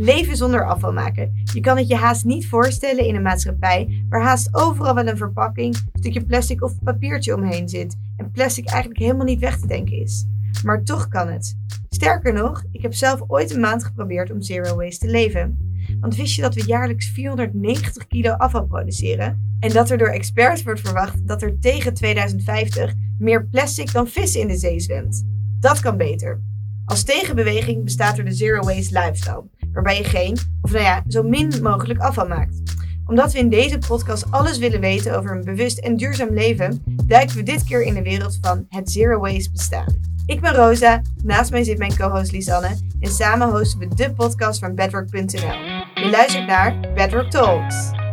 Leven 0.00 0.36
zonder 0.36 0.66
afval 0.66 0.92
maken. 0.92 1.32
Je 1.52 1.60
kan 1.60 1.76
het 1.76 1.88
je 1.88 1.96
haast 1.96 2.24
niet 2.24 2.48
voorstellen 2.48 3.06
in 3.06 3.14
een 3.14 3.22
maatschappij 3.22 4.04
waar 4.08 4.22
haast 4.22 4.48
overal 4.54 4.94
wel 4.94 5.06
een 5.06 5.16
verpakking, 5.16 5.76
stukje 5.92 6.24
plastic 6.24 6.62
of 6.62 6.82
papiertje 6.82 7.34
omheen 7.34 7.68
zit 7.68 7.96
en 8.16 8.30
plastic 8.30 8.68
eigenlijk 8.68 9.00
helemaal 9.00 9.24
niet 9.24 9.40
weg 9.40 9.58
te 9.58 9.66
denken 9.66 10.00
is. 10.00 10.26
Maar 10.64 10.84
toch 10.84 11.08
kan 11.08 11.28
het. 11.28 11.56
Sterker 11.88 12.32
nog, 12.32 12.64
ik 12.72 12.82
heb 12.82 12.94
zelf 12.94 13.22
ooit 13.26 13.54
een 13.54 13.60
maand 13.60 13.84
geprobeerd 13.84 14.30
om 14.30 14.42
zero 14.42 14.76
waste 14.76 15.06
te 15.06 15.12
leven. 15.12 15.58
Want 16.00 16.16
wist 16.16 16.34
je 16.34 16.42
dat 16.42 16.54
we 16.54 16.64
jaarlijks 16.66 17.10
490 17.10 18.06
kilo 18.06 18.32
afval 18.32 18.66
produceren? 18.66 19.56
En 19.60 19.72
dat 19.72 19.90
er 19.90 19.98
door 19.98 20.08
experts 20.08 20.62
wordt 20.62 20.80
verwacht 20.80 21.26
dat 21.26 21.42
er 21.42 21.58
tegen 21.60 21.94
2050 21.94 22.94
meer 23.18 23.46
plastic 23.46 23.92
dan 23.92 24.08
vis 24.08 24.36
in 24.36 24.48
de 24.48 24.56
zee 24.56 24.80
zwemt. 24.80 25.26
Dat 25.60 25.80
kan 25.80 25.96
beter. 25.96 26.42
Als 26.84 27.04
tegenbeweging 27.04 27.84
bestaat 27.84 28.18
er 28.18 28.24
de 28.24 28.32
Zero 28.32 28.60
Waste 28.60 28.98
Lifestyle, 28.98 29.44
waarbij 29.82 30.02
je 30.02 30.08
geen, 30.08 30.38
of 30.62 30.72
nou 30.72 30.84
ja, 30.84 31.02
zo 31.08 31.22
min 31.22 31.52
mogelijk 31.62 32.00
afval 32.00 32.26
maakt. 32.26 32.62
Omdat 33.06 33.32
we 33.32 33.38
in 33.38 33.48
deze 33.48 33.78
podcast 33.78 34.30
alles 34.30 34.58
willen 34.58 34.80
weten 34.80 35.16
over 35.16 35.30
een 35.30 35.44
bewust 35.44 35.78
en 35.78 35.96
duurzaam 35.96 36.34
leven, 36.34 36.82
duiken 37.06 37.36
we 37.36 37.42
dit 37.42 37.64
keer 37.64 37.82
in 37.82 37.94
de 37.94 38.02
wereld 38.02 38.38
van 38.40 38.66
het 38.68 38.90
Zero 38.90 39.20
Waste 39.20 39.50
bestaan. 39.50 39.96
Ik 40.26 40.40
ben 40.40 40.54
Rosa, 40.54 41.02
naast 41.24 41.50
mij 41.50 41.64
zit 41.64 41.78
mijn 41.78 41.96
co-host 41.96 42.32
Lisanne 42.32 42.76
en 43.00 43.10
samen 43.10 43.50
hosten 43.50 43.78
we 43.78 43.94
de 43.94 44.12
podcast 44.12 44.58
van 44.58 44.74
Bedrock.nl. 44.74 45.52
Je 45.94 46.08
luistert 46.10 46.46
naar 46.46 46.80
Bedrock 46.94 47.30
Talks. 47.30 48.07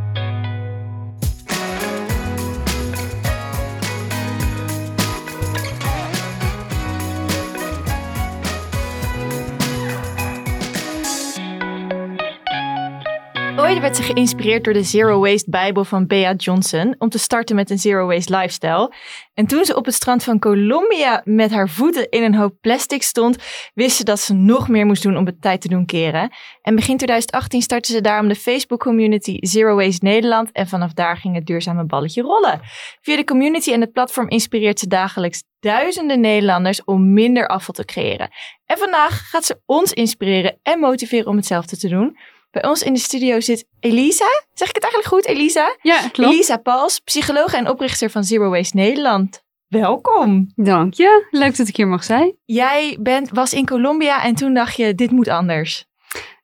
Ooit 13.66 13.80
werd 13.80 13.96
ze 13.96 14.04
geïnspireerd 14.04 14.64
door 14.64 14.74
de 14.74 14.84
Zero 14.84 15.20
Waste 15.20 15.50
Bijbel 15.50 15.84
van 15.84 16.08
Bea 16.08 16.34
Johnson 16.34 16.96
om 16.98 17.10
te 17.10 17.18
starten 17.18 17.56
met 17.56 17.70
een 17.70 17.80
Zero 17.80 18.08
Waste 18.08 18.36
lifestyle. 18.36 18.94
En 19.34 19.46
toen 19.46 19.66
ze 19.66 19.76
op 19.76 19.86
het 19.86 19.94
strand 19.94 20.24
van 20.24 20.40
Colombia 20.40 21.22
met 21.24 21.52
haar 21.52 21.70
voeten 21.70 22.10
in 22.10 22.24
een 22.24 22.36
hoop 22.36 22.56
plastic 22.62 23.04
stond, 23.04 23.38
wist 23.74 23.96
ze 23.96 24.04
dat 24.04 24.20
ze 24.20 24.34
nog 24.34 24.68
meer 24.68 24.86
moest 24.86 25.04
doen 25.04 25.18
om 25.18 25.26
het 25.26 25.42
tijd 25.42 25.62
te 25.62 25.68
doen 25.68 25.86
keren. 25.86 26.30
En 26.62 26.76
begin 26.76 26.98
2018 26.98 27.62
startte 27.62 27.92
ze 27.92 28.02
daarom 28.02 28.28
de 28.28 28.36
Facebook 28.36 28.80
community 28.80 29.38
Zero 29.40 29.76
Waste 29.76 30.06
Nederland 30.06 30.52
en 30.52 30.68
vanaf 30.68 30.94
daar 30.94 31.18
ging 31.18 31.36
het 31.36 31.46
duurzame 31.46 31.86
balletje 31.86 32.22
rollen. 32.22 32.60
Via 33.02 33.16
de 33.16 33.24
community 33.24 33.72
en 33.72 33.82
het 33.82 33.92
platform 33.92 34.30
inspireert 34.30 34.80
ze 34.80 34.88
dagelijks 34.88 35.44
duizenden 35.60 36.20
Nederlanders 36.20 36.84
om 36.84 37.14
minder 37.14 37.48
afval 37.48 37.74
te 37.74 37.86
creëren. 37.86 38.30
En 38.66 38.78
vandaag 38.78 39.30
gaat 39.30 39.46
ze 39.46 39.60
ons 39.66 39.94
inspireren 39.94 40.60
en 40.64 40.80
motiveren 40.80 41.28
om 41.28 41.36
hetzelfde 41.36 41.78
te 41.78 41.90
doen. 41.90 42.18
Bij 42.56 42.66
ons 42.66 42.84
in 42.84 42.94
de 42.94 43.00
studio 43.00 43.40
zit 43.40 43.68
Elisa. 43.80 44.26
Zeg 44.54 44.70
ik 44.70 44.76
het 44.76 44.84
eigenlijk 44.84 45.14
goed, 45.14 45.26
Elisa? 45.26 45.76
Ja, 45.82 46.08
klopt. 46.12 46.34
Elisa 46.34 46.58
Pals, 46.58 47.00
psycholoog 47.00 47.54
en 47.54 47.70
oprichter 47.70 48.10
van 48.10 48.24
Zero 48.24 48.50
Waste 48.50 48.76
Nederland. 48.76 49.44
Welkom. 49.68 50.52
Dank 50.56 50.94
je. 50.94 51.28
Leuk 51.32 51.58
dat 51.58 51.68
ik 51.68 51.76
hier 51.76 51.88
mag 51.88 52.04
zijn. 52.04 52.36
Jij 52.46 52.98
bent, 53.00 53.30
was 53.30 53.54
in 53.54 53.66
Colombia 53.66 54.24
en 54.24 54.36
toen 54.36 54.54
dacht 54.54 54.76
je, 54.76 54.96
dit 54.96 55.12
moet 55.12 55.28
anders. 55.28 55.86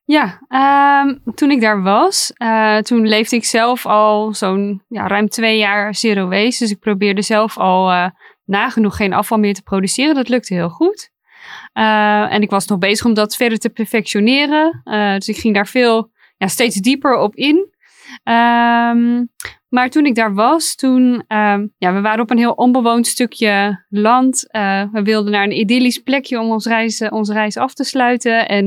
Ja, 0.06 0.39
ehm, 0.48 1.17
toen 1.36 1.52
ik 1.52 1.62
daar 1.62 1.82
was, 1.82 2.34
uh, 2.38 2.78
toen 2.78 3.08
leefde 3.08 3.36
ik 3.36 3.45
zelf 3.45 3.86
al 3.86 4.34
zo'n 4.34 4.84
ja, 4.88 5.08
ruim 5.08 5.30
twee 5.30 5.58
jaar 5.58 5.95
zero 5.95 6.28
waste. 6.28 6.64
Dus 6.64 6.72
ik 6.72 6.80
probeerde 6.80 7.22
zelf 7.22 7.58
al 7.58 7.92
uh, 7.92 8.08
nagenoeg 8.45 8.95
geen 8.95 9.14
afval 9.14 9.38
meer 9.38 9.54
te 9.54 9.64
produceren. 9.64 10.16
Dat 10.16 10.30
lukte 10.30 10.54
heel 10.54 10.70
goed. 10.70 11.12
Uh, 11.73 12.33
en 12.33 12.41
ik 12.41 12.50
was 12.50 12.67
nog 12.67 12.77
bezig 12.77 13.05
om 13.05 13.14
dat 13.14 13.36
verder 13.36 13.58
te 13.58 13.69
perfectioneren. 13.69 14.81
Uh, 14.83 15.14
dus 15.14 15.27
ik 15.27 15.38
ging 15.38 15.53
daar 15.53 15.67
veel, 15.67 16.11
ja, 16.38 16.47
steeds 16.47 16.75
dieper 16.75 17.17
op 17.17 17.36
in. 17.36 17.69
Um, 18.23 19.30
maar 19.69 19.89
toen 19.89 20.05
ik 20.05 20.16
daar 20.16 20.33
was, 20.33 20.75
toen, 20.75 21.23
um, 21.27 21.73
ja, 21.77 21.94
we 21.94 22.02
waren 22.02 22.19
op 22.19 22.30
een 22.30 22.38
heel 22.38 22.52
onbewoond 22.52 23.08
stukje 23.08 23.86
land. 23.89 24.48
Uh, 24.52 24.83
we 24.92 25.02
wilden 25.02 25.32
naar 25.32 25.43
een 25.43 25.59
idyllisch 25.59 25.98
plekje 25.98 26.39
om 26.39 26.49
ons 26.49 26.65
reis, 26.65 27.09
onze 27.09 27.33
reis 27.33 27.58
af 27.58 27.73
te 27.73 27.83
sluiten. 27.83 28.48
En, 28.48 28.65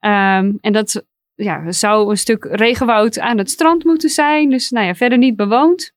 um, 0.00 0.58
en 0.60 0.72
dat 0.72 1.04
ja, 1.34 1.72
zou 1.72 2.10
een 2.10 2.16
stuk 2.16 2.44
regenwoud 2.50 3.18
aan 3.18 3.38
het 3.38 3.50
strand 3.50 3.84
moeten 3.84 4.08
zijn. 4.08 4.50
Dus 4.50 4.70
nou 4.70 4.86
ja, 4.86 4.94
verder 4.94 5.18
niet 5.18 5.36
bewoond. 5.36 5.92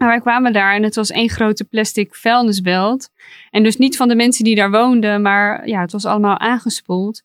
Maar 0.00 0.08
wij 0.08 0.20
kwamen 0.20 0.52
daar 0.52 0.74
en 0.74 0.82
het 0.82 0.94
was 0.94 1.10
één 1.10 1.28
grote 1.28 1.64
plastic 1.64 2.14
vuilnisbelt. 2.14 3.10
En 3.50 3.62
dus 3.62 3.76
niet 3.76 3.96
van 3.96 4.08
de 4.08 4.14
mensen 4.14 4.44
die 4.44 4.54
daar 4.54 4.70
woonden, 4.70 5.22
maar 5.22 5.68
ja, 5.68 5.80
het 5.80 5.92
was 5.92 6.04
allemaal 6.04 6.38
aangespoeld. 6.38 7.22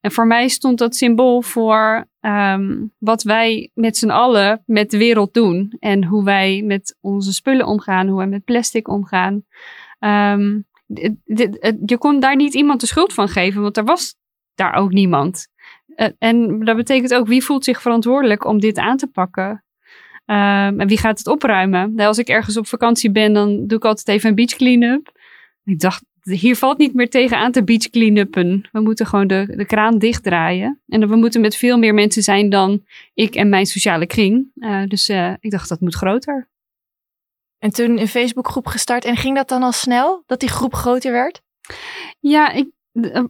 En 0.00 0.12
voor 0.12 0.26
mij 0.26 0.48
stond 0.48 0.78
dat 0.78 0.96
symbool 0.96 1.42
voor 1.42 2.08
um, 2.20 2.92
wat 2.98 3.22
wij 3.22 3.70
met 3.74 3.96
z'n 3.96 4.10
allen 4.10 4.62
met 4.66 4.90
de 4.90 4.98
wereld 4.98 5.34
doen. 5.34 5.76
En 5.78 6.04
hoe 6.04 6.24
wij 6.24 6.62
met 6.62 6.96
onze 7.00 7.32
spullen 7.32 7.66
omgaan, 7.66 8.08
hoe 8.08 8.16
wij 8.16 8.26
met 8.26 8.44
plastic 8.44 8.88
omgaan. 8.88 9.44
Um, 9.98 10.66
je 11.86 11.96
kon 11.98 12.20
daar 12.20 12.36
niet 12.36 12.54
iemand 12.54 12.80
de 12.80 12.86
schuld 12.86 13.12
van 13.12 13.28
geven, 13.28 13.62
want 13.62 13.76
er 13.76 13.84
was 13.84 14.14
daar 14.54 14.74
ook 14.74 14.92
niemand. 14.92 15.48
Uh, 15.96 16.08
en 16.18 16.64
dat 16.64 16.76
betekent 16.76 17.14
ook, 17.14 17.26
wie 17.26 17.44
voelt 17.44 17.64
zich 17.64 17.82
verantwoordelijk 17.82 18.44
om 18.44 18.60
dit 18.60 18.78
aan 18.78 18.96
te 18.96 19.06
pakken? 19.06 19.63
Um, 20.26 20.80
en 20.80 20.88
wie 20.88 20.98
gaat 20.98 21.18
het 21.18 21.26
opruimen? 21.26 21.94
Nou, 21.94 22.08
als 22.08 22.18
ik 22.18 22.28
ergens 22.28 22.56
op 22.56 22.66
vakantie 22.66 23.10
ben, 23.10 23.32
dan 23.32 23.66
doe 23.66 23.78
ik 23.78 23.84
altijd 23.84 24.08
even 24.08 24.28
een 24.28 24.34
beach 24.34 24.54
clean-up. 24.54 25.12
Ik 25.64 25.80
dacht, 25.80 26.04
hier 26.22 26.56
valt 26.56 26.78
niet 26.78 26.94
meer 26.94 27.10
tegen 27.10 27.36
aan 27.38 27.52
te 27.52 27.64
beach 27.64 27.90
clean-uppen. 27.90 28.68
We 28.72 28.80
moeten 28.80 29.06
gewoon 29.06 29.26
de, 29.26 29.52
de 29.56 29.64
kraan 29.64 29.98
dichtdraaien. 29.98 30.80
En 30.86 31.08
we 31.08 31.16
moeten 31.16 31.40
met 31.40 31.56
veel 31.56 31.78
meer 31.78 31.94
mensen 31.94 32.22
zijn 32.22 32.50
dan 32.50 32.84
ik 33.14 33.34
en 33.34 33.48
mijn 33.48 33.66
sociale 33.66 34.06
kring. 34.06 34.50
Uh, 34.54 34.86
dus 34.86 35.08
uh, 35.08 35.32
ik 35.40 35.50
dacht, 35.50 35.68
dat 35.68 35.80
moet 35.80 35.94
groter. 35.94 36.48
En 37.58 37.70
toen 37.70 37.98
een 37.98 38.08
Facebookgroep 38.08 38.66
gestart. 38.66 39.04
En 39.04 39.16
ging 39.16 39.36
dat 39.36 39.48
dan 39.48 39.62
al 39.62 39.72
snel, 39.72 40.22
dat 40.26 40.40
die 40.40 40.48
groep 40.48 40.74
groter 40.74 41.12
werd? 41.12 41.42
Ja, 42.20 42.52
ik, 42.52 42.68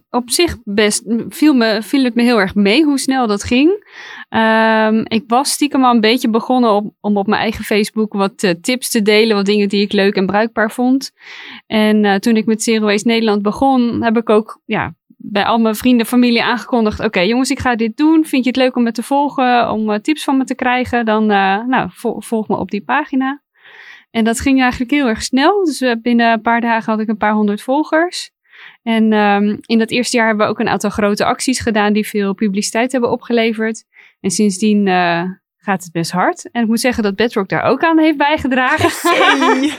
op 0.09 0.29
zich 0.29 0.57
best 0.63 1.03
viel, 1.29 1.53
me, 1.53 1.81
viel 1.81 2.03
het 2.03 2.15
me 2.15 2.23
heel 2.23 2.39
erg 2.39 2.55
mee 2.55 2.83
hoe 2.83 2.99
snel 2.99 3.27
dat 3.27 3.43
ging. 3.43 3.69
Um, 4.29 5.03
ik 5.07 5.23
was 5.27 5.51
stiekem 5.51 5.83
al 5.83 5.93
een 5.93 6.01
beetje 6.01 6.29
begonnen 6.29 6.95
om 6.99 7.17
op 7.17 7.27
mijn 7.27 7.41
eigen 7.41 7.63
Facebook 7.63 8.13
wat 8.13 8.43
uh, 8.43 8.51
tips 8.61 8.89
te 8.89 9.01
delen, 9.01 9.35
wat 9.35 9.45
dingen 9.45 9.69
die 9.69 9.81
ik 9.81 9.91
leuk 9.91 10.15
en 10.15 10.25
bruikbaar 10.25 10.71
vond. 10.71 11.11
En 11.67 12.03
uh, 12.03 12.15
toen 12.15 12.35
ik 12.35 12.45
met 12.45 12.63
Zero 12.63 12.85
Waste 12.85 13.07
Nederland 13.07 13.41
begon, 13.41 14.03
heb 14.03 14.17
ik 14.17 14.29
ook 14.29 14.61
ja, 14.65 14.95
bij 15.17 15.45
al 15.45 15.57
mijn 15.57 15.75
vrienden, 15.75 16.05
familie 16.05 16.43
aangekondigd: 16.43 16.99
Oké, 16.99 17.19
jongens, 17.19 17.49
ik 17.49 17.59
ga 17.59 17.75
dit 17.75 17.97
doen. 17.97 18.25
Vind 18.25 18.43
je 18.43 18.49
het 18.49 18.59
leuk 18.59 18.75
om 18.75 18.83
me 18.83 18.91
te 18.91 19.03
volgen, 19.03 19.71
om 19.71 20.01
tips 20.01 20.23
van 20.23 20.37
me 20.37 20.43
te 20.43 20.55
krijgen? 20.55 21.05
Dan 21.05 21.25
nou, 21.25 21.89
vol, 21.91 22.21
volg 22.21 22.47
me 22.47 22.57
op 22.57 22.71
die 22.71 22.83
pagina. 22.83 23.43
En 24.11 24.23
dat 24.23 24.39
ging 24.39 24.61
eigenlijk 24.61 24.91
heel 24.91 25.07
erg 25.07 25.21
snel. 25.21 25.63
Dus 25.63 25.95
binnen 26.01 26.31
een 26.31 26.41
paar 26.41 26.61
dagen 26.61 26.91
had 26.91 27.01
ik 27.01 27.07
een 27.07 27.17
paar 27.17 27.33
honderd 27.33 27.61
volgers. 27.61 28.33
En 28.85 29.13
um, 29.13 29.57
in 29.61 29.77
dat 29.79 29.91
eerste 29.91 30.17
jaar 30.17 30.27
hebben 30.27 30.45
we 30.45 30.51
ook 30.51 30.59
een 30.59 30.67
aantal 30.67 30.89
grote 30.89 31.25
acties 31.25 31.59
gedaan 31.59 31.93
die 31.93 32.07
veel 32.07 32.33
publiciteit 32.33 32.91
hebben 32.91 33.11
opgeleverd. 33.11 33.83
En 34.19 34.31
sindsdien 34.31 34.87
uh, 34.87 35.23
gaat 35.57 35.83
het 35.83 35.91
best 35.91 36.11
hard. 36.11 36.51
En 36.51 36.61
ik 36.61 36.67
moet 36.67 36.79
zeggen 36.79 37.03
dat 37.03 37.15
Bedrock 37.15 37.49
daar 37.49 37.63
ook 37.63 37.83
aan 37.83 37.99
heeft 37.99 38.17
bijgedragen. 38.17 38.89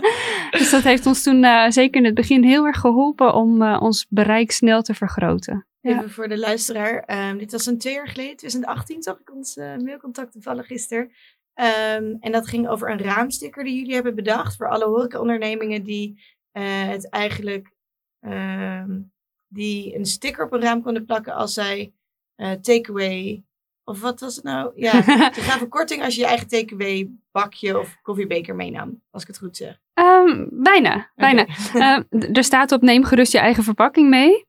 dus 0.58 0.70
dat 0.70 0.82
heeft 0.82 1.06
ons 1.06 1.22
toen 1.22 1.44
uh, 1.44 1.70
zeker 1.70 2.00
in 2.00 2.04
het 2.04 2.14
begin 2.14 2.44
heel 2.44 2.66
erg 2.66 2.80
geholpen 2.80 3.34
om 3.34 3.62
uh, 3.62 3.82
ons 3.82 4.06
bereik 4.08 4.50
snel 4.50 4.82
te 4.82 4.94
vergroten. 4.94 5.66
Even 5.80 6.02
ja. 6.02 6.08
voor 6.08 6.28
de 6.28 6.38
luisteraar. 6.38 7.28
Um, 7.30 7.38
dit 7.38 7.52
was 7.52 7.66
een 7.66 7.78
twee 7.78 7.94
jaar 7.94 8.08
geleden, 8.08 8.36
2018 8.36 9.02
zag 9.02 9.20
ik 9.20 9.34
ons 9.34 9.56
mailcontact 9.56 10.32
toevallig 10.32 10.66
gisteren. 10.66 11.02
Um, 11.04 12.16
en 12.20 12.32
dat 12.32 12.48
ging 12.48 12.68
over 12.68 12.90
een 12.90 13.02
raamsticker 13.02 13.64
die 13.64 13.76
jullie 13.76 13.94
hebben 13.94 14.14
bedacht 14.14 14.56
voor 14.56 14.68
alle 14.68 14.84
horecaondernemingen 14.84 15.82
die 15.82 16.22
het 16.52 17.08
eigenlijk 17.08 17.78
um, 18.20 19.12
die 19.48 19.94
een 19.96 20.06
sticker 20.06 20.44
op 20.44 20.52
een 20.52 20.60
raam 20.60 20.82
konden 20.82 21.04
plakken 21.04 21.34
als 21.34 21.54
zij 21.54 21.92
uh, 22.36 22.52
takeaway. 22.52 23.44
Of 23.84 24.00
wat 24.00 24.20
was 24.20 24.36
het 24.36 24.44
nou? 24.44 24.72
Ja, 24.74 25.02
ze 25.34 25.40
gaven 25.40 25.68
korting 25.68 26.02
als 26.02 26.14
je 26.14 26.20
je 26.20 26.26
eigen 26.26 26.48
takeaway 26.48 27.10
bakje 27.30 27.78
of 27.78 27.98
koffiebeker 28.02 28.54
meenam, 28.54 29.02
als 29.10 29.22
ik 29.22 29.28
het 29.28 29.38
goed 29.38 29.56
zeg. 29.56 29.80
Um, 30.00 30.48
bijna, 30.50 31.10
bijna. 31.16 31.46
Okay. 31.74 32.04
uh, 32.10 32.36
er 32.36 32.44
staat 32.44 32.72
op 32.72 32.82
neem 32.82 33.04
gerust 33.04 33.32
je 33.32 33.38
eigen 33.38 33.62
verpakking 33.62 34.08
mee. 34.08 34.44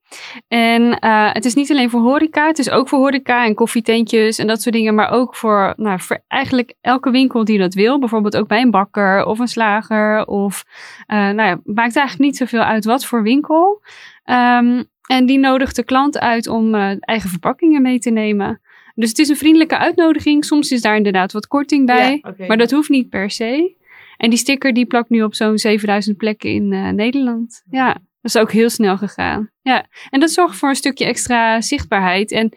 En 0.48 0.82
uh, 0.82 1.34
het 1.34 1.46
is 1.46 1.54
niet 1.54 1.72
alleen 1.72 1.90
voor 1.90 2.02
horeca, 2.02 2.48
het 2.48 2.60
is 2.60 2.70
ook 2.70 2.90
voor 2.90 3.00
horeca 3.00 3.46
en 3.46 3.56
koffietentjes 3.56 4.38
en 4.38 4.48
dat 4.48 4.62
soort 4.62 4.76
dingen. 4.76 4.96
Maar 4.96 5.12
ook 5.12 5.36
voor, 5.36 5.74
nou, 5.78 6.00
voor 6.00 6.24
eigenlijk 6.28 6.74
elke 6.82 7.12
winkel 7.12 7.46
die 7.46 7.58
dat 7.58 7.74
wil. 7.74 8.00
Bijvoorbeeld 8.00 8.38
ook 8.38 8.48
bij 8.48 8.62
een 8.62 8.72
bakker 8.72 9.26
of 9.26 9.40
een 9.40 9.48
slager. 9.48 10.26
Of, 10.26 10.64
uh, 11.08 11.18
nou 11.18 11.42
ja, 11.50 11.60
maakt 11.64 11.96
eigenlijk 11.96 12.20
niet 12.20 12.38
zoveel 12.38 12.62
uit 12.62 12.86
wat 12.86 13.06
voor 13.06 13.24
winkel. 13.24 13.82
Um, 14.26 14.90
en 15.08 15.26
die 15.26 15.40
nodigt 15.40 15.76
de 15.76 15.84
klant 15.84 16.20
uit 16.20 16.48
om 16.48 16.76
uh, 16.76 16.92
eigen 17.00 17.30
verpakkingen 17.30 17.82
mee 17.82 18.00
te 18.00 18.10
nemen. 18.10 18.62
Dus 18.96 19.10
het 19.10 19.20
is 19.20 19.30
een 19.30 19.38
vriendelijke 19.38 19.78
uitnodiging. 19.78 20.46
Soms 20.46 20.72
is 20.72 20.82
daar 20.82 20.96
inderdaad 20.96 21.32
wat 21.32 21.48
korting 21.48 21.86
bij. 21.86 22.20
Ja, 22.22 22.30
okay. 22.30 22.48
Maar 22.48 22.58
dat 22.58 22.72
hoeft 22.72 22.90
niet 22.90 23.10
per 23.10 23.32
se. 23.32 23.80
En 24.22 24.30
die 24.30 24.40
sticker 24.40 24.74
die 24.74 24.86
plakt 24.86 25.10
nu 25.10 25.24
op 25.24 25.36
zo'n 25.36 25.58
7000 25.58 26.18
plekken 26.18 26.50
in 26.50 26.72
uh, 26.72 26.90
Nederland. 26.90 27.64
Ja, 27.70 27.94
dat 27.94 28.02
is 28.22 28.38
ook 28.38 28.52
heel 28.52 28.70
snel 28.70 28.98
gegaan. 28.98 29.52
Ja, 29.62 29.86
en 30.10 30.20
dat 30.20 30.32
zorgt 30.32 30.56
voor 30.56 30.70
een 30.70 30.76
stukje 30.76 31.06
extra 31.06 31.62
zichtbaarheid. 31.62 32.32
En 32.32 32.54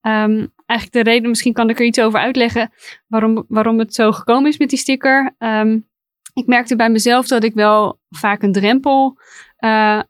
Ehm, 0.00 0.46
eigenlijk 0.66 1.04
de 1.04 1.10
reden, 1.10 1.28
misschien 1.28 1.52
kan 1.52 1.70
ik 1.70 1.78
er 1.78 1.84
iets 1.84 2.00
over 2.00 2.20
uitleggen 2.20 2.70
waarom, 3.06 3.44
waarom 3.48 3.78
het 3.78 3.94
zo 3.94 4.12
gekomen 4.12 4.50
is 4.50 4.58
met 4.58 4.68
die 4.68 4.78
sticker. 4.78 5.34
Ehm, 5.38 5.78
ik 6.34 6.46
merkte 6.46 6.76
bij 6.76 6.90
mezelf 6.90 7.26
dat 7.26 7.44
ik 7.44 7.54
wel 7.54 8.00
vaak 8.10 8.42
een 8.42 8.52
drempel 8.52 9.18
uh, 9.64 10.00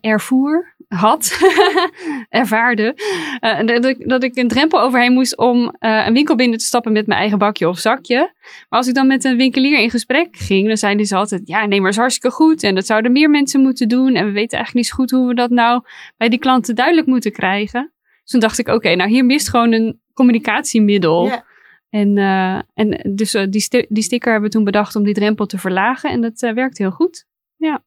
ervoer, 0.00 0.74
had, 0.88 1.38
ervaarde. 2.28 2.94
Uh, 3.40 3.66
dat, 3.66 3.84
ik, 3.84 4.08
dat 4.08 4.22
ik 4.22 4.36
een 4.36 4.48
drempel 4.48 4.80
overheen 4.80 5.12
moest 5.12 5.36
om 5.36 5.76
uh, 5.80 6.06
een 6.06 6.12
winkel 6.12 6.34
binnen 6.34 6.58
te 6.58 6.64
stappen 6.64 6.92
met 6.92 7.06
mijn 7.06 7.20
eigen 7.20 7.38
bakje 7.38 7.68
of 7.68 7.78
zakje. 7.78 8.32
Maar 8.68 8.78
als 8.78 8.88
ik 8.88 8.94
dan 8.94 9.06
met 9.06 9.24
een 9.24 9.36
winkelier 9.36 9.78
in 9.78 9.90
gesprek 9.90 10.36
ging, 10.36 10.66
dan 10.66 10.76
zeiden 10.76 11.06
ze 11.06 11.16
altijd: 11.16 11.42
Ja, 11.44 11.66
nee, 11.66 11.80
maar 11.80 11.90
is 11.90 11.96
hartstikke 11.96 12.36
goed. 12.36 12.62
En 12.62 12.74
dat 12.74 12.86
zouden 12.86 13.12
meer 13.12 13.30
mensen 13.30 13.60
moeten 13.60 13.88
doen. 13.88 14.14
En 14.14 14.26
we 14.26 14.32
weten 14.32 14.56
eigenlijk 14.56 14.74
niet 14.74 14.86
zo 14.86 14.94
goed 14.94 15.10
hoe 15.10 15.28
we 15.28 15.34
dat 15.34 15.50
nou 15.50 15.82
bij 16.16 16.28
die 16.28 16.38
klanten 16.38 16.74
duidelijk 16.74 17.06
moeten 17.06 17.32
krijgen. 17.32 17.92
Dus 18.22 18.30
toen 18.30 18.40
dacht 18.40 18.58
ik: 18.58 18.68
Oké, 18.68 18.94
nou 18.94 19.10
hier 19.10 19.24
mist 19.24 19.48
gewoon 19.48 19.72
een 19.72 20.00
communicatiemiddel. 20.14 21.26
Ja. 21.26 21.44
En, 21.90 22.16
uh, 22.16 22.60
en 22.74 23.14
dus 23.14 23.30
die, 23.30 23.86
die 23.88 24.02
sticker 24.02 24.30
hebben 24.30 24.50
we 24.50 24.56
toen 24.56 24.64
bedacht 24.64 24.96
om 24.96 25.04
die 25.04 25.14
drempel 25.14 25.46
te 25.46 25.58
verlagen. 25.58 26.10
En 26.10 26.20
dat 26.20 26.40
werkt 26.40 26.78
heel 26.78 26.90
goed. 26.90 27.26
Ja. 27.56 27.84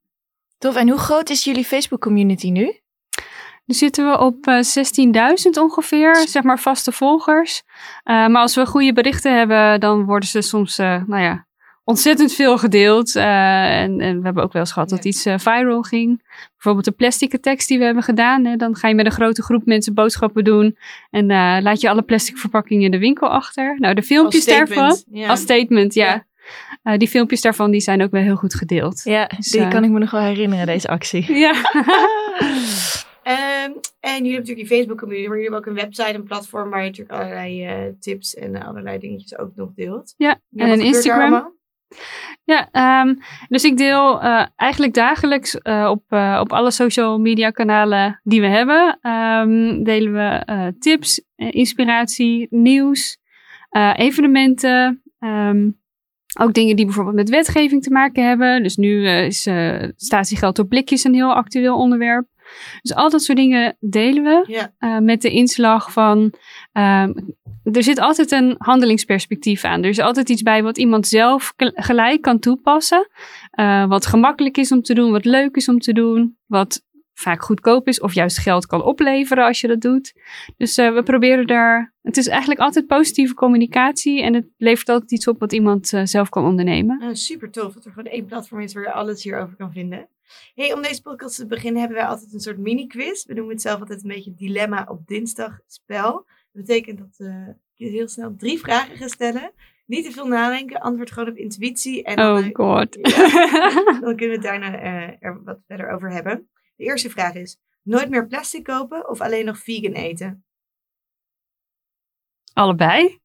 Tof. 0.57 0.75
En 0.75 0.89
hoe 0.89 0.99
groot 0.99 1.29
is 1.29 1.43
jullie 1.43 1.65
Facebook 1.65 2.01
community 2.01 2.49
nu? 2.49 2.79
Nu 3.71 3.77
zitten 3.77 4.09
we 4.09 4.19
op 4.19 4.47
uh, 4.47 4.55
16.000 4.55 5.61
ongeveer, 5.61 6.15
zeg 6.27 6.43
maar 6.43 6.59
vaste 6.59 6.91
volgers. 6.91 7.63
Uh, 7.65 8.27
maar 8.27 8.41
als 8.41 8.55
we 8.55 8.65
goede 8.65 8.93
berichten 8.93 9.37
hebben, 9.37 9.79
dan 9.79 10.05
worden 10.05 10.29
ze 10.29 10.41
soms, 10.41 10.79
uh, 10.79 11.03
nou 11.05 11.21
ja, 11.21 11.45
ontzettend 11.83 12.33
veel 12.33 12.57
gedeeld. 12.57 13.15
En, 13.15 13.99
en, 13.99 14.17
we 14.17 14.23
hebben 14.23 14.43
ook 14.43 14.53
wel 14.53 14.61
eens 14.61 14.71
gehad 14.71 14.89
dat 14.89 15.05
iets 15.05 15.21
viral 15.35 15.81
ging. 15.81 16.21
Bijvoorbeeld 16.53 16.85
de 16.85 16.91
plastic 16.91 17.41
tekst 17.41 17.67
die 17.67 17.77
we 17.77 17.85
hebben 17.85 18.03
gedaan. 18.03 18.45
Hè, 18.45 18.55
dan 18.55 18.75
ga 18.75 18.87
je 18.87 18.95
met 18.95 19.05
een 19.05 19.11
grote 19.11 19.43
groep 19.43 19.65
mensen 19.65 19.93
boodschappen 19.93 20.43
doen. 20.43 20.77
En 21.09 21.25
laat 21.63 21.81
je 21.81 21.89
alle 21.89 22.01
plastic 22.01 22.37
verpakkingen 22.37 22.83
in 22.83 22.91
de 22.91 22.99
winkel 22.99 23.27
achter. 23.27 23.75
Nou, 23.79 23.93
de 23.93 24.03
filmpjes 24.03 24.47
als 24.47 24.55
daarvan. 24.55 24.97
Ja. 25.11 25.27
Als 25.27 25.39
statement, 25.39 25.93
ja. 25.93 26.25
ja. 26.83 26.97
die 26.97 27.07
filmpjes 27.07 27.41
daarvan 27.41 27.71
die 27.71 27.81
zijn 27.81 28.03
ook 28.03 28.11
wel 28.11 28.21
heel 28.21 28.35
goed 28.35 28.53
gedeeld. 28.53 29.01
Ja, 29.03 29.29
dus, 29.37 29.47
die 29.47 29.67
kan 29.67 29.83
ik 29.83 29.89
me 29.89 29.99
nog 29.99 30.11
wel 30.11 30.21
herinneren, 30.21 30.65
deze 30.65 30.87
actie. 30.87 31.33
Ja. 31.33 31.53
Um, 33.23 33.79
en 33.99 34.15
jullie 34.15 34.31
hebben 34.31 34.31
natuurlijk 34.31 34.67
die 34.67 34.77
Facebook 34.77 34.97
community, 34.97 35.27
maar 35.27 35.37
jullie 35.37 35.51
hebben 35.51 35.59
ook 35.59 35.77
een 35.77 35.83
website, 35.83 36.13
een 36.13 36.23
platform 36.23 36.69
waar 36.69 36.83
je 36.83 36.89
natuurlijk 36.89 37.19
allerlei 37.19 37.65
uh, 37.65 37.93
tips 37.99 38.35
en 38.35 38.63
allerlei 38.63 38.99
dingetjes 38.99 39.37
ook 39.37 39.51
nog 39.55 39.73
deelt. 39.75 40.13
Ja, 40.17 40.39
en 40.55 40.69
een 40.69 40.81
Instagram. 40.81 41.59
Ja, 42.43 42.69
um, 43.01 43.19
dus 43.49 43.63
ik 43.63 43.77
deel 43.77 44.23
uh, 44.23 44.45
eigenlijk 44.55 44.93
dagelijks 44.93 45.59
uh, 45.63 45.87
op, 45.89 46.03
op 46.39 46.53
alle 46.53 46.71
social 46.71 47.19
media 47.19 47.49
kanalen 47.49 48.19
die 48.23 48.41
we 48.41 48.47
hebben, 48.47 48.99
um, 49.01 49.83
delen 49.83 50.13
we 50.13 50.73
tips, 50.79 51.25
inspiratie, 51.35 52.47
nieuws, 52.49 53.17
evenementen, 53.95 55.03
ook 56.39 56.53
dingen 56.53 56.75
die 56.75 56.85
bijvoorbeeld 56.85 57.15
met 57.15 57.29
wetgeving 57.29 57.83
te 57.83 57.91
maken 57.91 58.27
hebben. 58.27 58.63
Dus 58.63 58.75
nu 58.75 59.07
is 59.07 59.49
statiegeld 59.95 60.59
op 60.59 60.69
blikjes 60.69 61.03
een 61.03 61.13
heel 61.13 61.33
actueel 61.33 61.77
onderwerp. 61.77 62.27
Dus 62.81 62.95
al 62.95 63.09
dat 63.09 63.23
soort 63.23 63.37
dingen 63.37 63.77
delen 63.79 64.23
we 64.23 64.43
ja. 64.47 64.73
uh, 64.79 64.97
met 64.97 65.21
de 65.21 65.31
inslag 65.31 65.91
van. 65.91 66.33
Um, 66.73 67.35
er 67.63 67.83
zit 67.83 67.99
altijd 67.99 68.31
een 68.31 68.55
handelingsperspectief 68.57 69.63
aan. 69.63 69.83
Er 69.83 69.89
is 69.89 69.99
altijd 69.99 70.29
iets 70.29 70.41
bij 70.41 70.63
wat 70.63 70.77
iemand 70.77 71.07
zelf 71.07 71.53
gelijk 71.57 72.21
kan 72.21 72.39
toepassen. 72.39 73.07
Uh, 73.59 73.87
wat 73.87 74.05
gemakkelijk 74.05 74.57
is 74.57 74.71
om 74.71 74.81
te 74.81 74.93
doen, 74.93 75.11
wat 75.11 75.25
leuk 75.25 75.55
is 75.55 75.67
om 75.67 75.79
te 75.79 75.93
doen, 75.93 76.37
wat 76.45 76.83
vaak 77.13 77.43
goedkoop 77.43 77.87
is 77.87 77.99
of 77.99 78.13
juist 78.13 78.37
geld 78.37 78.65
kan 78.65 78.83
opleveren 78.83 79.45
als 79.45 79.61
je 79.61 79.67
dat 79.67 79.81
doet. 79.81 80.13
Dus 80.57 80.77
uh, 80.77 80.93
we 80.93 81.03
proberen 81.03 81.47
daar. 81.47 81.93
Het 82.01 82.17
is 82.17 82.27
eigenlijk 82.27 82.59
altijd 82.59 82.87
positieve 82.87 83.33
communicatie 83.33 84.21
en 84.21 84.33
het 84.33 84.45
levert 84.57 84.89
altijd 84.89 85.11
iets 85.11 85.27
op 85.27 85.39
wat 85.39 85.53
iemand 85.53 85.93
uh, 85.93 86.01
zelf 86.03 86.29
kan 86.29 86.45
ondernemen. 86.45 87.01
Oh, 87.03 87.13
super 87.13 87.51
tof 87.51 87.73
dat 87.73 87.85
er 87.85 87.91
gewoon 87.91 88.11
één 88.11 88.25
platform 88.25 88.61
is 88.61 88.73
waar 88.73 88.83
je 88.83 88.91
alles 88.91 89.23
hierover 89.23 89.55
kan 89.55 89.71
vinden. 89.71 90.07
Hey, 90.55 90.73
om 90.73 90.81
deze 90.81 91.01
podcast 91.01 91.35
te 91.35 91.45
beginnen 91.45 91.79
hebben 91.79 91.97
wij 91.97 92.07
altijd 92.07 92.33
een 92.33 92.39
soort 92.39 92.57
mini-quiz. 92.57 93.25
We 93.25 93.33
noemen 93.33 93.53
het 93.53 93.61
zelf 93.61 93.79
altijd 93.79 94.03
een 94.03 94.09
beetje 94.09 94.33
dilemma 94.33 94.85
op 94.89 95.07
dinsdag 95.07 95.59
spel. 95.67 96.11
Dat 96.51 96.65
betekent 96.65 96.97
dat 96.97 97.17
je 97.75 97.89
heel 97.89 98.07
snel 98.07 98.35
drie 98.35 98.59
vragen 98.59 98.97
gaat 98.97 99.11
stellen. 99.11 99.51
Niet 99.85 100.05
te 100.05 100.11
veel 100.11 100.27
nadenken, 100.27 100.79
antwoord 100.79 101.11
gewoon 101.11 101.29
op 101.29 101.37
intuïtie. 101.37 102.03
En 102.03 102.15
dan, 102.15 102.37
oh 102.37 102.49
god. 102.53 102.93
dan 104.01 104.15
kunnen 104.15 104.17
we 104.17 104.31
het 104.31 104.41
daarna 104.41 104.83
uh, 104.83 105.15
er 105.19 105.43
wat 105.43 105.59
verder 105.67 105.89
over 105.91 106.11
hebben. 106.11 106.49
De 106.75 106.83
eerste 106.83 107.09
vraag 107.09 107.33
is, 107.33 107.57
nooit 107.83 108.09
meer 108.09 108.27
plastic 108.27 108.63
kopen 108.63 109.09
of 109.09 109.21
alleen 109.21 109.45
nog 109.45 109.57
vegan 109.57 109.93
eten? 109.93 110.43
Allebei. 112.53 113.19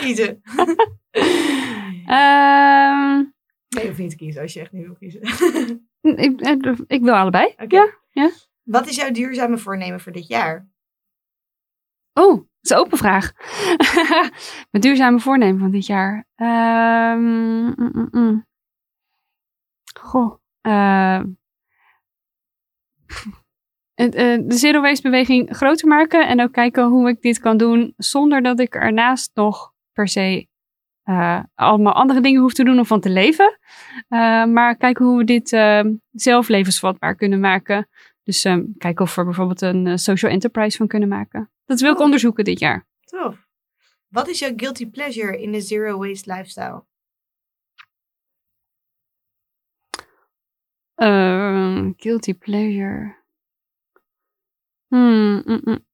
kiezen. 0.00 0.42
um... 2.06 3.34
Nee, 3.74 3.82
je 3.82 3.88
hoeft 3.88 4.00
niet 4.00 4.10
te 4.10 4.16
kiezen 4.16 4.42
als 4.42 4.52
je 4.52 4.60
echt 4.60 4.72
niet 4.72 4.84
wil 4.84 4.94
kiezen. 4.94 5.20
Ik, 6.02 6.40
eh, 6.40 6.78
ik 6.86 7.02
wil 7.02 7.14
allebei. 7.14 7.54
Ja, 7.68 7.94
ja. 8.10 8.30
Wat 8.62 8.86
is 8.86 8.96
jouw 8.96 9.10
duurzame 9.10 9.58
voornemen 9.58 10.00
voor 10.00 10.12
dit 10.12 10.26
jaar? 10.26 10.68
Oh, 12.12 12.34
dat 12.34 12.46
is 12.60 12.70
een 12.70 12.76
open 12.76 12.98
vraag. 12.98 13.32
Mijn 14.70 14.82
duurzame 14.82 15.20
voornemen 15.20 15.60
van 15.60 15.70
dit 15.70 15.86
jaar. 15.86 16.26
Um, 16.36 17.74
mm, 17.76 18.08
mm, 18.10 18.46
Goh. 20.00 20.40
Uh, 23.96 24.08
de 24.08 24.44
zero 24.56 24.80
waste 24.80 25.02
beweging 25.02 25.56
groter 25.56 25.88
maken 25.88 26.28
en 26.28 26.40
ook 26.40 26.52
kijken 26.52 26.84
hoe 26.84 27.08
ik 27.08 27.22
dit 27.22 27.38
kan 27.38 27.56
doen 27.56 27.94
zonder 27.96 28.42
dat 28.42 28.60
ik 28.60 28.74
ernaast 28.74 29.30
nog 29.34 29.74
per 29.92 30.08
se 30.08 30.48
uh, 31.04 31.42
allemaal 31.54 31.92
andere 31.92 32.20
dingen 32.20 32.40
hoeft 32.40 32.56
te 32.56 32.64
doen 32.64 32.78
om 32.78 32.86
van 32.86 33.00
te 33.00 33.10
leven. 33.10 33.58
Uh, 34.08 34.44
maar 34.44 34.76
kijken 34.76 35.04
hoe 35.04 35.18
we 35.18 35.24
dit 35.24 35.52
uh, 35.52 35.84
zelf 36.10 36.48
levensvatbaar 36.48 37.14
kunnen 37.14 37.40
maken. 37.40 37.88
Dus 38.22 38.44
um, 38.44 38.74
kijken 38.78 39.04
of 39.04 39.14
we 39.14 39.20
er 39.20 39.26
bijvoorbeeld 39.26 39.60
een 39.60 39.98
social 39.98 40.32
enterprise 40.32 40.76
van 40.76 40.86
kunnen 40.86 41.08
maken. 41.08 41.50
Dat 41.64 41.80
wil 41.80 41.92
ik 41.92 41.98
oh. 41.98 42.04
onderzoeken 42.04 42.44
dit 42.44 42.58
jaar. 42.58 42.86
Tof. 43.04 43.46
Wat 44.08 44.28
is 44.28 44.38
jouw 44.38 44.52
guilty 44.56 44.90
pleasure 44.90 45.42
in 45.42 45.52
de 45.52 45.60
zero 45.60 45.98
waste 45.98 46.32
lifestyle? 46.32 46.84
guilty 51.96 52.34
pleasure. 52.34 53.16
Hmm, 54.88 55.42
mm, 55.44 55.60
mm. 55.64 55.84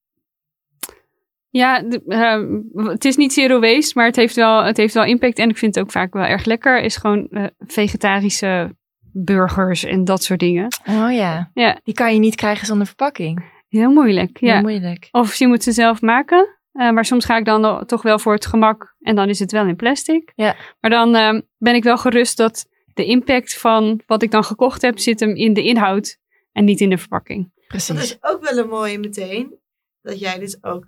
Ja, 1.50 1.84
uh, 2.06 2.42
het 2.74 3.04
is 3.04 3.16
niet 3.16 3.32
zero 3.32 3.60
waste, 3.60 3.92
maar 3.94 4.06
het 4.06 4.16
heeft, 4.16 4.34
wel, 4.34 4.64
het 4.64 4.76
heeft 4.76 4.94
wel 4.94 5.04
impact. 5.04 5.38
En 5.38 5.48
ik 5.48 5.58
vind 5.58 5.74
het 5.74 5.84
ook 5.84 5.90
vaak 5.90 6.12
wel 6.12 6.24
erg 6.24 6.44
lekker. 6.44 6.80
Is 6.80 6.96
gewoon 6.96 7.26
uh, 7.30 7.44
vegetarische 7.58 8.76
burgers 9.12 9.84
en 9.84 10.04
dat 10.04 10.22
soort 10.22 10.40
dingen. 10.40 10.66
Oh 10.86 11.12
ja. 11.12 11.50
ja. 11.54 11.80
Die 11.82 11.94
kan 11.94 12.12
je 12.14 12.18
niet 12.18 12.34
krijgen 12.34 12.66
zonder 12.66 12.86
verpakking. 12.86 13.44
Heel 13.68 13.90
moeilijk, 13.90 14.40
ja. 14.40 14.52
Heel 14.52 14.62
moeilijk. 14.62 15.08
Of 15.10 15.34
je 15.34 15.46
moet 15.46 15.62
ze 15.62 15.72
zelf 15.72 16.00
maken. 16.00 16.56
Uh, 16.72 16.90
maar 16.90 17.04
soms 17.04 17.24
ga 17.24 17.36
ik 17.36 17.44
dan 17.44 17.86
toch 17.86 18.02
wel 18.02 18.18
voor 18.18 18.32
het 18.32 18.46
gemak. 18.46 18.94
En 19.00 19.16
dan 19.16 19.28
is 19.28 19.38
het 19.38 19.52
wel 19.52 19.66
in 19.66 19.76
plastic. 19.76 20.32
Ja. 20.34 20.56
Maar 20.80 20.90
dan 20.90 21.14
ehm, 21.14 21.40
ben 21.58 21.74
ik 21.74 21.82
wel 21.82 21.98
gerust 21.98 22.36
dat 22.36 22.66
de 22.94 23.04
impact 23.04 23.58
van 23.58 24.00
wat 24.06 24.22
ik 24.22 24.30
dan 24.30 24.44
gekocht 24.44 24.82
heb... 24.82 24.98
zit 24.98 25.20
hem 25.20 25.34
in 25.34 25.52
de 25.52 25.62
inhoud 25.62 26.18
en 26.52 26.64
niet 26.64 26.80
in 26.80 26.90
de 26.90 26.98
verpakking. 26.98 27.52
Precies. 27.68 27.94
Dat 27.94 28.02
is 28.02 28.18
ook 28.20 28.50
wel 28.50 28.58
een 28.58 28.68
mooie 28.68 28.98
meteen. 28.98 29.58
Dat 30.02 30.18
jij 30.18 30.38
dus 30.38 30.64
ook 30.64 30.86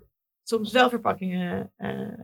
soms 0.50 0.72
wel 0.72 0.88
verpakkingen 0.88 1.72
uh, 1.78 2.18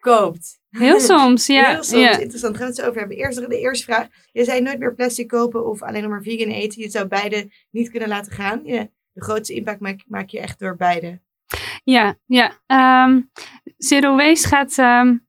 koopt. 0.00 0.60
Heel 0.70 1.00
soms, 1.10 1.46
ja. 1.46 1.70
Heel 1.70 1.82
soms, 1.82 2.02
ja. 2.02 2.18
interessant. 2.18 2.56
Gaan 2.56 2.66
we 2.66 2.72
het 2.72 2.80
zo 2.80 2.86
over 2.86 2.98
hebben. 2.98 3.16
Eerst 3.16 3.48
de 3.48 3.58
eerste 3.58 3.84
vraag. 3.84 4.08
Je 4.32 4.44
zei 4.44 4.60
nooit 4.60 4.78
meer 4.78 4.94
plastic 4.94 5.28
kopen 5.28 5.66
of 5.66 5.82
alleen 5.82 6.02
nog 6.02 6.10
maar 6.10 6.22
vegan 6.22 6.52
eten. 6.52 6.82
Je 6.82 6.90
zou 6.90 7.06
beide 7.06 7.50
niet 7.70 7.90
kunnen 7.90 8.08
laten 8.08 8.32
gaan. 8.32 8.60
Je, 8.64 8.90
de 9.12 9.22
grootste 9.22 9.54
impact 9.54 9.80
maak, 9.80 10.04
maak, 10.06 10.28
je 10.28 10.40
echt 10.40 10.58
door 10.58 10.76
beide. 10.76 11.20
Ja, 11.84 12.16
ja. 12.26 12.60
Um, 13.06 13.30
zero 13.76 14.16
waste 14.16 14.48
gaat... 14.48 14.78
Um, 14.78 15.22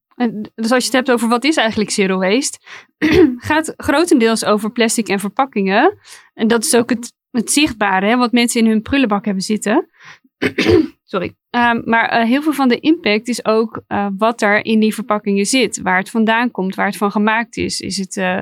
dus 0.56 0.72
als 0.72 0.86
je 0.86 0.90
het 0.90 0.94
hebt 0.94 1.12
over 1.12 1.28
wat 1.28 1.44
is 1.44 1.56
eigenlijk 1.56 1.90
zero 1.90 2.18
waste, 2.18 2.60
gaat 3.50 3.74
grotendeels 3.78 4.46
over 4.46 4.72
plastic 4.72 5.08
en 5.08 5.20
verpakkingen. 5.20 5.98
En 6.34 6.48
dat 6.48 6.64
is 6.64 6.76
ook 6.76 6.90
het, 6.90 7.14
het 7.32 7.52
zichtbare, 7.52 8.08
hè, 8.08 8.18
wat 8.18 8.32
mensen 8.32 8.62
in 8.62 8.68
hun 8.68 8.82
prullenbak 8.82 9.26
hebben 9.26 9.44
zitten. 9.44 9.90
Sorry. 11.04 11.36
Um, 11.50 11.82
maar 11.86 12.20
uh, 12.20 12.28
heel 12.28 12.42
veel 12.42 12.54
van 12.54 12.68
de 12.68 12.80
impact 12.80 13.28
is 13.28 13.46
ook 13.46 13.82
uh, 13.88 14.08
wat 14.18 14.42
er 14.42 14.66
in 14.66 14.80
die 14.80 14.94
verpakkingen 14.94 15.46
zit. 15.46 15.82
Waar 15.82 15.98
het 15.98 16.10
vandaan 16.10 16.52
komt, 16.52 16.76
waar 16.76 16.86
het 16.86 16.98
van 16.98 17.12
gemaakt 17.12 17.58
is. 17.58 17.80
Is 17.80 17.98
het 17.98 18.16
uh, 18.16 18.40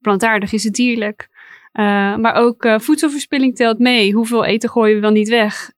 plantaardig, 0.00 0.52
is 0.52 0.64
het 0.64 0.74
dierlijk? 0.74 1.34
maar 2.18 2.34
ook 2.34 2.68
voedselverspilling 2.76 3.56
telt 3.56 3.78
mee. 3.78 4.12
Hoeveel 4.12 4.44
eten 4.44 4.70
gooien 4.70 4.94
we 4.94 5.00
wel 5.00 5.10
niet 5.10 5.28
weg? 5.28 5.70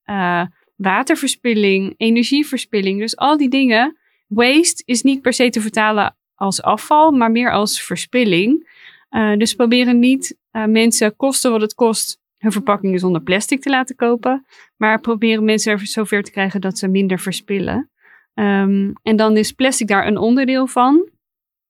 waterverspilling, 0.76 1.94
energieverspilling. 1.96 3.00
Dus 3.00 3.16
al 3.16 3.36
die 3.36 3.48
dingen. 3.48 3.96
Waste 4.26 4.82
is 4.86 5.02
niet 5.02 5.22
per 5.22 5.32
se 5.32 5.50
te 5.50 5.60
vertalen 5.60 6.16
als 6.34 6.62
afval, 6.62 7.10
maar 7.10 7.30
meer 7.30 7.52
als 7.52 7.82
verspilling. 7.82 8.68
dus 9.38 9.54
proberen 9.54 9.98
niet 9.98 10.36
mensen, 10.50 11.16
kosten 11.16 11.50
wat 11.50 11.60
het 11.60 11.74
kost, 11.74 12.20
hun 12.38 12.52
verpakkingen 12.52 12.98
zonder 12.98 13.22
plastic 13.22 13.60
te 13.62 13.70
laten 13.70 13.96
kopen. 13.96 14.46
Maar 14.76 15.00
proberen 15.00 15.44
mensen 15.44 15.72
er 15.72 15.86
zover 15.86 16.22
te 16.22 16.30
krijgen 16.30 16.60
dat 16.60 16.78
ze 16.78 16.88
minder 16.88 17.18
verspillen. 17.18 17.90
Ehm, 18.34 18.90
en 19.02 19.16
dan 19.16 19.36
is 19.36 19.52
plastic 19.52 19.88
daar 19.88 20.06
een 20.06 20.18
onderdeel 20.18 20.66
van. 20.66 21.08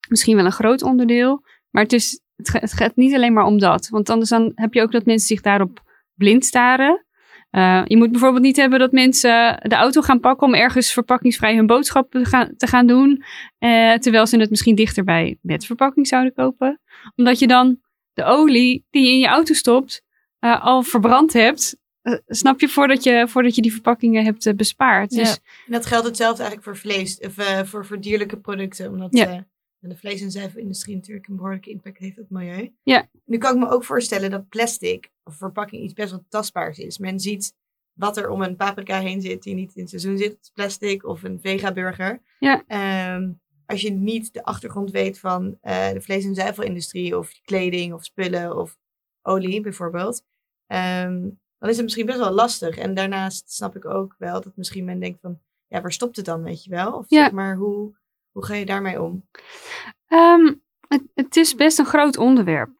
Misschien 0.08 0.36
wel 0.36 0.44
een 0.44 0.52
groot 0.52 0.82
onderdeel. 0.82 1.42
Maar 1.70 1.82
het, 1.82 1.92
is, 1.92 2.20
het, 2.36 2.48
ga- 2.48 2.58
het 2.58 2.72
gaat 2.72 2.96
niet 2.96 3.14
alleen 3.14 3.32
maar 3.32 3.44
om 3.44 3.58
dat. 3.58 3.88
Want 3.88 4.10
anders 4.10 4.30
dan 4.30 4.52
heb 4.54 4.74
je 4.74 4.82
ook 4.82 4.92
dat 4.92 5.04
mensen 5.06 5.26
zich 5.28 5.40
daarop 5.40 5.82
blind 6.14 6.44
staren. 6.44 7.02
Eh, 7.50 7.82
je 7.84 7.96
moet 7.96 8.10
bijvoorbeeld 8.10 8.42
niet 8.42 8.56
hebben 8.56 8.78
dat 8.78 8.92
mensen 8.92 9.60
de 9.62 9.74
auto 9.74 10.00
gaan 10.00 10.20
pakken 10.20 10.46
om 10.46 10.54
ergens 10.54 10.92
verpakkingsvrij 10.92 11.54
hun 11.56 11.66
boodschappen 11.66 12.22
te 12.22 12.28
gaan, 12.28 12.56
te 12.56 12.66
gaan 12.66 12.86
doen. 12.86 13.22
eh, 13.58 13.92
terwijl 13.94 14.26
ze 14.26 14.38
het 14.38 14.50
misschien 14.50 14.74
dichterbij 14.74 15.38
met 15.42 15.66
verpakking 15.66 16.06
zouden 16.06 16.32
kopen. 16.32 16.80
Omdat 17.16 17.38
je 17.38 17.46
dan 17.46 17.78
de 18.12 18.24
olie 18.24 18.86
die 18.90 19.02
je 19.06 19.12
in 19.12 19.18
je 19.18 19.26
auto 19.26 19.54
stopt 19.54 20.06
eh, 20.38 20.64
al 20.64 20.82
verbrand 20.82 21.32
hebt. 21.32 21.76
Eh, 22.02 22.14
snap 22.26 22.60
je 22.60 22.68
voordat, 22.68 23.02
je 23.02 23.28
voordat 23.28 23.54
je 23.54 23.62
die 23.62 23.72
verpakkingen 23.72 24.24
hebt 24.24 24.46
eh, 24.46 24.54
bespaard. 24.54 25.12
Ja. 25.14 25.22
Dus 25.22 25.40
En 25.66 25.72
dat 25.72 25.86
geldt 25.86 26.06
hetzelfde 26.06 26.42
eigenlijk 26.42 26.76
voor 26.76 26.90
vlees, 26.90 27.18
of 27.18 27.38
eh, 27.38 27.62
voor, 27.64 27.86
voor 27.86 28.00
dierlijke 28.00 28.36
producten. 28.40 28.90
Omdat 28.90 29.16
Ja. 29.16 29.46
de 29.78 29.96
vlees- 29.96 30.20
en 30.20 30.30
zuivelindustrie 30.30 30.94
natuurlijk 30.94 31.28
een 31.28 31.36
behoorlijke 31.36 31.70
impact 31.70 31.98
heeft 31.98 32.18
op 32.18 32.28
het 32.28 32.30
milieu. 32.38 32.72
Ja. 32.82 33.08
Nu 33.24 33.38
kan 33.38 33.52
ik 33.54 33.58
me 33.60 33.68
ook 33.68 33.84
voorstellen 33.84 34.30
dat 34.30 34.48
plastic 34.48 35.10
of 35.24 35.34
verpakking 35.36 35.82
iets 35.82 35.92
best 35.94 36.10
wel 36.10 36.24
tastbaars 36.28 36.78
is. 36.78 36.98
Men 36.98 37.20
ziet 37.20 37.54
wat 37.92 38.16
er 38.16 38.28
om 38.30 38.42
een 38.42 38.56
paprika 38.56 39.00
heen 39.00 39.20
zit 39.20 39.42
die 39.42 39.54
niet 39.54 39.74
in 39.74 39.80
het 39.80 39.90
seizoen 39.90 40.18
zit. 40.18 40.50
Plastic 40.54 41.06
of 41.06 41.22
een 41.22 41.38
vegaburger. 41.42 42.22
Ja. 42.38 42.62
Ehm, 42.66 43.30
als 43.66 43.80
je 43.80 43.90
niet 43.90 44.32
de 44.32 44.44
achtergrond 44.44 44.90
weet 44.90 45.18
van 45.18 45.58
eh, 45.60 45.90
de 45.90 46.00
vlees- 46.00 46.24
en 46.24 46.34
zuivelindustrie 46.34 47.18
of 47.18 47.32
kleding 47.42 47.92
of 47.92 48.04
spullen 48.04 48.56
of 48.56 48.76
olie 49.28 49.60
bijvoorbeeld. 49.60 50.22
ehm, 50.66 51.20
dan 51.58 51.68
is 51.68 51.74
het 51.76 51.84
misschien 51.84 52.06
best 52.06 52.18
wel 52.18 52.30
lastig. 52.30 52.76
En 52.76 52.94
daarnaast 52.94 53.52
snap 53.52 53.76
ik 53.76 53.84
ook 53.84 54.14
wel 54.18 54.40
dat 54.40 54.52
misschien 54.56 54.84
men 54.84 55.00
denkt 55.00 55.20
van, 55.20 55.38
ja, 55.66 55.80
waar 55.80 55.92
stopt 55.92 56.16
het 56.16 56.24
dan, 56.24 56.42
weet 56.42 56.64
je 56.64 56.70
wel? 56.70 56.92
Of 56.92 57.04
Ja. 57.08 57.22
zeg 57.22 57.32
maar, 57.32 57.56
hoe, 57.56 57.96
hoe 58.32 58.44
ga 58.44 58.54
je 58.54 58.66
daarmee 58.66 59.02
om? 59.02 59.28
Ehm, 60.06 60.54
het, 60.88 61.02
het 61.14 61.36
is 61.36 61.54
best 61.54 61.78
een 61.78 61.84
groot 61.86 62.16
onderwerp. 62.16 62.70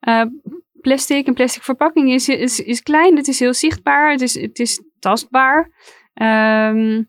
Eh, 0.00 0.24
plastic 0.80 1.26
en 1.26 1.34
plastic 1.34 1.62
verpakking 1.62 2.12
is, 2.12 2.28
is, 2.28 2.60
is 2.60 2.82
klein, 2.82 3.16
het 3.16 3.28
is 3.28 3.38
heel 3.38 3.54
zichtbaar, 3.54 4.10
het 4.10 4.20
is, 4.20 4.40
het 4.40 4.58
is 4.58 4.82
tastbaar. 4.98 5.70
Ehm, 6.14 7.02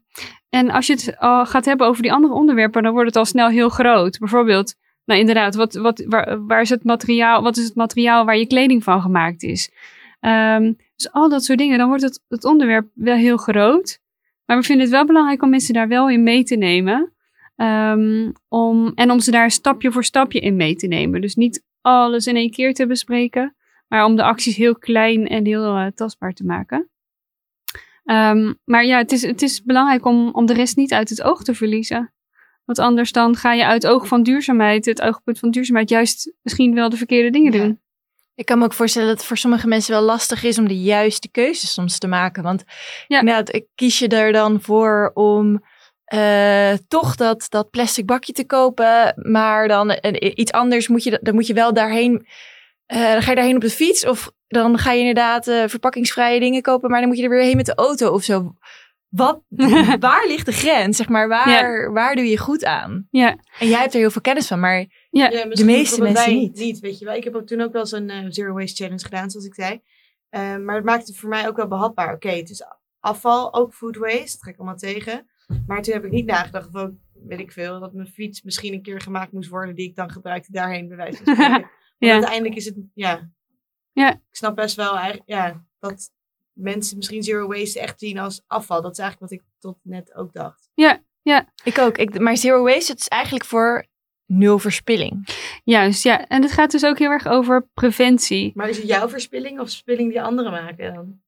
en 0.50 0.70
als 0.70 0.88
je 0.88 0.94
het 0.94 1.18
al 1.18 1.46
gaat 1.46 1.66
hebben 1.66 1.88
over 1.88 2.02
die 2.02 2.14
andere 2.14 2.34
onderwerpen, 2.34 2.84
dan 2.84 2.92
wordt 2.92 3.08
het 3.08 3.16
al 3.18 3.26
snel 3.26 3.50
heel 3.50 3.70
groot. 3.70 4.18
Bijvoorbeeld, 4.20 4.76
nou 5.06 5.20
inderdaad, 5.20 5.56
wat, 5.56 5.74
wat, 5.74 6.04
waar, 6.48 6.62
is 6.62 6.70
het 6.70 6.84
materiaal, 6.84 7.42
wat 7.42 7.58
is 7.58 7.64
het 7.64 7.76
materiaal 7.76 8.26
waar 8.26 8.38
je 8.38 8.48
kleding 8.48 8.84
van 8.84 9.02
gemaakt 9.02 9.44
is? 9.44 9.72
Ehm, 10.20 10.74
dus 10.96 11.12
al 11.12 11.30
dat 11.30 11.44
soort 11.44 11.58
dingen, 11.58 11.78
dan 11.78 11.88
wordt 11.88 12.04
het, 12.04 12.24
het 12.28 12.46
onderwerp 12.46 12.88
wel 12.94 13.16
heel 13.16 13.38
groot. 13.38 14.00
Maar 14.46 14.58
we 14.58 14.64
vinden 14.64 14.86
het 14.86 14.96
wel 14.96 15.06
belangrijk 15.06 15.42
om 15.42 15.50
mensen 15.50 15.74
daar 15.74 15.88
wel 15.88 16.10
in 16.10 16.24
mee 16.24 16.44
te 16.44 16.56
nemen. 16.56 17.14
Ehm, 17.56 18.32
om, 18.48 18.92
en 18.96 19.12
om 19.12 19.20
ze 19.20 19.32
daar 19.32 19.52
stapje 19.52 19.92
voor 19.92 20.04
stapje 20.04 20.40
in 20.40 20.56
mee 20.56 20.76
te 20.76 20.88
nemen. 20.88 21.22
Dus 21.22 21.36
niet 21.36 21.64
alles 21.82 22.28
in 22.28 22.36
één 22.36 22.52
keer 22.52 22.74
te 22.74 22.88
bespreken, 22.88 23.56
maar 23.88 24.06
om 24.06 24.16
de 24.16 24.24
acties 24.24 24.56
heel 24.56 24.76
klein 24.76 25.28
en 25.28 25.46
heel 25.46 25.76
eh, 25.76 25.88
tastbaar 25.96 26.34
te 26.34 26.46
maken. 26.46 26.90
Ehm, 28.04 28.54
maar 28.66 28.86
ja, 28.86 28.98
het 28.98 29.12
is, 29.12 29.22
het 29.22 29.42
is 29.42 29.64
belangrijk 29.64 30.06
om, 30.06 30.30
om 30.30 30.46
de 30.46 30.54
rest 30.54 30.76
niet 30.76 30.94
uit 30.94 31.10
het 31.10 31.24
oog 31.24 31.44
te 31.44 31.56
verliezen. 31.56 32.14
Want 32.66 32.80
anders 32.80 33.12
dan 33.12 33.36
ga 33.36 33.54
je 33.54 33.66
uit 33.66 33.84
het 33.84 33.92
oog 33.92 34.08
van 34.08 34.24
duurzaamheid, 34.24 34.86
het 34.86 35.02
oogpunt 35.02 35.40
van 35.40 35.52
duurzaamheid, 35.52 35.90
juist 35.90 36.34
misschien 36.42 36.74
wel 36.76 36.90
de 36.90 36.98
verkeerde 36.98 37.30
dingen 37.30 37.54
Ja. 37.54 37.60
doen. 37.60 37.82
Ik 38.36 38.46
kan 38.46 38.58
me 38.60 38.66
ook 38.66 38.74
voorstellen 38.74 39.08
dat 39.08 39.18
het 39.18 39.28
voor 39.28 39.38
sommige 39.38 39.68
mensen 39.68 39.92
wel 39.94 40.02
lastig 40.02 40.44
is 40.44 40.58
om 40.58 40.68
de 40.68 40.82
juiste 40.82 41.30
keuzes 41.32 41.74
soms 41.74 41.98
te 41.98 42.08
maken. 42.08 42.44
Want 42.44 42.64
Ja. 43.08 43.20
inderdaad, 43.20 43.54
ik 43.56 43.66
kies 43.76 44.00
je 44.00 44.08
er 44.08 44.32
dan 44.32 44.62
voor 44.62 45.12
om 45.14 45.64
eh, 46.04 46.74
toch 46.88 47.16
dat, 47.16 47.46
dat 47.50 47.70
plastic 47.70 48.06
bakje 48.06 48.34
te 48.34 48.46
kopen. 48.46 49.14
Maar 49.32 49.68
dan 49.68 49.98
iets 50.20 50.52
anders 50.52 50.88
moet 50.88 51.04
je, 51.04 51.20
dan 51.22 51.34
moet 51.34 51.48
je 51.48 51.54
wel 51.54 51.74
daarheen. 51.74 52.28
eh, 52.86 53.12
dan 53.12 53.22
ga 53.22 53.30
je 53.30 53.36
daarheen 53.36 53.56
op 53.56 53.62
de 53.62 53.70
fiets. 53.70 54.06
Of 54.08 54.32
dan 54.48 54.78
ga 54.78 54.92
je 54.92 55.00
inderdaad 55.00 55.48
eh, 55.48 55.64
verpakkingsvrije 55.68 56.40
dingen 56.40 56.62
kopen. 56.62 56.90
Maar 56.90 57.00
dan 57.00 57.08
moet 57.10 57.18
je 57.18 57.24
er 57.24 57.30
weer 57.30 57.42
heen 57.44 57.56
met 57.58 57.66
de 57.66 57.76
auto 57.76 58.10
of 58.14 58.24
zo. 58.24 58.56
Wat, 59.16 59.42
waar 60.00 60.28
ligt 60.28 60.46
de 60.46 60.52
grens? 60.52 60.98
Zeg 60.98 61.10
maar, 61.10 61.28
waar, 61.28 61.94
waar 61.94 62.16
doe 62.16 62.26
je 62.26 62.38
goed 62.38 62.66
aan? 62.66 63.08
Ja, 63.12 63.38
En 63.60 63.68
jij 63.68 63.80
hebt 63.80 63.94
er 63.94 64.00
heel 64.00 64.12
veel 64.12 64.22
kennis 64.22 64.48
van. 64.48 64.60
Maar 64.60 64.80
ja, 65.10 65.30
Ja, 65.30 65.46
misschien 65.46 65.66
meeste 65.72 66.02
mensen 66.02 66.26
wij 66.26 66.34
niet. 66.36 66.56
niet. 66.58 66.80
Weet 66.80 67.00
je 67.00 67.06
wel. 67.06 67.16
Ik 67.16 67.24
heb 67.24 67.36
ook 67.36 67.48
toen 67.48 67.62
ook 67.62 67.72
wel 67.72 67.82
eens 67.82 67.92
een 67.92 68.10
eh, 68.10 68.26
Zero 68.30 68.54
Waste 68.54 68.76
Challenge 68.84 69.04
gedaan, 69.04 69.30
zoals 69.30 69.46
ik 69.46 69.54
zei. 69.54 69.82
Eh, 70.30 70.58
maar 70.58 70.76
het 70.76 70.86
maakt 70.86 71.08
het 71.08 71.18
voor 71.18 71.30
mij 71.30 71.48
ook 71.48 71.56
wel 71.56 71.68
behapbaar. 71.68 72.14
Oké, 72.14 72.30
het 72.30 72.50
is 72.50 72.64
afval, 73.00 73.54
ook 73.54 73.74
food 73.74 73.96
waste. 73.98 74.32
Dat 74.32 74.44
ga 74.44 74.50
ik 74.50 74.58
allemaal 74.58 74.78
tegen. 74.78 75.28
Maar 75.68 75.82
toen 75.82 75.94
heb 75.94 76.06
ik 76.06 76.12
niet 76.12 76.26
nagedacht, 76.26 76.68
of 76.68 76.76
ook, 76.76 76.92
weet 77.28 77.40
ik 77.40 77.52
veel, 77.52 77.80
dat 77.80 77.94
mijn 77.94 78.08
fiets 78.08 78.42
misschien 78.42 78.74
een 78.74 78.82
keer 78.82 79.02
gemaakt 79.02 79.32
moest 79.32 79.50
worden, 79.50 79.76
die 79.76 79.90
ik 79.90 79.96
dan 79.96 80.12
gebruikte 80.12 80.52
daarheen, 80.52 80.88
bij 80.88 80.98
wijze 80.98 81.24
van 81.24 81.34
spreken. 81.36 81.52
Want 81.62 81.72
Ja. 81.98 82.14
uiteindelijk 82.14 82.56
is 82.56 82.66
het, 82.66 82.76
ja. 82.94 83.30
Ja. 83.92 84.12
Ik 84.12 84.20
snap 84.32 84.56
best 84.56 84.76
wel 84.76 84.96
eigenlijk, 84.98 85.30
ja, 85.30 85.64
dat 85.80 86.12
mensen 86.54 86.98
misschien 86.98 87.24
Zero 87.24 87.48
Waste 87.48 87.80
echt 87.80 88.00
zien 88.00 88.18
als 88.18 88.44
afval. 88.48 88.82
Dat 88.82 88.92
is 88.92 88.98
eigenlijk 88.98 89.32
wat 89.32 89.42
ik 89.42 89.48
tot 89.60 89.78
net 89.84 90.16
ook 90.16 90.34
dacht. 90.34 90.70
ik 91.64 91.78
ook. 91.78 91.98
Ik, 91.98 92.20
maar 92.20 92.38
zero 92.38 92.64
waste, 92.64 92.92
het 92.92 93.02
is 93.02 93.08
eigenlijk 93.08 93.46
voor 93.46 93.86
nul 94.26 94.60
verspilling. 94.60 95.28
juist. 95.64 96.04
Ja. 96.04 96.28
En 96.28 96.42
het 96.42 96.52
gaat 96.52 96.72
dus 96.72 96.86
ook 96.86 97.00
heel 97.00 97.10
erg 97.10 97.28
over 97.28 97.68
preventie. 97.74 98.52
Maar 98.56 98.70
is 98.70 98.78
het 98.78 98.88
jouw 98.88 99.10
verspilling 99.10 99.60
of 99.60 99.68
verspilling 99.70 100.10
die 100.12 100.22
anderen 100.22 100.52
maken 100.52 100.94
dan? 100.94 101.22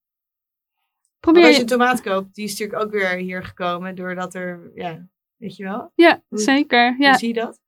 Probeer 1.20 1.42
Want 1.42 1.54
als 1.56 1.56
je 1.56 1.62
een 1.72 1.80
tomaat 1.80 2.02
koopt, 2.02 2.36
die 2.36 2.44
is 2.46 2.52
natuurlijk 2.60 2.82
ook 2.82 2.92
weer 2.92 3.10
hier 3.10 3.44
gekomen 3.44 3.96
doordat 3.96 4.34
er, 4.36 4.72
ja, 4.76 5.08
weet 5.38 5.56
je 5.56 5.64
wel? 5.64 5.92
ja, 5.96 6.24
Hoe- 6.28 6.40
zeker. 6.40 6.96
Ja. 7.00 7.10
Hoe 7.10 7.18
zie 7.18 7.28
je 7.28 7.34
dat? 7.34 7.60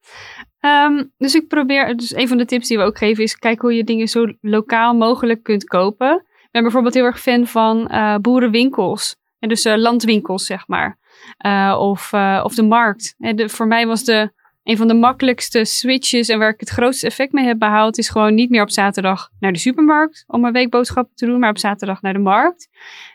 Ehm, 0.59 1.05
dus 1.17 1.35
ik 1.35 1.47
probeer, 1.47 1.95
dus 1.97 2.15
een 2.15 2.27
van 2.27 2.37
de 2.37 2.45
tips 2.45 2.67
die 2.67 2.77
we 2.77 2.83
ook 2.83 2.97
geven 2.97 3.23
is 3.23 3.35
kijk 3.35 3.61
hoe 3.61 3.73
je 3.75 3.83
dingen 3.83 4.07
zo 4.07 4.33
lokaal 4.41 4.93
mogelijk 4.93 5.43
kunt 5.43 5.63
kopen. 5.63 6.25
Ik 6.47 6.53
ben 6.53 6.61
bijvoorbeeld 6.61 6.93
heel 6.93 7.05
erg 7.05 7.19
fan 7.19 7.47
van 7.47 7.87
eh, 7.87 8.15
boerenwinkels. 8.15 9.15
En 9.39 9.49
dus 9.49 9.65
eh, 9.65 9.77
landwinkels, 9.77 10.45
zeg 10.45 10.67
maar. 10.67 10.97
Eh, 11.37 11.75
of, 11.79 12.13
of 12.43 12.55
de 12.55 12.63
markt. 12.63 13.15
En 13.17 13.49
voor 13.49 13.67
mij 13.67 13.87
was 13.87 14.03
de, 14.03 14.31
een 14.63 14.77
van 14.77 14.87
de 14.87 14.93
makkelijkste 14.93 15.65
switches 15.65 16.29
en 16.29 16.39
waar 16.39 16.49
ik 16.49 16.59
het 16.59 16.69
grootste 16.69 17.05
effect 17.07 17.31
mee 17.31 17.45
heb 17.45 17.59
behaald, 17.59 17.97
is 17.97 18.09
gewoon 18.09 18.33
niet 18.33 18.49
meer 18.49 18.61
op 18.61 18.71
zaterdag 18.71 19.29
naar 19.39 19.51
de 19.51 19.59
supermarkt 19.59 20.23
om 20.27 20.41
mijn 20.41 20.53
weekboodschappen 20.53 21.15
te 21.15 21.25
doen, 21.25 21.39
maar 21.39 21.49
op 21.49 21.57
zaterdag 21.57 22.01
naar 22.01 22.13
de 22.13 22.19
markt. 22.19 22.69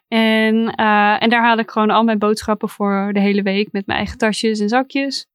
En, 0.09 0.75
en 1.19 1.31
daar 1.31 1.43
haal 1.43 1.59
ik 1.59 1.71
gewoon 1.71 1.91
al 1.91 2.05
mijn 2.05 2.19
boodschappen 2.19 2.69
voor 2.69 3.11
de 3.13 3.21
hele 3.21 3.43
week 3.43 3.73
met 3.73 3.87
mijn 3.87 3.99
eigen 3.99 4.19
tasjes 4.19 4.61
en 4.61 4.69
zakjes. 4.69 5.27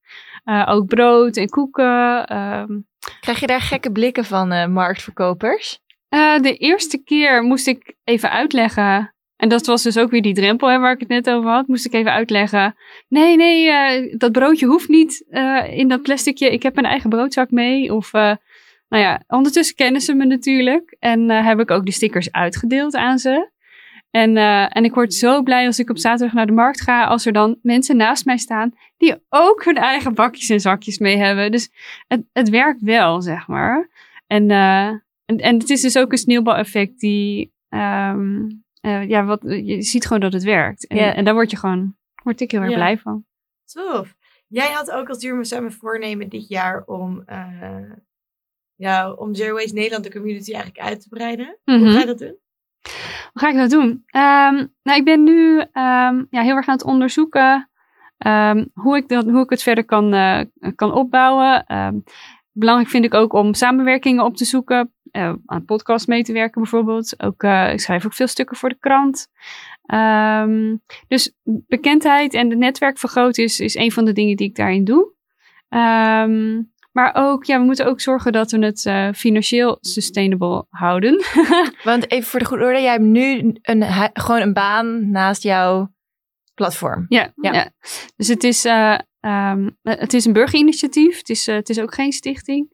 Ook 0.65 0.85
brood 0.85 1.37
en 1.37 1.49
koeken. 1.49 2.25
ehm. 2.25 2.79
Krijg 3.19 3.39
je 3.39 3.47
daar 3.47 3.61
gekke 3.61 3.91
blikken 3.91 4.25
van 4.25 4.71
marktverkopers? 4.71 5.79
Eh, 6.09 6.39
de 6.39 6.57
eerste 6.57 7.03
keer 7.03 7.43
moest 7.43 7.67
ik 7.67 7.95
even 8.03 8.31
uitleggen. 8.31 9.15
En 9.35 9.49
dat 9.49 9.65
was 9.65 9.83
dus 9.83 9.97
ook 9.97 10.11
weer 10.11 10.21
die 10.21 10.33
drempel 10.33 10.69
hè, 10.69 10.79
waar 10.79 10.93
ik 10.93 10.99
het 10.99 11.07
net 11.07 11.29
over 11.29 11.49
had. 11.49 11.67
Moest 11.67 11.85
ik 11.85 11.93
even 11.93 12.11
uitleggen. 12.11 12.75
Nee, 13.07 13.35
nee, 13.35 13.69
eh, 13.69 14.17
dat 14.17 14.31
broodje 14.31 14.65
hoeft 14.65 14.87
niet 14.87 15.25
eh, 15.29 15.77
in 15.77 15.87
dat 15.87 16.01
plasticje. 16.01 16.51
Ik 16.51 16.63
heb 16.63 16.77
een 16.77 16.85
eigen 16.85 17.09
broodzak 17.09 17.51
mee. 17.51 17.93
Of, 17.93 18.11
nou 18.11 19.03
ja, 19.03 19.23
ondertussen 19.27 19.75
kennen 19.75 20.01
ze 20.01 20.13
me 20.13 20.25
natuurlijk. 20.25 20.95
En 20.99 21.29
heb 21.29 21.59
ik 21.59 21.71
ook 21.71 21.83
die 21.83 21.93
stickers 21.93 22.31
uitgedeeld 22.31 22.95
aan 22.95 23.19
ze. 23.19 23.51
En, 24.11 24.37
en 24.71 24.83
ik 24.83 24.93
word 24.93 25.13
zo 25.13 25.41
blij 25.41 25.65
als 25.65 25.79
ik 25.79 25.89
op 25.89 25.97
zaterdag 25.97 26.35
naar 26.35 26.45
de 26.45 26.51
markt 26.51 26.81
ga. 26.81 27.05
Als 27.05 27.25
er 27.25 27.33
dan 27.33 27.59
mensen 27.61 27.97
naast 27.97 28.25
mij 28.25 28.37
staan 28.37 28.73
die 28.97 29.15
ook 29.29 29.63
hun 29.63 29.77
eigen 29.77 30.13
bakjes 30.13 30.49
en 30.49 30.59
zakjes 30.59 30.97
mee 30.97 31.17
hebben. 31.17 31.51
Dus 31.51 31.69
het, 32.07 32.23
het 32.33 32.49
werkt 32.49 32.81
wel, 32.81 33.21
zeg 33.21 33.47
maar. 33.47 33.89
En, 34.27 34.49
en, 35.27 35.37
en 35.37 35.57
het 35.59 35.69
is 35.69 35.81
dus 35.81 35.97
ook 35.97 36.11
een 36.11 36.17
sneeuwbaleffect 36.17 36.99
die, 36.99 37.53
ehm, 37.69 38.49
eh, 38.81 39.07
ja, 39.09 39.23
wat, 39.25 39.41
je 39.43 39.81
ziet 39.81 40.03
gewoon 40.05 40.21
dat 40.21 40.33
het 40.33 40.43
werkt. 40.43 40.87
En, 40.87 40.97
Ja. 40.97 41.13
en 41.13 41.23
daar 41.25 41.33
word 41.33 41.51
je 41.51 41.57
gewoon, 41.57 41.95
word 42.23 42.41
ik 42.41 42.51
heel 42.51 42.61
erg 42.61 42.69
Ja. 42.69 42.75
blij 42.75 42.97
van. 42.97 43.25
Tof. 43.65 44.15
Jij 44.47 44.71
had 44.71 44.91
ook 44.91 45.09
als 45.09 45.19
duurzame 45.19 45.71
voornemen 45.71 46.29
dit 46.29 46.47
jaar 46.47 46.83
om, 46.85 47.23
eh, 47.25 47.91
ja, 48.75 49.11
om 49.11 49.35
Zero 49.35 49.53
Waste 49.53 49.73
Nederland 49.73 50.03
de 50.03 50.11
community 50.11 50.53
eigenlijk 50.53 50.83
uit 50.85 51.01
te 51.01 51.09
breiden. 51.09 51.57
Hoe 51.63 51.77
Mhm. 51.77 51.91
ga 51.91 51.99
je 51.99 52.05
dat 52.05 52.19
doen? 52.19 52.37
Hoe 53.33 53.41
ga 53.41 53.49
ik 53.49 53.55
dat 53.55 53.69
doen? 53.69 54.03
Ehm, 54.05 54.65
nou, 54.83 54.97
ik 54.99 55.05
ben 55.05 55.23
nu 55.23 55.59
ehm, 55.59 56.23
ja, 56.29 56.41
heel 56.41 56.55
erg 56.55 56.67
aan 56.67 56.75
het 56.75 56.83
onderzoeken 56.85 57.69
hoe, 58.73 58.97
ik 58.97 59.07
dat, 59.07 59.23
hoe 59.25 59.43
ik 59.43 59.49
het 59.49 59.63
verder 59.63 59.85
kan, 59.85 60.13
eh, 60.13 60.41
kan 60.75 60.93
opbouwen. 60.93 61.65
Belangrijk 62.51 62.89
vind 62.89 63.05
ik 63.05 63.13
ook 63.13 63.33
om 63.33 63.53
samenwerkingen 63.53 64.25
op 64.25 64.35
te 64.37 64.45
zoeken. 64.45 64.93
Eh, 65.11 65.33
aan 65.45 65.65
podcast 65.65 66.07
mee 66.07 66.23
te 66.23 66.33
werken 66.33 66.61
bijvoorbeeld. 66.61 67.23
Ook, 67.23 67.43
eh, 67.43 67.71
ik 67.71 67.79
schrijf 67.79 68.05
ook 68.05 68.13
veel 68.13 68.27
stukken 68.27 68.57
voor 68.57 68.69
de 68.69 68.77
krant. 68.79 69.27
Ehm, 69.85 70.75
dus 71.07 71.33
bekendheid 71.43 72.33
en 72.33 72.49
het 72.49 72.59
netwerk 72.59 72.97
vergroten 72.97 73.43
is, 73.43 73.59
is 73.59 73.75
een 73.75 73.91
van 73.91 74.05
de 74.05 74.13
dingen 74.13 74.35
die 74.37 74.47
ik 74.47 74.55
daarin 74.55 74.83
doe. 74.83 75.11
Ehm, 75.69 76.61
Maar 76.91 77.11
ook, 77.15 77.43
ja, 77.45 77.59
we 77.59 77.65
moeten 77.65 77.85
ook 77.85 78.01
zorgen 78.01 78.31
dat 78.31 78.51
we 78.51 78.65
het 78.65 78.85
eh, 78.85 79.09
financieel 79.13 79.77
sustainable 79.81 80.65
houden. 80.69 81.23
Want 81.83 82.11
even 82.11 82.29
voor 82.29 82.39
de 82.39 82.45
goede 82.45 82.63
orde, 82.63 82.81
jij 82.81 82.91
hebt 82.91 83.03
nu 83.03 83.55
een, 83.61 83.83
gewoon 84.13 84.41
een 84.41 84.53
baan 84.53 85.11
naast 85.11 85.43
jouw 85.43 85.93
platform. 86.53 87.05
Ja, 87.09 87.31
Ja. 87.35 87.53
ja. 87.53 87.69
dus 88.15 88.27
het 88.27 88.43
is, 88.43 88.65
eh, 88.65 88.97
ehm, 89.19 89.69
het 89.81 90.13
is 90.13 90.25
een 90.25 90.33
burgerinitiatief. 90.33 91.17
Het 91.17 91.29
is, 91.29 91.45
het 91.45 91.69
is 91.69 91.79
ook 91.79 91.93
geen 91.93 92.11
stichting. 92.11 92.69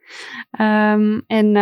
En 1.28 1.56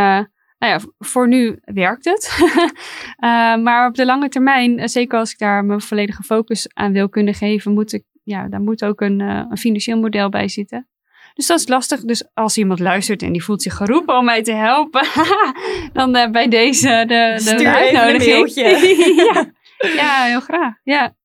nou 0.62 0.74
ja, 0.74 0.80
voor 1.00 1.28
nu 1.28 1.60
werkt 1.62 2.06
het. 2.06 2.30
Eh, 3.16 3.56
maar 3.56 3.88
op 3.88 3.96
de 3.96 4.06
lange 4.06 4.30
termijn, 4.30 4.80
eh, 4.80 4.88
zeker 4.88 5.20
als 5.20 5.32
ik 5.32 5.38
daar 5.38 5.66
mijn 5.66 5.82
volledige 5.82 6.24
focus 6.24 6.70
aan 6.74 6.92
wil 6.94 7.10
kunnen 7.10 7.34
geven, 7.34 7.74
moet 7.74 7.94
ik, 7.94 8.04
ja, 8.24 8.48
daar 8.48 8.62
moet 8.62 8.86
ook 8.86 9.02
een, 9.02 9.22
eh, 9.22 9.46
een 9.50 9.58
financieel 9.58 10.00
model 10.00 10.30
bij 10.30 10.48
zitten. 10.48 10.88
Dus 11.34 11.48
dat 11.48 11.60
is 11.60 11.68
lastig. 11.68 12.02
Dus 12.02 12.30
als 12.34 12.58
iemand 12.58 12.80
luistert 12.80 13.22
en 13.22 13.32
die 13.32 13.44
voelt 13.44 13.62
zich 13.62 13.76
geroepen 13.76 14.18
om 14.18 14.26
mij 14.26 14.44
te 14.44 14.54
helpen, 14.54 15.08
dan 15.94 16.16
eh, 16.16 16.32
bij 16.32 16.48
deze 16.48 16.88
de, 16.88 17.06
de, 17.06 17.40
Stuur 17.40 17.58
de 17.58 17.64
even 17.64 17.90
een 17.90 17.98
uitnodiging. 17.98 19.16
ja. 19.34 19.52
ja, 19.80 20.24
heel 20.24 20.40
graag. 20.40 20.74
Ja, 20.84 21.16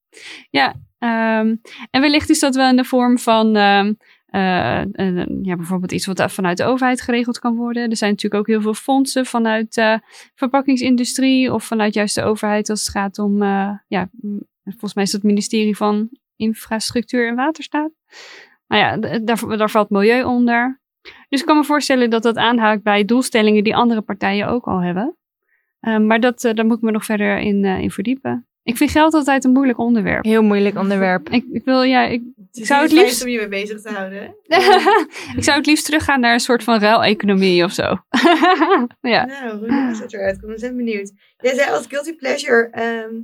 ja. 0.51 0.75
ehm, 0.99 1.57
en 1.91 2.01
wellicht 2.01 2.31
is 2.31 2.41
dat 2.41 2.55
wel 2.55 2.69
in 2.69 2.77
de 2.77 2.85
vorm 2.85 3.19
van 3.19 3.57
ehm, 3.57 3.93
eh, 4.37 4.83
een- 4.93 5.39
ja, 5.43 5.57
bijvoorbeeld 5.57 5.93
iets 5.93 6.07
wat 6.07 6.33
vanuit 6.33 6.57
de 6.57 6.65
overheid 6.65 7.01
geregeld 7.01 7.39
kan 7.39 7.57
worden. 7.57 7.91
Er 7.91 7.97
zijn 7.97 8.11
natuurlijk 8.11 8.41
ook 8.41 8.47
heel 8.47 8.61
veel 8.61 8.75
fondsen 8.75 9.27
vanuit 9.27 9.75
de 9.75 10.01
verpakkingsindustrie 10.35 11.53
of 11.53 11.65
vanuit 11.65 11.95
juist 11.95 12.15
de 12.15 12.23
overheid 12.23 12.71
als 12.71 12.81
het 12.81 12.91
gaat 12.91 13.19
om, 13.19 13.43
eh, 13.43 13.71
ja, 13.89 14.09
volgens 14.65 14.95
mij 14.95 15.05
is 15.05 15.11
dat 15.11 15.21
het 15.21 15.31
ministerie 15.31 15.77
van 15.77 16.09
Infrastructuur 16.37 17.29
en 17.29 17.35
Waterstaat. 17.35 17.91
Nou 18.67 18.83
ja, 18.83 19.19
daar, 19.19 19.57
daar 19.57 19.71
valt 19.71 19.91
milieu 19.91 20.23
onder. 20.23 20.81
Dus 21.29 21.41
ik 21.41 21.47
kan 21.47 21.57
me 21.57 21.65
voorstellen 21.65 22.11
dat 22.11 22.23
dat 22.23 22.37
aanhaakt 22.37 22.83
bij 22.83 23.05
doelstellingen 23.05 23.65
die 23.65 23.77
andere 23.77 24.01
partijen 24.01 24.49
ook 24.49 24.67
al 24.67 24.83
hebben. 24.83 25.17
Eh, 25.81 25.99
maar 25.99 26.21
dat, 26.21 26.45
eh, 26.45 26.55
daar 26.55 26.67
moet 26.67 26.77
ik 26.77 26.83
me 26.83 26.91
nog 26.91 27.05
verder 27.05 27.39
in, 27.39 27.65
eh, 27.65 27.79
in 27.81 27.91
verdiepen. 27.91 28.47
Ik 28.63 28.77
vind 28.77 28.91
geld 28.91 29.15
altijd 29.15 29.45
een 29.45 29.53
moeilijk 29.53 29.79
onderwerp. 29.79 30.25
Heel 30.25 30.43
moeilijk 30.43 30.79
onderwerp. 30.79 31.29
Ik, 31.31 31.45
ik 31.53 31.65
wil, 31.65 31.83
ja, 31.83 32.05
ik, 32.05 32.23
Het 32.57 32.67
zou 32.67 32.83
het 32.83 32.93
liefst- 32.93 33.23
om 33.23 33.29
je 33.29 33.39
mee 33.39 33.49
bezig 33.49 33.81
te 33.81 33.91
houden. 33.91 34.37
ik 35.37 35.45
zou 35.45 35.57
het 35.57 35.67
liefst 35.67 35.85
teruggaan 35.85 36.21
naar 36.21 36.33
een 36.33 36.41
soort 36.41 36.63
van 36.63 36.79
ruileconomie 36.79 37.65
of 37.65 37.73
zo. 37.73 37.83
ja. 39.15 39.25
Nou, 39.25 39.59
hoe 39.59 39.97
het 40.03 40.13
eruit 40.13 40.41
komen? 40.41 40.55
Ik 40.55 40.61
ben 40.61 40.77
benieuwd. 40.77 41.13
Jij 41.37 41.55
zei 41.55 41.71
als 41.71 41.87
guilty 41.87 42.17
pleasure 42.17 42.69
ehm, 42.71 43.15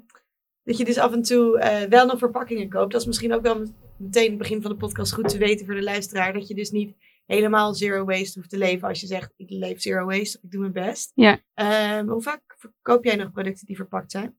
dat 0.64 0.78
je 0.78 0.84
dus 0.84 0.98
af 0.98 1.12
en 1.12 1.22
toe 1.22 1.58
eh, 1.58 1.88
wel 1.88 2.06
nog 2.06 2.18
verpakkingen 2.18 2.68
koopt. 2.68 2.92
Dat 2.92 3.00
is 3.00 3.06
misschien 3.06 3.34
ook 3.34 3.42
wel 3.42 3.66
meteen 3.96 4.28
het 4.28 4.38
begin 4.38 4.62
van 4.62 4.70
de 4.70 4.76
podcast 4.76 5.12
goed 5.12 5.28
te 5.28 5.38
weten 5.38 5.66
voor 5.66 5.74
de 5.74 5.82
luisteraar. 5.82 6.32
Dat 6.32 6.48
je 6.48 6.54
dus 6.54 6.70
niet 6.70 6.96
helemaal 7.26 7.74
zero 7.74 8.04
waste 8.04 8.38
hoeft 8.38 8.50
te 8.50 8.58
leven 8.58 8.88
als 8.88 9.00
je 9.00 9.06
zegt 9.06 9.32
ik 9.36 9.50
leef 9.50 9.80
zero 9.80 10.04
waste 10.06 10.36
of 10.38 10.44
ik 10.44 10.50
doe 10.50 10.60
mijn 10.60 10.72
best. 10.72 11.12
Ja. 11.14 11.38
Ehm, 11.54 12.08
hoe 12.08 12.22
vaak 12.22 12.40
verkoop 12.58 13.04
jij 13.04 13.16
nog 13.16 13.32
producten 13.32 13.66
die 13.66 13.76
verpakt 13.76 14.10
zijn? 14.10 14.36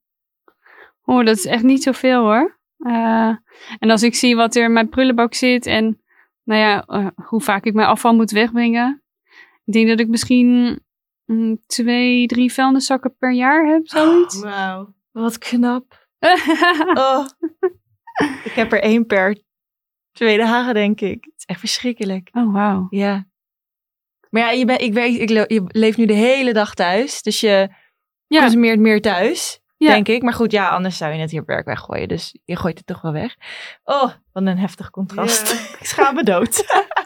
Oh, 1.06 1.26
dat 1.26 1.38
is 1.38 1.46
echt 1.46 1.64
niet 1.64 1.84
zoveel 1.84 2.22
hoor. 2.22 2.62
Eh, 2.86 3.36
en 3.80 3.90
als 3.90 4.04
ik 4.04 4.16
zie 4.16 4.36
wat 4.36 4.56
er 4.56 4.64
in 4.64 4.74
mijn 4.74 4.90
prullenbak 4.90 5.34
zit 5.34 5.66
en 5.66 6.02
nou 6.44 6.60
ja, 6.62 6.84
eh, 6.86 7.08
hoe 7.26 7.42
vaak 7.42 7.66
ik 7.66 7.74
mijn 7.74 7.88
afval 7.88 8.14
moet 8.16 8.32
wegbrengen. 8.32 9.04
Ik 9.66 9.74
denk 9.74 9.88
dat 9.88 10.00
ik 10.00 10.08
misschien 10.08 10.80
mm, 11.26 11.62
twee, 11.66 12.28
drie 12.28 12.54
vuilniszakken 12.54 13.16
per 13.18 13.32
jaar 13.32 13.66
heb, 13.68 13.88
zoiets. 13.88 14.40
Wauw. 14.40 14.94
Wat 15.12 15.38
knap. 15.38 16.02
Oh. 16.94 17.26
ik 18.44 18.52
heb 18.56 18.72
er 18.72 18.82
één 18.82 19.06
per 19.06 19.42
twee 20.12 20.38
dagen, 20.38 20.74
denk 20.74 21.02
ik. 21.02 21.24
Het 21.24 21.34
is 21.38 21.46
echt 21.46 21.60
verschrikkelijk. 21.60 22.30
oh, 22.32 22.54
wauw. 22.54 22.88
Ja. 22.90 23.28
Maar 24.30 24.42
ja, 24.42 24.52
je, 24.52 24.66
bent, 24.66 24.82
ik 24.82 24.94
weet, 24.94 25.20
ik, 25.20 25.30
le- 25.30 25.46
je 25.48 25.64
leeft 25.68 25.98
nu 25.98 26.06
de 26.06 26.14
hele 26.14 26.54
dag 26.54 26.74
thuis. 26.74 27.22
Dus 27.22 27.40
je 27.40 27.70
Ja. 28.28 28.40
consumeert 28.42 28.80
meer 28.80 29.02
thuis, 29.02 29.60
Ja. 29.84 29.94
denk 29.94 30.08
ik. 30.08 30.22
Maar 30.22 30.34
goed, 30.34 30.52
ja, 30.52 30.70
anders 30.70 30.98
zou 30.98 31.14
je 31.14 31.20
het 31.20 31.32
hier 31.32 31.44
werk 31.46 31.66
weggooien. 31.66 32.08
Dus 32.08 32.38
je 32.46 32.56
gooit 32.56 32.78
het 32.78 32.88
toch 32.88 33.02
wel 33.02 33.12
weg. 33.12 33.36
Oh, 33.84 34.12
wat 34.32 34.46
een 34.46 34.58
heftig 34.58 34.90
contrast. 34.90 35.54
Ik 35.80 35.86
schaam 35.86 36.16
me 36.16 36.24
dood. 36.24 36.64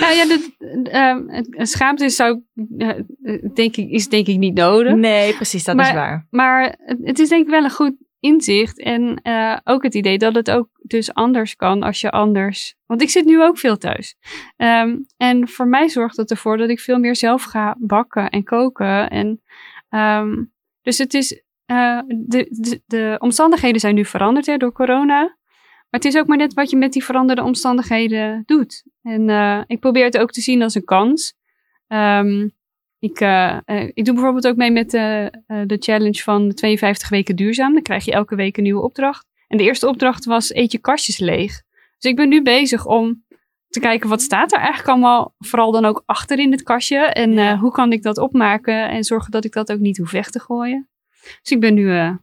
Nou 0.00 0.14
ja, 0.14 0.24
de, 0.24 0.50
ehm, 0.90 1.44
een 1.50 1.66
schaamte 1.66 2.04
is, 2.04 2.16
zou, 2.16 2.42
denk 3.54 3.76
ik, 3.76 3.90
is 3.90 4.08
denk 4.08 4.26
ik 4.26 4.38
niet 4.38 4.54
nodig. 4.54 4.94
nee, 4.94 5.34
precies, 5.34 5.64
dat 5.64 5.80
is 5.80 5.92
waar. 5.92 6.26
Maar 6.30 6.76
het, 6.78 6.98
het 7.02 7.18
is 7.18 7.28
denk 7.28 7.44
ik 7.44 7.50
wel 7.50 7.64
een 7.64 7.70
goed 7.70 7.94
inzicht. 8.22 8.80
En 8.80 9.20
eh, 9.22 9.56
ook 9.64 9.82
het 9.82 9.94
idee 9.94 10.18
dat 10.18 10.34
het 10.34 10.50
ook 10.50 10.68
dus 10.82 11.14
anders 11.14 11.56
kan 11.56 11.82
als 11.82 12.00
je 12.00 12.10
anders... 12.10 12.74
Want 12.86 13.02
ik 13.02 13.10
zit 13.10 13.24
nu 13.24 13.42
ook 13.42 13.58
veel 13.58 13.76
thuis. 13.76 14.16
Ehm, 14.56 14.96
en 15.16 15.48
voor 15.48 15.66
mij 15.66 15.88
zorgt 15.88 16.16
dat 16.16 16.30
ervoor 16.30 16.56
dat 16.56 16.68
ik 16.68 16.80
veel 16.80 16.98
meer 16.98 17.16
zelf 17.16 17.42
ga 17.42 17.76
bakken 17.78 18.30
en 18.30 18.44
koken. 18.44 19.10
En, 19.10 19.42
ehm, 19.88 20.44
dus 20.82 20.98
het 20.98 21.14
is... 21.14 21.41
eh, 21.66 21.98
de, 22.06 22.46
de, 22.50 22.82
de 22.86 23.16
omstandigheden 23.18 23.80
zijn 23.80 23.94
nu 23.94 24.04
veranderd 24.04 24.46
hè, 24.46 24.56
door 24.56 24.72
corona. 24.72 25.20
Maar 25.20 26.00
het 26.00 26.04
is 26.04 26.16
ook 26.16 26.26
maar 26.26 26.36
net 26.36 26.54
wat 26.54 26.70
je 26.70 26.76
met 26.76 26.92
die 26.92 27.04
veranderde 27.04 27.42
omstandigheden 27.42 28.42
doet. 28.46 28.84
En 29.02 29.28
eh, 29.28 29.60
ik 29.66 29.80
probeer 29.80 30.04
het 30.04 30.18
ook 30.18 30.30
te 30.30 30.40
zien 30.40 30.62
als 30.62 30.74
een 30.74 30.84
kans. 30.84 31.34
Ehm, 31.86 32.48
ik, 32.98 33.20
eh, 33.20 33.58
ik 33.94 34.04
doe 34.04 34.14
bijvoorbeeld 34.14 34.46
ook 34.46 34.56
mee 34.56 34.70
met 34.70 34.90
de 34.90 35.76
challenge 35.78 36.22
van 36.22 36.54
52 36.54 37.08
weken 37.08 37.36
duurzaam. 37.36 37.72
Dan 37.72 37.82
krijg 37.82 38.04
je 38.04 38.12
elke 38.12 38.34
week 38.34 38.56
een 38.56 38.62
nieuwe 38.62 38.82
opdracht. 38.82 39.26
En 39.48 39.58
de 39.58 39.64
eerste 39.64 39.88
opdracht 39.88 40.24
was 40.24 40.54
eet 40.54 40.72
je 40.72 40.78
kastjes 40.78 41.18
leeg. 41.18 41.62
Dus 41.98 42.10
ik 42.10 42.16
ben 42.16 42.28
nu 42.28 42.42
bezig 42.42 42.86
om 42.86 43.24
te 43.68 43.80
kijken 43.80 44.08
wat 44.08 44.22
staat 44.22 44.52
er 44.52 44.58
eigenlijk 44.58 44.88
allemaal, 44.88 45.34
vooral 45.38 45.72
dan 45.72 45.84
ook 45.84 46.02
achter 46.06 46.38
in 46.38 46.50
het 46.50 46.62
kastje. 46.62 46.98
En 46.98 47.32
Ja. 47.32 47.58
hoe 47.58 47.70
kan 47.70 47.92
ik 47.92 48.02
dat 48.02 48.18
opmaken 48.18 48.88
en 48.88 49.04
zorgen 49.04 49.30
dat 49.30 49.44
ik 49.44 49.52
dat 49.52 49.72
ook 49.72 49.78
niet 49.78 49.98
hoef 49.98 50.10
weg 50.10 50.30
te 50.30 50.40
gooien. 50.40 50.88
Dus 51.42 51.50
ik 51.50 51.60
ben 51.60 51.74
nu 51.74 51.90
eh, 51.90 52.14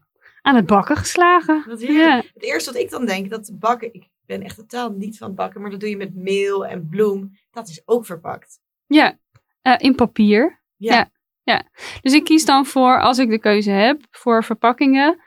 aan 0.41 0.55
het 0.55 0.65
bakken 0.65 0.97
geslagen. 0.97 1.77
Ja, 1.77 2.15
Het 2.33 2.43
eerste 2.43 2.71
wat 2.71 2.81
ik 2.81 2.89
dan 2.89 3.05
denk, 3.05 3.29
dat 3.29 3.51
bakken, 3.53 3.93
ik 3.93 4.07
ben 4.25 4.41
echt 4.41 4.55
totaal 4.55 4.91
niet 4.91 5.17
van 5.17 5.35
bakken, 5.35 5.62
maar 5.62 5.71
dat 5.71 5.79
doe 5.79 5.89
je 5.89 5.97
met 5.97 6.15
meel 6.15 6.65
en 6.65 6.88
bloem. 6.89 7.31
Dat 7.51 7.69
is 7.69 7.81
ook 7.85 8.05
verpakt. 8.05 8.59
ja. 8.88 9.17
Eh, 9.62 9.75
in 9.77 9.95
papier. 9.95 10.62
Ja. 10.75 11.12
Ja. 11.43 11.63
Dus 12.01 12.13
ik 12.13 12.23
kies 12.23 12.45
dan 12.45 12.65
voor, 12.65 13.01
als 13.01 13.17
ik 13.17 13.29
de 13.29 13.39
keuze 13.39 13.71
heb 13.71 14.01
voor 14.12 14.43
verpakkingen, 14.43 15.19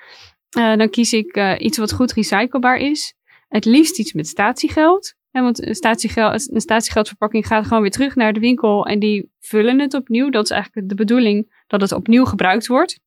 eh, 0.51 0.77
dan 0.77 0.91
kies 0.91 1.13
ik 1.13 1.59
iets 1.59 1.79
wat 1.79 1.93
goed 1.93 2.13
recyclebaar 2.13 2.77
is. 2.77 3.15
Het 3.49 3.65
liefst 3.65 3.99
iets 3.99 4.13
met 4.13 4.27
statiegeld. 4.29 5.15
Hè, 5.31 5.43
want 5.43 5.67
een 5.67 5.75
statiegeld, 5.75 6.53
een 6.53 6.61
statiegeldverpakking 6.61 7.47
gaat 7.47 7.67
gewoon 7.67 7.83
weer 7.83 7.91
terug 7.91 8.15
naar 8.15 8.33
de 8.33 8.41
winkel 8.41 8.87
en 8.87 8.99
die 8.99 9.31
vullen 9.41 9.81
het 9.81 9.95
opnieuw. 9.95 10.31
Dat 10.31 10.45
is 10.45 10.51
eigenlijk 10.51 10.89
de 10.89 10.95
bedoeling 10.95 11.65
dat 11.67 11.81
het 11.81 11.93
opnieuw 11.93 12.25
gebruikt 12.25 12.67
wordt. 12.67 13.01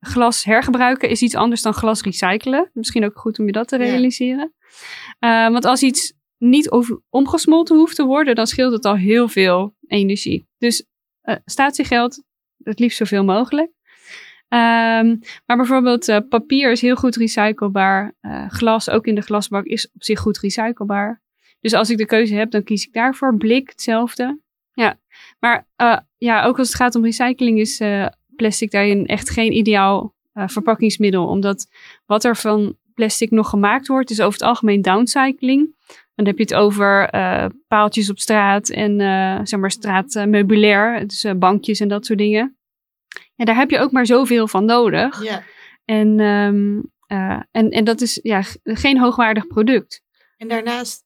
Glas 0.00 0.44
hergebruiken 0.44 1.08
is 1.08 1.22
iets 1.22 1.34
anders 1.34 1.62
dan 1.62 1.72
glas 1.74 2.02
recyclen. 2.02 2.70
Misschien 2.72 3.04
ook 3.04 3.18
goed 3.18 3.38
om 3.38 3.46
je 3.46 3.52
dat 3.52 3.68
te 3.68 3.76
Ja. 3.78 3.82
realiseren. 3.84 4.54
Eh, 5.18 5.48
want 5.48 5.64
als 5.64 5.82
iets 5.82 6.12
niet 6.36 6.70
omgesmolten 7.10 7.76
hoeft 7.76 7.96
te 7.96 8.04
worden, 8.04 8.34
dan 8.34 8.46
scheelt 8.46 8.72
het 8.72 8.84
al 8.84 8.96
heel 8.96 9.28
veel 9.28 9.74
energie. 9.86 10.48
Dus 10.58 10.86
eh 11.22 11.36
statiegeld, 11.44 12.22
het 12.62 12.78
liefst 12.78 12.98
zoveel 12.98 13.24
mogelijk. 13.24 13.70
Ehm, 14.48 15.16
maar 15.46 15.56
bijvoorbeeld 15.56 16.08
eh, 16.08 16.18
papier 16.28 16.70
is 16.70 16.80
heel 16.80 16.96
goed 16.96 17.16
recyclebaar. 17.16 18.14
Glas, 18.48 18.90
ook 18.90 19.06
in 19.06 19.14
de 19.14 19.20
glasbak, 19.20 19.64
is 19.64 19.90
op 19.94 20.02
zich 20.02 20.20
goed 20.20 20.38
recyclebaar. 20.38 21.22
Dus 21.60 21.72
als 21.72 21.90
ik 21.90 21.96
de 21.96 22.06
keuze 22.06 22.34
heb, 22.34 22.50
dan 22.50 22.62
kies 22.64 22.86
ik 22.86 22.92
daarvoor. 22.92 23.36
Blik, 23.36 23.68
hetzelfde. 23.68 24.40
Ja, 24.72 24.98
maar 25.38 25.68
ja, 26.16 26.44
ook 26.44 26.58
als 26.58 26.68
het 26.68 26.76
gaat 26.76 26.94
om 26.94 27.04
recycling 27.04 27.58
is 27.58 27.80
plastic 28.38 28.70
daarin 28.70 29.06
echt 29.06 29.30
geen 29.30 29.52
ideaal 29.52 30.14
eh, 30.32 30.48
verpakkingsmiddel. 30.48 31.26
Omdat 31.26 31.66
wat 32.06 32.24
er 32.24 32.36
van 32.36 32.76
plastic 32.94 33.30
nog 33.30 33.48
gemaakt 33.48 33.86
wordt, 33.86 34.10
is 34.10 34.20
over 34.20 34.32
het 34.32 34.48
algemeen 34.48 34.82
downcycling. 34.82 35.76
Dan 36.18 36.26
heb 36.26 36.36
je 36.36 36.42
het 36.42 36.54
over 36.54 37.08
eh, 37.08 37.46
paaltjes 37.68 38.10
op 38.10 38.18
straat 38.18 38.68
en 38.68 39.00
eh, 39.00 39.40
zeg 39.42 39.60
maar 39.60 39.70
straatmeubilair, 39.70 41.06
dus 41.06 41.26
bankjes 41.36 41.80
en 41.80 41.88
dat 41.88 42.06
soort 42.06 42.18
dingen. 42.18 42.56
Ja, 43.34 43.44
daar 43.44 43.56
heb 43.56 43.70
je 43.70 43.78
ook 43.78 43.92
maar 43.92 44.06
zoveel 44.06 44.48
van 44.48 44.64
nodig. 44.64 45.24
ja. 45.24 45.42
En, 45.84 46.20
ehm, 46.20 46.80
eh, 47.06 47.42
en, 47.50 47.70
en 47.70 47.84
dat 47.84 48.00
is 48.00 48.20
ja, 48.22 48.42
geen 48.62 48.98
hoogwaardig 48.98 49.46
product. 49.46 50.02
En 50.36 50.48
daarnaast 50.48 51.04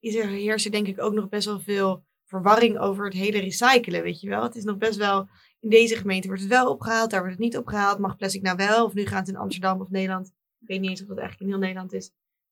is 0.00 0.14
er, 0.14 0.26
heerst 0.26 0.64
er 0.64 0.70
denk 0.70 0.86
ik 0.86 1.02
ook 1.02 1.12
nog 1.12 1.28
best 1.28 1.46
wel 1.46 1.60
veel 1.60 2.04
verwarring 2.26 2.78
over 2.78 3.04
het 3.04 3.14
hele 3.14 3.38
recyclen, 3.38 4.02
weet 4.02 4.20
je 4.20 4.28
wel. 4.28 4.42
Het 4.42 4.54
is 4.54 4.64
nog 4.64 4.78
best 4.78 4.96
wel, 4.96 5.28
in 5.62 5.68
deze 5.70 5.96
gemeente 5.96 6.26
wordt 6.26 6.42
het 6.42 6.50
wel 6.50 6.70
opgehaald, 6.70 7.10
daar 7.10 7.20
wordt 7.20 7.34
het 7.34 7.44
niet 7.44 7.56
opgehaald. 7.56 7.98
Mag 7.98 8.16
plastic 8.16 8.42
nou 8.42 8.56
wel? 8.56 8.84
Of 8.84 8.94
nu 8.94 9.06
gaat 9.06 9.18
het 9.26 9.28
in 9.28 9.36
Amsterdam 9.36 9.80
of 9.80 9.90
Nederland, 9.90 10.26
ik 10.60 10.68
weet 10.68 10.80
niet 10.80 10.90
eens 10.90 11.00
of 11.02 11.06
dat 11.08 11.18
eigenlijk 11.18 11.46
in 11.46 11.52
heel 11.56 11.64
Nederland 11.66 11.92
is, 11.92 12.10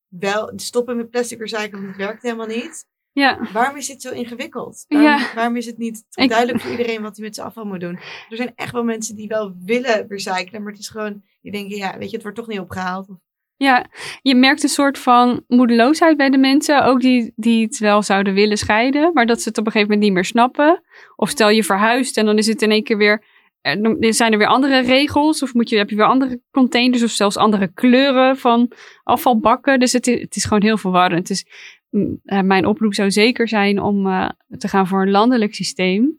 wel 0.09 0.53
stoppen 0.57 0.97
met 0.97 1.11
plastic 1.11 1.39
recyclen, 1.39 1.71
want 1.73 1.87
het 1.87 1.97
werkt 1.97 2.23
helemaal 2.23 2.47
niet. 2.47 2.87
Ja, 3.13 3.49
Waarom 3.53 3.77
is 3.77 3.87
dit 3.87 4.03
zo 4.03 4.11
ingewikkeld? 4.13 4.85
Waarom, 4.89 5.09
Ja. 5.09 5.35
waarom 5.35 5.57
is 5.57 5.67
het 5.67 5.79
niet 5.79 6.05
Ik- 6.15 6.29
duidelijk 6.29 6.61
voor 6.61 6.71
iedereen 6.71 7.03
wat 7.03 7.17
hij 7.17 7.25
met 7.25 7.35
zijn 7.35 7.47
afval 7.47 7.65
moet 7.65 7.81
doen? 7.81 7.97
Er 8.29 8.37
zijn 8.37 8.53
echt 8.55 8.73
wel 8.73 8.85
mensen 8.85 9.17
die 9.17 9.29
wel 9.29 9.55
willen 9.65 10.07
recyclen, 10.09 10.63
maar 10.63 10.73
het 10.73 10.81
is 10.81 10.89
gewoon, 10.89 11.23
die 11.41 11.53
denken, 11.53 11.77
ja, 11.77 11.99
weet 11.99 12.09
je, 12.09 12.15
het 12.15 12.23
wordt 12.23 12.39
toch 12.39 12.47
niet 12.47 12.61
opgehaald. 12.61 13.09
Of 13.09 13.17
Ja, 13.63 13.87
je 14.23 14.35
merkt 14.35 14.63
een 14.63 14.69
soort 14.69 14.99
van 14.99 15.45
moedeloosheid 15.49 16.17
bij 16.17 16.31
de 16.31 16.39
mensen. 16.39 16.85
Ook 16.85 17.01
die, 17.01 17.33
die 17.37 17.65
het 17.65 17.79
wel 17.79 18.03
zouden 18.03 18.35
willen 18.35 18.57
scheiden, 18.59 19.11
maar 19.15 19.27
dat 19.27 19.41
ze 19.43 19.49
het 19.49 19.59
op 19.59 19.67
een 19.67 19.73
gegeven 19.73 19.93
moment 19.93 20.09
niet 20.09 20.17
meer 20.17 20.25
snappen. 20.31 20.83
Of 21.17 21.29
stel 21.29 21.49
je 21.49 21.65
verhuist 21.65 22.17
en 22.17 22.27
dan 22.27 22.39
is 22.39 22.47
het 22.47 22.63
in 22.63 22.71
één 22.71 22.83
keer 22.85 22.97
weer. 22.97 23.23
er- 23.61 23.83
dan 23.83 24.13
zijn 24.13 24.33
er 24.33 24.39
weer 24.39 24.47
andere 24.47 24.81
regels, 24.81 25.43
of 25.43 25.55
moet 25.55 25.69
je, 25.69 25.77
heb 25.77 25.91
je 25.91 25.97
weer 25.97 26.05
andere 26.05 26.41
containers, 26.51 27.03
of 27.03 27.11
zelfs 27.11 27.37
andere 27.37 27.69
kleuren 27.75 28.37
van 28.37 28.71
afvalbakken. 29.03 29.81
Dus 29.81 29.93
het, 29.93 30.07
het 30.07 30.37
is 30.37 30.45
gewoon 30.45 30.63
heel 30.63 30.79
verwarrend. 30.79 31.27
Dus 31.27 31.45
mm, 31.91 32.21
eh, 32.25 32.41
mijn 32.41 32.67
oproep 32.67 32.95
zou 32.95 33.11
zeker 33.11 33.49
zijn 33.49 33.81
om 33.83 34.07
eh, 34.07 34.29
te 34.59 34.69
gaan 34.69 34.87
voor 34.87 35.03
een 35.03 35.11
landelijk 35.11 35.55
systeem. 35.55 36.19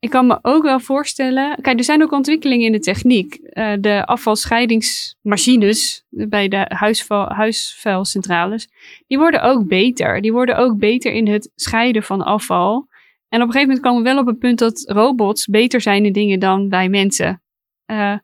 Ik 0.00 0.10
kan 0.10 0.26
me 0.26 0.38
ook 0.42 0.62
wel 0.62 0.80
voorstellen. 0.80 1.60
Kijk, 1.60 1.78
er 1.78 1.84
zijn 1.84 2.02
ook 2.02 2.12
ontwikkelingen 2.12 2.66
in 2.66 2.72
de 2.72 2.78
techniek. 2.78 3.34
Eh, 3.34 3.72
de 3.80 4.06
afvalscheidingsmachines 4.06 6.04
bij 6.08 6.48
de 6.48 6.64
huisvuil, 6.68 7.28
huisvuilcentrales, 7.28 8.68
die 9.06 9.18
worden 9.18 9.42
ook 9.42 9.66
beter. 9.66 10.20
Die 10.20 10.32
worden 10.32 10.56
ook 10.56 10.78
beter 10.78 11.12
in 11.12 11.28
het 11.28 11.50
scheiden 11.54 12.02
van 12.02 12.22
afval. 12.22 12.88
En 13.28 13.42
op 13.42 13.46
een 13.46 13.52
gegeven 13.52 13.60
moment 13.60 13.80
komen 13.80 14.02
we 14.02 14.08
wel 14.08 14.18
op 14.18 14.26
het 14.26 14.38
punt 14.38 14.58
dat 14.58 14.84
robots 14.86 15.46
beter 15.46 15.80
zijn 15.80 16.04
in 16.04 16.12
dingen 16.12 16.40
dan 16.40 16.68
wij 16.68 16.88
mensen. 16.88 17.42
Eh, 17.84 18.16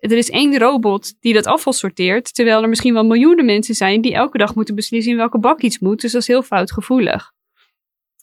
er 0.00 0.12
is 0.12 0.30
één 0.30 0.58
robot 0.58 1.14
die 1.20 1.32
dat 1.32 1.46
afval 1.46 1.72
sorteert, 1.72 2.34
terwijl 2.34 2.62
er 2.62 2.68
misschien 2.68 2.94
wel 2.94 3.04
miljoenen 3.04 3.44
mensen 3.44 3.74
zijn 3.74 4.00
die 4.00 4.14
elke 4.14 4.38
dag 4.38 4.54
moeten 4.54 4.74
beslissen 4.74 5.12
in 5.12 5.18
welke 5.18 5.38
bak 5.38 5.60
iets 5.60 5.78
moet. 5.78 6.00
Dus 6.00 6.12
dat 6.12 6.20
is 6.20 6.26
heel 6.26 6.42
foutgevoelig. 6.42 7.32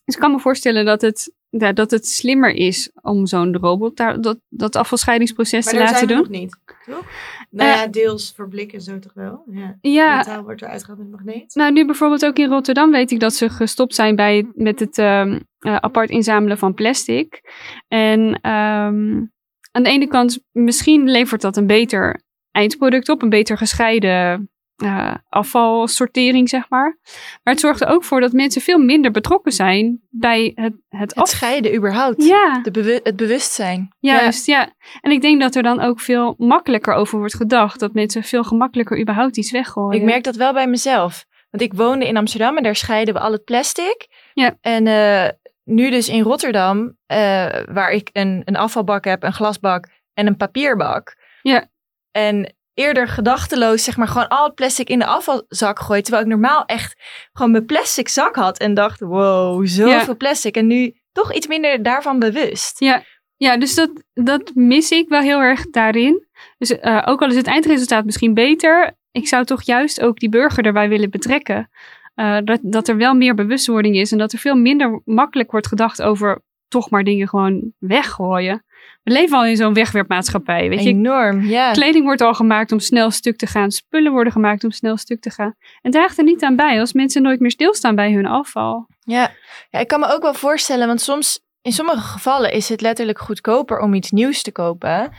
Dus 0.05 0.15
ik 0.15 0.21
kan 0.21 0.31
me 0.31 0.39
voorstellen 0.39 0.85
dat 0.85 1.01
het, 1.01 1.33
ja, 1.51 1.73
dat 1.73 1.91
het 1.91 2.07
slimmer 2.07 2.53
is 2.53 2.91
om 3.01 3.25
zo'n 3.25 3.57
robot 3.57 3.97
daar, 3.97 4.21
dat, 4.21 4.39
dat 4.49 4.75
afvalscheidingsproces 4.75 5.65
Maar 5.65 5.73
te 5.73 5.79
laten 5.79 6.07
doen. 6.07 6.17
nog 6.17 6.29
niet, 6.29 6.57
toch? 6.85 7.05
Nou 7.49 7.69
Eh, 7.69 7.75
ja, 7.75 7.87
deels 7.87 8.33
voor 8.35 8.47
blik 8.47 8.73
en 8.73 8.81
zo 8.81 8.99
toch 8.99 9.13
wel. 9.13 9.43
Ja. 9.51 9.77
Ja, 9.81 10.17
Metaal 10.17 10.43
wordt 10.43 10.61
eruit 10.61 10.81
gehaald 10.83 10.99
met 10.99 11.11
magneet. 11.11 11.55
Nou, 11.55 11.71
nu 11.71 11.85
bijvoorbeeld 11.85 12.25
ook 12.25 12.37
in 12.37 12.49
Rotterdam 12.49 12.91
weet 12.91 13.11
ik 13.11 13.19
dat 13.19 13.33
ze 13.33 13.49
gestopt 13.49 13.95
zijn 13.95 14.15
bij, 14.15 14.51
met 14.53 14.79
het 14.79 14.97
ehm, 14.97 15.39
eh, 15.59 15.75
apart 15.75 16.09
inzamelen 16.09 16.57
van 16.57 16.73
plastic. 16.73 17.41
En 17.87 18.39
ehm, 18.41 19.25
aan 19.71 19.83
de 19.83 19.89
ene 19.89 20.07
kant, 20.07 20.43
misschien 20.51 21.09
levert 21.09 21.41
dat 21.41 21.57
een 21.57 21.67
beter 21.67 22.21
eindproduct 22.51 23.09
op, 23.09 23.21
een 23.21 23.29
beter 23.29 23.57
gescheiden 23.57 24.49
eh, 24.81 25.15
afvalsortering, 25.29 26.49
zeg 26.49 26.69
maar. 26.69 26.97
Maar 27.43 27.53
het 27.53 27.59
zorgt 27.59 27.81
er 27.81 27.87
ook 27.87 28.03
voor 28.03 28.21
dat 28.21 28.31
mensen 28.31 28.61
veel 28.61 28.77
minder 28.77 29.11
betrokken 29.11 29.51
zijn 29.51 30.01
bij 30.09 30.51
het, 30.55 30.73
het, 30.89 31.27
scheiden 31.27 31.75
überhaupt. 31.75 32.23
Ja, 32.23 32.59
De 32.61 32.99
het 33.03 33.15
bewustzijn. 33.15 33.95
juist, 33.99 34.45
ja. 34.45 34.69
En 35.01 35.11
ik 35.11 35.21
denk 35.21 35.41
dat 35.41 35.55
er 35.55 35.63
dan 35.63 35.79
ook 35.79 35.99
veel 35.99 36.35
makkelijker 36.37 36.93
over 36.93 37.17
wordt 37.19 37.35
gedacht. 37.35 37.79
Dat 37.79 37.93
mensen 37.93 38.23
veel 38.23 38.43
gemakkelijker 38.43 38.99
überhaupt 38.99 39.37
iets 39.37 39.51
weggooien. 39.51 39.99
Ik 39.99 40.05
merk 40.05 40.23
dat 40.23 40.35
wel 40.35 40.53
bij 40.53 40.67
mezelf. 40.67 41.25
Want 41.49 41.63
ik 41.63 41.73
woonde 41.73 42.07
in 42.07 42.17
Amsterdam 42.17 42.57
en 42.57 42.63
daar 42.63 42.75
scheiden 42.75 43.13
we 43.13 43.19
al 43.19 43.31
het 43.31 43.43
plastic. 43.43 44.07
Ja. 44.33 44.57
En 44.61 44.87
eh, 44.87 45.29
nu 45.63 45.89
dus 45.89 46.09
in 46.09 46.21
Rotterdam, 46.21 46.97
eh, 47.05 47.17
waar 47.65 47.91
ik 47.91 48.09
een, 48.13 48.41
een 48.45 48.55
afvalbak 48.55 49.05
heb, 49.05 49.23
een 49.23 49.33
glasbak 49.33 49.87
en 50.13 50.27
een 50.27 50.37
papierbak. 50.37 51.15
Ja. 51.41 51.69
En 52.11 52.55
eerder 52.73 53.07
gedachteloos 53.07 53.83
zeg 53.83 53.97
maar 53.97 54.07
gewoon 54.07 54.27
al 54.27 54.45
het 54.45 54.55
plastic 54.55 54.89
in 54.89 54.99
de 54.99 55.05
afvalzak 55.05 55.79
gooien. 55.79 56.03
Terwijl 56.03 56.23
ik 56.23 56.29
normaal 56.29 56.65
echt 56.65 57.01
gewoon 57.33 57.51
mijn 57.51 57.65
plastic 57.65 58.07
zak 58.07 58.35
had 58.35 58.57
en 58.57 58.73
dacht, 58.73 58.99
wow, 58.99 59.67
zoveel 59.67 60.17
plastic. 60.17 60.55
En 60.55 60.67
nu 60.67 60.95
toch 61.11 61.33
iets 61.33 61.47
minder 61.47 61.83
daarvan 61.83 62.19
bewust. 62.19 62.79
Ja, 62.79 63.03
ja 63.37 63.57
dus 63.57 63.75
dat, 63.75 64.03
dat 64.13 64.51
mis 64.53 64.91
ik 64.91 65.09
wel 65.09 65.21
heel 65.21 65.39
erg 65.39 65.69
daarin. 65.69 66.27
Dus 66.57 66.79
eh, 66.79 67.01
ook 67.05 67.21
al 67.21 67.29
is 67.29 67.35
het 67.35 67.47
eindresultaat 67.47 68.05
misschien 68.05 68.33
beter, 68.33 68.97
ik 69.11 69.27
zou 69.27 69.45
toch 69.45 69.63
juist 69.63 70.01
ook 70.01 70.19
die 70.19 70.29
burger 70.29 70.65
erbij 70.65 70.89
willen 70.89 71.09
betrekken. 71.09 71.69
Eh, 72.15 72.37
dat, 72.43 72.59
dat 72.63 72.87
er 72.87 72.97
wel 72.97 73.13
meer 73.13 73.35
bewustwording 73.35 73.95
is 73.95 74.11
en 74.11 74.17
dat 74.17 74.33
er 74.33 74.39
veel 74.39 74.55
minder 74.55 75.01
makkelijk 75.05 75.51
wordt 75.51 75.67
gedacht 75.67 76.01
over 76.01 76.41
toch 76.67 76.89
maar 76.89 77.03
dingen 77.03 77.27
gewoon 77.27 77.73
weggooien. 77.79 78.65
We 79.03 79.11
leven 79.11 79.37
al 79.37 79.45
in 79.45 79.55
zo'n 79.55 79.73
wegwerpmaatschappij, 79.73 80.69
weet 80.69 80.83
je. 80.83 80.89
Enorm, 80.89 81.41
ja. 81.41 81.71
Kleding 81.71 82.03
wordt 82.03 82.21
al 82.21 82.33
gemaakt 82.33 82.71
om 82.71 82.79
snel 82.79 83.11
stuk 83.11 83.37
te 83.37 83.47
gaan. 83.47 83.71
Spullen 83.71 84.11
worden 84.11 84.33
gemaakt 84.33 84.63
om 84.63 84.71
snel 84.71 84.97
stuk 84.97 85.21
te 85.21 85.29
gaan. 85.29 85.55
En 85.81 85.91
draagt 85.91 86.17
er 86.17 86.23
niet 86.23 86.43
aan 86.43 86.55
bij 86.55 86.79
als 86.79 86.93
mensen 86.93 87.21
nooit 87.21 87.39
meer 87.39 87.51
stilstaan 87.51 87.95
bij 87.95 88.11
hun 88.11 88.25
afval. 88.25 88.87
Ja. 88.99 89.31
ja, 89.69 89.79
ik 89.79 89.87
kan 89.87 89.99
me 89.99 90.07
ook 90.07 90.21
wel 90.21 90.33
voorstellen, 90.33 90.87
want 90.87 91.01
soms, 91.01 91.39
in 91.61 91.71
sommige 91.71 92.01
gevallen 92.01 92.51
is 92.51 92.69
het 92.69 92.81
letterlijk 92.81 93.19
goedkoper 93.19 93.79
om 93.79 93.93
iets 93.93 94.11
nieuws 94.11 94.41
te 94.41 94.51
kopen 94.51 95.11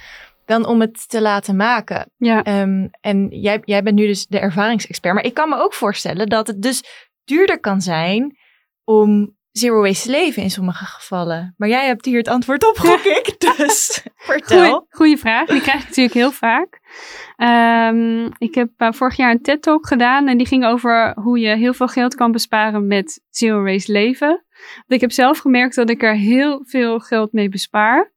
dan 0.45 0.67
om 0.67 0.81
het 0.81 1.09
te 1.09 1.21
laten 1.21 1.57
maken. 1.57 2.11
Ja, 2.17 2.43
Ehm, 2.43 2.89
en 3.01 3.29
jij, 3.31 3.61
jij 3.65 3.83
bent 3.83 3.97
nu 3.97 4.07
dus 4.07 4.27
de 4.27 4.39
ervaringsexpert, 4.39 5.15
maar 5.15 5.25
ik 5.25 5.35
kan 5.35 5.49
me 5.49 5.57
ook 5.57 5.75
voorstellen 5.75 6.27
dat 6.27 6.47
het 6.47 6.63
dus 6.63 6.83
duurder 7.25 7.61
kan 7.61 7.81
zijn 7.81 8.37
om 8.85 9.37
zero 9.53 9.81
waste 9.81 10.05
te 10.05 10.11
leven 10.11 10.43
in 10.43 10.51
sommige 10.51 10.85
gevallen. 10.85 11.55
Maar 11.57 11.69
jij 11.69 11.87
hebt 11.87 12.05
hier 12.05 12.19
het 12.19 12.29
antwoord 12.29 12.69
op, 12.69 12.79
gok 12.79 13.01
ik. 13.01 13.31
Dus 13.57 14.03
vertel. 14.17 14.59
Goeie, 14.59 14.87
goeie 14.89 15.17
vraag. 15.17 15.49
Die 15.49 15.61
krijg 15.61 15.81
ik 15.81 15.89
natuurlijk 15.89 16.15
heel 16.15 16.33
vaak. 16.33 16.81
Ehm, 17.37 18.25
ik 18.39 18.55
heb 18.55 18.71
eh, 18.77 18.93
vorig 18.93 19.17
jaar 19.17 19.31
een 19.31 19.43
TED-talk 19.43 19.87
gedaan 19.87 20.29
en 20.29 20.37
die 20.37 20.47
ging 20.47 20.65
over 20.65 21.13
hoe 21.15 21.39
je 21.39 21.57
heel 21.57 21.75
veel 21.75 21.89
geld 21.89 22.15
kan 22.15 22.33
besparen 22.33 22.87
met 22.87 23.21
zero 23.31 23.63
waste 23.63 23.93
leven. 23.93 24.29
Want 24.75 24.85
ik 24.87 25.01
heb 25.01 25.13
zelf 25.13 25.39
gemerkt 25.39 25.75
dat 25.75 25.91
ik 25.91 26.03
er 26.03 26.15
heel 26.15 26.63
veel 26.67 26.99
geld 26.99 27.33
mee 27.33 27.49
bespaar. 27.49 28.13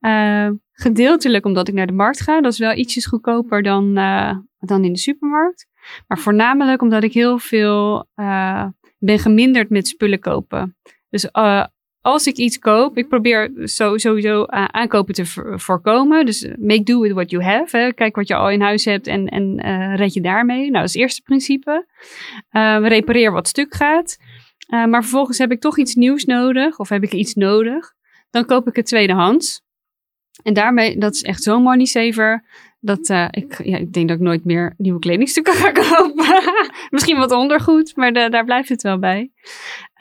Eh, 0.00 0.48
gedeeltelijk 0.72 1.44
omdat 1.44 1.68
ik 1.68 1.74
naar 1.74 1.86
de 1.86 1.92
markt 1.92 2.20
ga. 2.20 2.40
Dat 2.40 2.52
is 2.52 2.58
wel 2.58 2.74
ietsjes 2.74 3.06
goedkoper 3.06 3.62
dan, 3.62 3.96
eh, 3.96 4.36
dan 4.58 4.84
in 4.84 4.92
de 4.92 4.98
supermarkt. 4.98 5.66
Maar 6.06 6.18
voornamelijk 6.18 6.82
omdat 6.82 7.02
ik 7.02 7.12
heel 7.12 7.38
veel 7.38 8.08
eh, 8.14 8.66
ben 8.98 9.18
geminderd 9.18 9.70
met 9.70 9.88
spullen 9.88 10.20
kopen. 10.20 10.76
Dus 11.10 11.30
eh, 11.30 11.64
als 12.00 12.26
ik 12.26 12.36
iets 12.36 12.58
koop, 12.58 12.96
ik 12.96 13.08
probeer 13.08 13.50
sowieso 13.64 14.38
uh, 14.40 14.64
aankopen 14.64 15.14
te 15.14 15.26
voor- 15.26 15.60
voorkomen. 15.60 16.26
Dus 16.26 16.42
uh, 16.42 16.54
make 16.56 16.82
do 16.82 17.00
with 17.00 17.12
what 17.12 17.30
you 17.30 17.42
have. 17.42 17.92
Kijk 17.94 18.16
wat 18.16 18.28
je 18.28 18.34
al 18.34 18.50
in 18.50 18.60
huis 18.60 18.84
hebt 18.84 19.06
en, 19.06 19.26
en 19.26 19.60
red 19.96 20.14
je 20.14 20.20
daarmee. 20.20 20.60
Nou, 20.60 20.72
dat 20.72 20.84
is 20.88 20.94
eerste 20.94 21.22
principe. 21.22 21.86
Uh, 22.52 22.78
repareer 22.80 23.32
wat 23.32 23.48
stuk 23.48 23.74
gaat. 23.74 24.18
Uh, 24.74 24.86
maar 24.86 25.02
vervolgens 25.02 25.38
heb 25.38 25.52
ik 25.52 25.60
toch 25.60 25.78
iets 25.78 25.94
nieuws 25.94 26.24
nodig 26.24 26.78
of 26.78 26.88
heb 26.88 27.02
ik 27.02 27.12
iets 27.12 27.34
nodig. 27.34 27.92
Dan 28.30 28.44
koop 28.44 28.68
ik 28.68 28.76
het 28.76 28.86
tweedehands. 28.86 29.62
En 30.42 30.54
daarmee, 30.54 30.98
dat 30.98 31.14
is 31.14 31.22
echt 31.22 31.42
zo'n 31.42 31.62
money 31.62 31.84
saver. 31.84 32.44
Dat 32.80 33.08
uh, 33.08 33.26
ik, 33.30 33.64
ja, 33.64 33.76
ik 33.76 33.92
denk 33.92 34.08
dat 34.08 34.16
ik 34.16 34.22
nooit 34.22 34.44
meer 34.44 34.74
nieuwe 34.76 34.98
kledingstukken 34.98 35.54
ga 35.54 35.72
kopen. 35.88 36.52
Misschien 36.90 37.16
wat 37.16 37.32
ondergoed, 37.32 37.96
maar 37.96 38.12
de, 38.12 38.28
daar 38.28 38.44
blijft 38.44 38.68
het 38.68 38.82
wel 38.82 38.98
bij. 38.98 39.30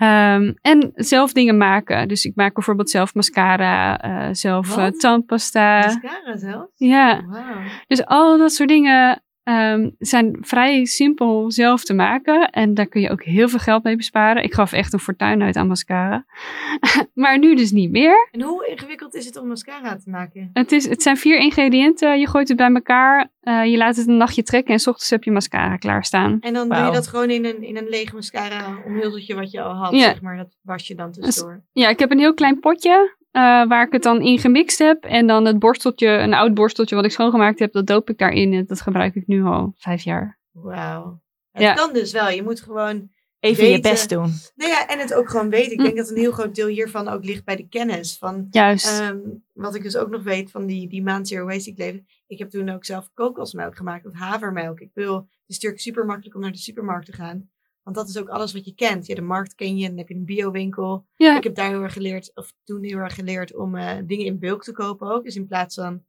Um, 0.01 0.55
en 0.61 0.91
zelf 0.95 1.33
dingen 1.33 1.57
maken. 1.57 2.07
Dus 2.07 2.25
ik 2.25 2.35
maak 2.35 2.53
bijvoorbeeld 2.53 2.89
zelf 2.89 3.13
mascara, 3.13 4.05
uh, 4.05 4.27
zelf 4.31 4.77
uh, 4.77 4.85
tandpasta. 4.87 5.79
Mascara 5.79 6.37
zelf? 6.37 6.69
Ja. 6.75 7.21
Wow. 7.27 7.65
Dus 7.87 8.05
al 8.05 8.37
dat 8.37 8.51
soort 8.51 8.69
dingen 8.69 9.21
um, 9.47 9.95
zijn 9.99 10.37
vrij 10.41 10.85
simpel 10.85 11.51
zelf 11.51 11.83
te 11.83 11.93
maken. 11.93 12.49
En 12.49 12.73
daar 12.73 12.87
kun 12.87 13.01
je 13.01 13.09
ook 13.09 13.23
heel 13.23 13.49
veel 13.49 13.59
geld 13.59 13.83
mee 13.83 13.95
besparen. 13.95 14.43
Ik 14.43 14.53
gaf 14.53 14.71
echt 14.71 14.93
een 14.93 14.99
fortuin 14.99 15.41
uit 15.41 15.55
aan 15.55 15.67
mascara. 15.67 16.25
maar 17.13 17.39
nu 17.39 17.55
dus 17.55 17.71
niet 17.71 17.91
meer. 17.91 18.29
En 18.31 18.41
hoe 18.41 18.67
ingewikkeld 18.67 19.15
is 19.15 19.25
het 19.25 19.37
om 19.37 19.47
mascara 19.47 19.95
te 19.95 20.09
maken? 20.09 20.49
Het, 20.53 20.71
is, 20.71 20.89
het 20.89 21.01
zijn 21.01 21.17
vier 21.17 21.37
ingrediënten. 21.37 22.19
Je 22.19 22.27
gooit 22.27 22.47
het 22.47 22.57
bij 22.57 22.71
elkaar. 22.73 23.29
Uh, 23.41 23.65
je 23.65 23.77
laat 23.77 23.95
het 23.95 24.07
een 24.07 24.17
nachtje 24.17 24.43
trekken. 24.43 24.73
En 24.73 24.79
s 24.79 24.87
ochtends 24.87 25.09
heb 25.09 25.23
je 25.23 25.31
mascara 25.31 25.77
klaarstaan. 25.77 26.37
En 26.39 26.53
dan 26.53 26.67
wow. 26.67 26.77
doe 26.77 26.85
je 26.85 26.91
dat 26.91 27.07
gewoon 27.07 27.29
in 27.29 27.45
een, 27.45 27.63
in 27.63 27.77
een 27.77 27.87
leeg 27.89 28.13
mascara 28.13 28.77
omhulseltje 28.85 29.35
wat 29.35 29.51
je 29.51 29.61
al 29.61 29.73
had. 29.73 29.91
Ja. 29.91 29.99
Zeg 29.99 30.21
maar. 30.21 30.37
Dat 30.37 30.55
was 30.61 30.87
je 30.87 30.95
dan 30.95 31.11
tussendoor. 31.11 31.63
Ja, 31.71 31.89
ik 31.89 31.99
heb 31.99 32.11
een 32.11 32.19
heel 32.19 32.33
klein 32.33 32.59
potje. 32.59 33.15
Uh, 33.37 33.67
waar 33.67 33.85
ik 33.85 33.91
het 33.91 34.03
dan 34.03 34.21
in 34.21 34.39
gemixt 34.39 34.79
heb. 34.79 35.03
En 35.03 35.27
dan 35.27 35.45
het 35.45 35.59
borsteltje, 35.59 36.07
een 36.07 36.33
oud 36.33 36.53
borsteltje 36.53 36.95
wat 36.95 37.05
ik 37.05 37.11
schoongemaakt 37.11 37.59
heb, 37.59 37.71
dat 37.71 37.87
doop 37.87 38.09
ik 38.09 38.17
daarin. 38.17 38.53
En 38.53 38.65
dat 38.65 38.81
gebruik 38.81 39.15
ik 39.15 39.27
nu 39.27 39.43
al 39.43 39.73
vijf 39.75 40.03
jaar. 40.03 40.39
Wauw. 40.51 41.21
Het 41.51 41.61
ja. 41.61 41.73
kan 41.73 41.93
dus 41.93 42.11
wel. 42.11 42.29
Je 42.29 42.43
moet 42.43 42.61
gewoon 42.61 43.09
even 43.39 43.63
weten. 43.63 43.75
je 43.75 43.81
best 43.81 44.09
doen. 44.09 44.31
Nou 44.55 44.71
ja, 44.71 44.87
en 44.87 44.99
het 44.99 45.13
ook 45.13 45.29
gewoon 45.29 45.49
weten. 45.49 45.71
Ik 45.71 45.77
denk 45.77 45.91
mm. 45.91 45.95
dat 45.95 46.09
een 46.09 46.17
heel 46.17 46.31
groot 46.31 46.55
deel 46.55 46.67
hiervan 46.67 47.07
ook 47.07 47.23
ligt 47.23 47.45
bij 47.45 47.55
de 47.55 47.67
kennis. 47.67 48.17
Van, 48.17 48.47
Juist. 48.49 49.01
Um, 49.01 49.43
wat 49.53 49.75
ik 49.75 49.83
dus 49.83 49.97
ook 49.97 50.09
nog 50.09 50.23
weet 50.23 50.51
van 50.51 50.65
die, 50.65 50.89
die 50.89 51.03
maand 51.03 51.27
Zero 51.27 51.45
Waste 51.45 51.69
ik 51.69 51.77
leefde. 51.77 52.03
Ik 52.27 52.39
heb 52.39 52.49
toen 52.49 52.69
ook 52.69 52.85
zelf 52.85 53.09
kokosmelk 53.13 53.75
gemaakt, 53.75 54.05
of 54.05 54.13
havermelk. 54.13 54.79
Ik 54.79 54.91
wil, 54.93 55.15
het 55.15 55.25
is 55.47 55.55
natuurlijk 55.55 55.81
super 55.81 56.05
makkelijk 56.05 56.35
om 56.35 56.41
naar 56.41 56.51
de 56.51 56.57
supermarkt 56.57 57.05
te 57.05 57.13
gaan. 57.13 57.49
Want 57.87 57.99
dat 57.99 58.09
is 58.09 58.17
ook 58.17 58.29
alles 58.29 58.53
wat 58.53 58.65
je 58.65 58.73
kent. 58.73 59.05
Ja, 59.05 59.15
de 59.15 59.21
markt 59.21 59.55
ken 59.55 59.77
je, 59.77 59.87
dan 59.87 59.97
heb 59.97 60.07
je 60.07 60.15
een 60.15 60.25
biowinkel. 60.25 61.05
Ja. 61.15 61.37
Ik 61.37 61.43
heb 61.43 61.55
daar 61.55 61.69
heel 61.69 61.81
erg 61.81 61.93
geleerd, 61.93 62.35
of 62.35 62.53
toen 62.63 62.83
heel 62.83 62.97
erg 62.97 63.15
geleerd 63.15 63.55
om 63.55 63.75
uh, 63.75 63.97
dingen 64.05 64.25
in 64.25 64.39
bulk 64.39 64.63
te 64.63 64.71
kopen 64.71 65.11
ook. 65.11 65.23
Dus 65.23 65.35
in 65.35 65.47
plaats 65.47 65.75
van 65.75 66.05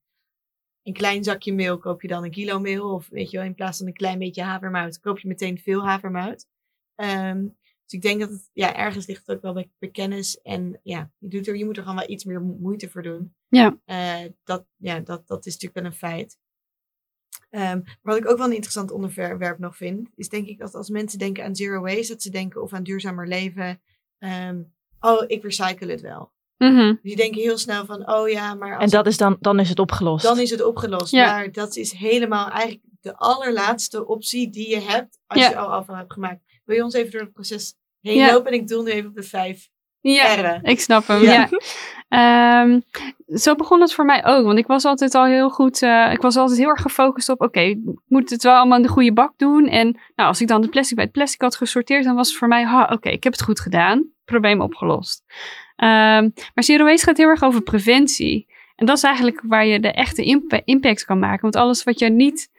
een 0.83 0.93
klein 0.93 1.25
zakje 1.25 1.55
meel 1.55 1.79
koop 1.79 2.03
je 2.03 2.09
dan 2.09 2.25
een 2.25 2.31
kilo 2.31 2.59
meel. 2.59 2.95
Of 2.95 3.09
weet 3.09 3.31
je 3.31 3.37
wel, 3.37 3.47
in 3.47 3.55
plaats 3.55 3.79
van 3.79 3.87
een 3.87 3.93
klein 3.93 4.19
beetje 4.19 4.43
havermout 4.43 5.01
koop 5.01 5.19
je 5.19 5.29
meteen 5.29 5.59
veel 5.59 5.85
havermout. 5.85 6.47
Um, 6.97 7.57
dus 7.85 7.93
ik 7.93 8.03
denk 8.03 8.21
dat 8.21 8.31
het, 8.31 8.51
ja, 8.53 8.77
ergens 8.77 9.07
ligt 9.07 9.27
het 9.27 9.37
ook 9.37 9.43
wel 9.43 9.53
bij, 9.53 9.71
bij 9.79 9.91
kennis. 9.91 10.41
En 10.41 10.81
ja, 10.83 11.11
je, 11.19 11.29
doet 11.29 11.47
er, 11.47 11.57
je 11.57 11.64
moet 11.64 11.77
er 11.77 11.83
gewoon 11.83 11.99
wel 11.99 12.11
iets 12.11 12.25
meer 12.25 12.41
moeite 12.41 12.88
voor 12.88 13.03
doen. 13.03 13.35
Ja. 13.49 13.79
Uh, 13.87 14.31
dat, 14.45 14.67
ja, 14.77 15.01
dat, 15.01 15.27
dat 15.27 15.47
is 15.47 15.53
natuurlijk 15.53 15.81
wel 15.81 15.85
een 15.85 15.99
feit. 15.99 16.38
Ehm, 17.51 17.81
wat 18.03 18.17
ik 18.17 18.31
ook 18.31 18.37
wel 18.37 18.47
een 18.47 18.53
interessant 18.53 18.91
onderwerp 18.91 19.59
nog 19.59 19.77
vind, 19.77 20.09
is 20.15 20.29
denk 20.29 20.47
ik 20.47 20.59
dat 20.59 20.75
als 20.75 20.89
mensen 20.89 21.19
denken 21.19 21.45
aan 21.45 21.57
zero 21.57 21.81
waste, 21.81 22.13
dat 22.13 22.23
ze 22.23 22.31
denken 22.31 22.63
of 22.63 22.73
aan 22.73 22.83
duurzamer 22.83 23.29
leven. 23.29 23.81
ehm, 24.19 24.63
oh, 25.01 25.25
ik 25.27 25.43
recycle 25.43 25.91
het 25.91 26.01
wel. 26.01 26.33
Mhm. 26.57 26.95
Die 27.03 27.17
denken 27.17 27.41
heel 27.41 27.59
snel 27.59 27.85
van, 27.87 28.11
oh 28.11 28.29
ja, 28.29 28.55
maar 28.55 28.75
als 28.75 28.85
En 28.85 28.91
dat 28.91 29.07
is 29.07 29.17
dan, 29.17 29.37
dan 29.41 29.59
is 29.61 29.69
het 29.69 29.79
opgelost. 29.79 30.25
dan 30.25 30.39
is 30.39 30.51
het 30.51 30.63
opgelost. 30.65 31.11
Ja. 31.13 31.27
Maar 31.27 31.53
dat 31.53 31.77
is 31.77 31.93
helemaal 31.93 32.49
eigenlijk 32.51 32.83
de 33.01 33.17
allerlaatste 33.17 34.07
optie 34.07 34.51
die 34.51 34.69
je 34.71 34.81
hebt 34.81 35.19
als 35.27 35.41
Ja. 35.41 35.49
je 35.49 35.57
al 35.57 35.69
afval 35.73 35.97
hebt 35.97 36.13
gemaakt. 36.13 36.43
Wil 36.65 36.77
je 36.77 36.85
ons 36.85 36.95
even 36.95 37.11
door 37.13 37.21
het 37.21 37.33
proces 37.33 37.75
heen 38.01 38.17
Ja. 38.17 38.33
lopen? 38.33 38.53
En 38.53 38.59
ik 38.59 38.69
doe 38.69 38.83
nu 38.83 38.91
even 38.91 39.09
op 39.11 39.17
de 39.17 39.23
vijf 39.23 39.69
Ja, 40.01 40.59
ik 40.63 40.81
snap 40.81 41.07
hem. 41.07 41.23
Ja. 41.23 41.33
Ja. 41.33 41.49
Ehm, 42.09 42.81
zo 43.39 43.55
begon 43.55 43.81
het 43.81 43.95
voor 43.95 44.05
mij 44.05 44.25
ook. 44.25 44.45
Want 44.45 44.59
ik 44.59 44.67
was 44.67 44.85
altijd 44.85 45.15
al 45.15 45.25
heel 45.25 45.51
goed. 45.51 45.83
eh, 45.83 46.13
ik 46.13 46.21
was 46.21 46.37
altijd 46.37 46.59
heel 46.59 46.69
erg 46.69 46.83
gefocust 46.83 47.29
op: 47.29 47.41
oké, 47.41 47.61
ik 47.61 47.79
moet 48.07 48.31
het 48.31 48.43
wel 48.43 48.55
allemaal 48.55 48.77
in 48.77 48.83
de 48.83 48.89
goede 48.89 49.13
bak 49.13 49.33
doen. 49.37 49.67
En 49.67 49.87
nou, 50.15 50.29
als 50.29 50.41
ik 50.41 50.49
dan 50.49 50.61
het 50.63 50.71
plastic 50.71 50.97
bij 50.97 51.05
het 51.05 51.13
plastic 51.13 51.41
had 51.41 51.57
gesorteerd, 51.57 52.05
dan 52.05 52.15
was 52.15 52.29
het 52.29 52.37
voor 52.39 52.49
mij: 52.49 52.67
oké, 52.91 53.09
ik 53.09 53.25
heb 53.25 53.33
het 53.33 53.43
goed 53.43 53.61
gedaan. 53.61 54.07
Probleem 54.25 54.61
opgelost. 54.61 55.23
Ehm, 55.77 56.29
maar 56.55 56.65
Zero 56.65 56.85
Waste 56.85 57.07
gaat 57.07 57.17
heel 57.17 57.29
erg 57.29 57.43
over 57.43 57.63
preventie. 57.63 58.47
En 58.77 58.87
dat 58.87 58.97
is 58.97 59.03
eigenlijk 59.03 59.41
waar 59.45 59.67
je 59.67 59.81
de 59.81 59.93
echte 59.93 60.23
impa- 60.25 60.61
impact 60.65 61.05
kan 61.05 61.19
maken. 61.19 61.41
Want 61.43 61.57
alles 61.57 61.85
wat 61.85 61.99
je 61.99 62.09
niet 62.11 62.51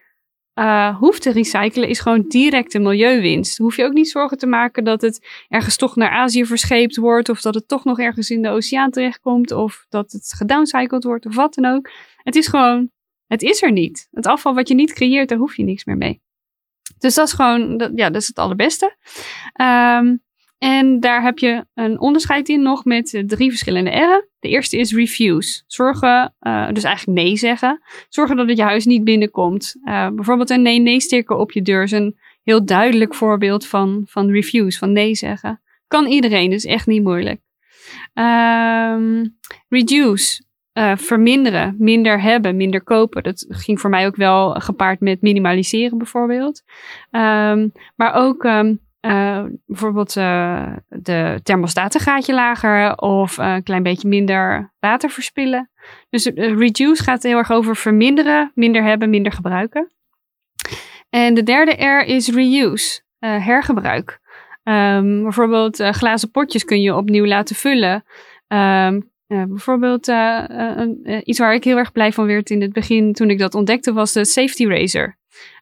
eh, 0.59 0.97
hoeft 0.97 1.21
te 1.21 1.31
recyclen, 1.31 1.87
is 1.87 1.99
gewoon 1.99 2.25
directe 2.27 2.79
milieuwinst. 2.79 3.57
Hoef 3.57 3.75
je 3.75 3.83
ook 3.83 3.93
niet 3.93 4.09
zorgen 4.09 4.37
te 4.37 4.47
maken 4.47 4.83
dat 4.83 5.01
het 5.01 5.27
ergens 5.47 5.77
toch 5.77 5.95
naar 5.95 6.09
Azië 6.09 6.45
verscheept 6.45 6.95
wordt, 6.95 7.29
of 7.29 7.41
dat 7.41 7.53
het 7.53 7.67
toch 7.67 7.83
nog 7.83 7.99
ergens 7.99 8.29
in 8.29 8.41
de 8.41 8.49
oceaan 8.49 8.91
terechtkomt, 8.91 9.51
of 9.51 9.85
dat 9.89 10.11
het 10.11 10.33
gedowncycled 10.37 11.03
wordt, 11.03 11.25
of 11.25 11.35
wat 11.35 11.53
dan 11.53 11.65
ook. 11.65 11.89
Het 12.17 12.35
is 12.35 12.47
gewoon, 12.47 12.89
het 13.27 13.41
is 13.41 13.61
er 13.61 13.71
niet. 13.71 14.07
Het 14.11 14.25
afval 14.25 14.53
wat 14.53 14.67
je 14.67 14.73
niet 14.73 14.93
creëert, 14.93 15.29
daar 15.29 15.37
hoef 15.37 15.55
je 15.55 15.63
niks 15.63 15.85
meer 15.85 15.97
mee. 15.97 16.21
Dus 16.97 17.15
dat 17.15 17.27
is 17.27 17.33
gewoon, 17.33 17.91
ja, 17.95 18.09
dat 18.09 18.21
is 18.21 18.27
het 18.27 18.39
allerbeste. 18.39 18.95
Ehm, 19.53 20.15
en 20.59 20.99
daar 20.99 21.21
heb 21.21 21.37
je 21.37 21.65
een 21.73 21.99
onderscheid 21.99 22.49
in 22.49 22.61
nog 22.61 22.85
met 22.85 23.13
eh, 23.13 23.23
drie 23.23 23.49
verschillende 23.49 23.89
R'en. 23.89 24.27
De 24.39 24.49
eerste 24.49 24.77
is 24.77 24.93
refuse. 24.93 25.63
Zorgen, 25.67 26.35
eh, 26.39 26.71
dus 26.71 26.83
eigenlijk 26.83 27.19
nee 27.19 27.37
zeggen. 27.37 27.81
Zorgen 28.09 28.35
dat 28.35 28.47
het 28.47 28.57
je 28.57 28.63
huis 28.63 28.85
niet 28.85 29.03
binnenkomt. 29.03 29.75
Eh, 29.83 30.09
bijvoorbeeld 30.09 30.49
een 30.49 30.61
nee-nee-sticker 30.61 31.35
op 31.35 31.51
je 31.51 31.61
deur 31.61 31.83
is 31.83 31.91
een 31.91 32.17
heel 32.43 32.65
duidelijk 32.65 33.15
voorbeeld 33.15 33.67
van, 33.67 34.03
van 34.05 34.29
refuse, 34.29 34.77
van 34.77 34.91
nee 34.91 35.15
zeggen. 35.15 35.61
Kan 35.87 36.05
iedereen, 36.05 36.49
dus 36.49 36.65
echt 36.65 36.87
niet 36.87 37.03
moeilijk. 37.03 37.41
Ehm, 38.13 39.25
reduce. 39.69 40.47
verminderen, 40.95 41.75
minder 41.77 42.21
hebben, 42.21 42.55
minder 42.55 42.83
kopen. 42.83 43.23
Dat 43.23 43.45
ging 43.49 43.79
voor 43.79 43.89
mij 43.89 44.05
ook 44.05 44.15
wel 44.15 44.53
gepaard 44.53 44.99
met 44.99 45.21
minimaliseren 45.21 45.97
bijvoorbeeld. 45.97 46.63
Ehm, 47.11 47.67
maar 47.95 48.13
ook 48.13 48.43
ehm, 48.43 48.75
eh, 48.99 49.43
bijvoorbeeld 49.65 50.15
eh, 50.15 50.73
de 50.87 51.39
thermostaat 51.43 51.95
een 51.95 52.01
gaatje 52.01 52.33
lager 52.33 52.97
of 52.97 53.37
een 53.37 53.63
klein 53.63 53.83
beetje 53.83 54.07
minder 54.07 54.73
water 54.79 55.09
verspillen. 55.09 55.69
Dus 56.09 56.33
eh, 56.33 56.57
reduce 56.57 57.03
gaat 57.03 57.23
heel 57.23 57.37
erg 57.37 57.51
over 57.51 57.75
verminderen, 57.75 58.51
minder 58.55 58.83
hebben, 58.83 59.09
minder 59.09 59.31
gebruiken. 59.31 59.91
En 61.09 61.33
de 61.33 61.43
derde 61.43 61.85
R 61.85 62.05
is 62.05 62.27
reuse, 62.27 63.01
hergebruik. 63.19 64.19
Ehm, 64.63 65.21
bijvoorbeeld 65.21 65.77
glazen 65.77 66.31
potjes 66.31 66.65
kun 66.65 66.81
je 66.81 66.95
opnieuw 66.95 67.25
laten 67.25 67.55
vullen. 67.55 68.03
Ehm, 68.47 69.01
eh, 69.27 69.43
bijvoorbeeld 69.43 70.11
iets 71.23 71.39
waar 71.39 71.53
ik 71.53 71.63
heel 71.63 71.77
erg 71.77 71.91
blij 71.91 72.11
van 72.11 72.25
werd 72.25 72.49
in 72.49 72.61
het 72.61 72.73
begin 72.73 73.13
toen 73.13 73.29
ik 73.29 73.39
dat 73.39 73.55
ontdekte 73.55 73.93
was 73.93 74.13
de 74.13 74.25
safety 74.25 74.65
razor. 74.65 75.17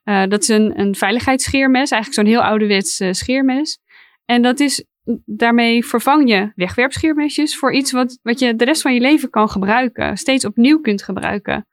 Eh, 0.08 0.24
dat 0.28 0.42
is 0.42 0.48
een, 0.48 0.80
een 0.80 0.96
veiligheidsscheermes, 0.96 1.92
eigenlijk 1.92 2.14
zo'n 2.14 2.34
heel 2.36 2.50
ouderwets 2.50 3.00
eh, 3.00 3.12
scheermes. 3.12 3.80
En 4.26 4.42
dat 4.42 4.60
is, 4.60 4.86
daarmee 5.26 5.86
vervang 5.86 6.30
je 6.30 6.52
wegwerpscheermesjes 6.56 7.58
voor 7.58 7.74
iets 7.74 7.92
wat, 7.92 8.20
wat 8.22 8.40
je 8.40 8.56
de 8.56 8.66
rest 8.66 8.82
van 8.82 8.94
je 8.94 9.00
leven 9.00 9.30
kan 9.30 9.50
gebruiken. 9.50 10.18
Steeds 10.18 10.46
opnieuw 10.46 10.80
kunt 10.80 11.04
gebruiken. 11.04 11.68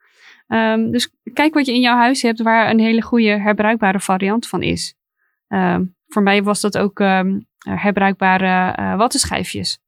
Ehm, 0.46 0.90
dus 0.90 1.10
kijk 1.32 1.54
wat 1.54 1.66
je 1.66 1.72
in 1.72 1.80
jouw 1.80 1.96
huis 1.96 2.22
hebt 2.22 2.42
waar 2.42 2.70
een 2.70 2.78
hele 2.78 3.02
goede 3.02 3.40
herbruikbare 3.40 4.00
variant 4.00 4.48
van 4.48 4.62
is. 4.62 4.94
Ehm, 5.48 5.84
voor 6.06 6.22
mij 6.22 6.42
was 6.42 6.60
dat 6.60 6.78
ook 6.78 7.00
ehm, 7.00 7.40
herbruikbare 7.58 8.72
eh 8.72 8.96
wattenschijfjes. 8.96 9.78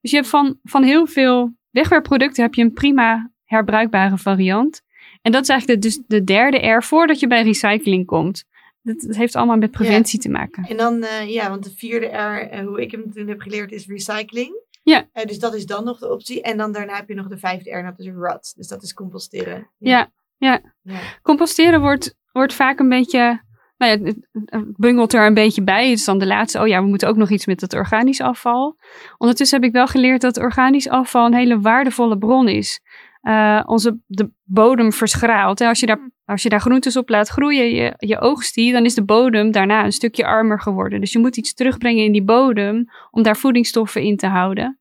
Dus 0.00 0.10
je 0.10 0.16
hebt 0.16 0.28
van, 0.28 0.58
van 0.62 0.82
heel 0.82 1.06
veel 1.06 1.54
wegwerpproducten 1.70 2.42
heb 2.42 2.54
je 2.54 2.62
een 2.62 2.72
prima 2.72 3.30
herbruikbare 3.44 4.18
variant. 4.18 4.82
En 5.26 5.32
dat 5.32 5.42
is 5.42 5.48
eigenlijk 5.48 5.82
de, 5.82 5.88
dus 5.88 6.02
de 6.06 6.24
derde 6.24 6.68
R 6.68 6.82
voordat 6.82 7.20
je 7.20 7.26
bij 7.26 7.42
recycling 7.42 8.06
komt. 8.06 8.44
Dat, 8.82 9.00
dat 9.00 9.16
heeft 9.16 9.36
allemaal 9.36 9.56
met 9.56 9.70
preventie 9.70 10.18
te 10.18 10.28
maken. 10.28 10.64
En 10.64 10.76
dan, 10.76 11.02
eh, 11.02 11.28
ja, 11.28 11.48
want 11.50 11.64
de 11.64 11.70
vierde 11.76 12.06
R, 12.06 12.50
eh, 12.50 12.66
hoe 12.66 12.82
ik 12.82 12.90
hem 12.90 13.12
toen 13.12 13.28
heb 13.28 13.40
geleerd, 13.40 13.72
is 13.72 13.86
recycling. 13.86 14.64
Ja. 14.82 15.08
Eh, 15.12 15.26
dus 15.26 15.38
dat 15.38 15.54
is 15.54 15.66
dan 15.66 15.84
nog 15.84 15.98
de 15.98 16.12
optie. 16.12 16.42
En 16.42 16.56
dan 16.56 16.72
daarna 16.72 16.96
heb 16.96 17.08
je 17.08 17.14
nog 17.14 17.28
de 17.28 17.38
vijfde 17.38 17.70
R, 17.70 17.82
dat 17.82 17.98
is 17.98 18.08
rot. 18.14 18.52
Dus 18.56 18.68
dat 18.68 18.82
is 18.82 18.94
composteren. 18.94 19.70
Ja, 19.78 20.10
ja. 20.36 20.60
Ja. 20.82 21.00
Composteren 21.22 21.80
wordt, 21.80 22.14
wordt 22.32 22.54
vaak 22.54 22.78
een 22.78 22.88
beetje. 22.88 23.44
Nou 23.76 23.92
ja, 23.92 24.04
het, 24.04 24.16
het 24.32 24.76
bungelt 24.76 25.12
er 25.12 25.26
een 25.26 25.34
beetje 25.34 25.62
bij. 25.62 25.88
Het 25.88 25.98
is 25.98 26.04
dan 26.04 26.18
de 26.18 26.26
laatste. 26.26 26.60
Oh 26.60 26.66
ja, 26.66 26.80
we 26.80 26.88
moeten 26.88 27.08
ook 27.08 27.16
nog 27.16 27.30
iets 27.30 27.46
met 27.46 27.60
het 27.60 27.74
organisch 27.74 28.20
afval. 28.20 28.76
Ondertussen 29.18 29.60
heb 29.60 29.68
ik 29.68 29.74
wel 29.74 29.86
geleerd 29.86 30.20
dat 30.20 30.38
organisch 30.38 30.88
afval 30.88 31.26
een 31.26 31.34
hele 31.34 31.60
waardevolle 31.60 32.18
bron 32.18 32.48
is. 32.48 32.80
Eh, 33.26 33.62
onze 33.64 33.98
de 34.06 34.30
bodem 34.44 34.92
verschraalt. 34.92 35.58
Hè. 35.58 35.66
Als, 35.66 35.80
je 35.80 35.86
daar, 35.86 36.10
als 36.24 36.42
je 36.42 36.48
daar 36.48 36.60
groentes 36.60 36.96
op 36.96 37.08
laat 37.08 37.28
groeien, 37.28 37.74
je, 37.74 37.94
je 37.96 38.20
oogst 38.20 38.54
die, 38.54 38.72
dan 38.72 38.84
is 38.84 38.94
de 38.94 39.04
bodem 39.04 39.50
daarna 39.50 39.84
een 39.84 39.92
stukje 39.92 40.24
armer 40.24 40.60
geworden. 40.60 41.00
Dus 41.00 41.12
je 41.12 41.18
moet 41.18 41.36
iets 41.36 41.54
terugbrengen 41.54 42.04
in 42.04 42.12
die 42.12 42.22
bodem 42.22 42.84
om 43.10 43.22
daar 43.22 43.36
voedingsstoffen 43.36 44.02
in 44.02 44.16
te 44.16 44.26
houden. 44.26 44.80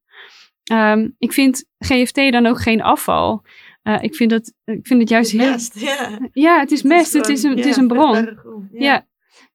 Ehm, 0.64 1.10
ik 1.18 1.34
vind 1.34 1.66
GFT 1.80 2.32
dan 2.32 2.46
ook 2.46 2.62
geen 2.62 2.82
afval. 2.82 3.44
Eh, 3.82 3.98
ik, 4.02 4.16
vind 4.16 4.30
dat, 4.30 4.54
ik 4.66 4.88
vind 4.88 5.00
het 5.00 5.10
juist 5.10 5.32
heel. 5.32 5.50
Mest, 5.50 5.80
ja. 5.80 6.20
Ja, 6.32 6.60
het 6.60 6.72
is 6.72 6.84
mest. 6.84 7.14
Het 7.14 7.30
is, 7.30 7.42
gewoon, 7.42 7.58
een, 7.58 7.64
het 7.64 7.72
is 7.72 7.78
een 7.78 7.88
bron. 7.88 8.40
Ja. 8.72 9.06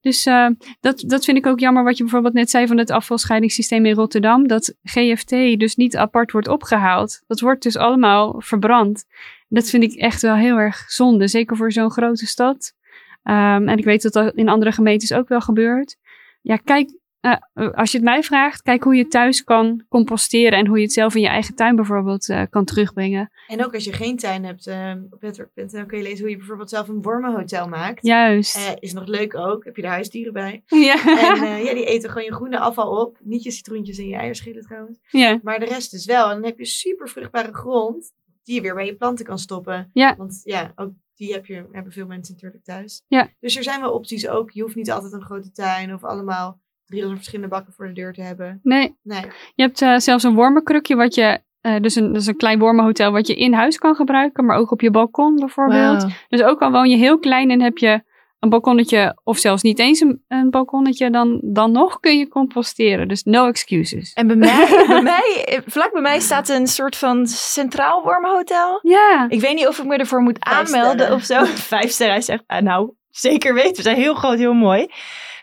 Dus 0.00 0.26
eh, 0.26 0.46
dat, 0.80 1.04
dat 1.06 1.24
vind 1.24 1.36
ik 1.36 1.46
ook 1.46 1.60
jammer 1.60 1.84
wat 1.84 1.96
je 1.96 2.02
bijvoorbeeld 2.02 2.34
net 2.34 2.50
zei 2.50 2.66
van 2.66 2.78
het 2.78 2.90
afvalscheidingssysteem 2.90 3.86
in 3.86 3.94
Rotterdam. 3.94 4.46
Dat 4.46 4.74
GFT 4.82 5.30
dus 5.30 5.76
niet 5.76 5.96
apart 5.96 6.32
wordt 6.32 6.48
opgehaald. 6.48 7.22
Dat 7.26 7.40
wordt 7.40 7.62
dus 7.62 7.76
allemaal 7.76 8.40
verbrand. 8.40 9.04
Dat 9.48 9.68
vind 9.68 9.82
ik 9.82 9.94
echt 9.94 10.22
wel 10.22 10.34
heel 10.34 10.56
erg 10.56 10.84
zonde. 10.90 11.28
Zeker 11.28 11.56
voor 11.56 11.72
zo'n 11.72 11.90
grote 11.90 12.26
stad. 12.26 12.74
Ehm, 13.22 13.68
en 13.68 13.78
ik 13.78 13.84
weet 13.84 14.02
dat 14.02 14.12
dat 14.12 14.34
in 14.34 14.48
andere 14.48 14.72
gemeentes 14.72 15.12
ook 15.12 15.28
wel 15.28 15.40
gebeurt. 15.40 15.96
Ja, 16.42 16.56
kijk, 16.56 16.98
eh, 17.20 17.70
als 17.72 17.90
je 17.90 17.96
het 17.96 18.06
mij 18.06 18.22
vraagt, 18.22 18.62
kijk 18.62 18.82
hoe 18.82 18.94
je 18.94 19.08
thuis 19.08 19.44
kan 19.44 19.84
composteren. 19.88 20.58
En 20.58 20.66
hoe 20.66 20.76
je 20.76 20.82
het 20.82 20.92
zelf 20.92 21.14
in 21.14 21.20
je 21.20 21.28
eigen 21.28 21.54
tuin 21.54 21.76
bijvoorbeeld 21.76 22.28
eh, 22.28 22.42
kan 22.50 22.64
terugbrengen. 22.64 23.30
En 23.50 23.64
ook 23.64 23.74
als 23.74 23.84
je 23.84 23.92
geen 23.92 24.16
tuin 24.16 24.44
hebt, 24.44 24.66
eh, 24.66 24.92
op 25.10 25.22
netwerk.nl 25.22 25.86
kun 25.86 25.98
je 25.98 26.02
lezen 26.02 26.20
hoe 26.20 26.30
je 26.30 26.36
bijvoorbeeld 26.36 26.70
zelf 26.70 26.88
een 26.88 27.02
wormenhotel 27.02 27.68
maakt. 27.68 28.06
Juist. 28.06 28.56
Eh, 28.56 28.72
is 28.78 28.92
nog 28.92 29.06
leuk 29.06 29.36
ook. 29.36 29.64
Heb 29.64 29.76
je 29.76 29.82
er 29.82 29.88
huisdieren 29.88 30.32
bij. 30.32 30.62
ja. 30.88 31.04
En 31.04 31.42
eh, 31.42 31.64
ja, 31.64 31.74
die 31.74 31.84
eten 31.84 32.10
gewoon 32.10 32.24
je 32.24 32.34
groene 32.34 32.58
afval 32.58 33.00
op. 33.00 33.18
Niet 33.22 33.42
je 33.42 33.50
citroentjes 33.50 33.98
en 33.98 34.08
je 34.08 34.16
eierschillen 34.16 34.62
trouwens. 34.62 34.98
ja. 35.10 35.40
Maar 35.42 35.58
de 35.58 35.66
rest 35.66 35.90
dus 35.90 36.04
wel. 36.04 36.28
En 36.28 36.34
dan 36.34 36.44
heb 36.44 36.58
je 36.58 36.64
super 36.64 37.08
vruchtbare 37.08 37.52
grond 37.52 38.12
die 38.42 38.54
je 38.54 38.60
weer 38.60 38.74
bij 38.74 38.86
je 38.86 38.96
planten 38.96 39.24
kan 39.24 39.38
stoppen. 39.38 39.90
Ja. 39.92 40.16
Want 40.16 40.40
ja, 40.44 40.72
ook 40.74 40.92
die 41.14 41.32
heb 41.32 41.46
je, 41.46 41.68
hebben 41.72 41.92
veel 41.92 42.06
mensen 42.06 42.34
natuurlijk 42.34 42.64
thuis. 42.64 43.02
Ja. 43.08 43.28
Dus 43.40 43.56
er 43.56 43.62
zijn 43.62 43.80
wel 43.80 43.92
opties 43.92 44.28
ook. 44.28 44.50
Je 44.50 44.62
hoeft 44.62 44.74
niet 44.74 44.90
altijd 44.90 45.12
een 45.12 45.24
grote 45.24 45.50
tuin 45.50 45.94
of 45.94 46.04
allemaal 46.04 46.60
300 46.90 47.18
verschillende 47.18 47.54
bakken 47.54 47.72
voor 47.72 47.86
de 47.86 47.92
deur 47.92 48.12
te 48.12 48.22
hebben. 48.22 48.60
Nee, 48.62 48.96
Nee. 49.02 49.22
Je 49.54 49.62
hebt 49.62 49.82
eh, 49.82 49.96
zelfs 49.96 50.24
een 50.24 50.34
wormenkrukje, 50.34 50.96
wat 50.96 51.14
je, 51.14 51.40
eh, 51.60 51.80
dus, 51.80 51.94
een, 51.94 52.12
dus 52.12 52.26
een 52.26 52.36
klein 52.36 52.58
wormenhotel 52.58 53.12
wat 53.12 53.26
je 53.26 53.34
in 53.34 53.52
huis 53.52 53.78
kan 53.78 53.94
gebruiken, 53.94 54.44
maar 54.44 54.56
ook 54.56 54.70
op 54.70 54.80
je 54.80 54.90
balkon 54.90 55.34
bijvoorbeeld. 55.36 56.06
Dus 56.28 56.42
ook 56.42 56.60
al 56.60 56.70
woon 56.70 56.88
je 56.90 56.96
heel 56.96 57.18
klein 57.18 57.50
en 57.50 57.60
heb 57.60 57.78
je 57.78 58.02
een 58.38 58.48
balkonnetje, 58.48 59.20
of 59.24 59.38
zelfs 59.38 59.62
niet 59.62 59.78
eens 59.78 60.00
een, 60.00 60.24
een 60.28 60.50
balkonnetje, 60.50 61.10
dan, 61.10 61.40
dan 61.42 61.72
nog 61.72 62.00
kun 62.00 62.18
je 62.18 62.28
composteren. 62.28 63.08
Dus 63.08 63.22
no 63.22 63.46
excuses. 63.46 64.12
En 64.12 64.26
bij 64.26 64.36
mij, 64.36 64.66
bij 64.86 65.02
mij, 65.02 65.44
eh, 65.44 65.58
vlak 65.66 65.92
bij 65.92 66.02
mij 66.02 66.20
staat 66.20 66.48
een 66.48 66.66
soort 66.66 66.96
van 66.96 67.26
centraal 67.26 68.02
wormhotel. 68.02 68.78
Ja, 68.82 69.26
Ik 69.28 69.40
weet 69.40 69.54
niet 69.54 69.66
of 69.66 69.78
ik 69.78 69.84
me 69.84 69.96
ervoor 69.96 70.20
moet 70.20 70.36
Vijf 70.40 70.56
aanmelden 70.56 70.98
sterren. 70.98 71.14
of 71.14 71.24
zo. 71.24 71.44
Vijf 71.76 71.90
sterren. 71.90 72.14
Hij 72.14 72.24
zegt, 72.24 72.42
ah, 72.46 72.62
nou, 72.62 72.92
zeker 73.10 73.54
weten. 73.54 73.76
We 73.76 73.82
zijn 73.82 73.96
heel 73.96 74.14
groot, 74.14 74.38
heel 74.38 74.54
mooi. 74.54 74.86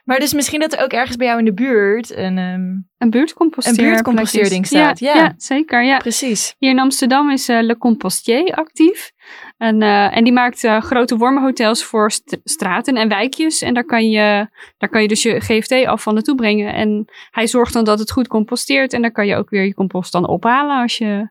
Maar 0.04 0.20
dus 0.20 0.34
misschien 0.34 0.60
dat 0.60 0.74
er 0.74 0.84
ook 0.84 0.92
ergens 0.92 1.16
bij 1.18 1.28
jou 1.28 1.40
in 1.40 1.46
de 1.46 1.54
buurt 1.54 2.16
een... 2.16 2.38
ehm, 2.38 2.62
een 2.98 3.10
buurtcomposteer. 3.10 3.84
Een 3.84 3.90
buurtcomposteerding 3.90 4.66
staat, 4.66 5.00
ja. 5.00 5.16
ja. 5.16 5.34
zeker. 5.38 5.84
Ja. 5.84 5.98
precies. 5.98 6.56
Hier 6.58 6.70
in 6.70 6.80
Amsterdam 6.80 7.32
is 7.32 7.50
eh, 7.50 7.62
Le 7.62 7.78
Compostier 7.78 8.54
actief. 8.54 9.12
En, 9.58 9.82
eh, 9.82 10.18
en 10.18 10.24
die 10.24 10.34
maakt 10.34 10.64
eh, 10.64 10.82
grote 10.82 11.18
wormenhotels 11.18 11.84
voor 11.84 12.12
st- 12.12 12.38
straten 12.44 12.96
en 12.96 13.10
wijkjes. 13.10 13.62
En 13.62 13.74
daar 13.74 13.84
kan, 13.86 14.10
je, 14.10 14.48
daar 14.78 14.90
kan 14.90 15.02
je 15.02 15.08
dus 15.08 15.24
je 15.24 15.40
GFT-afval 15.40 16.14
naartoe 16.14 16.36
brengen. 16.36 16.74
En 16.74 17.06
hij 17.32 17.48
zorgt 17.48 17.74
dan 17.74 17.84
dat 17.84 18.00
het 18.00 18.12
goed 18.12 18.28
composteert. 18.28 18.94
En 18.94 19.02
dan 19.02 19.12
kan 19.12 19.28
je 19.28 19.36
ook 19.36 19.50
weer 19.50 19.66
je 19.66 19.74
compost 19.74 20.12
dan 20.12 20.28
ophalen 20.28 20.82
als 20.82 20.98
je 20.98 21.30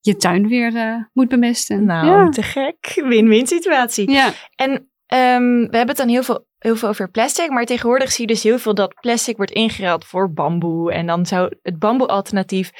je 0.00 0.16
tuin 0.16 0.48
weer 0.48 1.08
moet 1.12 1.28
bemesten. 1.28 1.84
Nou, 1.84 2.06
ja. 2.06 2.28
te 2.28 2.42
gek. 2.42 3.02
Win-win 3.04 3.46
situatie. 3.46 4.10
ja. 4.10 4.32
En 4.54 4.90
ehm, 5.06 5.54
we 5.54 5.76
hebben 5.76 5.88
het 5.88 5.96
dan 5.96 6.08
heel 6.08 6.22
veel, 6.22 6.46
heel 6.58 6.76
veel 6.76 6.88
over 6.88 7.10
plastic, 7.10 7.50
maar 7.50 7.64
tegenwoordig 7.64 8.12
zie 8.12 8.26
je 8.26 8.32
dus 8.32 8.42
heel 8.42 8.58
veel 8.58 8.74
dat 8.74 8.94
plastic 9.00 9.36
wordt 9.36 9.52
ingeruild 9.52 10.04
voor 10.04 10.32
bamboe. 10.32 10.92
En 10.92 11.06
dan 11.06 11.26
zou 11.26 11.56
het 11.62 11.78
bamboe-alternatief 11.78 12.70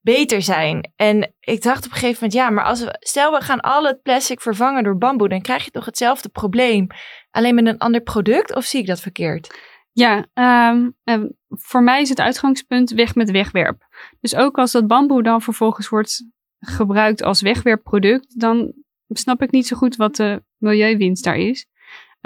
beter 0.00 0.42
zijn. 0.42 0.92
En 0.96 1.34
ik 1.40 1.62
dacht 1.62 1.86
op 1.86 1.92
een 1.92 1.98
gegeven 1.98 2.14
moment, 2.14 2.32
ja, 2.32 2.50
maar 2.50 2.64
als 2.64 2.84
we, 2.84 2.96
stel 2.98 3.32
we 3.32 3.40
gaan 3.40 3.60
al 3.60 3.84
het 3.84 4.02
plastic 4.02 4.40
vervangen 4.40 4.84
door 4.84 4.98
bamboe, 4.98 5.28
dan 5.28 5.42
krijg 5.42 5.64
je 5.64 5.70
toch 5.70 5.84
hetzelfde 5.84 6.28
probleem, 6.28 6.86
alleen 7.30 7.54
met 7.54 7.66
een 7.66 7.78
ander 7.78 8.00
product? 8.00 8.54
Of 8.54 8.64
zie 8.64 8.80
ik 8.80 8.86
dat 8.86 9.00
verkeerd? 9.00 9.58
Ja, 9.92 10.26
ehm, 10.34 10.90
en 11.04 11.38
voor 11.48 11.82
mij 11.82 12.00
is 12.00 12.08
het 12.08 12.20
uitgangspunt 12.20 12.90
weg 12.90 13.14
met 13.14 13.30
wegwerp. 13.30 13.86
Dus 14.20 14.34
ook 14.34 14.58
als 14.58 14.72
dat 14.72 14.86
bamboe 14.86 15.22
dan 15.22 15.42
vervolgens 15.42 15.88
wordt 15.88 16.24
gebruikt 16.58 17.22
als 17.22 17.40
wegwerpproduct, 17.40 18.40
dan 18.40 18.72
snap 19.08 19.42
ik 19.42 19.50
niet 19.50 19.66
zo 19.66 19.76
goed 19.76 19.96
wat 19.96 20.16
de 20.16 20.44
milieuwinst 20.56 21.24
daar 21.24 21.36
is. 21.36 21.66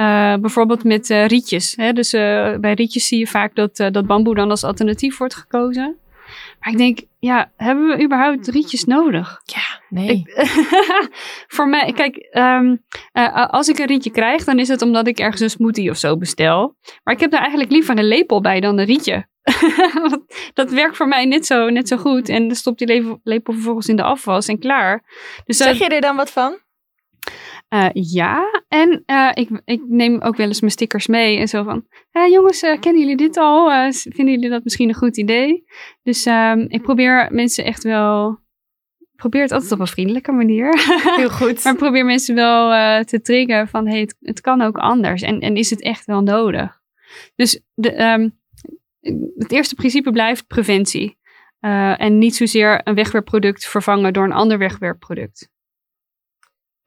Eh, 0.00 0.34
bijvoorbeeld 0.40 0.84
met 0.84 1.10
eh, 1.10 1.26
rietjes. 1.26 1.76
Hè? 1.76 1.92
Dus 1.92 2.12
eh, 2.12 2.54
bij 2.60 2.72
rietjes 2.72 3.06
zie 3.06 3.18
je 3.18 3.26
vaak 3.26 3.54
dat, 3.54 3.76
dat 3.76 4.06
bamboe 4.06 4.34
dan 4.34 4.50
als 4.50 4.64
alternatief 4.64 5.18
wordt 5.18 5.34
gekozen. 5.34 5.96
Maar 6.60 6.72
ik 6.72 6.78
denk, 6.78 6.98
ja, 7.18 7.52
hebben 7.56 7.86
we 7.88 8.04
überhaupt 8.04 8.48
rietjes 8.48 8.84
nodig? 8.84 9.40
Ja, 9.44 9.80
nee. 9.88 10.08
Ik- 10.08 10.48
voor 11.54 11.68
mij, 11.68 11.92
kijk, 11.92 12.16
ehm, 12.16 12.76
eh, 13.12 13.46
als 13.46 13.68
ik 13.68 13.78
een 13.78 13.86
rietje 13.86 14.10
krijg, 14.10 14.44
dan 14.44 14.58
is 14.58 14.68
het 14.68 14.82
omdat 14.82 15.06
ik 15.06 15.18
ergens 15.18 15.40
een 15.40 15.50
smoothie 15.50 15.90
of 15.90 15.96
zo 15.96 16.16
bestel. 16.16 16.76
Maar 17.04 17.14
ik 17.14 17.20
heb 17.20 17.30
daar 17.30 17.40
eigenlijk 17.40 17.70
liever 17.70 17.98
een 17.98 18.08
lepel 18.08 18.40
bij 18.40 18.60
dan 18.60 18.78
een 18.78 18.84
rietje. 18.86 19.26
Dat 20.54 20.70
werkt 20.70 20.96
voor 20.96 21.08
mij 21.08 21.24
net 21.24 21.46
zo, 21.46 21.68
net 21.70 21.88
zo 21.88 21.96
goed. 21.96 22.28
En 22.28 22.46
dan 22.46 22.56
stopt 22.56 22.78
die 22.78 23.18
lepel, 23.22 23.52
vervolgens 23.52 23.88
in 23.88 23.96
de 23.96 24.02
afwas 24.02 24.48
en 24.48 24.58
klaar. 24.58 25.04
Dus 25.44 25.56
zeg 25.56 25.78
je 25.78 25.88
er 25.88 26.00
dan 26.00 26.16
wat 26.16 26.30
van? 26.30 26.58
Eh, 27.70 27.88
ja, 27.92 28.62
en 28.68 29.02
eh, 29.06 29.30
ik, 29.35 29.48
ik 29.64 29.83
neem 29.87 30.20
ook 30.20 30.37
wel 30.37 30.46
eens 30.46 30.61
mijn 30.61 30.72
stickers 30.72 31.06
mee 31.06 31.38
en 31.38 31.48
zo 31.48 31.62
van, 31.62 31.87
"Hé, 32.11 32.22
jongens, 32.22 32.62
eh, 32.62 32.80
kennen 32.80 33.00
jullie 33.00 33.16
dit 33.16 33.37
al? 33.37 33.90
Vinden 33.92 34.35
jullie 34.35 34.48
dat 34.48 34.64
misschien 34.64 34.88
een 34.88 34.94
goed 34.94 35.16
idee? 35.16 35.64
Dus 36.02 36.26
ehm, 36.26 36.64
ik 36.68 36.83
probeer 36.83 37.28
mensen 37.33 37.64
echt 37.64 37.83
wel, 37.83 38.38
ik 38.98 39.16
probeer 39.16 39.42
het 39.42 39.52
altijd 39.52 39.72
op 39.72 39.80
een 39.80 39.87
vriendelijke 39.87 40.33
manier, 40.33 40.68
Heel 41.16 41.30
goed. 41.30 41.64
maar 41.64 41.72
ik 41.72 41.78
probeer 41.78 42.04
mensen 42.04 42.35
wel 42.35 42.68
te 43.04 43.20
triggeren 43.20 43.68
van, 43.68 43.88
hey, 43.88 44.00
het, 44.00 44.16
het 44.20 44.40
kan 44.40 44.61
ook 44.61 44.76
anders 44.76 45.22
en, 45.22 45.40
en 45.40 45.56
is 45.56 45.70
het 45.70 45.83
echt 45.83 46.04
wel 46.04 46.20
nodig? 46.20 46.80
Dus 47.35 47.62
de, 47.74 47.92
ehm, 47.92 48.28
het 49.37 49.52
eerste 49.52 49.74
principe 49.74 50.11
blijft 50.11 50.46
preventie. 50.46 51.18
En 51.96 52.18
niet 52.18 52.37
zozeer 52.37 52.80
een 52.85 52.94
wegwerpproduct 52.94 53.66
vervangen 53.66 54.12
door 54.12 54.24
een 54.24 54.33
ander 54.33 54.59
wegwerpproduct. 54.59 55.50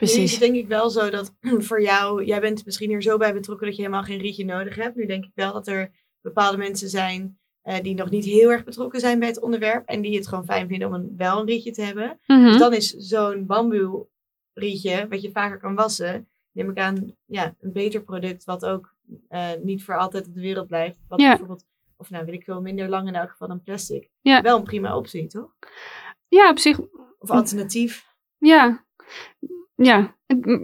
Nu 0.03 0.09
is 0.09 0.15
Precies. 0.15 0.31
het 0.31 0.39
denk 0.41 0.55
ik 0.55 0.67
wel 0.67 0.89
zo 0.89 1.09
dat 1.09 1.33
voor 1.67 1.81
jou, 1.81 2.23
jij 2.25 2.39
bent 2.41 2.65
misschien 2.65 2.89
hier 2.89 3.01
zo 3.01 3.17
bij 3.17 3.33
betrokken 3.33 3.65
dat 3.67 3.75
je 3.75 3.81
helemaal 3.81 4.03
geen 4.03 4.19
rietje 4.19 4.45
nodig 4.45 4.75
hebt. 4.75 4.95
Nu 4.95 5.05
denk 5.05 5.23
ik 5.25 5.31
wel 5.35 5.53
dat 5.53 5.67
er 5.67 5.91
bepaalde 6.21 6.57
mensen 6.57 6.89
zijn 6.89 7.37
eh, 7.61 7.81
die 7.81 7.93
nog 7.95 8.09
niet 8.09 8.25
heel 8.25 8.51
erg 8.51 8.63
betrokken 8.63 8.99
zijn 8.99 9.19
bij 9.19 9.27
het 9.27 9.39
onderwerp. 9.41 9.87
En 9.87 10.01
die 10.01 10.15
het 10.15 10.27
gewoon 10.27 10.45
fijn 10.45 10.67
vinden 10.67 10.87
om 10.87 10.93
een, 10.93 11.13
wel 11.17 11.39
een 11.39 11.45
rietje 11.45 11.71
te 11.71 11.81
hebben. 11.81 12.19
Mhm. 12.27 12.43
Dus 12.43 12.57
dan 12.57 12.73
is 12.73 12.89
zo'n 12.89 13.45
bamboe 13.45 14.07
rietje, 14.53 15.07
wat 15.09 15.21
je 15.21 15.31
vaker 15.31 15.59
kan 15.59 15.75
wassen, 15.75 16.27
neem 16.51 16.69
ik 16.69 16.77
aan, 16.77 17.15
ja, 17.25 17.55
een 17.59 17.71
beter 17.71 18.01
product 18.03 18.43
wat 18.43 18.65
ook 18.65 18.95
eh, 19.29 19.49
niet 19.61 19.83
voor 19.83 19.97
altijd 19.97 20.27
op 20.27 20.33
de 20.33 20.41
wereld 20.41 20.67
blijft. 20.67 20.97
Wat 21.07 21.19
Ja. 21.21 21.27
bijvoorbeeld, 21.29 21.65
of 21.97 22.09
nou 22.09 22.25
weet 22.25 22.35
ik 22.35 22.43
veel, 22.43 22.61
minder 22.61 22.89
lang 22.89 23.07
in 23.07 23.15
elk 23.15 23.29
geval 23.29 23.47
dan 23.47 23.63
plastic. 23.63 24.09
Ja. 24.21 24.41
Wel 24.41 24.57
een 24.57 24.63
prima 24.63 24.97
optie, 24.97 25.27
toch? 25.27 25.55
Ja, 26.27 26.49
op 26.49 26.59
zich 26.59 26.79
Of 27.19 27.29
alternatief. 27.29 28.05
Ja, 28.37 28.85
ja. 29.83 30.15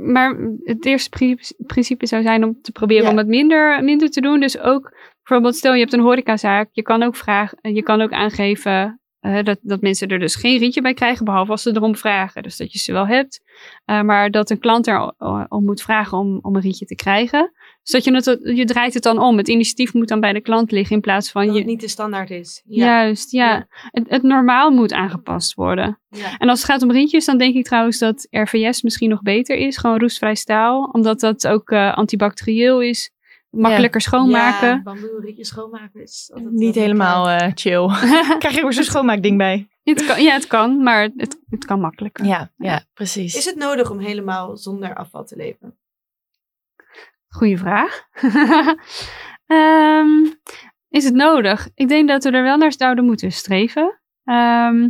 Maar 0.05 0.37
het 0.63 0.85
eerste 0.85 1.37
principe, 1.67 2.07
zou 2.07 2.21
zijn 2.21 2.43
om 2.43 2.61
te 2.61 2.71
proberen 2.71 3.03
Ja. 3.03 3.11
om 3.11 3.17
het 3.17 3.27
minder, 3.27 3.83
minder 3.83 4.09
te 4.09 4.21
doen. 4.21 4.39
Dus 4.39 4.59
ook 4.59 4.93
bijvoorbeeld, 5.23 5.55
stel 5.55 5.73
je 5.73 5.79
hebt 5.79 5.93
een 5.93 5.99
horecazaak, 5.99 6.69
je 6.71 6.81
kan 6.81 7.03
ook 7.03 7.15
vragen, 7.15 7.73
je 7.73 7.83
kan 7.83 8.01
ook 8.01 8.11
aangeven 8.11 8.99
eh, 9.19 9.43
dat, 9.43 9.57
dat 9.61 9.81
mensen 9.81 10.07
er 10.07 10.19
dus 10.19 10.35
geen 10.35 10.59
rietje 10.59 10.81
bij 10.81 10.93
krijgen, 10.93 11.25
behalve 11.25 11.51
als 11.51 11.61
ze 11.61 11.75
erom 11.75 11.95
vragen. 11.95 12.43
Dus 12.43 12.57
dat 12.57 12.73
je 12.73 12.79
ze 12.79 12.91
wel 12.91 13.07
hebt, 13.07 13.41
eh, 13.85 14.01
maar 14.01 14.31
dat 14.31 14.49
een 14.49 14.59
klant 14.59 14.87
er 14.87 15.13
om 15.47 15.65
moet 15.65 15.81
vragen 15.81 16.17
om, 16.17 16.39
om 16.41 16.55
een 16.55 16.61
rietje 16.61 16.85
te 16.85 16.95
krijgen. 16.95 17.51
Dus 17.83 17.91
dat 17.91 18.03
je, 18.03 18.13
het, 18.31 18.57
je 18.57 18.65
draait 18.65 18.93
het 18.93 19.03
dan 19.03 19.19
om. 19.19 19.37
Het 19.37 19.47
initiatief 19.47 19.93
moet 19.93 20.07
dan 20.07 20.19
bij 20.19 20.33
de 20.33 20.41
klant 20.41 20.71
liggen 20.71 20.95
in 20.95 21.01
plaats 21.01 21.31
van 21.31 21.45
Dat 21.45 21.53
je. 21.53 21.59
het 21.59 21.69
niet 21.69 21.81
de 21.81 21.87
standaard 21.87 22.29
is. 22.29 22.61
Ja. 22.65 22.85
Juist, 22.85 23.31
ja. 23.31 23.49
Ja. 23.53 23.67
Het, 23.91 24.09
het 24.09 24.23
normaal 24.23 24.71
moet 24.71 24.93
aangepast 24.93 25.53
worden. 25.53 25.99
ja. 26.09 26.37
En 26.37 26.49
als 26.49 26.61
het 26.61 26.71
gaat 26.71 26.81
om 26.81 26.91
rietjes, 26.91 27.25
dan 27.25 27.37
denk 27.37 27.55
ik 27.55 27.65
trouwens 27.65 27.97
dat 27.97 28.27
RVS 28.29 28.81
misschien 28.81 29.09
nog 29.09 29.21
beter 29.21 29.55
is. 29.55 29.77
Gewoon 29.77 29.99
roestvrij 29.99 30.35
staal. 30.35 30.89
Omdat 30.91 31.19
dat 31.19 31.47
ook 31.47 31.69
eh, 31.69 31.93
antibacterieel 31.93 32.81
is. 32.81 33.11
Makkelijker 33.49 34.01
schoonmaken. 34.01 34.67
Ja, 34.67 34.81
bamboe 34.81 35.21
rietjes 35.21 35.47
schoonmaken 35.47 36.01
is 36.01 36.31
altijd 36.33 36.53
Niet 36.53 36.75
helemaal 36.75 37.29
eh, 37.29 37.51
chill. 37.53 37.87
Krijg 38.39 38.55
je 38.55 38.63
ook 38.63 38.73
zo'n 38.73 38.83
schoonmaakding 38.83 39.37
bij. 39.37 39.67
het 39.83 40.05
kan, 40.05 40.23
ja, 40.23 40.33
het 40.33 40.47
kan, 40.47 40.83
maar 40.83 41.09
het, 41.15 41.39
het 41.49 41.65
kan 41.65 41.79
makkelijker. 41.79 42.25
Ja, 42.25 42.51
ja, 42.57 42.83
precies. 42.93 43.35
Is 43.35 43.45
het 43.45 43.55
nodig 43.55 43.91
om 43.91 43.99
helemaal 43.99 44.57
zonder 44.57 44.95
afval 44.95 45.25
te 45.25 45.35
leven? 45.35 45.78
Goeie 47.29 47.57
vraag. 47.57 48.01
Ehm, 49.45 50.07
is 50.89 51.03
het 51.03 51.13
nodig? 51.13 51.69
Ik 51.75 51.87
denk 51.87 52.07
dat 52.07 52.23
we 52.23 52.31
er 52.31 52.43
wel 52.43 52.57
naar 52.57 52.73
zouden 52.77 53.05
moeten 53.05 53.31
streven. 53.31 53.99
Ehm, 54.23 54.89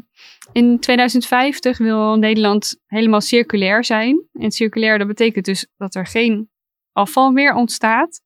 in 0.52 0.80
2050 0.80 1.78
wil 1.78 2.16
Nederland 2.16 2.82
helemaal 2.86 3.22
circulair 3.22 3.84
zijn. 3.84 4.28
En 4.34 4.52
circulair, 4.52 4.98
dat 4.98 5.08
betekent 5.08 5.46
dus 5.46 5.68
dat 5.78 5.96
er 5.96 6.06
geen 6.06 6.50
afval 6.92 7.32
meer 7.32 7.54
ontstaat. 7.54 8.22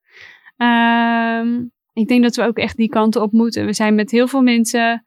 Ehm, 0.58 1.64
ik 1.94 2.08
denk 2.08 2.24
dat 2.24 2.36
we 2.36 2.44
ook 2.44 2.58
echt 2.58 2.78
die 2.78 2.90
kanten 2.90 3.22
op 3.22 3.32
moeten. 3.32 3.66
We 3.66 3.74
zijn 3.74 3.96
met 3.96 4.12
heel 4.12 4.28
veel 4.28 4.42
mensen. 4.42 5.06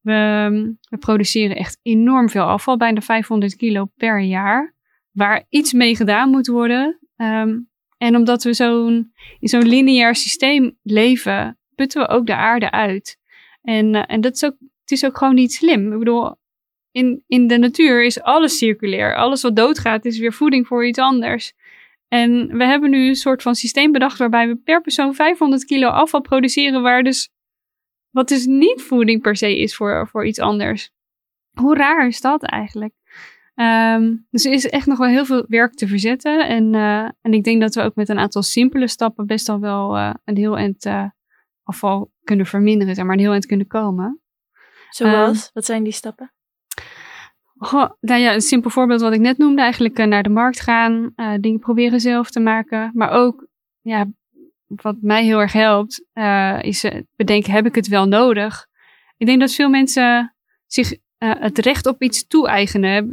We, 0.00 0.76
produceren 0.98 1.56
echt 1.56 1.78
enorm 1.82 2.28
veel 2.28 2.44
afval, 2.44 2.76
bijna 2.76 3.00
500 3.00 3.56
kilo 3.56 3.84
per 3.96 4.20
jaar. 4.20 4.74
Waar 5.10 5.44
iets 5.48 5.72
mee 5.72 5.96
gedaan 5.96 6.30
moet 6.30 6.46
worden. 6.46 6.98
Ehm, 7.16 7.58
en 7.98 8.16
omdat 8.16 8.42
we 8.42 8.54
zo'n, 8.54 9.12
in 9.40 9.48
zo'n 9.48 9.68
lineair 9.68 10.14
systeem 10.14 10.78
leven, 10.82 11.58
putten 11.74 12.00
we 12.00 12.08
ook 12.08 12.26
de 12.26 12.36
aarde 12.36 12.70
uit. 12.70 13.18
En, 13.62 13.94
eh, 13.94 14.02
en 14.06 14.20
dat 14.20 14.34
is 14.34 14.44
ook, 14.44 14.56
het 14.80 14.90
is 14.90 15.04
ook 15.04 15.18
gewoon 15.18 15.34
niet 15.34 15.52
slim. 15.52 15.92
Ik 15.92 15.98
bedoel, 15.98 16.34
in, 16.90 17.24
in 17.26 17.46
de 17.46 17.58
natuur 17.58 18.04
is 18.04 18.20
alles 18.20 18.58
circulair. 18.58 19.16
Alles 19.16 19.42
wat 19.42 19.56
doodgaat 19.56 20.04
is 20.04 20.18
weer 20.18 20.32
voeding 20.32 20.66
voor 20.66 20.86
iets 20.86 20.98
anders. 20.98 21.52
En 22.08 22.56
we 22.56 22.64
hebben 22.64 22.90
nu 22.90 23.08
een 23.08 23.14
soort 23.14 23.42
van 23.42 23.54
systeem 23.54 23.92
bedacht 23.92 24.18
waarbij 24.18 24.48
we 24.48 24.56
per 24.56 24.80
persoon 24.80 25.14
500 25.14 25.64
kilo 25.64 25.88
afval 25.88 26.20
produceren, 26.20 26.82
waar 26.82 27.02
dus 27.02 27.30
wat 28.10 28.28
dus 28.28 28.46
niet 28.46 28.82
voeding 28.82 29.22
per 29.22 29.36
se 29.36 29.58
is 29.58 29.76
voor, 29.76 30.08
voor 30.08 30.26
iets 30.26 30.38
anders. 30.38 30.90
Hoe 31.52 31.74
raar 31.74 32.06
is 32.06 32.20
dat 32.20 32.42
eigenlijk? 32.42 32.94
Ehm, 33.56 34.16
dus 34.30 34.44
er 34.44 34.52
is 34.52 34.68
echt 34.68 34.86
nog 34.86 34.98
wel 34.98 35.08
heel 35.08 35.24
veel 35.24 35.44
werk 35.48 35.74
te 35.74 35.88
verzetten. 35.88 36.48
En, 36.48 36.74
eh, 36.74 37.08
en 37.20 37.32
ik 37.32 37.44
denk 37.44 37.60
dat 37.60 37.74
we 37.74 37.82
ook 37.82 37.94
met 37.94 38.08
een 38.08 38.18
aantal 38.18 38.42
simpele 38.42 38.88
stappen 38.88 39.26
best 39.26 39.48
al 39.48 39.60
wel 39.60 39.96
eh, 39.96 40.14
een 40.24 40.36
heel 40.36 40.56
eind 40.56 40.84
eh, 40.84 41.04
afval 41.62 42.10
kunnen 42.24 42.46
verminderen, 42.46 42.94
zeg 42.94 43.04
maar, 43.04 43.14
een 43.14 43.20
heel 43.20 43.32
eind 43.32 43.46
kunnen 43.46 43.66
komen. 43.66 44.20
Zoals? 44.90 45.50
wat 45.52 45.64
zijn 45.64 45.82
die 45.82 45.92
stappen? 45.92 46.30
Goh, 47.58 47.90
nou 48.00 48.20
ja, 48.20 48.34
een 48.34 48.40
simpel 48.40 48.70
voorbeeld 48.70 49.00
wat 49.00 49.12
ik 49.12 49.20
net 49.20 49.38
noemde, 49.38 49.62
eigenlijk 49.62 49.98
eh, 49.98 50.06
naar 50.06 50.22
de 50.22 50.28
markt 50.28 50.60
gaan, 50.60 51.12
eh, 51.14 51.34
dingen 51.40 51.60
proberen 51.60 52.00
zelf 52.00 52.30
te 52.30 52.40
maken. 52.40 52.90
Maar 52.94 53.10
ook, 53.10 53.46
ja, 53.80 54.06
wat 54.66 54.96
mij 55.00 55.24
heel 55.24 55.40
erg 55.40 55.52
helpt, 55.52 56.06
eh, 56.12 56.58
is 56.62 56.84
eh, 56.84 57.02
bedenken, 57.16 57.52
heb 57.52 57.66
ik 57.66 57.74
het 57.74 57.88
wel 57.88 58.06
nodig? 58.06 58.66
Ik 59.16 59.26
denk 59.26 59.40
dat 59.40 59.54
veel 59.54 59.68
mensen 59.68 60.34
zich 60.66 60.96
eh, 61.18 61.30
het 61.38 61.58
recht 61.58 61.86
op 61.86 62.02
iets 62.02 62.26
toe-eigenen. 62.26 63.08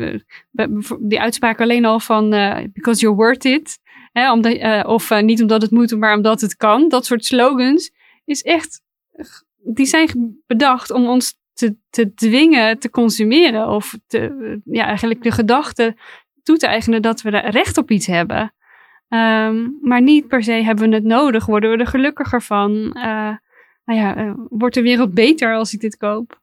bevo- 0.51 0.97
Die 1.01 1.21
uitspraak 1.21 1.61
alleen 1.61 1.85
al 1.85 1.99
van, 1.99 2.33
eh, 2.33 2.57
because 2.73 3.01
you're 3.01 3.17
worth 3.17 3.45
it. 3.45 3.79
Hè, 4.11 4.31
omdat, 4.31 4.53
eh, 4.53 4.83
of 4.85 5.11
eh, 5.11 5.21
niet 5.21 5.41
omdat 5.41 5.61
het 5.61 5.71
moet, 5.71 5.97
maar 5.97 6.15
omdat 6.15 6.41
het 6.41 6.55
kan. 6.55 6.89
Dat 6.89 7.05
soort 7.05 7.25
slogans 7.25 7.91
is 8.25 8.41
echt, 8.41 8.81
die 9.63 9.85
zijn 9.85 10.37
bedacht 10.47 10.91
om 10.91 11.07
ons 11.07 11.41
te, 11.53 11.75
te 11.89 12.13
dwingen 12.13 12.79
te 12.79 12.89
consumeren. 12.89 13.67
Of 13.67 13.97
te, 14.07 14.59
ja, 14.65 14.85
eigenlijk 14.85 15.23
de 15.23 15.31
gedachte 15.31 15.95
toe 16.43 16.57
te 16.57 16.67
eigenen 16.67 17.01
dat 17.01 17.21
we 17.21 17.29
recht 17.29 17.77
op 17.77 17.91
iets 17.91 18.07
hebben. 18.07 18.53
Ehm, 19.07 19.67
maar 19.81 20.01
niet 20.01 20.27
per 20.27 20.43
se 20.43 20.51
hebben 20.51 20.89
we 20.89 20.95
het 20.95 21.03
nodig. 21.03 21.45
Worden 21.45 21.71
we 21.71 21.77
er 21.77 21.87
gelukkiger 21.87 22.41
van? 22.41 22.91
Eh, 22.93 23.35
nou 23.85 23.99
ja, 23.99 24.15
eh, 24.15 24.33
wordt 24.49 24.75
de 24.75 24.81
wereld 24.81 25.13
beter 25.13 25.55
als 25.55 25.73
ik 25.73 25.79
dit 25.79 25.97
koop? 25.97 26.41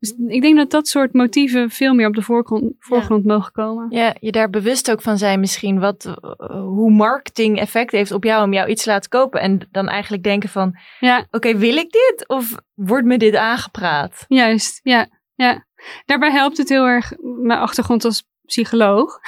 Dus 0.00 0.14
ik 0.26 0.42
denk 0.42 0.56
dat 0.56 0.70
dat 0.70 0.88
soort 0.88 1.12
motieven 1.12 1.70
veel 1.70 1.94
meer 1.94 2.06
op 2.06 2.14
de 2.14 2.22
voorgrond, 2.22 2.72
voorgrond 2.78 3.24
mogen 3.24 3.52
komen. 3.52 3.86
Ja, 3.90 4.14
je 4.20 4.32
daar 4.32 4.50
bewust 4.50 4.90
ook 4.90 5.02
van 5.02 5.18
zijn 5.18 5.40
misschien 5.40 5.80
wat, 5.80 6.04
eh, 6.04 6.50
hoe 6.50 6.90
marketing 6.90 7.58
effect 7.58 7.92
heeft 7.92 8.12
op 8.12 8.24
jou 8.24 8.44
om 8.44 8.52
jou 8.52 8.68
iets 8.68 8.82
te 8.82 8.90
laten 8.90 9.10
kopen. 9.10 9.40
En 9.40 9.68
dan 9.70 9.88
eigenlijk 9.88 10.22
denken 10.22 10.48
van, 10.48 10.78
Ja, 11.00 11.26
oké, 11.30 11.56
wil 11.56 11.76
ik 11.76 11.90
dit? 11.90 12.24
Of 12.26 12.54
wordt 12.74 13.06
me 13.06 13.18
dit 13.18 13.36
aangepraat? 13.36 14.24
juist. 14.28 14.80
Ja, 14.82 15.08
ja. 15.34 15.66
Daarbij 16.04 16.30
helpt 16.30 16.56
het 16.56 16.68
heel 16.68 16.84
erg 16.86 17.12
mijn 17.42 17.58
achtergrond 17.58 18.04
als 18.04 18.28
psycholoog. 18.44 19.18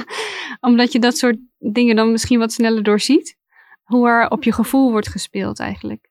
Omdat 0.60 0.92
je 0.92 0.98
dat 0.98 1.16
soort 1.16 1.38
dingen 1.58 1.96
dan 1.96 2.10
misschien 2.10 2.38
wat 2.38 2.52
sneller 2.52 2.82
doorziet. 2.82 3.36
hoe 3.84 4.08
er 4.08 4.30
op 4.30 4.44
je 4.44 4.52
gevoel 4.52 4.90
wordt 4.90 5.08
gespeeld 5.08 5.60
eigenlijk. 5.60 6.10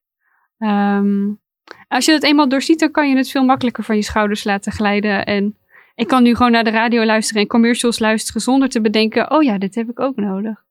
Ehm, 0.58 1.34
als 1.88 2.06
je 2.06 2.12
dat 2.12 2.24
eenmaal 2.24 2.50
doorziet, 2.50 2.80
dan 2.80 2.92
kan 2.92 3.10
je 3.10 3.16
het 3.18 3.30
veel 3.32 3.44
makkelijker 3.44 3.84
van 3.84 3.96
je 3.96 4.04
schouders 4.04 4.44
laten 4.44 4.72
glijden. 4.72 5.26
En 5.26 5.58
ik 5.96 6.08
kan 6.08 6.24
nu 6.24 6.36
gewoon 6.36 6.52
naar 6.52 6.64
de 6.64 6.70
radio 6.70 7.06
luisteren 7.06 7.42
en 7.42 7.48
commercials 7.48 8.00
luisteren 8.00 8.42
zonder 8.42 8.70
te 8.70 8.82
bedenken, 8.82 9.32
oh 9.32 9.44
ja, 9.44 9.58
dit 9.58 9.76
heb 9.76 9.90
ik 9.90 10.00
ook 10.00 10.16
nodig. 10.16 10.66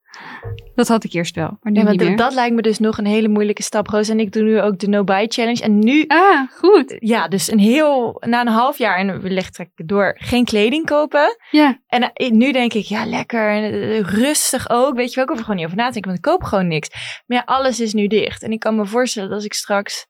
Dat 0.75 0.87
had 0.87 1.03
ik 1.03 1.13
eerst 1.13 1.35
wel, 1.35 1.57
maar 1.61 1.71
nu 1.71 1.77
Ja, 1.77 1.83
maar 1.83 1.93
niet 1.93 2.01
meer. 2.07 2.17
dat 2.17 2.33
lijkt 2.33 2.55
me 2.55 2.61
dus 2.61 2.79
nog 2.79 2.97
een 2.97 3.05
hele 3.05 3.27
moeilijke 3.27 3.63
stap, 3.63 3.87
Roos. 3.87 4.09
En 4.09 4.19
ik 4.19 4.31
doe 4.31 4.43
nu 4.43 4.61
ook 4.61 4.79
de 4.79 4.87
no-buy 4.87 5.25
challenge. 5.27 5.61
En 5.63 5.79
nu, 5.79 6.05
Ah, 6.07 6.41
goed. 6.51 6.95
ja, 6.99 7.27
dus 7.27 7.51
een 7.51 7.59
heel, 7.59 8.21
na 8.25 8.41
een 8.41 8.47
half 8.47 8.77
jaar, 8.77 8.97
en 8.97 9.21
we 9.21 9.29
leggen 9.29 9.53
trek 9.53 9.69
ik 9.75 9.87
door, 9.87 10.15
geen 10.19 10.45
kleding 10.45 10.85
kopen. 10.85 11.37
Ja, 11.51 11.79
En 11.87 12.13
eh, 12.13 12.31
nu 12.31 12.51
denk 12.51 12.73
ik, 12.73 12.85
ja, 12.85 13.05
lekker, 13.05 13.49
en, 13.49 13.63
eh, 13.63 13.99
rustig 13.99 14.69
ook. 14.69 14.95
Weet 14.95 15.09
je 15.09 15.15
wel, 15.15 15.23
ik 15.23 15.29
hoef 15.29 15.37
er 15.39 15.43
gewoon 15.45 15.59
niet 15.59 15.65
over 15.65 15.77
na 15.77 15.87
te 15.87 15.93
denken, 15.93 16.11
want 16.11 16.25
ik 16.25 16.31
koop 16.31 16.43
gewoon 16.43 16.67
niks. 16.67 16.89
Maar 17.25 17.37
ja, 17.37 17.43
alles 17.45 17.79
is 17.79 17.93
nu 17.93 18.07
dicht. 18.07 18.43
En 18.43 18.51
ik 18.51 18.59
kan 18.59 18.75
me 18.75 18.85
voorstellen 18.85 19.27
dat 19.29 19.37
als 19.37 19.45
ik 19.45 19.53
straks 19.53 20.07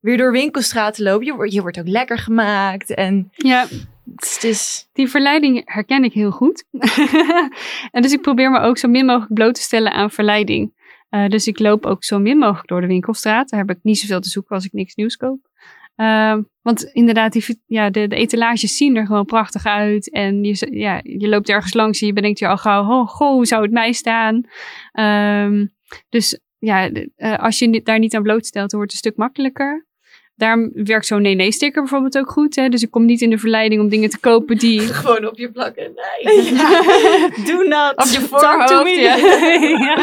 weer 0.00 0.16
door 0.16 0.32
winkelstraten 0.32 1.04
loop, 1.04 1.22
je 1.22 1.34
wordt, 1.34 1.52
je 1.52 1.60
wordt 1.60 1.78
ook 1.78 1.88
lekker 1.88 2.18
gemaakt. 2.18 2.94
En 2.94 3.28
ja, 3.32 3.60
het 4.14 4.22
is, 4.24 4.34
het 4.34 4.44
is- 4.44 4.88
die 4.92 5.08
verleiding 5.08 5.62
herken 5.64 6.04
ik 6.04 6.12
heel 6.12 6.30
goed. 6.30 6.64
en 7.90 8.02
dus 8.02 8.12
ik 8.12 8.20
probeer 8.20 8.50
me 8.50 8.58
ook 8.58 8.78
zo 8.78 8.88
min 8.88 9.06
mogelijk 9.06 9.34
bloot 9.34 9.54
te 9.54 9.60
stellen 9.60 9.92
aan 9.92 10.10
verleiding. 10.10 10.78
Eh, 11.08 11.26
dus 11.28 11.46
ik 11.46 11.58
loop 11.58 11.86
ook 11.86 12.04
zo 12.04 12.18
min 12.18 12.38
mogelijk 12.38 12.68
door 12.68 12.80
de 12.80 12.86
winkelstraat. 12.86 13.48
Daar 13.48 13.60
heb 13.60 13.70
ik 13.70 13.78
niet 13.82 13.98
zoveel 13.98 14.20
te 14.20 14.28
zoeken 14.28 14.54
als 14.54 14.64
ik 14.64 14.72
niks 14.72 14.94
nieuws 14.94 15.16
koop. 15.16 15.48
Ehm, 15.96 16.42
want 16.62 16.82
inderdaad, 16.84 17.32
die, 17.32 17.62
ja, 17.66 17.90
de, 17.90 18.06
de 18.08 18.16
etalages 18.16 18.76
zien 18.76 18.96
er 18.96 19.06
gewoon 19.06 19.24
prachtig 19.24 19.64
uit. 19.66 20.10
En 20.10 20.44
je, 20.44 20.66
ja, 20.70 21.00
je 21.02 21.28
loopt 21.28 21.48
ergens 21.48 21.74
langs 21.74 22.00
en 22.00 22.06
je 22.06 22.12
bedenkt 22.12 22.38
je 22.38 22.48
al 22.48 22.56
gauw, 22.56 22.82
oh, 23.00 23.08
goh, 23.08 23.30
hoe 23.32 23.46
zou 23.46 23.62
het 23.62 23.70
mij 23.72 23.92
staan? 23.92 24.42
Ehm, 24.92 25.66
dus 26.08 26.38
ja, 26.58 26.88
de- 26.88 27.10
eh, 27.16 27.38
als 27.38 27.58
je 27.58 27.82
daar 27.82 27.98
niet 27.98 28.14
aan 28.14 28.22
blootstelt, 28.22 28.70
dan 28.70 28.78
wordt 28.78 28.92
het 28.94 29.04
een 29.04 29.10
stuk 29.10 29.22
makkelijker. 29.24 29.86
Daarom 30.40 30.70
werkt 30.72 31.06
zo'n 31.06 31.22
nee-nee-sticker 31.22 31.80
bijvoorbeeld 31.82 32.18
ook 32.18 32.30
goed. 32.30 32.56
Hè? 32.56 32.68
Dus 32.68 32.82
ik 32.82 32.90
kom 32.90 33.04
niet 33.04 33.20
in 33.20 33.30
de 33.30 33.38
verleiding 33.38 33.80
om 33.80 33.88
dingen 33.88 34.10
te 34.10 34.18
kopen 34.18 34.56
die... 34.56 34.80
Gewoon 35.02 35.26
op 35.26 35.38
je 35.38 35.50
plakken. 35.50 35.92
Nee. 36.22 36.52
doe 37.46 37.66
not. 37.68 37.92
Op 37.96 38.12
je 38.12 38.20
voorhoofd, 38.20 38.96
ja. 38.96 39.16
Ja. 39.86 39.96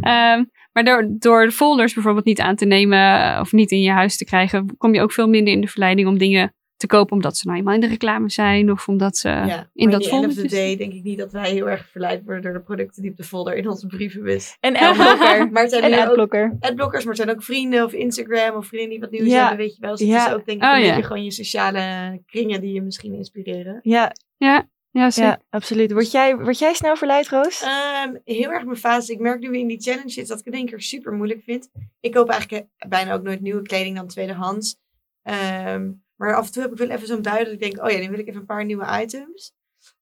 Ehm, 0.00 0.44
maar 0.72 0.84
door, 0.84 1.06
door 1.08 1.44
de 1.44 1.52
folders 1.52 1.94
bijvoorbeeld 1.94 2.24
niet 2.24 2.40
aan 2.40 2.56
te 2.56 2.64
nemen 2.64 3.40
of 3.40 3.52
niet 3.52 3.70
in 3.70 3.80
je 3.80 3.90
huis 3.90 4.16
te 4.16 4.24
krijgen, 4.24 4.76
kom 4.78 4.94
je 4.94 5.02
ook 5.02 5.12
veel 5.12 5.28
minder 5.28 5.52
in 5.52 5.60
de 5.60 5.68
verleiding 5.68 6.08
om 6.08 6.18
dingen 6.18 6.54
te 6.76 6.86
kopen 6.86 7.12
omdat 7.12 7.36
ze 7.36 7.46
nou 7.46 7.58
eenmaal 7.58 7.74
in 7.74 7.80
de 7.80 7.86
reclame 7.86 8.30
zijn 8.30 8.70
of 8.70 8.88
omdat 8.88 9.16
ze 9.16 9.28
Ja, 9.28 9.70
in 9.72 9.88
maar 9.88 9.92
dat 9.98 10.02
in 10.02 10.08
the 10.08 10.14
end 10.16 10.24
of 10.26 10.30
the 10.30 10.34
foldertje 10.34 10.48
day 10.48 10.76
denk 10.76 10.92
ik 10.92 11.02
niet 11.02 11.18
dat 11.18 11.32
wij 11.32 11.50
heel 11.50 11.68
erg 11.68 11.88
verleid 11.88 12.24
worden 12.24 12.42
door 12.42 12.52
de 12.52 12.60
producten 12.60 13.02
die 13.02 13.10
op 13.10 13.16
de 13.16 13.22
folder 13.24 13.54
in 13.56 13.68
onze 13.68 13.86
brievenbus. 13.86 14.56
En 14.60 14.76
adblocker. 14.76 15.48
Maar 15.52 15.62
het 15.62 15.70
zijn 15.72 15.82
en 15.84 15.90
nu 15.90 15.96
ook 15.96 16.06
adblocker. 16.06 16.56
adblockers, 16.60 17.04
maar 17.04 17.14
het 17.14 17.22
zijn 17.22 17.36
ook 17.36 17.42
vrienden 17.42 17.84
of 17.84 17.92
Instagram 17.92 18.56
of 18.56 18.66
vrienden 18.66 18.90
die 18.90 19.00
wat 19.00 19.10
nieuws 19.10 19.26
Ja. 19.28 19.40
hebben, 19.40 19.56
weet 19.66 19.74
je 19.74 19.80
wel. 19.80 19.90
Dus 19.90 20.00
het 20.00 20.08
Ja. 20.08 20.26
is 20.28 20.32
ook 20.34 20.46
denk 20.46 20.62
ik 20.62 20.68
Oh, 20.68 20.74
een 20.76 20.82
beetje 20.82 21.02
gewoon 21.02 21.24
je 21.24 21.30
sociale 21.30 22.22
kringen 22.26 22.60
die 22.60 22.72
je 22.72 22.82
misschien 22.82 23.14
inspireren. 23.14 23.78
Ja, 23.82 24.12
Ja, 24.36 24.68
ja, 24.90 25.10
zeker. 25.10 25.30
ja, 25.30 25.40
absoluut. 25.50 25.92
Word 25.92 26.10
jij, 26.10 26.36
word 26.36 26.58
jij 26.58 26.74
snel 26.74 26.96
verleid, 26.96 27.28
Roos? 27.28 27.62
Ehm, 27.62 28.14
heel 28.24 28.50
erg 28.52 28.64
mijn 28.64 28.76
fase. 28.76 29.12
Ik 29.12 29.18
merk 29.18 29.40
nu 29.40 29.50
weer 29.50 29.60
in 29.60 29.66
die 29.66 29.80
challenge 29.80 30.10
zit 30.10 30.28
dat 30.28 30.38
ik 30.38 30.44
het 30.44 30.54
in 30.54 30.60
één 30.60 30.68
keer 30.68 30.80
super 30.80 31.12
moeilijk 31.12 31.42
vind. 31.44 31.68
Ik 32.00 32.12
koop 32.12 32.28
eigenlijk 32.28 32.66
eh, 32.76 32.88
bijna 32.88 33.12
ook 33.12 33.22
nooit 33.22 33.40
nieuwe 33.40 33.62
kleding 33.62 33.96
dan 33.96 34.06
tweedehands. 34.06 34.76
Ehm, 35.22 35.90
maar 36.16 36.34
af 36.34 36.46
en 36.46 36.52
toe 36.52 36.62
heb 36.62 36.72
ik 36.72 36.78
wel 36.78 36.88
even 36.90 37.06
zo'n 37.06 37.22
bui 37.22 37.44
dat 37.44 37.52
ik 37.52 37.60
denk, 37.60 37.84
oh 37.84 37.90
ja, 37.90 37.98
dan 38.00 38.10
wil 38.10 38.18
ik 38.18 38.28
even 38.28 38.40
een 38.40 38.46
paar 38.46 38.64
nieuwe 38.64 39.00
items. 39.02 39.52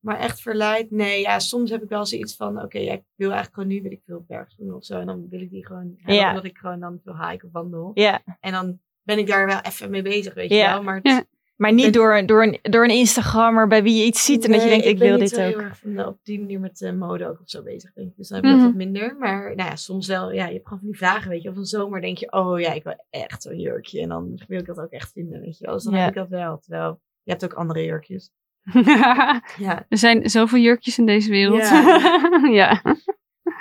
Maar 0.00 0.18
echt 0.18 0.40
verleid, 0.40 0.90
nee, 0.90 1.20
ja, 1.20 1.38
soms 1.38 1.70
heb 1.70 1.82
ik 1.82 1.88
wel 1.88 2.06
zoiets 2.06 2.36
van, 2.36 2.62
oké, 2.62 2.78
ja, 2.78 2.92
ik 2.92 3.02
wil 3.14 3.30
eigenlijk 3.30 3.54
gewoon 3.54 3.68
nu, 3.68 3.82
wil 3.82 3.92
ik 3.92 4.02
veel 4.06 4.24
bergschoenen 4.28 4.74
of 4.76 4.84
zo. 4.84 5.00
En 5.00 5.06
dan 5.06 5.28
wil 5.28 5.40
ik 5.40 5.50
die 5.50 5.66
gewoon 5.66 5.92
hebben, 5.96 6.14
Ja. 6.14 6.28
omdat 6.28 6.44
ik 6.44 6.58
gewoon 6.58 6.80
dan 6.80 7.00
veel 7.04 7.28
hike 7.28 7.46
of 7.46 7.52
wandel. 7.52 7.90
Ja, 7.94 8.22
En 8.40 8.52
dan 8.52 8.80
ben 9.02 9.18
ik 9.18 9.26
daar 9.26 9.46
wel 9.46 9.60
even 9.60 9.90
mee 9.90 10.02
bezig, 10.02 10.34
weet 10.34 10.50
je 10.50 10.56
wel. 10.56 10.82
Maar 10.82 11.00
het-. 11.02 11.26
Maar 11.62 11.72
niet 11.72 11.82
Ben- 11.82 11.92
door, 11.92 12.16
een- 12.16 12.26
door, 12.26 12.42
een, 12.42 12.58
door 12.62 12.84
een 12.84 12.90
Instagrammer 12.90 13.66
bij 13.68 13.82
wie 13.82 13.94
je 13.98 14.04
iets 14.04 14.24
ziet 14.24 14.44
en 14.44 14.52
dat 14.52 14.62
je 14.62 14.68
denkt, 14.68 14.86
ik, 14.86 14.98
ben 14.98 15.08
wil 15.08 15.18
dit 15.18 15.32
ook. 15.38 15.38
heel 15.44 15.60
erg 15.60 15.78
van, 15.78 16.06
op 16.06 16.18
die 16.22 16.38
manier 16.40 16.60
met 16.60 16.80
eh, 16.82 16.92
mode 16.92 17.28
ook 17.28 17.40
of 17.40 17.48
zo 17.50 17.62
bezig, 17.62 17.92
denk 17.92 18.08
ik. 18.10 18.16
Dus 18.16 18.28
dan 18.28 18.36
heb 18.36 18.46
ik 18.46 18.50
Mhm. 18.52 18.60
dat 18.62 18.68
wat 18.70 18.78
minder. 18.84 19.16
Maar 19.18 19.54
nou 19.56 19.68
ja, 19.70 19.76
soms 19.76 20.06
wel, 20.06 20.32
ja, 20.32 20.46
je 20.46 20.52
hebt 20.52 20.64
gewoon 20.64 20.78
van 20.78 20.88
die 20.88 20.98
vragen, 20.98 21.30
weet 21.30 21.42
je. 21.42 21.48
Of 21.48 21.54
van 21.54 21.64
zomer 21.64 22.00
denk 22.00 22.18
je, 22.18 22.32
oh 22.32 22.60
ja, 22.60 22.72
ik 22.72 22.82
wil 22.84 23.04
echt 23.10 23.42
zo'n 23.42 23.58
jurkje. 23.60 24.00
En 24.00 24.08
dan 24.08 24.40
wil 24.48 24.58
ik 24.60 24.66
dat 24.66 24.80
ook 24.80 24.90
echt 24.90 25.12
vinden, 25.12 25.40
weet 25.40 25.58
je 25.58 25.64
wel. 25.64 25.74
Dus 25.74 25.84
dan 25.84 25.92
Ja. 25.94 25.98
heb 26.00 26.08
ik 26.08 26.14
dat 26.14 26.28
wel. 26.28 26.58
Terwijl, 26.58 27.00
je 27.22 27.30
hebt 27.30 27.44
ook 27.44 27.52
andere 27.54 27.84
jurkjes. 27.84 28.30
Ja. 29.58 29.86
er 29.88 29.98
zijn 29.98 30.30
zoveel 30.30 30.58
jurkjes 30.58 30.98
in 30.98 31.06
deze 31.06 31.30
wereld. 31.30 31.60
Ja. 31.60 32.00
ja. 32.62 32.82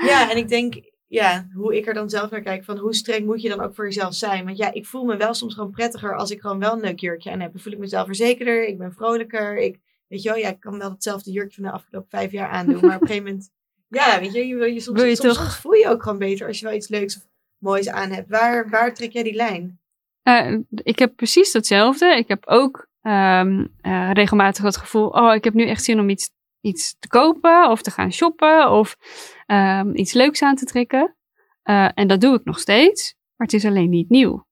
ja, 0.05 0.31
en 0.31 0.37
ik 0.37 0.47
denk, 0.47 0.73
ja, 1.11 1.47
hoe 1.53 1.75
ik 1.77 1.87
er 1.87 1.93
dan 1.93 2.09
zelf 2.09 2.29
naar 2.29 2.41
kijk, 2.41 2.63
van 2.63 2.77
hoe 2.77 2.93
streng 2.95 3.25
moet 3.25 3.41
je 3.41 3.49
dan 3.49 3.61
ook 3.61 3.75
voor 3.75 3.85
jezelf 3.85 4.13
zijn? 4.13 4.45
Want 4.45 4.57
ja, 4.57 4.73
ik 4.73 4.85
voel 4.85 5.03
me 5.03 5.17
wel 5.17 5.33
soms 5.33 5.53
gewoon 5.53 5.71
prettiger 5.71 6.15
als 6.15 6.31
ik 6.31 6.41
gewoon 6.41 6.59
wel 6.59 6.73
een 6.73 6.79
leuk 6.79 6.99
jurkje 6.99 7.31
aan 7.31 7.39
heb. 7.39 7.51
Dan 7.51 7.61
voel 7.61 7.73
ik 7.73 7.79
mezelf 7.79 8.05
verzekerder, 8.05 8.67
ik 8.67 8.77
ben 8.77 8.93
vrolijker. 8.93 9.57
Ik, 9.57 9.79
weet 10.07 10.21
je 10.21 10.29
wel, 10.29 10.37
ja, 10.37 10.49
ik 10.49 10.59
kan 10.59 10.77
wel 10.77 10.89
hetzelfde 10.89 11.31
jurkje 11.31 11.61
van 11.61 11.71
de 11.71 11.77
afgelopen 11.77 12.09
vijf 12.09 12.31
jaar 12.31 12.49
aandoen. 12.49 12.79
Maar 12.85 12.95
op 12.95 13.01
een 13.01 13.07
gegeven 13.07 13.27
moment, 13.27 13.49
ja, 13.99 14.19
weet 14.19 14.33
je, 14.33 14.47
je, 14.47 14.55
wil 14.55 14.67
je, 14.67 14.79
soms, 14.79 14.99
Wil 14.99 15.09
je 15.09 15.15
soms, 15.15 15.33
toch- 15.33 15.43
soms 15.43 15.55
voel 15.57 15.73
je 15.73 15.87
ook 15.87 16.03
gewoon 16.03 16.17
beter 16.17 16.47
als 16.47 16.59
je 16.59 16.65
wel 16.65 16.75
iets 16.75 16.87
leuks 16.87 17.15
of 17.17 17.23
moois 17.57 17.89
aan 17.89 18.11
hebt. 18.11 18.29
Waar, 18.29 18.69
waar 18.69 18.93
trek 18.93 19.11
jij 19.11 19.23
die 19.23 19.35
lijn? 19.35 19.79
Eh, 20.23 20.57
ik 20.83 20.99
heb 20.99 21.15
precies 21.15 21.51
datzelfde. 21.51 22.15
Ik 22.15 22.27
heb 22.27 22.47
ook 22.47 22.87
ehm, 23.01 23.65
eh, 23.81 24.09
regelmatig 24.13 24.63
het 24.63 24.77
gevoel, 24.77 25.07
oh, 25.07 25.33
ik 25.33 25.43
heb 25.43 25.53
nu 25.53 25.67
echt 25.67 25.83
zin 25.83 25.99
om 25.99 26.09
iets, 26.09 26.29
iets 26.61 26.95
te 26.99 27.07
kopen 27.07 27.69
of 27.69 27.81
te 27.81 27.91
gaan 27.91 28.11
shoppen 28.11 28.71
of 28.71 28.97
ehm, 29.45 29.95
iets 29.95 30.13
leuks 30.13 30.41
aan 30.41 30.55
te 30.55 30.65
trekken. 30.65 31.15
Eh, 31.63 31.89
en 31.93 32.07
dat 32.07 32.21
doe 32.21 32.35
ik 32.35 32.43
nog 32.43 32.59
steeds, 32.59 33.15
maar 33.35 33.47
het 33.47 33.55
is 33.55 33.65
alleen 33.65 33.89
niet 33.89 34.09
nieuw. 34.09 34.45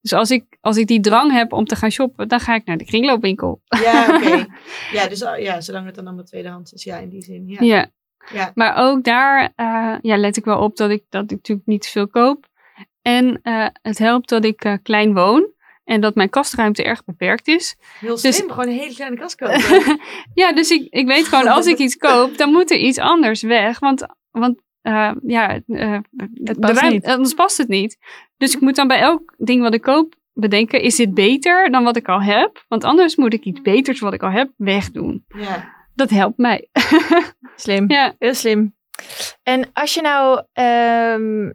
Dus 0.00 0.12
als 0.12 0.30
ik, 0.30 0.58
als 0.60 0.76
ik 0.76 0.86
die 0.86 1.00
drang 1.00 1.32
heb 1.32 1.52
om 1.52 1.64
te 1.64 1.76
gaan 1.76 1.90
shoppen, 1.90 2.28
dan 2.28 2.40
ga 2.40 2.54
ik 2.54 2.64
naar 2.64 2.76
de 2.76 2.84
kringloopwinkel. 2.84 3.62
Ja, 3.82 4.16
oké. 4.16 4.46
ja, 4.98 5.08
dus 5.08 5.24
oh, 5.24 5.38
ja, 5.38 5.60
zolang 5.60 5.86
het 5.86 5.94
dan 5.94 6.06
allemaal 6.06 6.24
tweedehands 6.24 6.72
is, 6.72 6.84
ja, 6.84 6.98
in 6.98 7.08
die 7.08 7.22
zin. 7.22 7.48
Ja. 7.48 7.64
Ja. 7.64 7.90
Ja. 8.32 8.50
Maar 8.54 8.76
ook 8.76 9.04
daar 9.04 9.52
eh, 9.56 9.94
ja, 10.00 10.16
let 10.16 10.36
ik 10.36 10.44
wel 10.44 10.58
op 10.58 10.76
dat 10.76 10.90
ik, 10.90 11.04
dat 11.08 11.22
ik 11.22 11.30
natuurlijk 11.30 11.66
niet 11.66 11.86
veel 11.86 12.08
koop. 12.08 12.46
En 13.02 13.40
eh, 13.42 13.66
het 13.82 13.98
helpt 13.98 14.28
dat 14.28 14.44
ik 14.44 14.78
klein 14.82 15.14
woon 15.14 15.53
en 15.84 16.00
dat 16.00 16.14
mijn 16.14 16.30
kastruimte 16.30 16.82
erg 16.84 17.04
beperkt 17.04 17.48
is. 17.48 17.76
Heel 18.00 18.20
Dus- 18.20 18.36
slim, 18.36 18.50
gewoon 18.50 18.66
een 18.68 18.78
hele 18.78 18.94
kleine 18.94 19.16
kast 19.16 19.36
kopen. 19.36 20.00
ja, 20.34 20.52
dus 20.52 20.70
ik, 20.70 20.86
ik 20.90 21.06
weet 21.06 21.24
gewoon, 21.26 21.46
als 21.48 21.66
ik 21.66 21.78
iets 21.78 21.96
koop, 21.96 22.36
dan 22.38 22.50
moet 22.52 22.70
er 22.70 22.78
iets 22.78 22.98
anders 22.98 23.42
weg. 23.42 23.78
Want, 23.78 24.06
want 24.30 24.58
eh, 24.82 25.12
ja, 25.26 25.60
eh, 25.66 25.98
de 26.30 26.54
past 26.60 26.80
ruim- 26.80 26.92
niet. 26.92 27.06
anders 27.06 27.34
past 27.34 27.56
het 27.58 27.68
niet. 27.68 27.98
Dus 28.36 28.54
ik 28.54 28.60
moet 28.60 28.76
dan 28.76 28.88
bij 28.88 28.98
elk 29.00 29.34
ding 29.38 29.62
wat 29.62 29.74
ik 29.74 29.82
koop 29.82 30.14
bedenken, 30.32 30.80
is 30.80 30.96
dit 30.96 31.14
beter 31.14 31.70
dan 31.70 31.84
wat 31.84 31.96
ik 31.96 32.08
al 32.08 32.22
heb? 32.22 32.64
Want 32.68 32.84
anders 32.84 33.16
moet 33.16 33.32
ik 33.32 33.44
iets 33.44 33.60
beters 33.62 34.00
wat 34.00 34.12
ik 34.14 34.22
al 34.22 34.30
heb 34.30 34.50
wegdoen. 34.56 35.24
ja. 35.38 35.72
Dat 35.96 36.10
helpt 36.10 36.38
mij. 36.38 36.68
Slim. 37.56 37.90
ja. 37.90 38.14
Heel 38.18 38.34
slim. 38.34 38.74
En 39.42 39.70
als 39.72 39.94
je 39.94 40.00
nou, 40.00 40.42
ehm, 40.52 41.50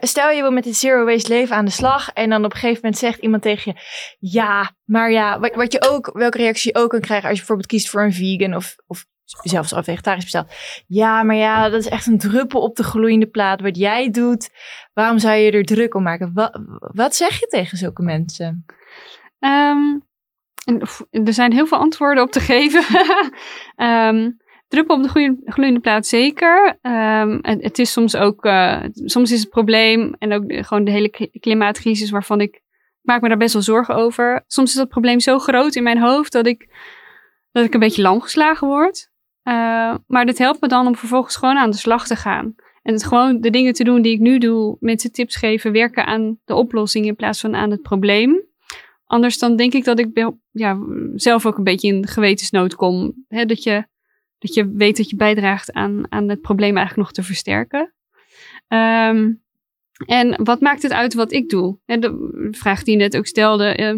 stel, 0.00 0.30
je 0.30 0.40
wil 0.40 0.50
met 0.50 0.64
het 0.64 0.76
zero 0.76 1.04
waste 1.04 1.28
leven 1.28 1.56
aan 1.56 1.64
de 1.64 1.70
slag 1.70 2.10
en 2.12 2.30
dan 2.30 2.44
op 2.44 2.52
een 2.52 2.58
gegeven 2.58 2.80
moment 2.82 3.00
zegt 3.00 3.20
iemand 3.20 3.42
tegen 3.42 3.72
je, 3.74 3.80
ja, 4.18 4.72
maar 4.84 5.10
ja, 5.10 5.38
wat, 5.38 5.54
wat 5.54 5.72
je 5.72 5.88
ook, 5.90 6.10
welke 6.12 6.38
reactie 6.38 6.72
je 6.72 6.78
ook 6.78 6.90
kan 6.90 7.00
krijgen 7.00 7.28
als 7.28 7.38
je 7.38 7.44
bijvoorbeeld 7.44 7.68
kiest 7.68 7.88
voor 7.88 8.02
een 8.02 8.12
vegan 8.12 8.54
of, 8.54 8.76
of 8.86 9.06
zelfs 9.24 9.72
al 9.74 9.82
vegetarisch 9.82 10.22
bestelt. 10.22 10.52
Ja, 10.86 11.22
maar 11.22 11.36
ja, 11.36 11.68
dat 11.68 11.80
is 11.80 11.88
echt 11.88 12.06
een 12.06 12.18
druppel 12.18 12.60
op 12.60 12.76
de 12.76 12.82
gloeiende 12.82 13.26
plaat. 13.26 13.60
Wat 13.60 13.76
jij 13.76 14.10
doet, 14.10 14.50
waarom 14.92 15.18
zou 15.18 15.36
je 15.36 15.50
er 15.50 15.64
druk 15.64 15.94
om 15.94 16.02
maken? 16.02 16.32
Wat, 16.78 17.16
zeg 17.16 17.40
je 17.40 17.46
tegen 17.46 17.78
zulke 17.78 18.02
mensen? 18.02 18.64
Ehm, 19.38 19.98
er 21.10 21.32
zijn 21.32 21.52
heel 21.52 21.66
veel 21.66 21.78
antwoorden 21.78 22.24
op 22.24 22.30
te 22.30 22.40
geven. 22.40 22.84
Ehm 23.76 24.30
druppel 24.68 24.96
op 24.96 25.02
de 25.02 25.08
gloeiende, 25.08 25.40
gloeiende 25.44 25.98
zeker. 26.00 26.78
Ehm, 26.82 27.38
het, 27.42 27.62
het 27.62 27.78
is 27.78 27.92
soms 27.92 28.16
ook, 28.16 28.44
eh, 28.44 28.82
soms 28.92 29.32
is 29.32 29.40
het 29.40 29.50
probleem 29.50 30.14
en 30.18 30.32
ook 30.32 30.44
gewoon 30.48 30.84
de 30.84 30.90
hele 30.90 31.08
kli- 31.08 31.30
klimaatcrisis 31.40 32.10
waarvan 32.10 32.40
ik, 32.40 32.62
maak 33.00 33.20
me 33.20 33.28
daar 33.28 33.36
best 33.36 33.52
wel 33.52 33.62
zorgen 33.62 33.94
over. 33.94 34.44
Soms 34.46 34.70
is 34.70 34.76
dat 34.76 34.88
probleem 34.88 35.20
zo 35.20 35.38
groot 35.38 35.74
in 35.74 35.82
mijn 35.82 36.00
hoofd 36.00 36.32
dat 36.32 36.46
ik, 36.46 36.68
dat 37.52 37.64
ik 37.64 37.74
een 37.74 37.80
beetje 37.80 38.02
lam 38.02 38.20
geslagen 38.20 38.66
word. 38.66 39.10
Eh, 39.42 39.94
maar 40.06 40.26
dit 40.26 40.38
helpt 40.38 40.60
me 40.60 40.68
dan 40.68 40.86
om 40.86 40.96
vervolgens 40.96 41.36
gewoon 41.36 41.56
aan 41.56 41.70
de 41.70 41.76
slag 41.76 42.06
te 42.06 42.16
gaan. 42.16 42.54
En 42.82 42.92
het 42.92 43.04
gewoon 43.04 43.40
de 43.40 43.50
dingen 43.50 43.72
te 43.72 43.84
doen 43.84 44.02
die 44.02 44.12
ik 44.12 44.20
nu 44.20 44.38
doe, 44.38 44.76
mensen 44.80 45.12
tips 45.12 45.36
geven, 45.36 45.72
werken 45.72 46.06
aan 46.06 46.38
de 46.44 46.54
oplossing 46.54 47.06
in 47.06 47.16
plaats 47.16 47.40
van 47.40 47.54
aan 47.54 47.70
het 47.70 47.82
probleem. 47.82 48.46
Anders 49.04 49.38
dan 49.38 49.56
denk 49.56 49.72
ik 49.72 49.84
dat 49.84 49.98
ik 49.98 50.34
ja, 50.50 50.78
zelf 51.14 51.46
ook 51.46 51.58
een 51.58 51.64
beetje 51.64 51.88
in 51.88 52.06
gewetensnood 52.06 52.74
kom. 52.74 53.24
Dat, 53.28 53.62
je, 53.62 53.86
dat 54.38 54.54
je 54.54 54.72
weet 54.72 54.96
dat 54.96 55.10
je 55.10 55.16
bijdraagt 55.16 55.72
aan, 55.72 56.12
aan 56.12 56.28
het 56.28 56.40
probleem 56.40 56.76
eigenlijk 56.76 57.08
nog 57.08 57.12
te 57.12 57.22
versterken. 57.22 57.94
Ehm, 58.68 59.32
en 60.06 60.44
wat 60.44 60.60
maakt 60.60 60.82
het 60.82 60.92
uit 60.92 61.14
wat 61.14 61.32
ik 61.32 61.48
doe? 61.48 61.78
De 61.84 62.48
vraag 62.50 62.82
die 62.82 62.96
je 62.96 63.02
net 63.02 63.16
ook 63.16 63.26
stelde. 63.26 63.64
eh, 63.64 63.94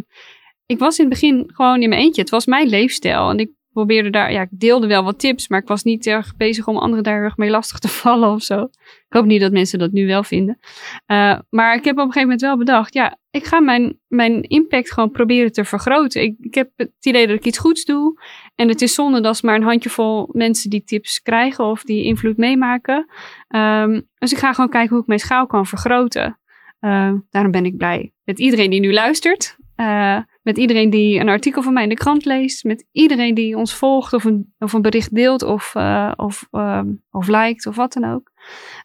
ik 0.66 0.78
was 0.78 0.99
in 0.99 1.05
het 1.05 1.12
begin 1.12 1.51
gewoon 1.55 1.82
in 1.82 1.88
mijn 1.88 2.01
eentje. 2.01 2.20
Het 2.20 2.30
was 2.30 2.47
mijn 2.47 2.68
leefstijl. 2.68 3.30
En 3.30 3.38
ik 3.38 3.51
probeerde 3.80 4.10
daar, 4.10 4.32
ja, 4.32 4.42
ik 4.42 4.48
deelde 4.50 4.86
wel 4.86 5.04
wat 5.04 5.18
tips, 5.18 5.48
maar 5.48 5.60
ik 5.60 5.68
was 5.68 5.82
niet 5.82 6.06
erg 6.06 6.36
bezig 6.36 6.66
om 6.66 6.76
anderen 6.76 7.04
daar 7.04 7.22
erg 7.22 7.36
mee 7.36 7.50
lastig 7.50 7.78
te 7.78 7.88
vallen 8.02 8.30
of 8.30 8.42
zo. 8.42 8.62
Ik 9.08 9.16
hoop 9.16 9.24
niet 9.24 9.40
dat 9.40 9.52
mensen 9.52 9.78
dat 9.78 9.92
nu 9.92 10.06
wel 10.06 10.22
vinden. 10.22 10.58
Uh, 11.06 11.38
maar 11.50 11.74
ik 11.74 11.84
heb 11.84 11.94
op 11.94 12.04
een 12.04 12.12
gegeven 12.12 12.22
moment 12.22 12.40
wel 12.40 12.56
bedacht, 12.56 12.94
ja, 12.94 13.18
ik 13.30 13.44
ga 13.44 13.60
mijn, 13.60 13.98
mijn 14.08 14.42
impact 14.42 14.92
gewoon 14.92 15.10
proberen 15.10 15.52
te 15.52 15.64
vergroten. 15.64 16.22
Ik, 16.22 16.54
heb 16.54 16.70
het 16.76 16.92
idee 17.00 17.26
dat 17.26 17.36
ik 17.36 17.44
iets 17.44 17.58
goeds 17.58 17.84
doe. 17.84 18.20
En 18.54 18.68
het 18.68 18.82
is 18.82 18.94
zonde 18.94 19.20
dat 19.20 19.42
maar 19.42 19.54
een 19.54 19.62
handjevol 19.62 20.28
mensen 20.32 20.70
die 20.70 20.84
tips 20.84 21.22
krijgen 21.22 21.64
of 21.64 21.82
die 21.82 22.04
invloed 22.04 22.36
meemaken. 22.36 23.06
Um, 23.48 24.08
dus 24.18 24.32
ik 24.32 24.38
ga 24.38 24.52
gewoon 24.52 24.70
kijken 24.70 24.90
hoe 24.90 25.00
ik 25.00 25.06
mijn 25.06 25.20
schaal 25.20 25.46
kan 25.46 25.66
vergroten. 25.66 26.38
Uh, 26.80 27.12
daarom 27.30 27.52
ben 27.52 27.64
ik 27.64 27.76
blij 27.76 28.12
met 28.24 28.38
iedereen 28.38 28.70
die 28.70 28.80
nu 28.80 28.92
luistert. 28.92 29.56
Uh, 29.76 30.18
met 30.43 30.59
iedereen 30.59 30.91
die 30.91 31.20
een 31.20 31.28
artikel 31.28 31.62
van 31.62 31.72
mij 31.72 31.82
in 31.82 31.88
de 31.88 31.95
krant 31.95 32.24
leest. 32.24 32.64
Met 32.64 32.86
iedereen 32.93 33.34
die 33.34 33.57
ons 33.57 33.74
volgt 33.74 34.12
of 34.12 34.24
een, 34.24 34.55
of 34.59 34.72
een 34.72 34.82
bericht 34.82 35.14
deelt 35.14 35.43
of, 35.43 35.74
uh, 35.74 36.12
of, 36.16 36.49
um, 36.51 37.03
of 37.11 37.28
liked 37.28 37.66
of 37.66 37.76
wat 37.76 37.93
dan 37.93 38.05
ook. 38.05 38.32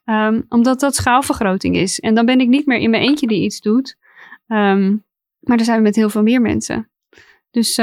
Um, 0.06 0.46
omdat 0.50 0.80
dat 0.80 0.96
schaalvergroting 0.96 1.76
is. 1.76 2.00
En 2.00 2.16
dan 2.16 2.26
ben 2.26 2.40
ik 2.40 2.48
niet 2.48 2.66
meer 2.66 2.78
in 2.78 2.90
mijn 2.90 3.04
eentje 3.04 3.28
die 3.28 3.44
iets 3.44 3.60
doet. 3.60 3.98
Um, 4.48 5.04
maar 5.40 5.58
dan 5.58 5.66
zijn 5.66 5.78
we 5.78 5.84
met 5.84 5.96
heel 5.96 6.10
veel 6.10 6.24
meer 6.24 6.42
mensen. 6.42 6.90
Dus 7.52 7.78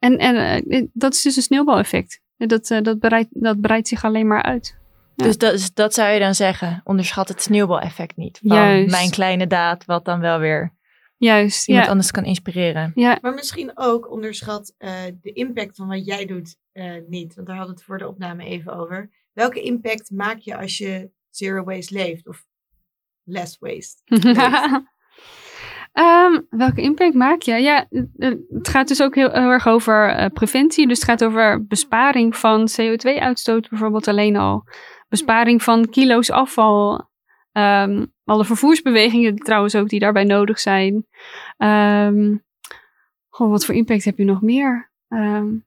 en, 0.00 0.18
en 0.18 0.64
uh, 0.66 0.82
dat 0.92 1.14
is 1.14 1.22
dus 1.22 1.36
een 1.36 1.42
sneeuwbaleffect. 1.42 2.20
Dat, 2.36 2.70
uh, 2.70 2.80
dat, 2.82 2.98
breidt, 2.98 3.28
dat 3.30 3.60
breidt 3.60 3.88
zich 3.88 4.04
alleen 4.04 4.26
maar 4.26 4.42
uit. 4.42 4.78
Ja. 5.14 5.24
Dus 5.24 5.38
dat, 5.38 5.70
dat 5.74 5.94
zou 5.94 6.12
je 6.12 6.18
dan 6.18 6.34
zeggen. 6.34 6.80
Onderschat 6.84 7.28
het 7.28 7.42
sneeuwbaleffect 7.42 8.16
niet. 8.16 8.38
Van 8.42 8.56
Juist. 8.56 8.90
mijn 8.90 9.10
kleine 9.10 9.46
daad, 9.46 9.84
wat 9.84 10.04
dan 10.04 10.20
wel 10.20 10.38
weer 10.38 10.72
Juist, 11.20 11.68
iemand 11.68 11.86
ja. 11.86 11.90
anders 11.90 12.10
kan 12.10 12.24
inspireren. 12.24 12.92
Ja. 12.94 13.18
Maar 13.20 13.34
misschien 13.34 13.70
ook 13.74 14.10
onderschat 14.10 14.74
uh, 14.78 14.92
de 15.20 15.32
impact 15.32 15.76
van 15.76 15.88
wat 15.88 16.06
jij 16.06 16.26
doet 16.26 16.56
uh, 16.72 16.92
niet. 17.08 17.34
Want 17.34 17.46
daar 17.46 17.56
hadden 17.56 17.74
we 17.74 17.80
het 17.80 17.90
voor 17.90 17.98
de 17.98 18.08
opname 18.08 18.44
even 18.44 18.72
over. 18.72 19.10
Welke 19.32 19.62
impact 19.62 20.10
maak 20.10 20.38
je 20.38 20.56
als 20.56 20.78
je 20.78 21.10
zero 21.30 21.64
waste 21.64 21.94
leeft? 21.94 22.28
Of 22.28 22.46
less 23.24 23.58
waste 23.58 24.02
um, 25.92 26.46
welke 26.64 26.82
impact 26.82 27.14
maak 27.14 27.42
je? 27.42 27.54
Ja, 27.54 27.86
het 28.48 28.68
gaat 28.68 28.88
dus 28.88 29.02
ook 29.02 29.14
heel, 29.14 29.30
heel 29.30 29.50
erg 29.50 29.66
over 29.66 30.20
uh, 30.20 30.26
preventie. 30.26 30.88
Dus 30.88 30.98
het 30.98 31.08
gaat 31.08 31.24
over 31.24 31.66
besparing 31.66 32.36
van 32.36 32.68
CO2-uitstoot 32.80 33.68
bijvoorbeeld 33.68 34.08
alleen 34.08 34.36
al. 34.36 34.64
Besparing 35.08 35.62
van 35.62 35.88
kilo's 35.88 36.30
afval. 36.30 37.08
Um, 37.52 38.12
alle 38.30 38.44
vervoersbewegingen 38.44 39.36
trouwens 39.36 39.74
ook 39.76 39.88
die 39.88 40.00
daarbij 40.00 40.24
nodig 40.24 40.60
zijn. 40.60 41.06
Um, 41.58 42.44
goh, 43.28 43.50
wat 43.50 43.64
voor 43.64 43.74
impact 43.74 44.04
heb 44.04 44.18
je 44.18 44.24
nog 44.24 44.42
meer? 44.42 44.90
Um, 45.08 45.64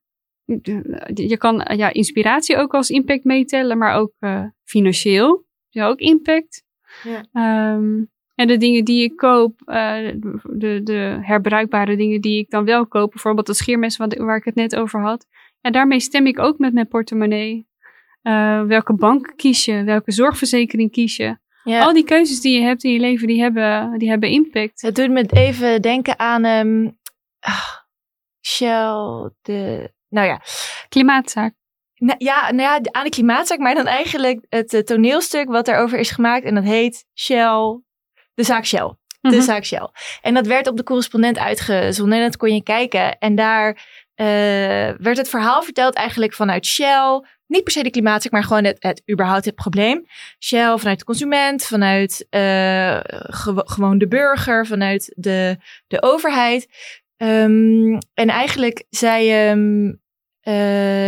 je 1.13 1.37
kan 1.37 1.67
ja, 1.75 1.93
inspiratie 1.93 2.57
ook 2.57 2.73
als 2.73 2.89
impact 2.89 3.23
meetellen, 3.23 3.77
maar 3.77 3.95
ook 3.95 4.13
uh, 4.19 4.45
financieel. 4.63 5.45
Ja, 5.69 5.87
ook 5.87 5.99
impact. 5.99 6.63
Ja. 7.03 7.73
Um, 7.73 8.11
en 8.35 8.47
de 8.47 8.57
dingen 8.57 8.85
die 8.85 9.03
ik 9.03 9.15
koop, 9.15 9.61
uh, 9.65 10.11
de, 10.43 10.81
de 10.83 11.17
herbruikbare 11.21 11.95
dingen 11.95 12.21
die 12.21 12.39
ik 12.39 12.49
dan 12.49 12.65
wel 12.65 12.87
koop, 12.87 13.11
bijvoorbeeld 13.11 13.47
dat 13.47 13.57
scheermes 13.57 13.97
wat, 13.97 14.15
waar 14.15 14.37
ik 14.37 14.45
het 14.45 14.55
net 14.55 14.75
over 14.75 15.01
had. 15.01 15.27
En 15.61 15.71
daarmee 15.71 15.99
stem 15.99 16.25
ik 16.25 16.39
ook 16.39 16.57
met 16.57 16.73
mijn 16.73 16.87
portemonnee. 16.87 17.67
Uh, 18.23 18.63
welke 18.63 18.93
bank 18.93 19.33
kies 19.35 19.65
je? 19.65 19.83
Welke 19.83 20.11
zorgverzekering 20.11 20.91
kies 20.91 21.15
je? 21.15 21.41
Ja. 21.63 21.81
Al 21.81 21.93
die 21.93 22.03
keuzes 22.03 22.41
die 22.41 22.59
je 22.59 22.65
hebt 22.65 22.83
in 22.83 22.91
je 22.91 22.99
leven, 22.99 23.27
die 23.27 23.41
hebben, 23.41 23.97
die 23.97 24.09
hebben 24.09 24.29
impact. 24.29 24.81
Het 24.81 24.95
doet 24.95 25.09
me 25.09 25.25
even 25.29 25.81
denken 25.81 26.19
aan 26.19 26.45
um, 26.45 26.97
oh, 27.41 27.69
Shell, 28.41 29.29
de, 29.41 29.91
nou 30.09 30.27
ja. 30.27 30.41
Klimaatzaak. 30.89 31.53
Nou, 31.95 32.15
ja, 32.17 32.51
nou 32.51 32.61
ja, 32.61 32.91
aan 32.91 33.03
de 33.03 33.09
klimaatzaak, 33.09 33.59
maar 33.59 33.75
dan 33.75 33.87
eigenlijk 33.87 34.45
het 34.49 34.73
uh, 34.73 34.81
toneelstuk 34.81 35.47
wat 35.47 35.67
erover 35.67 35.99
is 35.99 36.11
gemaakt. 36.11 36.45
En 36.45 36.55
dat 36.55 36.63
heet 36.63 37.05
Shell, 37.19 37.81
de 38.33 38.43
zaak 38.43 38.65
Shell. 38.65 38.95
De 39.21 39.29
mm 39.29 39.31
-hmm. 39.31 39.41
zaak 39.41 39.63
Shell. 39.63 39.89
En 40.21 40.33
dat 40.33 40.47
werd 40.47 40.67
op 40.67 40.77
de 40.77 40.83
correspondent 40.83 41.37
uitgezonden 41.37 42.17
en 42.17 42.23
dat 42.23 42.37
kon 42.37 42.53
je 42.53 42.63
kijken. 42.63 43.17
En 43.17 43.35
daar 43.35 43.69
uh, 44.15 44.25
werd 44.97 45.17
het 45.17 45.29
verhaal 45.29 45.63
verteld 45.63 45.95
eigenlijk 45.95 46.33
vanuit 46.33 46.65
Shell 46.65 47.25
niet 47.53 47.63
per 47.63 47.73
se 47.73 47.83
de 47.83 47.89
klimaatzaak, 47.89 48.31
maar 48.31 48.43
gewoon 48.43 48.63
het, 48.63 48.77
het 48.79 49.01
überhaupt 49.11 49.45
het 49.45 49.55
probleem. 49.55 50.05
Shell 50.39 50.77
vanuit 50.77 50.99
de 50.99 51.05
consument, 51.05 51.65
vanuit 51.65 52.27
ge 52.29 53.61
gewoon 53.65 53.97
de 53.97 54.07
burger, 54.07 54.65
vanuit 54.65 55.13
de, 55.15 55.57
de 55.87 56.01
overheid. 56.01 56.67
Um, 57.17 57.97
en 58.13 58.29
eigenlijk 58.29 58.85
zei 58.89 59.49
um, 59.49 60.01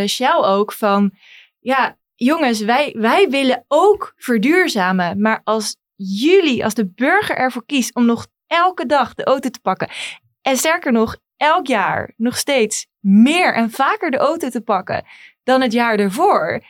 Shell 0.08 0.42
ook 0.42 0.74
van, 0.74 1.12
ja 1.60 1.98
jongens, 2.16 2.62
wij, 2.62 2.96
wij 2.98 3.30
willen 3.30 3.66
ook 3.68 4.14
verduurzamen. 4.18 5.22
Maar 5.22 5.42
als 5.44 5.76
jullie, 5.96 6.64
als 6.64 6.74
de 6.74 6.92
burger 6.96 7.36
ervoor 7.36 7.66
kiest 7.66 7.96
om 7.96 8.06
nog 8.06 8.28
elke 8.48 8.86
dag 8.86 9.14
de 9.14 9.24
auto 9.24 9.50
te 9.50 9.60
pakken. 9.62 9.90
En 10.42 10.58
sterker 10.58 10.92
nog, 10.92 11.18
elk 11.38 11.68
jaar 11.68 12.14
nog 12.18 12.38
steeds 12.38 12.88
meer 13.00 13.54
en 13.54 13.72
vaker 13.72 14.12
de 14.12 14.18
auto 14.18 14.50
te 14.50 14.62
pakken 14.62 15.06
dan 15.46 15.62
het 15.62 15.72
jaar 15.72 16.00
ervoor. 16.00 16.64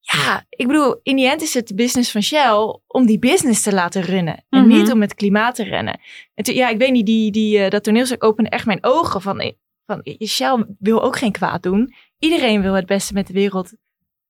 Ja, 0.00 0.44
ik 0.48 0.66
bedoel, 0.66 1.00
in 1.02 1.16
die 1.16 1.28
end 1.28 1.42
is 1.42 1.54
het 1.54 1.68
de 1.68 1.74
business 1.74 2.10
van 2.10 2.22
Shell 2.22 2.80
om 2.86 3.06
die 3.06 3.18
business 3.18 3.62
te 3.62 3.72
laten 3.72 4.02
runnen. 4.02 4.44
En 4.48 4.62
mm 4.64 4.70
-hmm. 4.70 4.78
niet 4.78 4.92
om 4.92 5.00
het 5.00 5.14
klimaat 5.14 5.54
te 5.54 5.64
rennen. 5.64 6.00
En 6.34 6.54
ja, 6.54 6.68
ik 6.68 6.78
weet 6.78 6.92
niet, 6.92 7.06
die, 7.06 7.30
die, 7.30 7.58
uh, 7.58 7.68
dat 7.68 7.84
toneelstuk 7.84 8.24
opende 8.24 8.50
echt 8.50 8.66
mijn 8.66 8.84
ogen 8.84 9.20
van, 9.20 9.54
van 9.86 10.02
Shell 10.26 10.66
wil 10.78 11.02
ook 11.02 11.16
geen 11.16 11.32
kwaad 11.32 11.62
doen. 11.62 11.94
Iedereen 12.18 12.62
wil 12.62 12.74
het 12.74 12.86
beste 12.86 13.12
met 13.12 13.26
de 13.26 13.32
wereld 13.32 13.72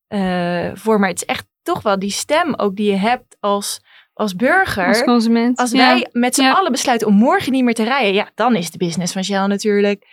uh, 0.09 0.71
voor. 0.75 0.99
Maar 1.01 1.09
het 1.09 1.23
is 1.23 1.27
echt 1.27 1.47
toch 1.63 1.83
wel 1.83 1.99
die 1.99 2.11
stem 2.11 2.55
ook 2.55 2.77
die 2.77 2.91
je 2.91 2.97
hebt 2.97 3.37
als, 3.41 3.81
als 4.13 4.37
burger. 4.37 4.87
Als 4.87 5.05
consument. 5.05 5.59
Als 5.59 5.73
wij 5.73 5.99
ja. 5.99 6.09
met 6.13 6.35
z'n 6.35 6.43
ja. 6.43 6.53
allen 6.53 6.73
besluiten 6.73 7.09
om 7.09 7.15
morgen 7.15 7.53
niet 7.53 7.65
meer 7.65 7.75
te 7.75 7.85
rijden. 7.85 8.15
Ja, 8.15 8.31
dan 8.35 8.57
is 8.57 8.71
de 8.71 8.79
business 8.79 9.13
van 9.13 9.25
Shell 9.25 9.47
natuurlijk 9.47 10.07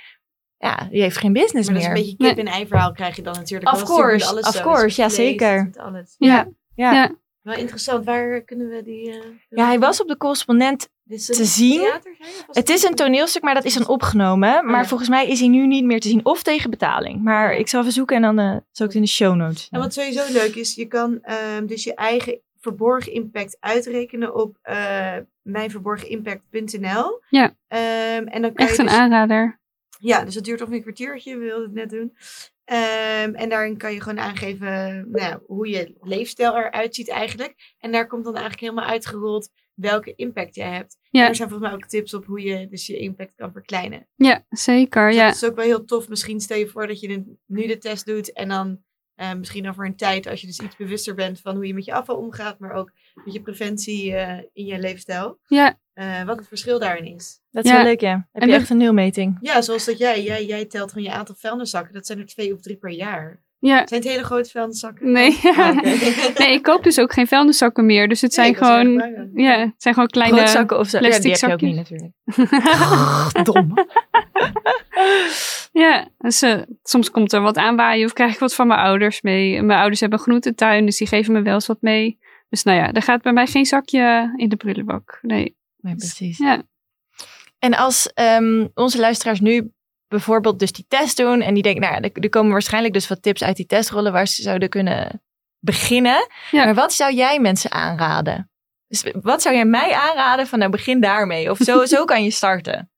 ja, 0.59 0.87
die 0.91 1.01
heeft 1.01 1.17
geen 1.17 1.33
business 1.33 1.69
maar 1.69 1.77
meer. 1.77 1.87
Maar 1.87 1.95
dat 1.95 2.05
is 2.05 2.11
een 2.11 2.17
beetje 2.17 2.35
kip 2.35 2.45
en 2.45 2.51
ei 2.53 2.67
verhaal 2.67 2.91
krijg 2.91 3.15
je 3.15 3.21
dan 3.21 3.33
natuurlijk. 3.33 3.73
Of 3.73 3.83
course, 3.83 4.25
alles 4.25 4.47
of 4.47 4.61
course, 4.61 5.01
ja 5.01 5.09
zeker. 5.09 5.69
Alles. 5.77 6.15
Ja. 6.17 6.47
Ja. 6.75 6.93
ja. 6.93 7.15
Wel 7.41 7.55
interessant, 7.57 8.05
waar 8.05 8.41
kunnen 8.41 8.67
we 8.67 8.83
die... 8.83 9.07
Uh, 9.07 9.15
ja, 9.49 9.65
hij 9.65 9.79
was 9.79 10.01
op 10.01 10.07
de 10.07 10.17
correspondent 10.17 10.89
te 11.07 11.45
zien. 11.45 11.79
Theater, 11.79 12.15
het 12.51 12.69
is 12.69 12.83
een 12.83 12.95
toneelstuk, 12.95 13.41
maar 13.41 13.53
dat 13.53 13.65
is 13.65 13.73
dan 13.73 13.87
opgenomen. 13.87 14.57
Oh, 14.57 14.65
maar 14.65 14.81
ja. 14.81 14.87
volgens 14.87 15.09
mij 15.09 15.27
is 15.27 15.39
hij 15.39 15.47
nu 15.47 15.67
niet 15.67 15.83
meer 15.83 15.99
te 15.99 16.07
zien 16.07 16.25
of 16.25 16.43
tegen 16.43 16.69
betaling. 16.69 17.23
Maar 17.23 17.55
ik 17.55 17.67
zal 17.67 17.81
even 17.81 17.93
zoeken 17.93 18.15
en 18.15 18.21
dan 18.21 18.39
uh, 18.39 18.49
zal 18.71 18.85
ik 18.85 18.91
het 18.91 18.93
in 18.93 19.01
de 19.01 19.07
show 19.07 19.35
notes. 19.35 19.67
En 19.69 19.79
wat 19.79 19.93
sowieso 19.93 20.31
leuk 20.31 20.55
is, 20.55 20.75
je 20.75 20.85
kan 20.85 21.19
um, 21.57 21.67
dus 21.67 21.83
je 21.83 21.93
eigen 21.93 22.41
verborgen 22.59 23.13
impact 23.13 23.57
uitrekenen 23.59 24.35
op 24.35 24.57
uh, 24.63 25.15
mijnverborgenimpact.nl. 25.41 27.21
Ja, 27.29 27.43
um, 27.45 28.27
en 28.27 28.41
dan 28.41 28.53
kan 28.53 28.65
echt 28.65 28.75
je 28.75 28.81
een 28.81 28.87
dus, 28.87 28.95
aanrader. 28.95 29.58
Ja, 29.99 30.25
dus 30.25 30.33
dat 30.33 30.43
duurt 30.43 30.59
ongeveer 30.59 30.77
een 30.77 30.83
kwartiertje, 30.83 31.37
we 31.37 31.43
wilden 31.43 31.63
het 31.63 31.73
net 31.73 31.89
doen. 31.89 32.13
Um, 32.71 33.35
en 33.35 33.49
daarin 33.49 33.77
kan 33.77 33.93
je 33.93 34.01
gewoon 34.01 34.19
aangeven 34.19 35.05
nou, 35.11 35.39
hoe 35.45 35.69
je 35.69 35.95
leefstijl 36.01 36.57
eruit 36.57 36.95
ziet 36.95 37.09
eigenlijk. 37.09 37.75
En 37.79 37.91
daar 37.91 38.07
komt 38.07 38.23
dan 38.23 38.33
eigenlijk 38.33 38.63
helemaal 38.63 38.89
uitgerold 38.89 39.49
welke 39.73 40.15
impact 40.15 40.55
jij 40.55 40.71
hebt. 40.71 40.97
Ja. 41.09 41.21
En 41.21 41.29
er 41.29 41.35
zijn 41.35 41.49
volgens 41.49 41.69
mij 41.69 41.79
ook 41.79 41.89
tips 41.89 42.13
op 42.13 42.25
hoe 42.25 42.41
je 42.41 42.67
dus 42.67 42.87
je 42.87 42.97
impact 42.97 43.35
kan 43.35 43.51
verkleinen. 43.51 44.07
Ja, 44.15 44.45
zeker. 44.49 45.07
Dus 45.07 45.15
ja. 45.15 45.25
dat 45.25 45.35
is 45.35 45.45
ook 45.45 45.55
wel 45.55 45.65
heel 45.65 45.85
tof. 45.85 46.09
Misschien 46.09 46.39
stel 46.39 46.57
je 46.57 46.67
voor 46.67 46.87
dat 46.87 46.99
je 46.99 47.37
nu 47.45 47.67
de 47.67 47.77
test 47.77 48.05
doet 48.05 48.33
en 48.33 48.49
dan 48.49 48.83
uh, 49.15 49.33
misschien 49.33 49.69
over 49.69 49.85
een 49.85 49.95
tijd, 49.95 50.27
als 50.27 50.41
je 50.41 50.47
dus 50.47 50.59
iets 50.59 50.75
bewuster 50.75 51.15
bent 51.15 51.41
van 51.41 51.55
hoe 51.55 51.67
je 51.67 51.73
met 51.73 51.85
je 51.85 51.93
afval 51.93 52.17
omgaat, 52.17 52.59
maar 52.59 52.71
ook 52.71 52.91
je 53.25 53.41
preventie 53.41 54.11
uh, 54.11 54.37
in 54.53 54.65
je 54.65 54.79
leefstijl. 54.79 55.39
Ja. 55.47 55.77
Uh, 55.93 56.23
wat 56.23 56.37
het 56.37 56.47
verschil 56.47 56.79
daarin 56.79 57.15
is. 57.15 57.41
Dat 57.51 57.63
is 57.63 57.71
ja. 57.71 57.75
wel 57.75 57.85
leuk, 57.85 58.01
ja. 58.01 58.27
Heb 58.31 58.41
en 58.41 58.49
je 58.49 58.55
echt 58.55 58.69
een 58.69 58.77
nulmeting? 58.77 59.37
Ja, 59.41 59.61
zoals 59.61 59.85
dat 59.85 59.97
jij. 59.97 60.23
jij. 60.23 60.45
Jij 60.45 60.65
telt 60.65 60.91
gewoon 60.91 61.07
je 61.07 61.13
aantal 61.13 61.35
vuilniszakken. 61.35 61.93
Dat 61.93 62.05
zijn 62.05 62.19
er 62.19 62.25
twee 62.25 62.53
of 62.53 62.61
drie 62.61 62.77
per 62.77 62.91
jaar. 62.91 63.41
Ja. 63.59 63.87
Zijn 63.87 64.01
het 64.01 64.09
hele 64.09 64.23
grote 64.23 64.49
vuilniszakken? 64.49 65.11
Nee. 65.11 65.39
Oh, 65.43 65.49
okay. 65.49 66.33
nee, 66.37 66.53
ik 66.53 66.63
koop 66.63 66.83
dus 66.83 66.99
ook 66.99 67.13
geen 67.13 67.27
vuilniszakken 67.27 67.85
meer. 67.85 68.07
Dus 68.07 68.21
het 68.21 68.33
zijn 68.33 68.51
nee, 68.51 68.61
gewoon, 68.61 68.91
ja, 69.33 69.59
het 69.59 69.73
zijn 69.77 69.93
gewoon 69.93 70.09
kleine 70.09 70.41
of 70.41 70.49
zo. 70.49 70.65
plastic 70.65 71.03
ja, 71.03 71.19
die 71.19 71.31
heb 71.31 71.39
je 71.39 71.51
ook 71.51 71.61
niet 71.61 71.75
natuurlijk. 71.75 72.13
Dom. 73.53 73.73
ja, 75.83 76.07
dus, 76.17 76.43
uh, 76.43 76.61
soms 76.83 77.11
komt 77.11 77.33
er 77.33 77.41
wat 77.41 77.57
aanwaaien 77.57 78.05
of 78.05 78.13
krijg 78.13 78.33
ik 78.33 78.39
wat 78.39 78.55
van 78.55 78.67
mijn 78.67 78.79
ouders 78.79 79.21
mee. 79.21 79.61
Mijn 79.61 79.79
ouders 79.79 79.99
hebben 79.99 80.19
een 80.19 80.25
groentetuin, 80.25 80.85
dus 80.85 80.97
die 80.97 81.07
geven 81.07 81.33
me 81.33 81.41
wel 81.41 81.53
eens 81.53 81.67
wat 81.67 81.81
mee. 81.81 82.19
Dus 82.49 82.63
nou 82.63 82.77
ja, 82.77 82.91
er 82.91 83.01
gaat 83.01 83.21
bij 83.21 83.33
mij 83.33 83.47
geen 83.47 83.65
zakje 83.65 84.33
in 84.35 84.49
de 84.49 84.55
prullenbak. 84.55 85.19
Nee. 85.21 85.57
Nee, 85.77 85.95
precies. 85.95 86.37
Ja. 86.37 86.63
En 87.59 87.73
als 87.73 88.11
um, 88.15 88.69
onze 88.73 88.99
luisteraars 88.99 89.39
nu 89.39 89.71
bijvoorbeeld 90.07 90.59
dus 90.59 90.71
die 90.71 90.85
test 90.87 91.17
doen 91.17 91.41
en 91.41 91.53
die 91.53 91.63
denken, 91.63 91.81
nou 91.81 91.93
ja, 91.93 92.09
er 92.13 92.29
komen 92.29 92.51
waarschijnlijk 92.51 92.93
dus 92.93 93.07
wat 93.07 93.21
tips 93.21 93.43
uit 93.43 93.55
die 93.55 93.65
testrollen 93.65 94.11
waar 94.11 94.27
ze 94.27 94.41
zouden 94.41 94.69
kunnen 94.69 95.21
beginnen. 95.59 96.27
Ja. 96.51 96.65
Maar 96.65 96.75
wat 96.75 96.93
zou 96.93 97.13
jij 97.13 97.39
mensen 97.39 97.71
aanraden? 97.71 98.51
Dus 98.87 99.03
wat 99.21 99.41
zou 99.41 99.55
jij 99.55 99.65
mij 99.65 99.93
aanraden 99.93 100.47
van 100.47 100.59
nou 100.59 100.71
begin 100.71 101.01
daarmee? 101.01 101.51
Of 101.51 101.57
zo, 101.57 101.85
zo 101.85 102.05
kan 102.05 102.23
je 102.23 102.31
starten? 102.31 102.91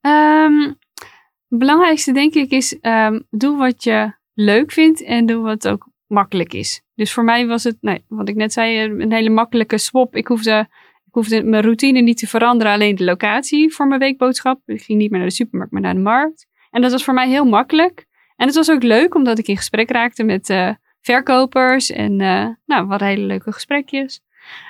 Um, 0.00 0.60
het 1.48 1.58
belangrijkste 1.58 2.12
denk 2.12 2.34
ik 2.34 2.50
is, 2.50 2.78
ehm, 2.80 3.20
doe 3.30 3.56
wat 3.56 3.84
je 3.84 4.14
leuk 4.34 4.72
vindt 4.72 5.02
en 5.02 5.26
doe 5.26 5.42
wat 5.42 5.68
ook 5.68 5.85
makkelijk 6.06 6.52
is. 6.52 6.82
Dus 6.94 7.12
voor 7.12 7.24
mij 7.24 7.46
was 7.46 7.64
het, 7.64 7.76
nee, 7.80 8.04
wat 8.08 8.28
ik 8.28 8.34
net 8.34 8.52
zei, 8.52 8.78
een 8.78 9.12
hele 9.12 9.30
makkelijke 9.30 9.78
swap. 9.78 10.16
Ik 10.16 10.26
hoefde, 10.26 10.68
ik 11.04 11.12
hoefde 11.12 11.42
mijn 11.42 11.62
routine 11.62 12.00
niet 12.00 12.18
te 12.18 12.26
veranderen, 12.26 12.72
alleen 12.72 12.94
de 12.94 13.04
locatie 13.04 13.74
voor 13.74 13.86
mijn 13.86 14.00
weekboodschap. 14.00 14.60
Ik 14.66 14.82
ging 14.82 14.98
niet 14.98 15.10
meer 15.10 15.18
naar 15.18 15.28
de 15.28 15.34
supermarkt, 15.34 15.72
maar 15.72 15.82
naar 15.82 15.94
de 15.94 16.00
markt. 16.00 16.46
En 16.70 16.82
dat 16.82 16.92
was 16.92 17.04
voor 17.04 17.14
mij 17.14 17.28
heel 17.28 17.44
makkelijk. 17.44 18.06
En 18.36 18.46
het 18.46 18.56
was 18.56 18.70
ook 18.70 18.82
leuk, 18.82 19.14
omdat 19.14 19.38
ik 19.38 19.48
in 19.48 19.56
gesprek 19.56 19.90
raakte 19.90 20.24
met 20.24 20.48
uh, 20.48 20.70
verkopers 21.00 21.90
en 21.90 22.20
uh, 22.20 22.48
nou, 22.64 22.86
wat 22.86 23.00
hele 23.00 23.26
leuke 23.26 23.52
gesprekjes. 23.52 24.20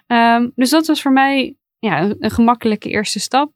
Um, 0.06 0.52
dus 0.54 0.70
dat 0.70 0.86
was 0.86 1.02
voor 1.02 1.12
mij 1.12 1.56
ja, 1.78 2.14
een, 2.18 2.30
gemakkelijke 2.30 2.88
eerste 2.88 3.20
stap. 3.20 3.52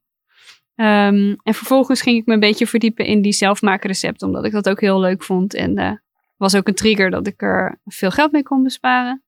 Um, 0.75 1.37
en 1.43 1.55
vervolgens 1.55 2.03
ging 2.03 2.19
ik 2.19 2.27
me 2.27 2.35
een 2.35 2.41
beetje 2.41 2.67
verdiepen 2.67 3.05
in 3.05 3.23
die 3.23 3.33
zelfmakenrecept, 3.33 4.23
omdat 4.23 4.45
ik 4.45 4.53
dat 4.53 4.69
ook 4.69 4.81
heel 4.81 5.01
leuk 5.01 5.23
vond. 5.23 5.55
En 5.55 5.79
uh, 5.79 5.93
was 6.41 6.55
ook 6.55 6.69
een 6.69 6.75
trigger 6.75 7.11
dat 7.11 7.27
ik 7.27 7.43
er 7.43 7.79
veel 7.85 8.11
geld 8.11 8.33
mee 8.33 8.43
kon 8.43 8.63
besparen. 8.63 9.23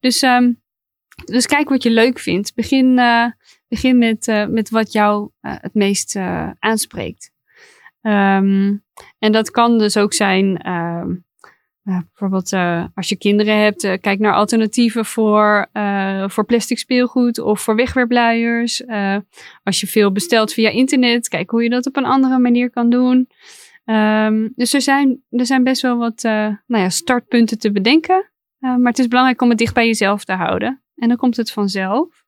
Dus, 0.00 0.22
um, 0.22 0.62
dus 1.24 1.46
kijk 1.46 1.68
wat 1.68 1.82
je 1.82 1.90
leuk 1.90 2.18
vindt. 2.18 2.54
Begin, 2.54 2.98
uh, 2.98 3.26
begin 3.68 3.98
met, 3.98 4.26
uh, 4.26 4.46
met 4.46 4.70
wat 4.70 4.92
jou 4.92 5.30
het 5.40 5.74
meest 5.74 6.16
aanspreekt. 6.58 7.30
Um, 8.02 8.84
en 9.18 9.32
dat 9.32 9.50
kan 9.50 9.78
dus 9.78 9.96
ook 9.96 10.12
zijn 10.12 10.66
uh, 10.66 11.06
bijvoorbeeld 11.82 12.52
als 12.94 13.08
je 13.08 13.16
kinderen 13.16 13.62
hebt, 13.62 14.00
kijk 14.00 14.18
naar 14.18 14.34
alternatieven 14.34 15.04
voor, 15.04 15.68
voor 16.26 16.44
plastic 16.44 16.78
speelgoed 16.78 17.38
of 17.38 17.60
voor 17.60 17.76
wegwerpluiers. 17.76 18.86
als 19.62 19.80
je 19.80 19.86
veel 19.86 20.12
bestelt 20.12 20.52
via 20.52 20.70
internet, 20.70 21.28
kijk 21.28 21.50
hoe 21.50 21.62
je 21.62 21.70
dat 21.70 21.86
op 21.86 21.96
een 21.96 22.04
andere 22.04 22.38
manier 22.38 22.70
kan 22.70 22.90
doen. 22.90 23.28
Um, 23.84 24.52
dus 24.54 24.74
er 24.74 24.80
zijn, 24.80 25.22
er 25.30 25.46
zijn 25.46 25.64
best 25.64 25.82
wel 25.82 25.96
wat 25.96 26.22
nou 26.22 26.58
ja, 26.66 26.88
startpunten 26.88 27.58
te 27.58 27.72
bedenken. 27.72 28.30
maar 28.58 28.78
het 28.82 28.98
is 28.98 29.08
belangrijk 29.08 29.42
om 29.42 29.48
het 29.48 29.58
dicht 29.58 29.74
bij 29.74 29.86
jezelf 29.86 30.24
te 30.24 30.32
houden. 30.32 30.82
En 30.94 31.08
dan 31.08 31.16
komt 31.16 31.36
het 31.36 31.52
vanzelf. 31.52 32.24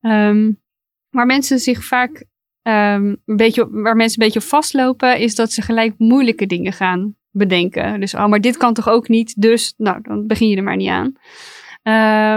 Um, 0.00 0.62
waar 1.10 1.26
mensen 1.26 1.58
zich 1.58 1.84
vaak 1.84 2.24
um, 2.62 3.22
een 3.24 3.36
beetje, 3.36 3.70
waar 3.70 3.96
mensen 3.96 4.20
een 4.20 4.26
beetje 4.26 4.40
op 4.40 4.46
vastlopen, 4.46 5.18
is 5.18 5.34
dat 5.34 5.52
ze 5.52 5.62
gelijk 5.62 5.94
moeilijke 5.98 6.46
dingen 6.46 6.72
gaan 6.72 7.16
bedenken. 7.30 8.00
Dus, 8.00 8.14
oh, 8.14 8.26
maar 8.26 8.40
dit 8.40 8.56
kan 8.56 8.74
toch 8.74 8.88
ook 8.88 9.08
niet? 9.08 9.40
Dus, 9.40 9.74
nou, 9.76 10.00
dan 10.02 10.26
begin 10.26 10.48
je 10.48 10.56
er 10.56 10.62
maar 10.62 10.76
niet 10.76 10.88
aan. 10.88 11.14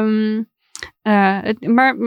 Um, 0.06 0.50
uh, 1.04 1.42
het, 1.42 1.68
maar 1.68 1.98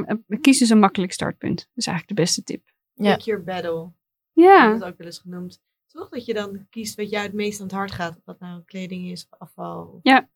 kies 0.40 0.58
dus 0.58 0.70
een 0.70 0.78
makkelijk 0.78 1.12
startpunt. 1.12 1.56
Dat 1.56 1.68
is 1.74 1.86
eigenlijk 1.86 2.16
de 2.16 2.22
beste 2.22 2.42
tip. 2.42 2.62
Ja. 2.94 3.14
Pick 3.14 3.24
your 3.24 3.44
battle. 3.44 3.92
Ja. 4.32 4.66
Dat 4.66 4.82
is 4.82 4.88
ook 4.88 4.98
wel 4.98 5.06
eens 5.06 5.18
genoemd. 5.18 5.60
Toch 5.92 6.08
dat 6.08 6.24
je 6.24 6.34
dan 6.34 6.66
kiest 6.70 6.96
wat 6.96 7.10
jou 7.10 7.22
het 7.22 7.32
meest 7.32 7.60
aan 7.60 7.66
het 7.66 7.74
hart 7.74 7.92
gaat. 7.92 8.16
Of 8.16 8.22
dat 8.24 8.40
nou 8.40 8.62
kleding 8.64 9.10
is 9.10 9.26
of 9.30 9.38
afval. 9.38 10.00
Ja. 10.02 10.28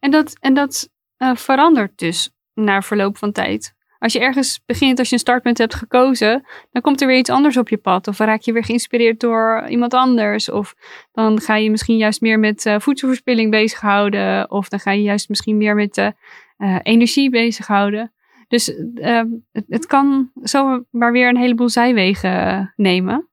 En 0.00 0.10
dat, 0.10 0.38
en 0.40 0.54
dat 0.54 0.90
uh, 1.18 1.34
verandert 1.34 1.98
dus 1.98 2.30
na 2.54 2.82
verloop 2.82 3.16
van 3.16 3.32
tijd. 3.32 3.74
Als 3.98 4.12
je 4.12 4.18
ergens 4.18 4.62
begint, 4.66 4.98
als 4.98 5.08
je 5.08 5.14
een 5.14 5.20
startpunt 5.20 5.58
hebt 5.58 5.74
gekozen, 5.74 6.44
dan 6.72 6.82
komt 6.82 7.00
er 7.00 7.06
weer 7.06 7.18
iets 7.18 7.30
anders 7.30 7.56
op 7.56 7.68
je 7.68 7.76
pad. 7.76 8.08
Of 8.08 8.18
raak 8.18 8.40
je 8.40 8.52
weer 8.52 8.64
geïnspireerd 8.64 9.20
door 9.20 9.64
iemand 9.68 9.94
anders. 9.94 10.50
Of 10.50 10.74
dan 11.12 11.40
ga 11.40 11.56
je 11.56 11.70
misschien 11.70 11.96
juist 11.96 12.20
meer 12.20 12.38
met 12.38 12.66
uh, 12.66 12.78
voedselverspilling 12.78 13.50
bezighouden. 13.50 14.50
Of 14.50 14.68
dan 14.68 14.80
ga 14.80 14.90
je 14.90 15.02
juist 15.02 15.28
misschien 15.28 15.56
meer 15.56 15.74
met 15.74 15.96
uh, 15.96 16.78
energie 16.82 17.30
bezighouden. 17.30 18.12
Dus 18.48 18.66
het, 18.94 19.64
het, 19.68 19.86
kan 19.86 20.30
zo 20.42 20.84
maar 20.90 21.12
weer 21.12 21.28
een 21.28 21.36
heleboel 21.36 21.68
zijwegen 21.68 22.72
nemen. 22.76 23.28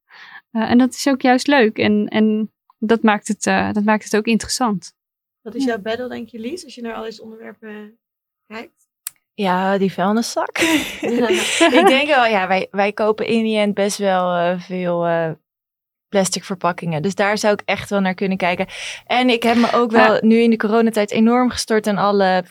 En 0.52 0.78
dat 0.78 0.94
is 0.94 1.08
ook 1.08 1.22
juist 1.22 1.48
leuk. 1.48 1.78
En, 1.78 2.08
en 2.08 2.52
dat, 2.78 3.04
maakt 3.04 3.28
het, 3.28 3.44
dat 3.74 3.84
maakt 3.84 4.04
het 4.04 4.16
ook 4.16 4.26
interessant. 4.26 4.94
Wat 5.42 5.56
is 5.56 5.64
jouw 5.64 5.80
battle, 5.80 6.10
denk 6.10 6.30
je, 6.30 6.40
Lies, 6.40 6.64
als 6.64 6.76
je 6.76 6.82
naar 6.82 6.94
al 6.94 7.04
deze 7.04 7.24
onderwerpen 7.24 8.00
kijkt? 8.48 8.82
Ja, 9.34 9.78
die 9.78 9.94
vuilniszak. 9.94 10.58
ik 11.82 11.86
denk 11.88 12.08
wel, 12.08 12.26
ja, 12.26 12.48
wij, 12.48 12.68
wij 12.72 12.92
kopen 12.92 13.28
in 13.28 13.44
die 13.44 13.58
end 13.58 13.74
best 13.74 13.98
wel 13.98 14.38
uh, 14.38 14.60
veel 14.60 15.08
uh, 15.08 15.32
plastic 16.10 16.44
verpakkingen. 16.44 17.02
Dus 17.02 17.16
daar 17.16 17.38
zou 17.38 17.54
ik 17.54 17.62
echt 17.66 17.90
wel 17.90 18.00
naar 18.00 18.14
kunnen 18.14 18.38
kijken. 18.38 18.68
En 19.06 19.30
ik 19.30 19.44
heb 19.44 19.56
me 19.56 19.72
ook 19.74 19.92
wel 19.92 20.18
nu 20.22 20.40
in 20.40 20.50
de 20.50 20.58
coronatijd 20.58 21.12
enorm 21.12 21.50
gestort 21.50 21.88
aan 21.88 21.98
alle 21.98 22.46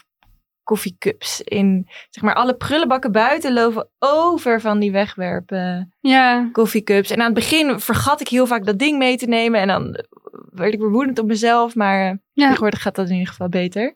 koffiecups. 0.70 1.40
In 1.40 1.86
zeg 2.10 2.24
maar 2.24 2.34
alle 2.34 2.54
prullenbakken 2.54 3.12
buiten 3.12 3.52
lopen 3.52 3.88
over 3.98 4.60
van 4.60 4.78
die 4.78 4.92
wegwerpen 4.92 5.94
ja. 6.00 6.48
koffiecups. 6.52 7.10
En 7.10 7.18
aan 7.18 7.24
het 7.24 7.34
begin 7.34 7.80
vergat 7.80 8.20
ik 8.20 8.28
heel 8.28 8.46
vaak 8.46 8.64
dat 8.64 8.78
ding 8.78 8.98
mee 8.98 9.16
te 9.16 9.26
nemen. 9.26 9.60
En 9.60 9.68
dan 9.68 10.04
werd 10.50 10.72
ik 10.72 10.80
verwoedend 10.80 11.18
op 11.18 11.26
mezelf. 11.26 11.74
Maar 11.74 12.22
ja. 12.32 12.44
tegenwoordig 12.46 12.82
gaat 12.82 12.94
dat 12.94 13.06
in 13.06 13.12
ieder 13.12 13.28
geval 13.28 13.48
beter. 13.48 13.94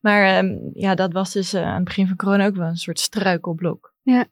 Maar 0.00 0.38
um, 0.38 0.70
ja, 0.72 0.94
dat 0.94 1.12
was 1.12 1.32
dus 1.32 1.54
uh, 1.54 1.62
aan 1.62 1.74
het 1.74 1.84
begin 1.84 2.06
van 2.06 2.16
corona 2.16 2.46
ook 2.46 2.56
wel 2.56 2.68
een 2.68 2.76
soort 2.76 3.00
struikelblok. 3.00 3.92
Ja. 4.02 4.26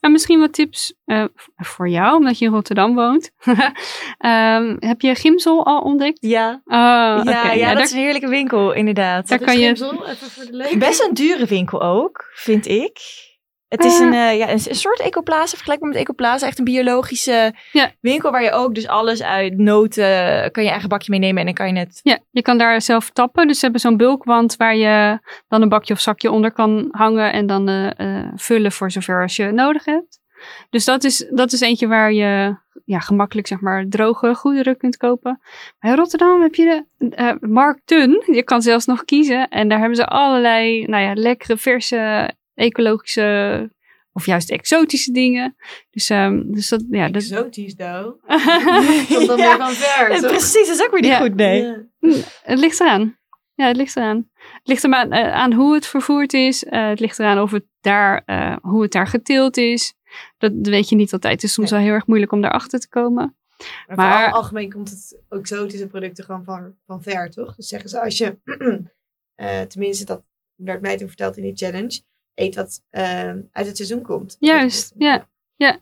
Nou, 0.00 0.12
misschien 0.12 0.40
wat 0.40 0.52
tips 0.52 0.94
uh, 1.06 1.24
voor 1.56 1.88
jou, 1.88 2.16
omdat 2.16 2.38
je 2.38 2.44
in 2.44 2.52
Rotterdam 2.52 2.94
woont. 2.94 3.30
um, 3.46 4.76
heb 4.90 5.00
je 5.00 5.14
Gimsel 5.14 5.66
al 5.66 5.80
ontdekt? 5.80 6.18
Ja. 6.20 6.62
Oh, 6.64 6.74
ja, 6.74 7.20
okay. 7.20 7.58
ja, 7.58 7.66
dat 7.66 7.74
daar, 7.76 7.84
is 7.84 7.92
een 7.92 7.98
heerlijke 7.98 8.28
winkel, 8.28 8.72
inderdaad. 8.72 9.28
Daar 9.28 9.38
kan 9.38 9.58
je... 9.58 9.66
Gimsel? 9.66 10.06
Even 10.06 10.30
voor 10.30 10.44
de 10.44 10.56
leuk. 10.56 10.78
Best 10.78 11.02
een 11.02 11.14
dure 11.14 11.46
winkel 11.46 11.82
ook, 11.82 12.30
vind 12.34 12.66
ik. 12.66 13.30
Het 13.72 13.84
is 13.84 13.98
een, 13.98 14.12
uh, 14.12 14.36
ja, 14.38 14.50
een, 14.50 14.60
een, 14.68 14.74
soort 14.74 15.00
ecoplaza, 15.00 15.54
vergelijkbaar 15.54 15.90
met 15.90 15.98
ecoplaza. 15.98 16.46
Echt 16.46 16.58
een 16.58 16.64
biologische 16.64 17.54
ja. 17.72 17.90
winkel 18.00 18.30
waar 18.30 18.42
je 18.42 18.52
ook 18.52 18.74
dus 18.74 18.86
alles 18.86 19.22
uit 19.22 19.58
noten 19.58 20.50
kan 20.50 20.64
je 20.64 20.70
eigen 20.70 20.88
bakje 20.88 21.10
meenemen 21.10 21.38
en 21.38 21.44
dan 21.44 21.54
kan 21.54 21.74
je 21.74 21.78
het... 21.78 22.00
Ja, 22.02 22.18
je 22.30 22.42
kan 22.42 22.58
daar 22.58 22.82
zelf 22.82 23.10
tappen. 23.10 23.46
Dus 23.46 23.56
ze 23.56 23.62
hebben 23.62 23.80
zo'n 23.80 23.96
bulkwand 23.96 24.56
waar 24.56 24.76
je 24.76 25.18
dan 25.48 25.62
een 25.62 25.68
bakje 25.68 25.94
of 25.94 26.00
zakje 26.00 26.30
onder 26.30 26.52
kan 26.52 26.88
hangen 26.90 27.32
en 27.32 27.46
dan 27.46 27.68
uh, 27.68 27.90
uh, 27.98 28.28
vullen 28.34 28.72
voor 28.72 28.90
zover 28.90 29.22
als 29.22 29.36
je 29.36 29.50
nodig 29.50 29.84
hebt. 29.84 30.20
Dus 30.70 30.84
dat 30.84 31.04
is, 31.04 31.26
dat 31.30 31.52
is 31.52 31.60
eentje 31.60 31.86
waar 31.86 32.12
je 32.12 32.56
ja, 32.84 32.98
gemakkelijk 32.98 33.46
zeg 33.46 33.60
maar 33.60 33.84
droge 33.88 34.34
goederen 34.34 34.76
kunt 34.76 34.96
kopen. 34.96 35.40
Maar 35.80 35.90
in 35.90 35.96
Rotterdam 35.96 36.42
heb 36.42 36.54
je 36.54 36.84
de 36.98 37.36
markten. 37.40 38.22
Je 38.26 38.42
kan 38.42 38.62
zelfs 38.62 38.86
nog 38.86 39.04
kiezen. 39.04 39.48
En 39.48 39.68
daar 39.68 39.78
hebben 39.78 39.96
ze 39.96 40.06
allerlei 40.06 40.84
nou 40.84 41.02
ja, 41.02 41.12
lekkere 41.14 41.56
verse 41.56 42.30
ecologische 42.62 43.70
of 44.12 44.26
juist 44.26 44.50
exotische 44.50 45.12
dingen. 45.12 45.56
Dus, 45.90 46.10
um, 46.10 46.54
dus 46.54 46.68
dat, 46.68 46.84
ja, 46.90 47.08
dat... 47.08 47.22
Exotisch, 47.22 47.74
nou. 47.74 48.04
Komt 49.14 49.26
dan 49.26 49.36
weer 49.36 49.56
van 49.56 49.72
ver. 49.72 50.20
Toch? 50.20 50.30
Precies, 50.30 50.66
dat 50.66 50.76
is 50.76 50.82
ook 50.82 50.90
weer 50.90 51.00
niet 51.00 51.10
ja. 51.10 51.18
goed, 51.20 51.34
nee. 51.34 51.62
Ja. 51.62 51.84
Het 52.42 52.58
ligt 52.58 52.80
eraan. 52.80 53.16
Ja, 53.54 53.66
het 53.66 53.76
ligt 53.76 53.96
eraan. 53.96 54.30
Het 54.34 54.68
ligt 54.68 54.84
eraan 54.84 55.12
uh, 55.12 55.32
aan 55.32 55.52
hoe 55.52 55.74
het 55.74 55.86
vervoerd 55.86 56.32
is. 56.32 56.64
Uh, 56.64 56.88
het 56.88 57.00
ligt 57.00 57.18
eraan 57.18 57.40
of 57.40 57.50
het 57.50 57.64
daar, 57.80 58.22
uh, 58.26 58.56
hoe 58.62 58.82
het 58.82 58.92
daar 58.92 59.06
geteeld 59.06 59.56
is. 59.56 59.94
Dat, 60.38 60.52
weet 60.62 60.88
je 60.88 60.96
niet 60.96 61.12
altijd. 61.12 61.34
Het 61.34 61.42
is 61.42 61.52
soms 61.52 61.70
nee. 61.70 61.78
wel 61.78 61.88
heel 61.88 61.96
erg 61.96 62.06
moeilijk 62.06 62.32
om 62.32 62.40
daarachter 62.40 62.80
te 62.80 62.88
komen. 62.88 63.36
Maar, 63.94 64.32
algemeen 64.32 64.72
komt 64.72 64.90
het 64.90 65.22
exotische 65.28 65.86
producten 65.86 66.24
gewoon 66.24 66.44
van, 66.44 66.74
van 66.86 67.02
ver, 67.02 67.30
toch? 67.30 67.54
Dus 67.54 67.68
zeggen 67.68 67.88
ze 67.88 68.00
als 68.00 68.18
je, 68.18 68.38
tenminste 69.68 70.04
dat 70.04 70.22
werd 70.54 70.80
mij 70.80 70.96
toen 70.96 71.08
verteld 71.08 71.36
in 71.36 71.42
die 71.42 71.56
challenge 71.56 72.02
eet 72.34 72.54
wat 72.54 72.82
uh, 72.90 73.02
uit 73.52 73.66
het 73.66 73.76
seizoen 73.76 74.02
komt. 74.02 74.36
Juist, 74.40 74.94
ja. 74.98 75.30
Ja, 75.56 75.78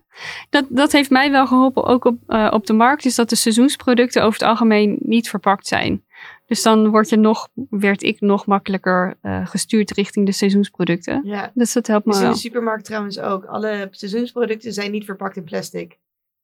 dat, 0.51 0.67
dat 0.69 0.93
heeft 0.93 1.11
mij 1.11 1.31
wel 1.31 1.47
geholpen 1.47 1.85
ook 1.85 2.05
op, 2.05 2.19
uh, 2.29 2.51
op 2.53 2.67
de 2.67 2.73
markt. 2.73 3.05
Is 3.05 3.15
dat 3.15 3.29
de 3.29 3.37
seizoensproducten 3.37 4.23
over 4.23 4.41
het 4.41 4.49
algemeen 4.49 4.99
niet 5.01 5.29
verpakt 5.29 5.67
zijn. 5.67 6.05
Dus 6.47 6.63
dan 6.63 6.89
word 6.89 7.09
je 7.09 7.17
nog, 7.17 7.49
werd 7.71 8.03
ik 8.03 8.21
nog 8.21 8.47
makkelijker 8.47 9.17
uh, 9.23 9.47
gestuurd 9.47 9.91
richting 9.91 10.27
de 10.27 10.33
seizoensproducten. 10.33 11.21
Ja. 11.25 11.51
Dus 11.55 11.73
dat 11.73 11.87
helpt 11.87 12.05
me 12.05 12.11
dus 12.11 12.21
wel. 12.21 12.31
in 12.31 12.35
de 12.35 12.41
supermarkt 12.41 12.85
trouwens 12.85 13.19
ook. 13.19 13.45
Alle 13.45 13.89
seizoensproducten 13.91 14.73
zijn 14.73 14.91
niet 14.91 15.05
verpakt 15.05 15.37
in 15.37 15.45
plastic. 15.45 15.99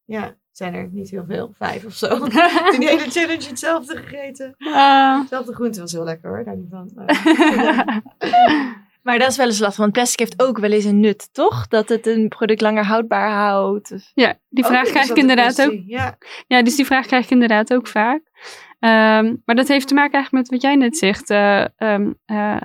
Ja, 0.05 0.35
zijn 0.51 0.73
er 0.73 0.89
niet 0.91 1.09
heel 1.09 1.25
veel. 1.27 1.51
Vijf 1.57 1.85
of 1.85 1.93
zo. 1.93 2.07
Toen 2.17 2.79
die 2.79 2.89
hele 2.89 3.09
challenge 3.09 3.47
hetzelfde 3.47 3.97
gegeten. 3.97 4.55
Uh. 4.57 5.19
Hetzelfde 5.19 5.53
groente 5.53 5.79
was 5.79 5.91
heel 5.91 6.03
lekker 6.03 6.29
hoor, 6.29 6.43
daar 6.43 6.57
niet 6.57 6.69
van. 6.69 6.91
Maar, 9.07 9.19
dat 9.19 9.29
is 9.29 9.37
wel 9.37 9.45
eens 9.45 9.59
lastig, 9.59 9.79
want 9.79 9.93
plastic 9.93 10.19
heeft 10.19 10.41
ook 10.41 10.57
wel 10.57 10.71
eens 10.71 10.83
een 10.83 10.99
nut, 10.99 11.33
toch? 11.33 11.67
Dat 11.67 11.89
het 11.89 12.07
een 12.07 12.27
product 12.27 12.61
langer 12.61 12.85
houdbaar 12.85 13.31
houdt. 13.31 14.11
Ja, 14.13 14.39
die 14.49 14.65
vraag 14.65 14.85
ook, 14.85 14.91
krijg 14.91 15.09
ik 15.09 15.17
inderdaad 15.17 15.61
ook. 15.61 15.73
Ja. 15.85 16.17
ja, 16.47 16.61
dus 16.61 16.75
die 16.75 16.85
vraag 16.85 17.05
krijg 17.05 17.23
ik 17.23 17.29
inderdaad 17.29 17.73
ook 17.73 17.87
vaak. 17.87 18.21
Um, 18.79 19.41
maar 19.45 19.55
dat 19.55 19.67
heeft 19.67 19.87
te 19.87 19.93
maken 19.93 20.13
eigenlijk 20.13 20.43
met 20.43 20.51
wat 20.51 20.61
jij 20.61 20.75
net 20.75 20.97
zegt. 20.97 21.29
Uh, 21.29 21.65
um, 21.77 22.17
uh, 22.25 22.61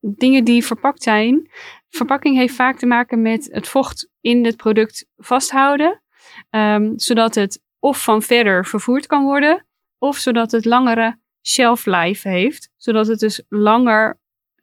dingen 0.00 0.44
die 0.44 0.64
verpakt 0.64 1.02
zijn. 1.02 1.50
Verpakking 1.88 2.36
heeft 2.36 2.54
vaak 2.54 2.78
te 2.78 2.86
maken 2.86 3.22
met 3.22 3.48
het 3.52 3.68
vocht 3.68 4.08
in 4.20 4.44
het 4.44 4.56
product 4.56 5.06
vasthouden. 5.16 6.02
Um, 6.50 6.92
zodat 6.98 7.34
het 7.34 7.62
of 7.78 8.02
van 8.02 8.22
verder 8.22 8.66
vervoerd 8.66 9.06
kan 9.06 9.24
worden, 9.24 9.66
of 9.98 10.16
zodat 10.16 10.52
het 10.52 10.64
langere 10.64 11.18
shelf 11.46 11.86
life 11.86 12.28
heeft. 12.28 12.70
Zodat 12.76 13.06
het 13.06 13.18
dus 13.18 13.42
langer 13.48 14.18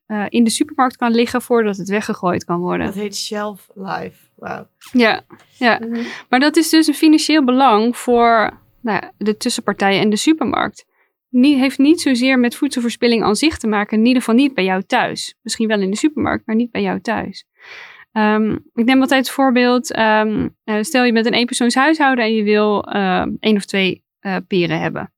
uh, 0.08 0.26
in 0.30 0.44
de 0.44 0.50
supermarkt 0.50 0.98
kan 0.98 1.12
liggen 1.12 1.42
voordat 1.42 1.78
het 1.78 1.90
weggegooid 1.90 2.46
kan 2.46 2.60
worden. 2.60 2.86
Dat 2.86 2.96
heet 2.96 3.16
shelf 3.16 3.70
life. 3.74 4.32
Ja, 4.92 5.22
ja. 5.58 5.80
Mhm. 5.80 6.02
maar 6.30 6.40
dat 6.40 6.56
is 6.56 6.70
dus 6.70 6.88
een 6.88 6.94
financieel 6.94 7.44
belang 7.44 7.98
voor 7.98 8.60
nou, 8.82 9.04
de 9.18 9.38
tussenpartijen 9.38 10.02
en 10.02 10.10
de 10.10 10.16
supermarkt. 10.16 10.86
Niet, 11.30 11.58
heeft 11.58 11.78
niet 11.78 12.02
zozeer 12.02 12.40
met 12.40 12.56
voedselverspilling 12.56 13.24
aan 13.24 13.36
zich 13.36 13.58
te 13.58 13.68
maken. 13.68 13.98
In 13.98 14.06
ieder 14.06 14.22
geval 14.22 14.36
niet 14.36 14.54
bij 14.54 14.64
jou 14.64 14.84
thuis. 14.84 15.36
Misschien 15.42 15.68
wel 15.68 15.82
in 15.82 15.90
de 15.90 15.98
supermarkt, 15.98 16.46
maar 16.46 16.56
niet 16.56 16.72
bij 16.72 16.82
jou 16.82 17.02
thuis. 17.02 17.46
Ehm, 18.12 18.52
ik 18.74 18.86
neem 18.86 19.02
altijd 19.02 19.26
het 19.26 19.36
voorbeeld. 19.36 19.92
ehm, 19.92 20.48
eh, 20.64 20.82
stel 20.82 21.04
je 21.04 21.14
bent 21.14 21.26
een 21.26 21.34
eenpersoonshuishouden 21.34 22.26
en 22.26 22.34
je 22.34 22.44
wil 22.44 22.84
eh, 22.84 23.26
één 23.40 23.56
of 23.56 23.66
twee 23.66 24.04
eh, 24.20 24.36
peren 24.48 24.80
hebben. 24.80 25.14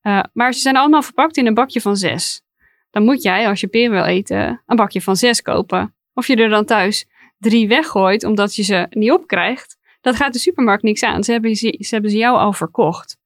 Eh, 0.00 0.22
maar 0.32 0.52
ze 0.52 0.60
zijn 0.60 0.76
allemaal 0.76 1.02
verpakt 1.02 1.36
in 1.36 1.46
een 1.46 1.54
bakje 1.54 1.80
van 1.80 1.96
zes. 1.96 2.42
Dan 2.94 3.04
moet 3.04 3.22
jij, 3.22 3.48
als 3.48 3.60
je 3.60 3.66
peren 3.66 3.90
wil 3.90 4.04
eten, 4.04 4.62
een 4.66 4.76
bakje 4.76 5.00
van 5.00 5.16
zes 5.16 5.42
kopen. 5.42 5.94
Of 6.12 6.26
je 6.26 6.36
er 6.36 6.48
dan 6.48 6.64
thuis 6.64 7.06
drie 7.38 7.68
weggooit 7.68 8.24
omdat 8.24 8.54
je 8.54 8.62
ze 8.62 8.86
niet 8.90 9.12
opkrijgt. 9.12 9.76
Dat 10.00 10.16
gaat 10.16 10.32
de 10.32 10.38
supermarkt 10.38 10.82
niks 10.82 11.02
aan. 11.02 11.24
Ze 11.24 11.32
hebben 11.32 11.56
ze, 11.56 11.86
hebben 11.90 12.10
ze 12.10 12.16
jou 12.16 12.36
al 12.36 12.52
verkocht. 12.52 13.18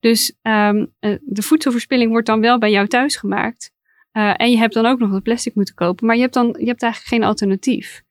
Dus 0.00 0.36
ehm, 0.42 0.86
eh, 0.98 1.16
de 1.22 1.42
voedselverspilling 1.42 2.10
wordt 2.10 2.26
dan 2.26 2.40
wel 2.40 2.58
bij 2.58 2.70
jou 2.70 2.86
thuis 2.86 3.16
gemaakt. 3.16 3.72
Eh, 4.12 4.32
en 4.36 4.50
je 4.50 4.56
hebt 4.56 4.74
dan 4.74 4.86
ook 4.86 4.98
nog 4.98 5.12
het 5.12 5.22
plastic 5.22 5.54
moeten 5.54 5.74
kopen. 5.74 6.06
Maar 6.06 6.16
je 6.16 6.22
hebt, 6.22 6.34
dan, 6.34 6.56
je 6.58 6.66
hebt 6.66 6.82
eigenlijk 6.82 7.12
geen 7.14 7.24
alternatief. 7.24 8.02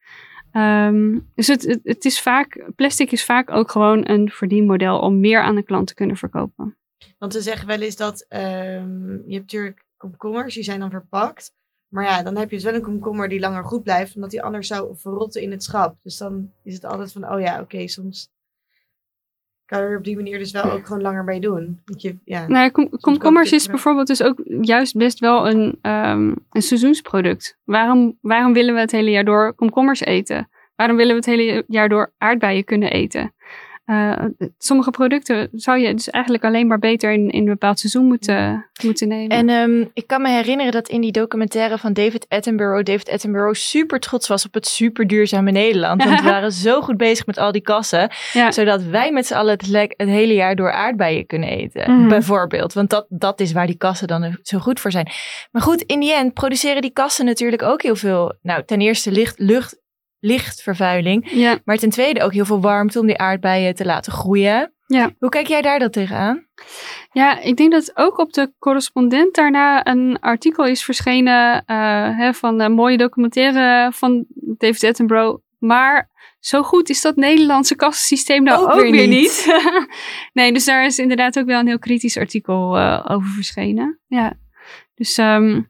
Ehm, 0.52 1.20
dus 1.36 1.48
het, 1.48 1.62
het, 1.62 1.80
het 1.84 2.06
is 2.06 2.22
vaak, 2.22 2.70
plastic 2.76 3.12
is 3.12 3.26
vaak 3.26 3.52
ook 3.52 3.72
gewoon 3.72 4.10
een 4.10 4.30
verdienmodel 4.30 5.00
om 5.00 5.20
meer 5.20 5.42
aan 5.42 5.56
de 5.56 5.64
klant 5.64 5.88
te 5.88 5.94
kunnen 5.94 6.18
verkopen. 6.18 6.78
Want 7.18 7.34
ze 7.34 7.42
zeggen 7.42 7.68
wel 7.68 7.82
eens 7.82 7.96
dat 7.96 8.26
ehm, 8.30 9.12
je 9.12 9.34
hebt 9.34 9.52
natuurlijk 9.52 9.85
komkommers, 9.98 10.54
die 10.54 10.64
zijn 10.64 10.80
dan 10.80 10.90
verpakt. 10.90 11.54
Maar 11.88 12.04
ja, 12.04 12.24
dan 12.24 12.36
heb 12.36 12.50
je 12.50 12.56
dus 12.56 12.66
wel 12.66 12.74
een 12.74 12.82
komkommer 12.82 13.30
die 13.30 13.40
langer 13.40 13.64
goed 13.64 13.84
blijft, 13.84 14.16
omdat 14.16 14.30
die 14.30 14.44
anders 14.44 14.68
zou 14.68 14.98
verrotten 14.98 15.42
in 15.42 15.52
het 15.52 15.64
schap. 15.64 15.98
Dus 16.04 16.18
dan 16.18 16.52
is 16.64 16.74
het 16.74 16.86
altijd 16.86 17.12
van, 17.12 17.32
oh 17.32 17.40
ja, 17.40 17.62
oké, 17.62 17.88
soms 17.88 18.30
kan 19.66 19.80
je 19.80 19.86
er 19.86 19.98
op 19.98 20.04
die 20.04 20.16
manier 20.16 20.38
dus 20.38 20.52
wel 20.52 20.72
ook 20.72 20.86
gewoon 20.86 21.02
langer 21.02 21.24
mee 21.24 21.40
doen. 21.40 21.82
Want 21.86 22.02
je, 22.02 22.18
ja. 22.24 22.48
Nou, 22.48 22.72
kom, 22.72 22.90
komkommers 23.00 23.52
is 23.52 23.68
bijvoorbeeld 23.68 24.08
dus 24.08 24.24
ook 24.24 24.42
juist 24.62 24.98
best 24.98 25.20
wel 25.20 25.50
een, 25.50 25.78
ehm, 25.82 26.34
een 26.52 26.62
seizoensproduct. 26.62 27.58
Waarom, 27.64 28.18
waarom 28.22 28.54
willen 28.54 28.74
we 28.74 28.80
het 28.80 28.92
hele 28.92 29.10
jaar 29.10 29.26
door 29.26 29.54
komkommers 29.54 30.00
eten? 30.02 30.50
Waarom 30.76 30.96
willen 30.96 31.12
we 31.12 31.18
het 31.18 31.40
hele 31.40 31.64
jaar 31.68 31.90
door 31.90 32.14
aardbeien 32.18 32.64
kunnen 32.64 32.92
eten? 32.92 33.34
Eh, 33.86 34.24
sommige 34.58 34.92
producten 34.92 35.50
zou 35.52 35.80
je 35.80 35.94
dus 35.94 36.10
eigenlijk 36.10 36.44
alleen 36.44 36.68
maar 36.68 36.80
beter 36.80 37.12
in, 37.12 37.30
in 37.30 37.40
een 37.40 37.46
bepaald 37.46 37.80
seizoen 37.80 38.06
moeten, 38.06 38.70
moeten 38.84 39.08
nemen. 39.08 39.38
En 39.38 39.50
ehm, 39.50 39.86
ik 39.94 40.08
kan 40.08 40.22
me 40.22 40.30
herinneren 40.30 40.72
dat 40.72 40.90
in 40.90 41.02
die 41.02 41.12
documentaire 41.12 41.78
van 41.78 41.94
David 41.94 42.26
Attenborough, 42.30 42.84
David 42.84 43.10
Attenborough 43.10 43.60
super 43.60 44.00
trots 44.00 44.28
was 44.28 44.46
op 44.46 44.54
het 44.54 44.68
super 44.68 45.08
duurzame 45.08 45.52
Nederland. 45.52 46.04
Want 46.04 46.22
we 46.22 46.30
waren 46.36 46.52
zo 46.52 46.82
goed 46.82 46.98
bezig 46.98 47.26
met 47.26 47.38
al 47.38 47.52
die 47.52 47.62
kassen, 47.62 48.10
ja. 48.34 48.52
zodat 48.52 48.84
wij 48.84 49.12
met 49.12 49.26
z'n 49.26 49.34
allen 49.34 49.52
het, 49.52 49.94
het 49.98 50.10
hele 50.10 50.34
jaar 50.34 50.56
door 50.56 50.72
aardbeien 50.72 51.26
kunnen 51.26 51.50
eten. 51.50 51.92
Mhm. 51.92 52.08
Bijvoorbeeld, 52.08 52.74
want 52.74 52.90
dat, 52.90 53.06
dat 53.10 53.40
is 53.40 53.52
waar 53.52 53.68
die 53.68 53.78
kassen 53.78 54.08
dan 54.08 54.38
zo 54.42 54.60
goed 54.60 54.80
voor 54.80 54.92
zijn. 54.92 55.10
Maar 55.52 55.62
goed, 55.62 55.82
in 55.82 56.00
die 56.00 56.14
end 56.14 56.34
produceren 56.34 56.82
die 56.82 56.94
kassen 56.94 57.26
natuurlijk 57.26 57.62
ook 57.62 57.82
heel 57.82 57.96
veel. 57.96 58.34
Nou, 58.42 58.64
ten 58.66 58.82
eerste 58.82 59.12
licht, 59.12 59.40
lucht, 59.40 59.84
lichtvervuiling, 60.26 61.32
ja. 61.32 61.60
maar 61.66 61.78
ten 61.78 61.90
tweede 61.90 62.24
ook 62.24 62.34
heel 62.34 62.46
veel 62.46 62.62
warmte 62.62 63.00
om 63.00 63.06
die 63.06 63.18
aardbeien 63.18 63.76
te 63.76 63.86
laten 63.86 64.12
groeien. 64.12 64.74
Ja. 64.88 65.12
Hoe 65.20 65.30
kijk 65.30 65.48
jij 65.48 65.62
daar 65.62 65.80
dan 65.80 65.90
tegenaan? 65.90 66.48
Ja, 67.12 67.40
ik 67.40 67.58
denk 67.58 67.72
dat 67.72 67.92
ook 67.94 68.18
op 68.18 68.34
de 68.34 68.54
correspondent 68.60 69.36
daarna 69.36 69.88
een 69.88 70.18
artikel 70.20 70.66
is 70.66 70.84
verschenen 70.84 71.64
eh, 71.66 72.18
hè, 72.18 72.34
van 72.34 72.60
een 72.60 72.72
mooie 72.72 72.98
documentaire 72.98 73.92
van 73.92 74.26
David 74.58 74.84
Attenborough. 74.84 75.44
Maar 75.60 76.10
zo 76.40 76.64
goed 76.64 76.90
is 76.90 77.02
dat 77.02 77.16
Nederlandse 77.16 77.76
kassensysteem 77.76 78.44
nou 78.44 78.64
Ook 78.64 78.74
ook, 78.74 78.82
weer 78.82 78.92
weer, 78.92 79.08
niet. 79.08 79.46
niet. 79.48 79.88
nee, 80.34 80.54
dus 80.54 80.66
daar 80.66 80.86
is 80.86 81.00
inderdaad 81.00 81.40
ook 81.40 81.46
wel 81.46 81.60
een 81.60 81.68
heel 81.68 81.80
kritisch 81.80 82.18
artikel 82.18 82.78
eh, 82.78 83.06
over 83.08 83.30
verschenen. 83.30 84.00
Ja. 84.08 84.34
Dus 84.96 85.18
ehm, 85.18 85.62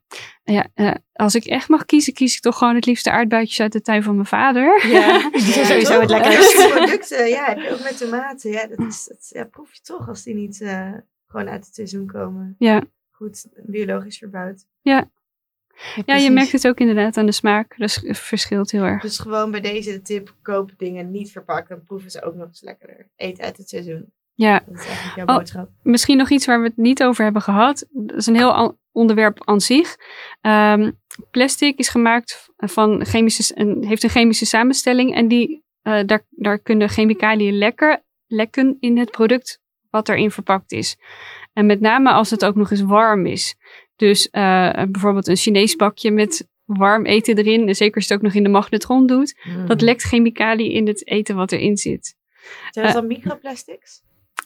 ja, 0.54 0.68
eh, 0.74 0.92
als 1.14 1.36
ik 1.36 1.46
echt 1.46 1.70
mag 1.70 1.86
kiezen, 1.86 2.14
kies 2.14 2.36
ik 2.36 2.42
toch 2.42 2.58
gewoon 2.58 2.76
het 2.76 2.86
liefste 2.86 3.12
aardbeidjes 3.12 3.60
uit 3.60 3.72
de 3.72 3.82
tuin 3.82 4.04
van 4.04 4.16
mijn 4.16 4.28
vader. 4.28 4.88
Ja, 4.88 5.30
die 5.32 5.42
zijn 5.42 5.66
sowieso 5.66 6.00
het 6.00 6.10
toch? 6.10 6.20
lekkerst. 6.20 6.60
Eh, 6.60 6.72
producten, 6.76 7.28
ja, 7.30 7.46
heb 7.46 7.58
je 7.58 7.72
ook 7.72 7.84
met 7.84 7.98
tomaten. 7.98 8.52
Ja, 8.52 8.68
dat, 8.68 8.80
is, 8.80 9.06
dat 9.06 9.30
ja, 9.34 9.44
proef 9.44 9.74
je 9.74 9.82
toch 9.82 10.08
als 10.08 10.24
die 10.24 10.36
niet 10.36 10.62
eh, 10.62 10.92
gewoon 11.28 11.50
uit 11.50 11.66
het 11.66 11.76
seizoen 11.76 12.06
komen. 12.08 12.56
Ja. 12.60 12.84
Goed, 13.12 13.46
biologisch 13.66 14.18
verbouwd. 14.18 14.66
Ja, 14.82 16.16
je 16.16 16.32
merkt 16.32 16.52
het 16.52 16.68
ook 16.68 16.78
inderdaad 16.80 17.18
aan 17.18 17.26
de 17.26 17.32
smaak. 17.32 17.78
Dat 17.78 17.90
is- 17.90 18.20
verschilt 18.20 18.72
heel 18.72 18.84
erg. 18.84 19.02
Dus 19.02 19.20
gewoon 19.20 19.52
bij 19.52 19.62
deze 19.62 19.92
de 19.92 20.02
tip, 20.02 20.36
koop 20.42 20.72
dingen 20.78 21.12
niet 21.12 21.32
verpakt. 21.32 21.70
Dan 21.70 21.84
proeven 21.84 22.12
ze 22.12 22.22
ook 22.24 22.36
nog 22.36 22.48
eens 22.48 22.62
lekkerder. 22.62 23.08
Eet 23.16 23.40
uit 23.40 23.58
het 23.58 23.70
seizoen. 23.70 24.14
Ja, 24.38 24.64
Dat 24.68 24.80
is 24.80 24.86
eigenlijk 24.86 25.16
jouw 25.16 25.26
Oh. 25.26 25.36
boodschap. 25.36 25.70
misschien 25.82 26.18
nog 26.18 26.30
iets 26.30 26.46
waar 26.46 26.62
we 26.62 26.68
het 26.68 26.78
niet 26.78 27.04
over 27.04 27.24
hebben 27.24 27.42
gehad. 27.42 27.86
Dat 27.92 28.18
is 28.18 28.26
een 28.26 28.36
heel 28.36 28.78
onderwerp 28.92 29.48
aan 29.48 29.62
zich. 29.62 29.96
Ehm, 30.42 30.92
plastic 31.32 31.78
is 31.78 31.90
gemaakt 31.90 32.50
van 32.58 33.06
chemische, 33.06 33.54
en 33.54 33.84
heeft 33.86 34.04
een 34.04 34.10
chemische 34.10 34.46
samenstelling. 34.46 35.16
En 35.16 35.28
die, 35.28 35.64
eh, 35.82 36.00
daar, 36.06 36.26
daar 36.30 36.60
kunnen 36.60 36.90
chemicaliën 36.90 37.58
lekker, 37.58 38.04
lekken 38.28 38.78
in 38.80 38.98
het 38.98 39.12
product 39.12 39.62
wat 39.90 40.10
erin 40.10 40.32
verpakt 40.32 40.72
is. 40.72 40.98
En 41.54 41.66
met 41.66 41.80
name 41.80 42.12
als 42.12 42.30
het 42.30 42.46
ook 42.46 42.56
nog 42.56 42.72
eens 42.72 42.82
warm 42.82 43.26
is. 43.26 43.56
Dus 43.96 44.30
eh, 44.30 44.84
bijvoorbeeld 44.90 45.28
een 45.28 45.36
Chinees 45.36 45.76
bakje 45.76 46.12
met 46.12 46.48
warm 46.66 47.06
eten 47.06 47.38
erin. 47.38 47.68
En 47.68 47.76
zeker 47.76 47.96
als 47.96 48.08
je 48.08 48.14
het 48.14 48.22
ook 48.22 48.28
nog 48.28 48.38
in 48.38 48.44
de 48.44 48.50
magnetron 48.50 49.08
doet. 49.08 49.40
Dat 49.68 49.82
lekt 49.82 50.02
chemicaliën 50.04 50.72
in 50.72 50.88
het 50.88 51.08
eten 51.08 51.36
wat 51.36 51.52
erin 51.52 51.78
zit. 51.78 52.16
Zijn 52.70 52.86
dat 52.86 52.96
dan 52.96 53.08
microplastics? 53.08 54.04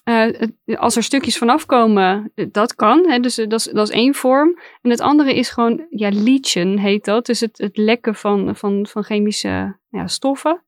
Eh, 0.10 0.22
het- 0.22 0.78
als 0.78 0.96
er 0.96 1.04
stukjes 1.04 1.38
vanaf 1.38 1.66
komen, 1.66 2.32
eh, 2.36 2.46
dat 2.52 2.76
kan. 2.76 3.10
Hè, 3.10 3.20
dus 3.20 3.38
eh, 3.38 3.48
dat 3.48 3.60
is, 3.60 3.66
dat 3.66 3.88
is 3.90 3.96
één 3.96 4.14
vorm. 4.14 4.60
En 4.82 4.90
het 4.90 5.02
andere 5.02 5.36
is 5.36 5.50
gewoon, 5.50 5.86
ja, 5.90 6.10
leachen 6.12 6.78
heet 6.78 7.06
dat. 7.06 7.26
Dus 7.26 7.40
het, 7.40 7.58
het 7.58 7.78
lekken 7.78 8.16
van, 8.16 8.56
van, 8.56 8.88
van 8.90 9.04
chemische 9.04 9.78
ja, 9.90 10.08
stoffen. 10.08 10.64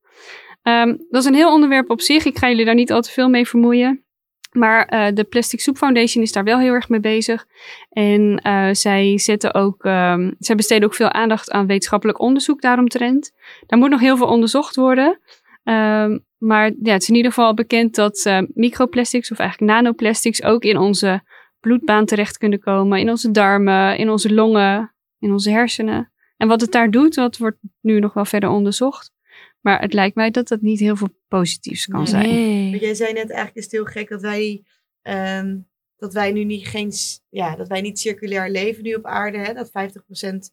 Ehm, 0.61 0.95
dat 1.09 1.21
is 1.21 1.27
een 1.27 1.35
heel 1.35 1.53
onderwerp 1.53 1.89
op 1.89 2.01
zich. 2.01 2.25
Ik 2.25 2.37
ga 2.37 2.49
jullie 2.49 2.65
daar 2.65 2.75
niet 2.75 2.91
al 2.91 3.01
te 3.01 3.11
veel 3.11 3.29
mee 3.29 3.47
vermoeien. 3.47 4.05
Maar 4.51 4.85
eh, 4.85 5.13
de 5.13 5.23
Plastic 5.23 5.59
Soup 5.59 5.77
Foundation 5.77 6.23
is 6.23 6.31
daar 6.31 6.43
wel 6.43 6.59
heel 6.59 6.73
erg 6.73 6.89
mee 6.89 6.99
bezig. 6.99 7.45
En 7.89 8.39
eh, 8.43 8.69
zij, 8.71 9.17
zetten 9.17 9.53
ook, 9.53 9.83
ehm, 9.83 10.31
zij 10.39 10.55
besteden 10.55 10.87
ook 10.87 10.95
veel 10.95 11.11
aandacht 11.11 11.51
aan 11.51 11.67
wetenschappelijk 11.67 12.19
onderzoek 12.19 12.61
daaromtrent. 12.61 13.31
Daar 13.67 13.79
moet 13.79 13.89
nog 13.89 13.99
heel 13.99 14.17
veel 14.17 14.27
onderzocht 14.27 14.75
worden. 14.75 15.19
Ehm, 15.63 16.17
maar 16.41 16.71
ja, 16.81 16.93
het 16.93 17.01
is 17.01 17.09
in 17.09 17.15
ieder 17.15 17.31
geval 17.31 17.53
bekend 17.53 17.95
dat 17.95 18.25
eh, 18.25 18.41
microplastics 18.53 19.31
of 19.31 19.39
eigenlijk 19.39 19.71
nanoplastics 19.71 20.43
ook 20.43 20.63
in 20.63 20.77
onze 20.77 21.21
bloedbaan 21.59 22.05
terecht 22.05 22.37
kunnen 22.37 22.59
komen. 22.59 22.99
In 22.99 23.09
onze 23.09 23.31
darmen, 23.31 23.97
in 23.97 24.09
onze 24.09 24.33
longen, 24.33 24.95
in 25.19 25.31
onze 25.31 25.49
hersenen. 25.49 26.11
En 26.37 26.47
wat 26.47 26.61
het 26.61 26.71
daar 26.71 26.91
doet, 26.91 27.13
dat 27.13 27.37
wordt 27.37 27.57
nu 27.81 27.99
nog 27.99 28.13
wel 28.13 28.25
verder 28.25 28.49
onderzocht. 28.49 29.11
Maar 29.59 29.81
het 29.81 29.93
lijkt 29.93 30.15
mij 30.15 30.31
dat 30.31 30.47
dat 30.47 30.61
niet 30.61 30.79
heel 30.79 30.95
veel 30.95 31.15
positiefs 31.27 31.85
kan 31.85 32.07
zijn. 32.07 32.69
Want 32.69 32.81
jij 32.81 32.93
zei 32.93 33.13
net 33.13 33.29
eigenlijk 33.29 33.57
is 33.57 33.63
het 33.63 33.71
heel 33.71 33.85
gek 33.85 34.09
dat 34.09 34.21
wij, 34.21 34.63
ehm, 35.01 35.57
dat 35.97 36.13
wij 36.13 36.31
nu 36.31 36.43
niet 36.43 36.67
geen, 36.67 36.91
ja, 37.29 37.55
dat 37.55 37.67
wij 37.67 37.81
niet 37.81 37.99
circulair 37.99 38.49
leven 38.49 38.83
nu 38.83 38.93
op 38.93 39.05
aarde. 39.05 39.37
Hè? 39.37 39.53
Dat 39.53 39.69
50% 39.69 40.51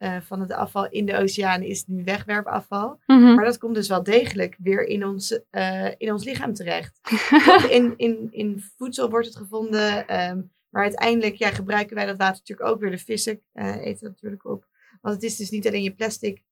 eh, 0.00 0.20
van 0.20 0.40
het 0.40 0.52
afval 0.52 0.88
in 0.88 1.06
de 1.06 1.16
oceaan 1.16 1.62
is 1.62 1.86
nu 1.86 2.04
wegwerpafval. 2.04 3.00
Mhm. 3.06 3.34
Maar 3.34 3.44
dat 3.44 3.58
komt 3.58 3.74
dus 3.74 3.88
wel 3.88 4.02
degelijk 4.02 4.56
weer 4.58 4.86
in 4.86 5.06
ons, 5.06 5.40
eh, 5.50 5.88
in 5.96 6.12
ons 6.12 6.24
lichaam 6.24 6.54
terecht. 6.54 7.00
In, 7.70 7.94
in, 7.96 8.28
in 8.30 8.62
voedsel 8.76 9.10
wordt 9.10 9.26
het 9.26 9.36
gevonden. 9.36 10.06
ehm, 10.06 10.42
maar 10.68 10.82
uiteindelijk 10.82 11.34
ja, 11.34 11.50
gebruiken 11.50 11.96
wij 11.96 12.06
dat 12.06 12.16
water 12.16 12.38
natuurlijk 12.38 12.68
ook 12.68 12.80
weer. 12.80 12.90
De 12.90 12.98
vissen 12.98 13.42
eh, 13.52 13.76
eten 13.76 14.00
dat 14.00 14.10
natuurlijk 14.10 14.44
op. 14.44 14.66
Want 15.00 15.14
het 15.14 15.24
is 15.24 15.36
dus 15.36 15.50
niet 15.50 15.66
alleen 15.66 15.82
je 15.82 15.94
plastic 15.94 16.42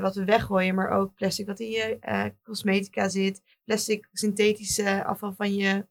wat 0.00 0.14
we 0.14 0.24
weggooien, 0.24 0.74
maar 0.74 0.90
ook 0.90 1.14
plastic 1.14 1.46
wat 1.46 1.60
in 1.60 1.70
je 1.70 1.98
cosmetica 2.42 3.08
zit. 3.08 3.42
Plastic 3.64 4.08
synthetische 4.12 5.04
afval 5.04 5.32
van 5.32 5.54
je, 5.54 5.86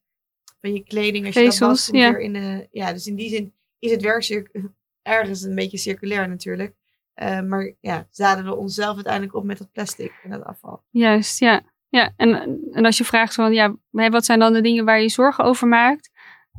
van 0.61 0.73
je 0.73 0.83
kleding. 0.83 1.25
Als 1.25 1.35
je 1.35 1.43
dat 1.43 1.53
Vezels, 1.53 1.85
komt 1.85 1.97
ja. 1.97 2.11
weer 2.11 2.21
in 2.21 2.33
de, 2.33 2.67
ja, 2.71 2.93
dus 2.93 3.07
in 3.07 3.15
die 3.15 3.29
zin 3.29 3.53
is 3.79 3.91
het 3.91 4.01
werk 4.01 4.51
ergens 5.01 5.41
een 5.41 5.55
beetje 5.55 5.77
circulair 5.77 6.27
natuurlijk. 6.27 6.79
Eh, 7.13 7.41
maar 7.41 7.73
ja, 7.79 8.07
zadelen 8.09 8.51
we 8.51 8.57
onszelf 8.57 8.95
uiteindelijk 8.95 9.35
op 9.35 9.43
met 9.43 9.57
dat 9.57 9.71
plastic 9.71 10.19
en 10.23 10.29
dat 10.29 10.43
afval. 10.43 10.83
Juist, 10.89 11.39
ja. 11.39 11.61
ja. 11.89 12.13
En, 12.15 12.59
en 12.71 12.85
als 12.85 12.97
je 12.97 13.03
vraagt 13.03 13.33
van, 13.33 13.53
ja, 13.53 13.75
wat 13.89 14.25
zijn 14.25 14.39
dan 14.39 14.53
de 14.53 14.61
dingen 14.61 14.85
waar 14.85 15.01
je 15.01 15.09
zorgen 15.09 15.43
over 15.43 15.67
maakt? 15.67 16.11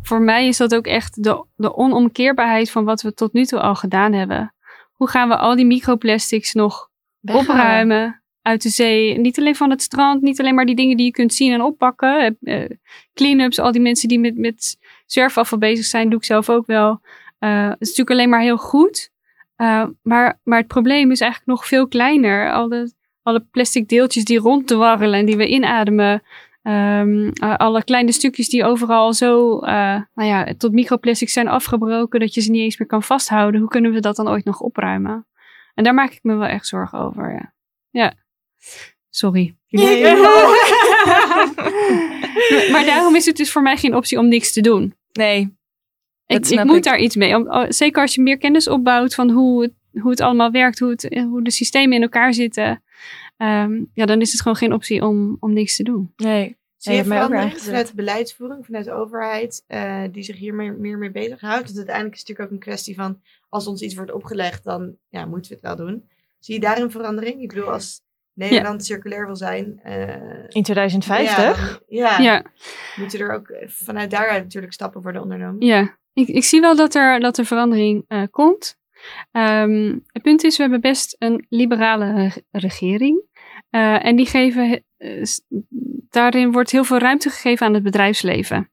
Voor 0.02 0.20
mij 0.20 0.46
is 0.46 0.56
dat 0.56 0.74
ook 0.74 0.86
echt 0.86 1.22
de, 1.22 1.44
de 1.56 1.76
onomkeerbaarheid 1.76 2.70
van 2.70 2.84
wat 2.84 3.02
we 3.02 3.14
tot 3.14 3.32
nu 3.32 3.44
toe 3.44 3.60
al 3.60 3.74
gedaan 3.74 4.12
hebben. 4.12 4.54
Hoe 4.92 5.08
gaan 5.08 5.28
we 5.28 5.36
al 5.36 5.56
die 5.56 5.66
microplastics 5.66 6.52
nog 6.52 6.90
opruimen 7.22 8.22
uit 8.42 8.62
de 8.62 8.68
zee? 8.68 9.18
Niet 9.18 9.38
alleen 9.38 9.56
van 9.56 9.70
het 9.70 9.82
strand, 9.82 10.22
niet 10.22 10.40
alleen 10.40 10.54
maar 10.54 10.66
die 10.66 10.76
dingen 10.76 10.96
die 10.96 11.06
je 11.06 11.12
kunt 11.12 11.34
zien 11.34 11.52
en 11.52 11.62
oppakken. 11.62 12.38
Eh, 12.40 12.70
Clean-ups, 13.14 13.58
al 13.58 13.72
die 13.72 13.80
mensen 13.80 14.08
die 14.08 14.18
met, 14.18 14.36
met 14.36 14.78
zwerfafval 15.06 15.58
bezig 15.58 15.84
zijn, 15.84 16.08
doe 16.08 16.18
ik 16.18 16.24
zelf 16.24 16.50
ook 16.50 16.66
wel. 16.66 17.00
Eh, 17.38 17.68
het 17.68 17.80
is 17.80 17.88
natuurlijk 17.88 18.10
alleen 18.10 18.28
maar 18.28 18.40
heel 18.40 18.56
goed. 18.56 19.11
Eh, 19.62 19.84
maar, 20.02 20.40
maar 20.42 20.58
het 20.58 20.66
probleem 20.66 21.10
is 21.10 21.20
eigenlijk 21.20 21.50
nog 21.50 21.66
veel 21.66 21.88
kleiner. 21.88 22.52
Al 22.52 22.68
de 22.68 22.92
alle 23.22 23.46
plastic 23.50 23.88
deeltjes 23.88 24.24
die 24.24 24.38
ronddwarrelen 24.38 25.18
en 25.18 25.26
die 25.26 25.36
we 25.36 25.48
inademen. 25.48 26.22
Ehm, 26.62 27.28
eh, 27.28 27.56
alle 27.56 27.84
kleine 27.84 28.12
stukjes 28.12 28.48
die 28.48 28.64
overal 28.64 29.12
zo 29.12 29.58
eh, 29.58 30.00
nou 30.14 30.28
ja, 30.28 30.54
tot 30.58 30.72
microplastics 30.72 31.32
zijn 31.32 31.48
afgebroken, 31.48 32.20
dat 32.20 32.34
je 32.34 32.40
ze 32.40 32.50
niet 32.50 32.60
eens 32.60 32.78
meer 32.78 32.88
kan 32.88 33.02
vasthouden. 33.02 33.60
Hoe 33.60 33.68
kunnen 33.68 33.92
we 33.92 34.00
dat 34.00 34.16
dan 34.16 34.28
ooit 34.28 34.44
nog 34.44 34.60
opruimen? 34.60 35.26
En 35.74 35.84
daar 35.84 35.94
maak 35.94 36.12
ik 36.12 36.22
me 36.22 36.34
wel 36.34 36.48
echt 36.48 36.66
zorgen 36.66 36.98
over. 36.98 37.32
Ja. 37.32 37.52
ja. 37.90 38.14
Sorry. 39.10 39.54
Nee. 39.68 40.02
maar 42.72 42.84
daarom 42.84 43.14
is 43.14 43.26
het 43.26 43.36
dus 43.36 43.52
voor 43.52 43.62
mij 43.62 43.76
geen 43.76 43.94
optie 43.94 44.18
om 44.18 44.28
niks 44.28 44.52
te 44.52 44.60
doen. 44.60 44.94
Nee, 45.12 45.56
Ik, 46.34 46.64
moet 46.64 46.76
ik. 46.76 46.82
daar 46.82 46.98
iets 46.98 47.16
mee. 47.16 47.36
Om- 47.36 47.50
oh, 47.50 47.64
zeker 47.68 48.02
als 48.02 48.14
je 48.14 48.22
meer 48.22 48.38
kennis 48.38 48.68
opbouwt 48.68 49.14
van 49.14 49.30
hoe 49.30 49.62
het, 49.62 49.72
hoe 50.00 50.10
het 50.10 50.20
allemaal 50.20 50.50
werkt, 50.50 50.78
hoe, 50.78 50.90
het, 50.90 51.14
hoe 51.30 51.42
de 51.44 51.50
systemen 51.50 51.96
in 51.96 52.02
elkaar 52.02 52.34
zitten. 52.34 52.82
Ehm, 53.36 53.84
ja, 53.94 54.06
dan 54.06 54.20
is 54.20 54.32
het 54.32 54.40
gewoon 54.40 54.56
geen 54.56 54.72
optie 54.72 55.02
om, 55.02 55.36
om 55.40 55.52
niks 55.52 55.76
te 55.76 55.82
doen. 55.82 56.12
nee. 56.16 56.60
Zie 56.76 56.92
je 56.92 57.04
verandering 57.04 57.50
vanuit 57.64 57.86
de 57.88 57.94
beleidsvoering, 57.94 58.66
vanuit 58.66 58.84
de 58.84 58.92
overheid, 58.92 59.64
eh, 59.66 60.02
die 60.12 60.22
zich 60.22 60.36
hier 60.38 60.54
meer, 60.54 60.74
meer 60.74 60.98
mee 60.98 61.10
bezighoudt? 61.10 61.64
Want 61.64 61.76
uiteindelijk 61.76 62.14
is 62.14 62.20
het 62.20 62.28
natuurlijk 62.28 62.40
ook 62.40 62.50
een 62.50 62.58
kwestie 62.72 62.94
van, 62.94 63.20
als 63.48 63.66
ons 63.66 63.82
iets 63.82 63.94
wordt 63.94 64.12
opgelegd, 64.12 64.64
dan 64.64 64.94
ja, 65.08 65.26
moeten 65.26 65.50
we 65.50 65.58
het 65.60 65.76
wel 65.76 65.86
doen. 65.86 66.08
Zie 66.38 66.54
je 66.54 66.60
daar 66.60 66.78
een 66.80 66.90
verandering? 66.90 67.42
Ik 67.42 67.48
bedoel, 67.48 67.70
als 67.72 68.00
Nederland 68.34 68.84
circulair 68.84 69.26
wil 69.26 69.36
zijn... 69.36 69.80
eh, 69.82 70.44
In 70.48 70.62
2050? 70.62 71.36
Ja, 71.36 71.52
dan- 71.52 71.78
ja, 71.88 72.18
Ja, 72.20 72.44
moeten 72.96 73.20
er 73.20 73.32
ook 73.34 73.48
eh, 73.48 73.68
vanuit 73.68 74.10
daaruit 74.10 74.42
natuurlijk 74.42 74.72
stappen 74.72 75.02
worden 75.02 75.22
ondernomen. 75.22 75.66
ja. 75.66 75.96
Ik, 76.14 76.28
ik 76.28 76.44
zie 76.44 76.60
wel 76.60 76.76
dat 76.76 76.94
er, 76.94 77.20
dat 77.20 77.38
er 77.38 77.44
verandering 77.44 78.04
eh, 78.08 78.22
komt. 78.30 78.80
Ehm, 79.30 79.98
het 80.06 80.22
punt 80.22 80.44
is, 80.44 80.56
we 80.56 80.62
hebben 80.62 80.80
best 80.80 81.16
een 81.18 81.46
liberale 81.48 82.12
re- 82.12 82.42
regering. 82.50 83.22
Eh, 83.70 84.04
en 84.04 84.16
die 84.16 84.26
geven, 84.26 84.84
eh, 84.96 85.22
daarin 86.10 86.52
wordt 86.52 86.70
heel 86.70 86.84
veel 86.84 86.98
ruimte 86.98 87.30
gegeven 87.30 87.66
aan 87.66 87.74
het 87.74 87.82
bedrijfsleven. 87.82 88.70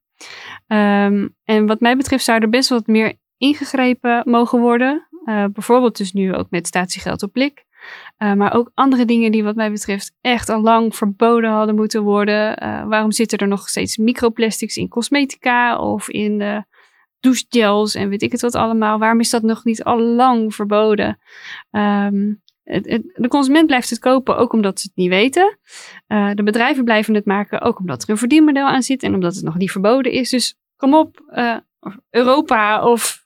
Ehm, 0.68 1.28
en 1.44 1.68
wat 1.68 1.80
mij 1.80 1.98
betreft 1.98 2.24
zou 2.24 2.42
er 2.42 2.50
best 2.50 2.70
wat 2.70 2.88
meer 2.88 3.14
ingegrepen 3.38 4.22
mogen 4.26 4.60
worden. 4.60 5.04
Bijvoorbeeld 5.54 5.98
dus 5.98 6.14
nu 6.14 6.34
ook 6.36 6.50
met 6.50 6.68
statiegeld 6.68 7.24
op 7.24 7.32
blik. 7.32 7.66
Maar 8.18 8.54
ook 8.54 8.72
andere 8.74 9.06
dingen 9.06 9.32
die 9.32 9.44
wat 9.44 9.56
mij 9.56 9.72
betreft 9.72 10.16
echt 10.22 10.50
al 10.50 10.62
lang 10.62 10.96
verboden 10.96 11.50
hadden 11.50 11.76
moeten 11.76 12.04
worden. 12.04 12.60
Waarom 12.90 13.12
zitten 13.12 13.38
er 13.38 13.48
nog 13.48 13.70
steeds 13.70 13.98
microplastics 13.98 14.78
in 14.78 14.88
cosmetica 14.88 15.80
of 15.80 16.10
in 16.10 16.66
douchegels 17.20 17.96
en 17.96 18.10
weet 18.10 18.22
ik 18.22 18.32
het 18.32 18.42
wat 18.42 18.56
allemaal? 18.56 19.00
Waarom 19.00 19.20
is 19.20 19.30
dat 19.30 19.42
nog 19.42 19.64
niet 19.64 19.84
al 19.84 20.00
lang 20.00 20.56
verboden? 20.56 21.20
Ehm, 21.72 22.34
het, 22.64 22.86
het- 22.90 23.12
de 23.16 23.28
consument 23.28 23.66
blijft 23.68 23.90
het 23.90 24.00
kopen 24.00 24.38
ook 24.38 24.54
omdat 24.54 24.80
ze 24.80 24.88
het 24.88 24.96
niet 24.96 25.10
weten. 25.10 25.58
Eh, 26.08 26.32
de 26.34 26.44
bedrijven 26.44 26.84
blijven 26.84 27.14
het 27.14 27.26
maken 27.26 27.62
ook 27.62 27.80
omdat 27.80 28.04
er 28.04 28.10
een 28.10 28.18
verdienmodel 28.18 28.68
aan 28.68 28.84
zit 28.84 29.04
en 29.04 29.14
omdat 29.14 29.36
het 29.36 29.44
nog 29.44 29.58
niet 29.58 29.72
verboden 29.72 30.12
is. 30.12 30.30
Dus 30.30 30.56
kom 30.76 30.94
op, 30.94 31.24
eh, 31.28 31.58
Europa 32.10 32.84
of 32.90 33.26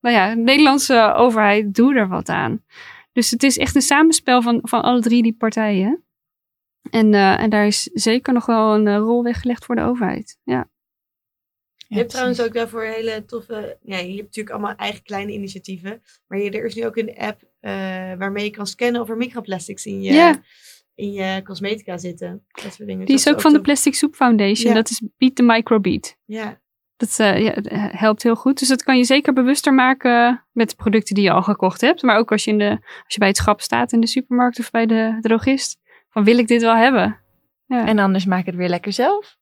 nou 0.00 0.14
ja, 0.16 0.34
de 0.34 0.40
Nederlandse 0.40 1.12
overheid, 1.16 1.74
doe 1.74 1.94
er 1.94 2.08
wat 2.08 2.28
aan. 2.28 2.64
Dus 3.12 3.30
het 3.30 3.42
is 3.42 3.58
echt 3.58 3.74
een 3.74 3.82
samenspel 3.82 4.42
van, 4.42 4.58
van 4.62 4.82
alle 4.82 5.00
drie 5.00 5.22
die 5.22 5.36
partijen. 5.38 6.04
En, 6.90 7.14
eh, 7.14 7.40
en 7.42 7.50
daar 7.50 7.66
is 7.66 7.82
zeker 7.92 8.32
nog 8.32 8.46
wel 8.46 8.74
een 8.74 8.98
rol 8.98 9.22
weggelegd 9.22 9.64
voor 9.64 9.74
de 9.74 9.82
overheid. 9.82 10.38
Ja. 10.42 10.68
Je 11.88 11.96
hebt 11.96 12.10
trouwens 12.10 12.42
ook 12.42 12.54
daarvoor 12.54 12.82
hele 12.82 13.24
toffe. 13.24 13.78
Ja, 13.82 13.96
je 13.98 14.08
hebt 14.12 14.22
natuurlijk 14.22 14.50
allemaal 14.50 14.74
eigen 14.76 15.02
kleine 15.02 15.32
initiatieven. 15.32 16.02
Maar 16.26 16.38
je, 16.38 16.50
er 16.50 16.64
is 16.64 16.74
nu 16.74 16.86
ook 16.86 16.96
een 16.96 17.14
app 17.18 17.42
eh, 17.60 17.72
waarmee 18.18 18.44
je 18.44 18.50
kan 18.50 18.66
scannen 18.66 19.00
of 19.00 19.08
er 19.08 19.16
microplastics 19.16 19.86
in 19.86 20.02
je, 20.02 20.12
Ja. 20.12 20.42
in 20.94 21.12
je 21.12 21.42
cosmetica 21.44 21.96
zitten. 21.98 22.44
Dat 22.62 22.72
soort 22.72 22.88
dingen. 22.88 23.06
Die 23.06 23.14
Dus 23.16 23.26
is 23.26 23.32
ook 23.32 23.40
van 23.40 23.52
de. 23.52 23.60
Plastic 23.60 23.94
Soup 23.94 24.14
Foundation. 24.14 24.68
Ja. 24.68 24.74
Dat 24.74 24.90
is 24.90 25.02
Beat 25.16 25.36
the 25.36 25.42
Microbeat. 25.42 26.16
Ja, 26.24 26.60
Dat 26.96 27.18
eh, 27.18 27.42
ja, 27.42 27.50
het 27.52 27.68
helpt 27.98 28.22
heel 28.22 28.36
goed. 28.36 28.58
Dus 28.58 28.68
dat 28.68 28.82
kan 28.82 28.96
je 28.96 29.04
zeker 29.04 29.32
bewuster 29.32 29.74
maken 29.74 30.44
met 30.52 30.70
de 30.70 30.76
producten 30.76 31.14
die 31.14 31.24
je 31.24 31.30
al 31.30 31.42
gekocht 31.42 31.80
hebt. 31.80 32.02
Maar 32.02 32.16
ook 32.18 32.32
als 32.32 32.44
je, 32.44 32.50
in 32.50 32.58
de, 32.58 32.70
als 33.04 33.14
je 33.14 33.18
bij 33.18 33.28
het 33.28 33.36
schap 33.36 33.60
staat 33.60 33.92
in 33.92 34.00
de 34.00 34.06
supermarkt 34.06 34.58
of 34.58 34.70
bij 34.70 34.86
de 34.86 35.18
drogist. 35.20 35.78
Van 36.10 36.24
wil 36.24 36.38
ik 36.38 36.48
dit 36.48 36.62
wel 36.62 36.76
hebben? 36.76 37.20
Ja. 37.66 37.86
En 37.86 37.98
anders 37.98 38.24
maak 38.24 38.40
ik 38.40 38.46
het 38.46 38.54
weer 38.54 38.68
lekker 38.68 38.92
zelf. 38.92 39.36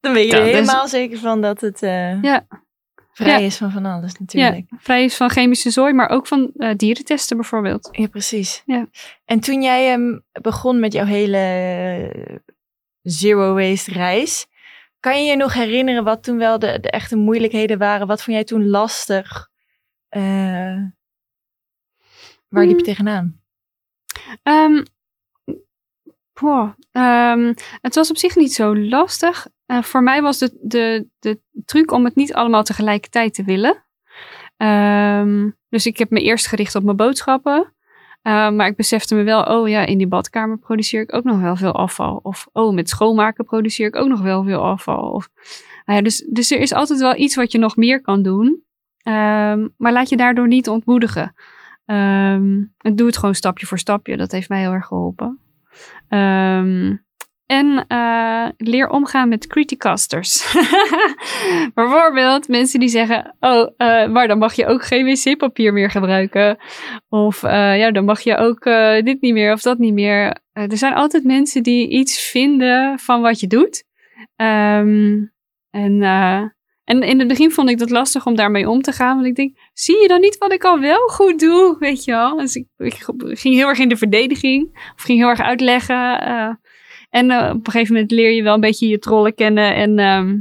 Dan 0.00 0.12
ben 0.12 0.22
je 0.22 0.30
dus- 0.30 0.40
helemaal 0.40 0.88
zeker 0.88 1.18
van 1.18 1.40
dat 1.40 1.60
het 1.60 1.82
eh, 1.82 2.22
Ja. 2.22 2.46
vrij 3.12 3.40
Ja. 3.40 3.46
is 3.46 3.56
van 3.56 3.70
van 3.70 3.84
alles 3.84 4.18
natuurlijk. 4.18 4.66
Vrij 4.78 5.04
is 5.04 5.16
van 5.16 5.30
chemische 5.30 5.70
zooi, 5.70 5.92
maar 5.92 6.08
ook 6.08 6.26
van 6.26 6.50
eh, 6.56 6.74
dierentesten 6.76 7.36
bijvoorbeeld. 7.36 7.88
Ja, 7.92 8.06
precies. 8.08 8.62
Ja. 8.66 8.86
En 9.24 9.40
toen 9.40 9.62
jij 9.62 9.92
ehm, 9.92 10.18
begon 10.42 10.80
met 10.80 10.92
jouw 10.92 11.04
hele 11.04 11.36
eh, 11.36 12.36
zero 13.02 13.54
waste 13.54 13.92
reis, 13.92 14.46
kan 15.00 15.24
je 15.24 15.30
je 15.30 15.36
nog 15.36 15.52
herinneren 15.52 16.04
wat 16.04 16.22
toen 16.22 16.36
wel 16.38 16.58
de, 16.58 16.78
de 16.80 16.90
echte 16.90 17.16
moeilijkheden 17.16 17.78
waren? 17.78 18.06
Wat 18.06 18.22
vond 18.22 18.36
jij 18.36 18.44
toen 18.44 18.68
lastig? 18.68 19.48
Waar 22.48 22.64
liep 22.66 22.68
je 22.68 22.74
Hmm. 22.74 22.82
tegenaan? 22.84 23.40
Boah, 26.40 26.70
ehm, 26.92 27.54
het 27.80 27.94
was 27.94 28.10
op 28.10 28.16
zich 28.16 28.36
niet 28.36 28.52
zo 28.52 28.76
lastig. 28.76 29.46
Eh, 29.70 29.82
voor 29.82 30.02
mij 30.02 30.22
was 30.22 30.38
de, 30.38 30.58
de, 30.62 31.06
de 31.18 31.40
truc 31.64 31.92
om 31.92 32.04
het 32.04 32.14
niet 32.14 32.34
allemaal 32.34 32.62
tegelijkertijd 32.62 33.34
te 33.34 33.44
willen. 33.44 33.84
Ehm, 34.56 35.50
dus 35.68 35.86
ik 35.86 35.98
heb 35.98 36.10
me 36.10 36.20
eerst 36.20 36.46
gericht 36.46 36.74
op 36.74 36.82
mijn 36.82 36.96
boodschappen. 36.96 37.74
Eh, 38.22 38.50
maar 38.50 38.66
ik 38.66 38.76
besefte 38.76 39.14
me 39.14 39.22
wel, 39.22 39.42
oh 39.42 39.68
ja, 39.68 39.86
in 39.86 39.98
die 39.98 40.06
badkamer 40.06 40.58
produceer 40.58 41.00
ik 41.00 41.14
ook 41.14 41.24
nog 41.24 41.40
wel 41.40 41.56
veel 41.56 41.72
afval. 41.72 42.20
Of 42.22 42.46
oh, 42.52 42.74
met 42.74 42.88
schoonmaken 42.88 43.44
produceer 43.44 43.86
ik 43.86 43.96
ook 43.96 44.08
nog 44.08 44.20
wel 44.20 44.44
veel 44.44 44.60
afval. 44.60 45.10
Of, 45.10 45.28
nou 45.84 46.02
dus, 46.02 46.26
dus 46.30 46.50
er 46.50 46.60
is 46.60 46.72
altijd 46.72 47.00
wel 47.00 47.16
iets 47.16 47.34
wat 47.34 47.52
je 47.52 47.58
nog 47.58 47.76
meer 47.76 48.00
kan 48.00 48.22
doen. 48.22 48.62
Ehm, 49.02 49.68
maar 49.76 49.92
laat 49.92 50.08
je 50.08 50.16
daardoor 50.16 50.48
niet 50.48 50.68
ontmoedigen. 50.68 51.34
Ehm, 51.84 52.64
en 52.78 52.96
doe 52.96 53.06
het 53.06 53.16
gewoon 53.16 53.34
stapje 53.34 53.66
voor 53.66 53.78
stapje. 53.78 54.16
Dat 54.16 54.32
heeft 54.32 54.48
mij 54.48 54.60
heel 54.60 54.72
erg 54.72 54.86
geholpen. 54.86 55.40
Ehm, 56.08 56.96
en 57.50 57.84
eh, 57.88 58.48
leer 58.56 58.88
omgaan 58.88 59.28
met 59.28 59.46
criticasters. 59.46 60.52
Bijvoorbeeld 61.74 62.48
mensen 62.48 62.80
die 62.80 62.88
zeggen: 62.88 63.36
Oh, 63.40 63.70
eh, 63.76 64.08
maar 64.08 64.28
dan 64.28 64.38
mag 64.38 64.54
je 64.54 64.66
ook 64.66 64.84
geen 64.84 65.04
wc-papier 65.04 65.72
meer 65.72 65.90
gebruiken. 65.90 66.58
Of 67.08 67.42
eh, 67.42 67.78
ja, 67.78 67.90
dan 67.90 68.04
mag 68.04 68.20
je 68.20 68.36
ook 68.36 68.64
dit 69.04 69.20
niet 69.20 69.32
meer 69.32 69.52
of 69.52 69.62
dat 69.62 69.78
niet 69.78 69.92
meer. 69.92 70.40
Er 70.52 70.76
zijn 70.76 70.94
altijd 70.94 71.24
mensen 71.24 71.62
die 71.62 71.88
iets 71.88 72.20
vinden 72.30 72.98
van 72.98 73.20
wat 73.20 73.40
je 73.40 73.46
doet. 73.46 73.84
Ehm, 74.36 75.24
en, 75.70 76.02
en 76.84 77.02
in 77.02 77.18
het 77.18 77.28
begin 77.28 77.50
vond 77.50 77.70
ik 77.70 77.78
dat 77.78 77.90
lastig 77.90 78.26
om 78.26 78.34
daarmee 78.34 78.68
om 78.68 78.82
te 78.82 78.92
gaan. 78.92 79.14
Want 79.14 79.26
ik 79.26 79.36
denk, 79.36 79.56
zie 79.72 80.00
je 80.00 80.08
dan 80.08 80.20
niet 80.20 80.38
wat 80.38 80.52
ik 80.52 80.64
al 80.64 80.80
wel 80.80 81.08
goed 81.08 81.38
doe? 81.40 81.76
Weet 81.78 82.04
je 82.04 82.12
wel? 82.12 82.36
Dus 82.36 82.54
ik, 82.54 82.66
ik 82.76 82.94
ging 83.38 83.54
heel 83.54 83.68
erg 83.68 83.78
in 83.78 83.88
de 83.88 83.96
verdediging. 83.96 84.90
Of 84.96 85.02
ging 85.02 85.18
heel 85.18 85.28
erg 85.28 85.40
uitleggen. 85.40 86.58
En 87.10 87.30
eh, 87.30 87.50
op 87.54 87.66
een 87.66 87.72
gegeven 87.72 87.94
moment 87.94 88.10
leer 88.10 88.30
je 88.30 88.42
wel 88.42 88.54
een 88.54 88.60
beetje 88.60 88.88
je 88.88 88.98
trollen 88.98 89.34
kennen. 89.34 89.74
En 89.74 89.98
ehm, 89.98 90.38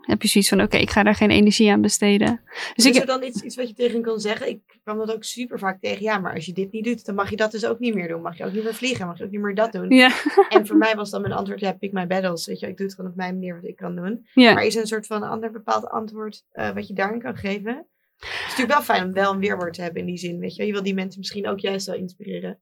heb 0.00 0.22
je 0.22 0.28
zoiets 0.28 0.50
van, 0.50 0.62
oké, 0.62 0.76
ik 0.76 0.90
ga 0.90 1.02
daar 1.02 1.14
geen 1.14 1.30
energie 1.30 1.70
aan 1.70 1.80
besteden. 1.80 2.40
Dus 2.74 2.86
is 2.86 2.96
ik, 2.96 3.00
er 3.00 3.06
dan 3.06 3.22
iets, 3.22 3.42
iets 3.42 3.56
wat 3.56 3.68
je 3.68 3.74
tegen 3.74 4.02
kan 4.02 4.20
zeggen? 4.20 4.48
Ik 4.48 4.60
kwam 4.82 4.98
dat 4.98 5.14
ook 5.14 5.24
super 5.24 5.58
vaak 5.58 5.80
tegen. 5.80 6.02
Ja, 6.02 6.18
maar 6.18 6.34
als 6.34 6.46
je 6.46 6.52
dit 6.52 6.72
niet 6.72 6.84
doet, 6.84 7.04
dan 7.04 7.14
mag 7.14 7.30
je 7.30 7.36
dat 7.36 7.50
dus 7.50 7.66
ook 7.66 7.78
niet 7.78 7.94
meer 7.94 8.08
doen. 8.08 8.22
Mag 8.22 8.38
je 8.38 8.44
ook 8.44 8.52
niet 8.52 8.64
meer 8.64 8.74
vliegen, 8.74 9.06
mag 9.06 9.18
je 9.18 9.24
ook 9.24 9.30
niet 9.30 9.40
meer 9.40 9.54
dat 9.54 9.72
doen. 9.72 9.90
ja, 9.90 10.10
En 10.48 10.66
voor 10.66 10.76
mij 10.76 10.94
was 10.94 11.10
dan 11.10 11.20
mijn 11.20 11.32
antwoord, 11.32 11.60
ja, 11.60 11.72
pick 11.72 11.92
my 11.92 12.06
battles. 12.06 12.46
Weet 12.46 12.60
je, 12.60 12.66
ik 12.66 12.76
doe 12.76 12.86
het 12.86 12.94
gewoon 12.94 13.10
op 13.10 13.16
mijn 13.16 13.34
manier 13.34 13.54
wat 13.54 13.64
ik 13.64 13.76
kan 13.76 13.96
doen. 13.96 14.26
ja. 14.34 14.52
Maar 14.54 14.64
is 14.64 14.74
er 14.74 14.80
een 14.80 14.86
soort 14.86 15.06
van 15.06 15.22
ander 15.22 15.50
bepaald 15.50 15.88
antwoord 15.88 16.44
eh, 16.50 16.74
wat 16.74 16.88
je 16.88 16.94
daarin 16.94 17.20
kan 17.20 17.36
geven? 17.36 17.86
Het 18.16 18.28
is 18.28 18.48
natuurlijk 18.48 18.72
wel 18.72 18.82
fijn 18.82 19.04
om 19.04 19.12
wel 19.12 19.32
een 19.32 19.38
weerwoord 19.38 19.74
te 19.74 19.82
hebben 19.82 20.00
in 20.00 20.06
die 20.06 20.18
zin. 20.18 20.38
Weet 20.38 20.54
je, 20.54 20.66
je 20.66 20.72
wil 20.72 20.82
die 20.82 20.94
mensen 20.94 21.18
misschien 21.18 21.48
ook 21.48 21.60
juist 21.60 21.86
wel 21.86 21.96
inspireren. 21.96 22.60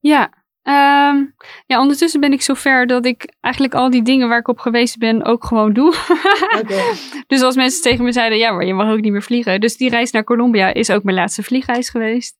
Ja, 0.00 0.44
ehm, 0.62 1.24
ja, 1.66 1.80
ondertussen 1.80 2.20
ben 2.20 2.32
ik 2.32 2.42
zover 2.42 2.86
dat 2.86 3.04
ik 3.04 3.34
eigenlijk 3.40 3.74
al 3.74 3.90
die 3.90 4.02
dingen 4.02 4.28
waar 4.28 4.38
ik 4.38 4.48
op 4.48 4.58
geweest 4.58 4.98
ben 4.98 5.24
ook 5.24 5.44
gewoon 5.44 5.72
doe. 5.72 5.94
Dus 7.26 7.42
als 7.42 7.56
mensen 7.56 7.82
tegen 7.82 8.04
me 8.04 8.12
zeiden, 8.12 8.38
ja, 8.38 8.52
maar 8.52 8.64
je 8.64 8.74
mag 8.74 8.92
ook 8.92 9.00
niet 9.00 9.12
meer 9.12 9.22
vliegen. 9.22 9.60
Dus 9.60 9.76
die 9.76 9.90
reis 9.90 10.10
naar 10.10 10.24
Colombia 10.24 10.74
is 10.74 10.90
ook 10.90 11.02
mijn 11.02 11.16
laatste 11.16 11.42
vliegreis 11.42 11.88
geweest. 11.88 12.38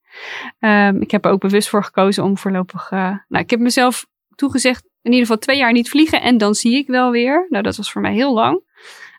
Ehm, 0.59 0.97
ik 1.01 1.11
heb 1.11 1.25
er 1.25 1.31
ook 1.31 1.41
bewust 1.41 1.69
voor 1.69 1.85
gekozen 1.85 2.25
om 2.25 2.39
voorlopig, 2.39 2.91
eh, 2.91 3.17
nou, 3.29 3.45
ik 3.45 3.51
heb 3.51 3.61
mezelf 3.61 4.07
toegezegd 4.35 4.85
in 5.03 5.11
ieder 5.11 5.27
geval 5.27 5.39
twee 5.39 5.57
jaar 5.57 5.73
niet 5.73 5.89
vliegen 5.89 6.21
en 6.21 6.39
dan 6.39 6.55
zie 6.55 6.77
ik 6.77 6.87
wel 6.87 7.11
weer. 7.11 7.47
Nou, 7.49 7.63
dat 7.63 7.77
was 7.77 7.93
voor 7.93 8.01
mij 8.01 8.13
heel 8.13 8.35
lang. 8.35 8.63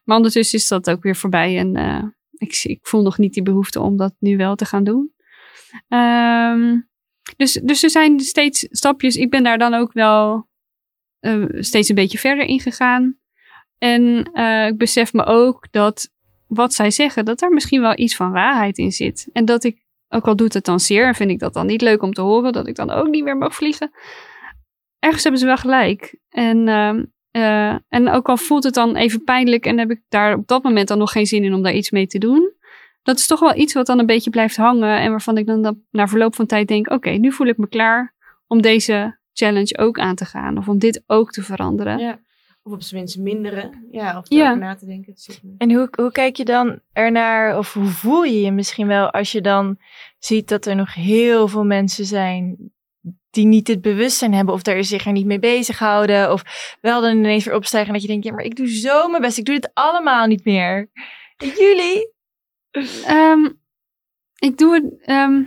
Maar 0.04 0.18
ondertussen 0.18 0.60
is 0.60 0.68
dat 0.68 0.90
ook 0.90 1.04
weer 1.04 1.16
voorbij 1.16 1.58
en 1.58 1.76
eh, 1.76 2.04
ik, 2.32 2.62
ik 2.64 2.80
voel 2.82 3.02
nog 3.02 3.18
niet 3.18 3.34
die 3.34 3.44
behoefte 3.44 3.80
om 3.80 3.98
dat 3.98 4.14
nu 4.20 4.38
wel 4.38 4.56
te 4.56 4.66
gaan 4.66 4.84
doen. 4.84 5.14
Ehm, 5.88 6.80
dus, 7.38 7.54
dus 7.54 7.84
er 7.84 7.90
zijn 7.90 8.20
steeds 8.20 8.68
stapjes. 8.70 9.16
Ik 9.16 9.30
ben 9.30 9.44
daar 9.44 9.58
dan 9.58 9.74
ook 9.74 9.94
wel 9.94 10.48
eh, 11.20 11.44
steeds 11.50 11.90
een 11.90 11.96
beetje 11.96 12.18
verder 12.18 12.46
in 12.46 12.60
gegaan. 12.60 13.18
En 13.78 14.30
eh, 14.34 14.68
ik 14.68 14.78
besef 14.78 15.14
me 15.14 15.26
ook 15.26 15.68
dat 15.72 16.10
wat 16.48 16.74
zij 16.74 16.92
zeggen, 16.92 17.26
dat 17.26 17.40
daar 17.40 17.52
misschien 17.52 17.82
wel 17.82 18.00
iets 18.00 18.16
van 18.16 18.32
waarheid 18.32 18.78
in 18.78 18.92
zit. 18.92 19.30
En 19.34 19.46
dat 19.46 19.64
ik, 19.64 19.86
ook 20.10 20.28
al 20.28 20.36
doet 20.36 20.54
het 20.54 20.66
dan 20.66 20.80
zeer 20.80 21.08
en 21.08 21.16
vind 21.16 21.32
ik 21.32 21.40
dat 21.40 21.54
dan 21.54 21.66
niet 21.66 21.82
leuk 21.82 22.02
om 22.02 22.14
te 22.14 22.22
horen, 22.22 22.54
dat 22.54 22.68
ik 22.68 22.76
dan 22.76 22.92
ook 22.92 23.08
niet 23.08 23.24
meer 23.24 23.38
mag 23.38 23.56
vliegen. 23.56 23.92
Ergens 25.00 25.24
hebben 25.24 25.42
ze 25.42 25.48
wel 25.48 25.58
gelijk. 25.58 26.18
En 26.30 26.68
ehm, 26.68 27.04
Eh, 27.32 27.76
en 27.90 28.10
ook 28.10 28.30
al 28.30 28.38
voelt 28.38 28.64
het 28.64 28.74
dan 28.74 28.96
even 28.96 29.24
pijnlijk 29.24 29.66
en 29.66 29.78
heb 29.78 29.92
ik 29.92 30.02
daar 30.10 30.38
op 30.38 30.48
dat 30.48 30.64
moment 30.64 30.88
dan 30.88 30.98
nog 30.98 31.12
geen 31.12 31.26
zin 31.26 31.44
in 31.44 31.54
om 31.54 31.64
daar 31.64 31.74
iets 31.74 31.92
mee 31.92 32.08
te 32.08 32.18
doen. 32.18 32.54
Dat 33.04 33.18
is 33.18 33.28
toch 33.28 33.40
wel 33.40 33.56
iets 33.56 33.74
wat 33.74 33.86
dan 33.86 34.00
een 34.00 34.06
beetje 34.06 34.30
blijft 34.30 34.56
hangen 34.56 35.00
en 35.00 35.10
waarvan 35.10 35.38
ik 35.38 35.46
dan, 35.46 35.62
dan 35.62 35.82
na 35.92 36.08
verloop 36.08 36.36
van 36.36 36.46
tijd 36.46 36.68
denk, 36.68 36.90
oké, 36.92 37.10
nu 37.10 37.32
voel 37.32 37.48
ik 37.48 37.58
me 37.58 37.68
klaar 37.68 38.14
om 38.48 38.62
deze 38.62 39.20
challenge 39.34 39.78
ook 39.78 40.00
aan 40.00 40.16
te 40.16 40.26
gaan. 40.26 40.58
Of 40.58 40.68
om 40.68 40.80
dit 40.80 41.04
ook 41.08 41.32
te 41.32 41.44
veranderen. 41.44 41.98
Ja. 42.00 42.20
Of 42.64 42.72
op 42.74 42.82
zijn 42.82 43.00
minst 43.02 43.18
minderen. 43.18 43.88
Ja, 43.92 44.18
of 44.18 44.30
Ja. 44.30 44.38
daarover 44.38 44.64
na 44.66 44.76
te 44.76 44.86
denken. 44.86 45.16
En 45.58 45.72
hoe, 45.74 45.88
hoe 45.92 46.12
kijk 46.12 46.36
je 46.36 46.46
dan 46.46 46.80
ernaar, 46.94 47.58
of 47.58 47.74
hoe 47.74 47.86
voel 47.86 48.24
je 48.24 48.42
je 48.42 48.52
misschien 48.52 48.88
wel 48.88 49.12
als 49.12 49.32
je 49.32 49.42
dan 49.42 49.78
ziet 50.20 50.48
dat 50.48 50.66
er 50.66 50.76
nog 50.76 50.94
heel 50.94 51.48
veel 51.48 51.66
mensen 51.66 52.06
zijn 52.06 52.72
die 53.30 53.46
niet 53.46 53.66
dit 53.66 53.82
bewustzijn 53.82 54.34
hebben 54.34 54.54
of 54.54 54.62
daar 54.62 54.84
zich 54.84 55.06
er 55.06 55.12
niet 55.12 55.26
mee 55.26 55.40
bezighouden 55.40 56.32
of 56.32 56.44
wel 56.82 57.02
dan 57.02 57.18
ineens 57.18 57.46
weer 57.46 57.56
opstijgen 57.56 57.88
en 57.88 57.94
dat 57.94 58.02
je 58.02 58.08
denkt, 58.08 58.26
ja 58.26 58.34
maar 58.34 58.44
ik 58.44 58.56
doe 58.56 58.70
zo 58.70 59.08
mijn 59.08 59.22
best, 59.22 59.38
ik 59.38 59.46
doe 59.46 59.56
dit 59.56 59.72
allemaal 59.74 60.28
niet 60.28 60.46
meer. 60.46 60.90
En 61.38 61.48
jullie? 61.48 62.14
Ehm, 63.06 63.50
ik, 64.40 64.58
doe 64.58 64.74
het, 64.74 65.06
ehm, 65.06 65.44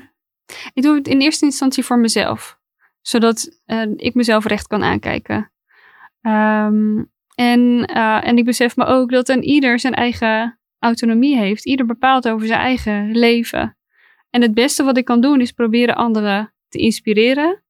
ik 0.72 0.82
doe 0.82 0.94
het 0.94 1.08
in 1.08 1.20
eerste 1.20 1.44
instantie 1.44 1.84
voor 1.84 1.98
mezelf. 1.98 2.58
Zodat 3.00 3.60
eh, 3.64 3.82
ik 3.96 4.14
mezelf 4.14 4.44
recht 4.44 4.66
kan 4.66 4.82
aankijken. 4.82 5.52
Ehm, 6.20 7.02
en, 7.34 7.84
eh, 7.84 8.26
en 8.26 8.36
ik 8.36 8.44
besef 8.44 8.76
me 8.76 8.84
ook 8.84 9.10
dat 9.10 9.28
een 9.28 9.42
ieder 9.42 9.80
zijn 9.80 9.94
eigen 9.94 10.58
autonomie 10.78 11.36
heeft. 11.36 11.66
Ieder 11.66 11.86
bepaalt 11.86 12.28
over 12.28 12.46
zijn 12.46 12.60
eigen 12.60 13.10
leven. 13.16 13.76
En 14.30 14.42
het 14.42 14.54
beste 14.54 14.82
wat 14.82 14.96
ik 14.96 15.04
kan 15.04 15.20
doen 15.20 15.40
is 15.40 15.52
proberen 15.52 15.94
anderen 15.94 16.54
te 16.68 16.78
inspireren. 16.78 17.62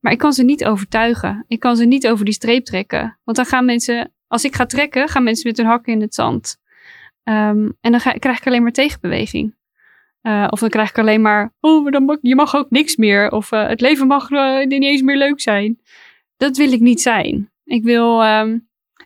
Maar 0.00 0.12
ik 0.12 0.18
kan 0.18 0.32
ze 0.32 0.42
niet 0.42 0.64
overtuigen. 0.64 1.44
Ik 1.48 1.60
kan 1.60 1.76
ze 1.76 1.84
niet 1.84 2.08
over 2.08 2.24
die 2.24 2.34
streep 2.34 2.64
trekken. 2.64 3.18
Want 3.24 3.36
dan 3.36 3.46
gaan 3.46 3.64
mensen, 3.64 4.12
als 4.26 4.44
ik 4.44 4.54
ga 4.54 4.66
trekken, 4.66 5.08
gaan 5.08 5.22
mensen 5.22 5.48
met 5.48 5.56
hun 5.56 5.66
hakken 5.66 5.92
in 5.92 6.00
het 6.00 6.14
zand. 6.14 6.60
Ehm, 7.24 7.68
en 7.80 7.90
dan 7.90 8.00
ga, 8.00 8.12
krijg 8.12 8.38
ik 8.38 8.46
alleen 8.46 8.62
maar 8.62 8.72
tegenbeweging. 8.72 9.54
Eh, 10.22 10.46
of 10.50 10.60
dan 10.60 10.68
krijg 10.68 10.88
ik 10.90 10.98
alleen 10.98 11.20
maar, 11.20 11.54
oh, 11.60 11.82
maar 11.82 11.92
dan 11.92 12.04
mag, 12.04 12.16
je 12.20 12.34
mag 12.34 12.56
ook 12.56 12.70
niks 12.70 12.96
meer. 12.96 13.30
Of 13.30 13.52
eh, 13.52 13.66
het 13.66 13.80
leven 13.80 14.06
mag 14.06 14.30
eh, 14.30 14.66
niet 14.66 14.82
eens 14.82 15.02
meer 15.02 15.16
leuk 15.16 15.40
zijn. 15.40 15.80
Dat 16.36 16.56
wil 16.56 16.72
ik 16.72 16.80
niet 16.80 17.00
zijn. 17.00 17.50
Ik 17.64 17.82
wil, 17.82 18.22
ehm, 18.22 18.52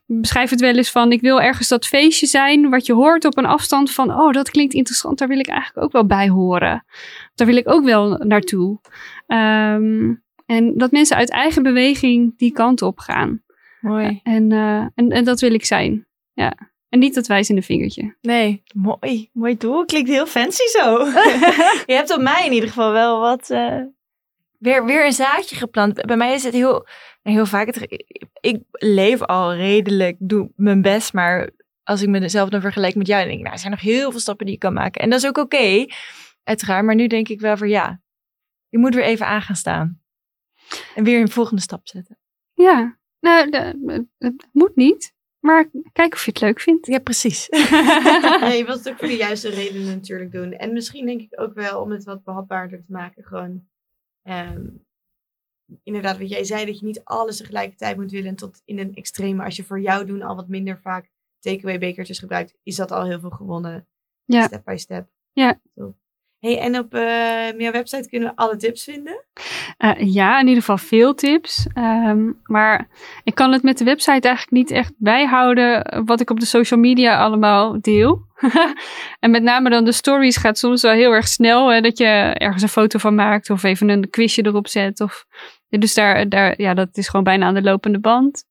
ik 0.07 0.21
beschrijf 0.21 0.51
het 0.51 0.61
wel 0.61 0.75
eens 0.75 0.91
van, 0.91 1.13
ik 1.13 1.21
wil 1.21 1.41
ergens 1.41 1.69
dat 1.69 1.87
feestje 1.87 2.27
zijn 2.27 2.71
wat 2.71 2.87
je 2.87 2.93
hoort 2.93 3.25
op 3.25 3.37
een 3.37 3.47
afstand 3.47 3.93
van, 3.93 4.11
oh, 4.11 4.33
dat 4.33 4.51
klinkt 4.51 4.75
interessant, 4.75 5.19
daar 5.19 5.29
wil 5.29 5.39
ik 5.39 5.49
eigenlijk 5.49 5.87
ook 5.87 5.93
wel 5.93 6.07
bij 6.07 6.29
horen. 6.29 6.85
Daar 7.35 7.47
wil 7.47 7.57
ik 7.57 7.71
ook 7.71 7.85
wel 7.85 8.09
naartoe. 8.09 8.81
Ehm, 9.27 10.15
en 10.47 10.77
dat 10.77 10.91
mensen 10.91 11.17
uit 11.17 11.31
eigen 11.31 11.63
beweging 11.63 12.39
die 12.39 12.53
kant 12.53 12.83
op 12.83 12.99
gaan. 12.99 13.43
Mooi. 13.81 14.21
En, 14.23 14.53
en, 14.95 15.11
en 15.11 15.25
dat 15.25 15.41
wil 15.41 15.55
ik 15.55 15.65
zijn. 15.65 16.07
Ja. 16.33 16.75
En 16.89 16.99
niet 16.99 17.15
dat 17.15 17.27
wijzende 17.27 17.63
vingertje. 17.63 18.17
Nee, 18.21 18.63
mooi. 18.75 19.31
Mooi 19.33 19.57
doel. 19.57 19.85
Klinkt 19.85 20.09
heel 20.11 20.27
fancy 20.27 20.67
zo. 20.67 20.99
je 21.87 21.95
hebt 21.95 22.13
op 22.15 22.21
mij 22.21 22.47
in 22.47 22.53
ieder 22.53 22.69
geval 22.69 22.93
wel 22.93 23.21
wat... 23.21 23.51
eh, 23.51 23.81
weer, 24.59 24.85
weer 24.85 25.05
een 25.07 25.13
zaadje 25.13 25.57
geplant. 25.57 26.07
Bij 26.07 26.17
mij 26.17 26.35
is 26.35 26.45
het 26.45 26.53
heel, 26.55 26.87
heel 27.23 27.47
vaak... 27.47 27.67
Het, 27.67 28.05
ik 28.41 28.61
leef 28.71 29.23
al 29.23 29.55
redelijk, 29.55 30.17
doe 30.19 30.53
mijn 30.57 30.83
best. 30.83 31.13
Maar 31.13 31.51
als 31.83 32.03
ik 32.03 32.09
mezelf 32.09 32.49
dan 32.49 32.61
vergelijk 32.61 32.95
met 32.95 33.07
jou... 33.07 33.19
dan 33.21 33.29
denk 33.29 33.39
ik, 33.39 33.45
nou, 33.45 33.55
er 33.57 33.61
zijn 33.61 33.73
nog 33.73 33.83
heel 33.83 34.11
veel 34.11 34.21
stappen 34.21 34.47
die 34.47 34.55
ik 34.55 34.61
kan 34.61 34.73
maken. 34.73 35.01
En 35.03 35.11
dat 35.11 35.19
is 35.23 35.27
ook 35.29 35.39
oké, 35.39 35.87
uiteraard. 36.45 36.85
Maar 36.85 36.95
nu 36.95 37.07
denk 37.07 37.29
ik 37.29 37.41
wel 37.41 37.57
van 37.57 37.69
ja... 37.69 38.01
Je 38.69 38.79
moet 38.79 38.95
weer 38.95 39.05
even 39.05 39.27
aan 39.27 39.43
gaan 39.43 39.57
staan. 39.57 40.01
En 40.95 41.05
weer 41.05 41.21
een 41.21 41.29
volgende 41.31 41.63
stap 41.63 41.81
zetten. 41.89 42.19
Ja, 42.55 42.99
nou, 43.21 43.51
de- 43.51 44.07
het 44.19 44.47
moet 44.53 44.77
niet. 44.77 45.15
Maar 45.47 45.71
kijk 45.93 46.13
of 46.13 46.25
je 46.25 46.31
het 46.31 46.41
leuk 46.41 46.61
vindt. 46.61 46.87
Ja, 46.87 46.99
precies. 46.99 47.49
Nee, 48.41 48.59
je 48.59 48.65
wilt 48.65 48.79
het 48.79 48.89
ook 48.89 48.99
voor 48.99 49.09
de 49.09 49.17
juiste 49.17 49.49
redenen 49.49 49.87
natuurlijk 49.87 50.33
doen. 50.33 50.53
En 50.53 50.73
misschien 50.73 51.07
denk 51.07 51.21
ik 51.21 51.41
ook 51.41 51.55
wel 51.55 51.81
om 51.81 51.91
het 51.91 52.05
wat 52.05 52.25
behapbaarder 52.25 52.79
te 52.79 52.93
maken. 52.93 53.25
Gewoon, 53.25 53.69
ehm, 54.23 54.67
inderdaad, 55.83 56.19
wat 56.19 56.29
jij 56.29 56.45
zei, 56.45 56.67
dat 56.67 56.79
je 56.79 56.87
niet 56.87 57.05
alles 57.05 57.37
tegelijkertijd 57.37 57.97
moet 57.97 58.11
willen. 58.11 58.29
En 58.29 58.37
tot 58.37 58.63
in 58.65 58.79
een 58.79 58.95
extreme, 58.95 59.45
als 59.45 59.57
je 59.57 59.65
voor 59.65 59.81
jou 59.81 60.07
doen 60.07 60.23
al 60.23 60.37
wat 60.37 60.49
minder 60.49 60.81
vaak 60.81 61.11
takeaway 61.39 61.79
bekertjes 61.79 62.19
gebruikt, 62.19 62.55
is 62.63 62.77
dat 62.77 62.91
al 62.91 63.05
heel 63.05 63.21
veel 63.21 63.31
gewonnen. 63.31 63.89
Ja. 64.25 64.47
Step 64.47 64.65
by 64.65 64.77
step. 64.77 65.09
Ja. 65.33 65.61
Top. 65.75 65.97
Hey, 66.41 66.59
en 66.59 66.79
op 66.79 66.95
eh, 66.95 67.59
jouw 67.59 67.73
website 67.73 68.09
kunnen 68.09 68.29
we 68.29 68.37
alle 68.37 68.57
tips 68.57 68.85
vinden. 68.85 69.25
Eh, 69.77 69.93
ja, 69.99 70.41
in 70.41 70.47
ieder 70.47 70.63
geval 70.63 70.79
veel 70.79 71.15
tips. 71.15 71.67
Ehm, 71.75 72.33
maar 72.43 72.89
ik 73.25 73.35
kan 73.35 73.53
het 73.53 73.63
met 73.63 73.79
de 73.79 73.85
website 73.85 74.29
eigenlijk 74.29 74.51
niet 74.51 74.71
echt 74.71 74.93
bijhouden 74.97 76.03
wat 76.05 76.21
ik 76.21 76.31
op 76.31 76.41
de 76.41 76.47
social 76.47 76.81
media 76.81 77.19
allemaal 77.19 77.81
deel. 77.81 78.25
en 79.21 79.31
met 79.31 79.43
name 79.43 79.71
dan 79.71 79.85
de 79.85 79.93
stories 79.93 80.37
gaat 80.37 80.59
soms 80.59 80.83
wel 80.83 80.93
heel 80.93 81.13
erg 81.13 81.29
snel. 81.29 81.69
Hè, 81.73 81.81
dat 81.81 81.99
je 81.99 82.07
ergens 82.35 82.63
een 82.63 82.69
foto 82.69 82.99
van 82.99 83.15
maakt 83.15 83.51
of 83.51 83.63
even 83.63 83.89
een 83.89 84.11
quizje 84.11 84.47
erop 84.47 84.69
zet. 84.69 85.01
Of, 85.01 85.25
dus 85.69 85.95
daar, 85.95 86.29
daar, 86.29 86.61
ja, 86.61 86.75
dat 86.75 86.89
is 86.93 87.09
gewoon 87.09 87.25
bijna 87.25 87.47
aan 87.47 87.55
de 87.55 87.63
lopende 87.63 88.01
band. 88.01 88.45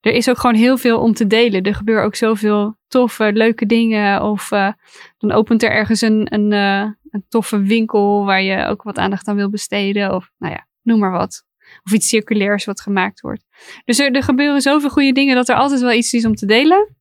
Er 0.00 0.12
is 0.12 0.28
ook 0.28 0.38
gewoon 0.38 0.56
heel 0.56 0.78
veel 0.78 1.00
om 1.00 1.12
te 1.12 1.26
delen. 1.26 1.62
Er 1.62 1.74
gebeuren 1.74 2.04
ook 2.04 2.14
zoveel 2.14 2.76
toffe, 2.88 3.30
leuke 3.32 3.66
dingen. 3.66 4.22
Of 4.22 4.50
eh, 4.50 4.72
dan 5.18 5.32
opent 5.32 5.62
er 5.62 5.70
ergens 5.70 6.00
een, 6.00 6.26
een, 6.30 6.52
eh, 6.52 6.90
een 7.16 7.26
toffe 7.28 7.62
winkel 7.62 8.24
waar 8.24 8.42
je 8.42 8.64
ook 8.64 8.82
wat 8.82 8.98
aandacht 8.98 9.28
aan 9.28 9.36
wil 9.36 9.50
besteden. 9.50 10.14
Of 10.14 10.30
nou 10.38 10.52
ja, 10.52 10.66
noem 10.82 10.98
maar 10.98 11.10
wat. 11.10 11.44
Of 11.84 11.92
iets 11.92 12.08
circulairs 12.08 12.64
wat 12.64 12.80
gemaakt 12.80 13.20
wordt. 13.20 13.44
Dus 13.84 13.98
er, 13.98 14.12
er 14.12 14.22
gebeuren 14.22 14.60
zoveel 14.60 14.90
goede 14.90 15.12
dingen 15.12 15.34
dat 15.34 15.48
er 15.48 15.56
altijd 15.56 15.80
wel 15.80 15.92
iets 15.92 16.12
is 16.12 16.24
om 16.24 16.34
te 16.34 16.46
delen. 16.46 16.96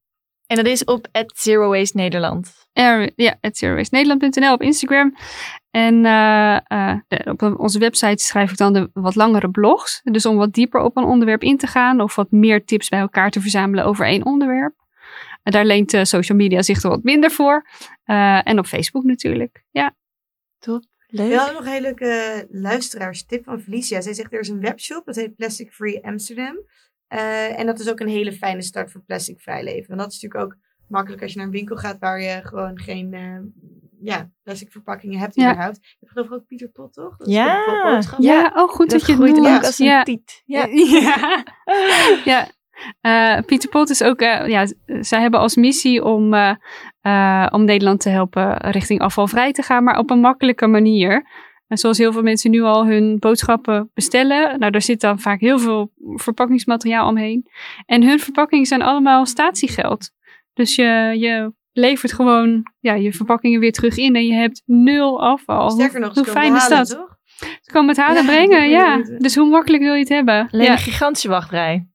En 0.47 0.55
dat 0.55 0.65
is 0.65 0.83
op 0.83 1.07
Zero 1.35 1.69
Waste 1.69 1.97
Nederland. 1.97 2.53
Er, 2.73 3.11
ja, 3.15 3.37
at 3.41 3.57
zerowastenederland.nl 3.57 4.53
op 4.53 4.61
Instagram. 4.61 5.15
En 5.71 6.05
eh, 6.05 6.55
eh, 6.55 6.99
op 7.25 7.41
onze 7.57 7.79
website 7.79 8.23
schrijf 8.23 8.51
ik 8.51 8.57
dan 8.57 8.73
de 8.73 8.89
wat 8.93 9.15
langere 9.15 9.49
blogs. 9.49 10.01
Dus 10.03 10.25
om 10.25 10.35
wat 10.35 10.53
dieper 10.53 10.81
op 10.81 10.97
een 10.97 11.03
onderwerp 11.03 11.43
in 11.43 11.57
te 11.57 11.67
gaan. 11.67 12.01
Of 12.01 12.15
wat 12.15 12.31
meer 12.31 12.65
tips 12.65 12.89
bij 12.89 12.99
elkaar 12.99 13.29
te 13.29 13.41
verzamelen 13.41 13.85
over 13.85 14.05
één 14.05 14.25
onderwerp. 14.25 14.73
En 15.43 15.51
daar 15.51 15.65
leent 15.65 15.93
eh, 15.93 16.03
social 16.03 16.37
media 16.37 16.61
zich 16.61 16.83
er 16.83 16.89
wat 16.89 17.03
minder 17.03 17.31
voor. 17.31 17.67
En 18.43 18.59
op 18.59 18.65
Facebook 18.65 19.03
natuurlijk. 19.03 19.63
Ja. 19.71 19.95
Leuk. 21.07 21.29
We 21.29 21.35
hadden 21.35 21.55
nog 21.55 21.65
een 21.65 21.71
hele 21.71 21.81
leuke 21.81 22.47
luisteraarstip 22.51 23.43
van 23.43 23.59
Felicia. 23.61 24.01
Zij 24.01 24.13
zegt 24.13 24.33
er 24.33 24.39
is 24.39 24.49
een 24.49 24.59
webshop, 24.61 25.05
dat 25.05 25.15
heet 25.15 25.35
Plastic 25.35 25.71
Free 25.73 26.05
Amsterdam. 26.05 26.57
Eh, 27.07 27.59
en 27.59 27.65
dat 27.65 27.79
is 27.79 27.89
ook 27.89 27.99
een 27.99 28.07
hele 28.07 28.33
fijne 28.33 28.61
start 28.61 28.91
voor 28.91 29.01
plastic 29.01 29.41
vrij 29.41 29.63
leven. 29.63 29.87
Want 29.87 29.99
dat 29.99 30.11
is 30.11 30.21
natuurlijk 30.21 30.43
ook 30.53 30.57
makkelijk 30.87 31.21
als 31.21 31.31
je 31.31 31.37
naar 31.37 31.47
een 31.47 31.53
winkel 31.53 31.75
gaat 31.75 31.99
waar 31.99 32.21
je 32.21 32.39
gewoon 32.43 32.79
geen 32.79 33.13
eh, 33.13 33.39
ja, 34.01 34.29
plastic 34.43 34.71
verpakkingen 34.71 35.19
hebt 35.19 35.35
Ja. 35.35 35.51
überhaupt. 35.51 35.79
Je 35.81 35.95
hebt 35.99 36.11
geloof 36.11 36.27
ik 36.27 36.33
ook 36.33 36.45
Pieter 36.45 36.67
Pot, 36.69 36.93
toch? 36.93 37.17
Dat 37.17 37.27
is 37.27 37.33
Ja. 37.33 38.01
Ja, 38.17 38.51
oh 38.55 38.69
goed 38.69 38.89
dat, 38.89 39.05
je 39.05 39.11
het 39.11 39.21
noemt. 39.21 39.47
ook 39.47 39.63
als 39.63 39.79
een 39.79 39.85
ja. 39.85 40.03
tiet. 40.03 40.41
Ja. 40.45 40.65
Ja. 42.25 42.47
Eh, 43.01 43.37
Pieter 43.45 43.69
Pot 43.69 43.89
is 43.89 44.03
ook, 44.03 44.19
eh, 44.19 44.47
ja, 44.47 44.67
zij 44.85 45.21
hebben 45.21 45.39
als 45.39 45.55
missie 45.55 46.03
om, 46.03 46.33
eh, 46.33 46.55
eh, 47.01 47.47
om 47.51 47.65
Nederland 47.65 47.99
te 47.99 48.09
helpen 48.09 48.57
richting 48.57 48.99
afvalvrij 48.99 49.51
te 49.51 49.61
gaan, 49.61 49.83
maar 49.83 49.97
op 49.97 50.09
een 50.09 50.19
makkelijke 50.19 50.67
manier. 50.67 51.25
En 51.67 51.77
zoals 51.77 51.97
heel 51.97 52.11
veel 52.11 52.21
mensen 52.21 52.51
nu 52.51 52.61
al 52.61 52.85
hun 52.85 53.19
boodschappen 53.19 53.91
bestellen, 53.93 54.59
nou 54.59 54.71
daar 54.71 54.81
zit 54.81 55.01
dan 55.01 55.19
vaak 55.19 55.39
heel 55.39 55.59
veel 55.59 55.91
verpakkingsmateriaal 56.15 57.07
omheen. 57.07 57.47
En 57.85 58.03
hun 58.03 58.19
verpakkingen 58.19 58.65
zijn 58.65 58.81
allemaal 58.81 59.25
statiegeld. 59.25 60.11
Dus 60.53 60.75
je, 60.75 61.15
je 61.19 61.53
levert 61.71 62.13
gewoon 62.13 62.71
ja, 62.79 62.93
je 62.93 63.13
verpakkingen 63.13 63.59
weer 63.59 63.71
terug 63.71 63.97
in 63.97 64.15
en 64.15 64.25
je 64.25 64.33
hebt 64.33 64.61
nul 64.65 65.21
afval. 65.23 65.69
Sterker 65.69 65.99
nog, 65.99 66.13
hoe 66.13 66.25
fijn 66.25 66.55
is 66.55 66.67
dat? 66.67 66.89
toch? 66.89 67.17
Ze 67.37 67.71
komen 67.71 67.89
het 67.89 67.97
halen 67.97 68.23
Ja, 68.23 68.27
brengen, 68.27 68.69
ja. 68.69 69.01
Dus 69.17 69.35
hoe 69.35 69.49
makkelijk 69.49 69.83
wil 69.83 69.93
je 69.93 69.99
het 69.99 70.09
hebben? 70.09 70.49
Alleen 70.51 70.65
ja. 70.65 70.71
een 70.71 70.77
gigantische 70.77 71.29
wachtrij. 71.29 71.87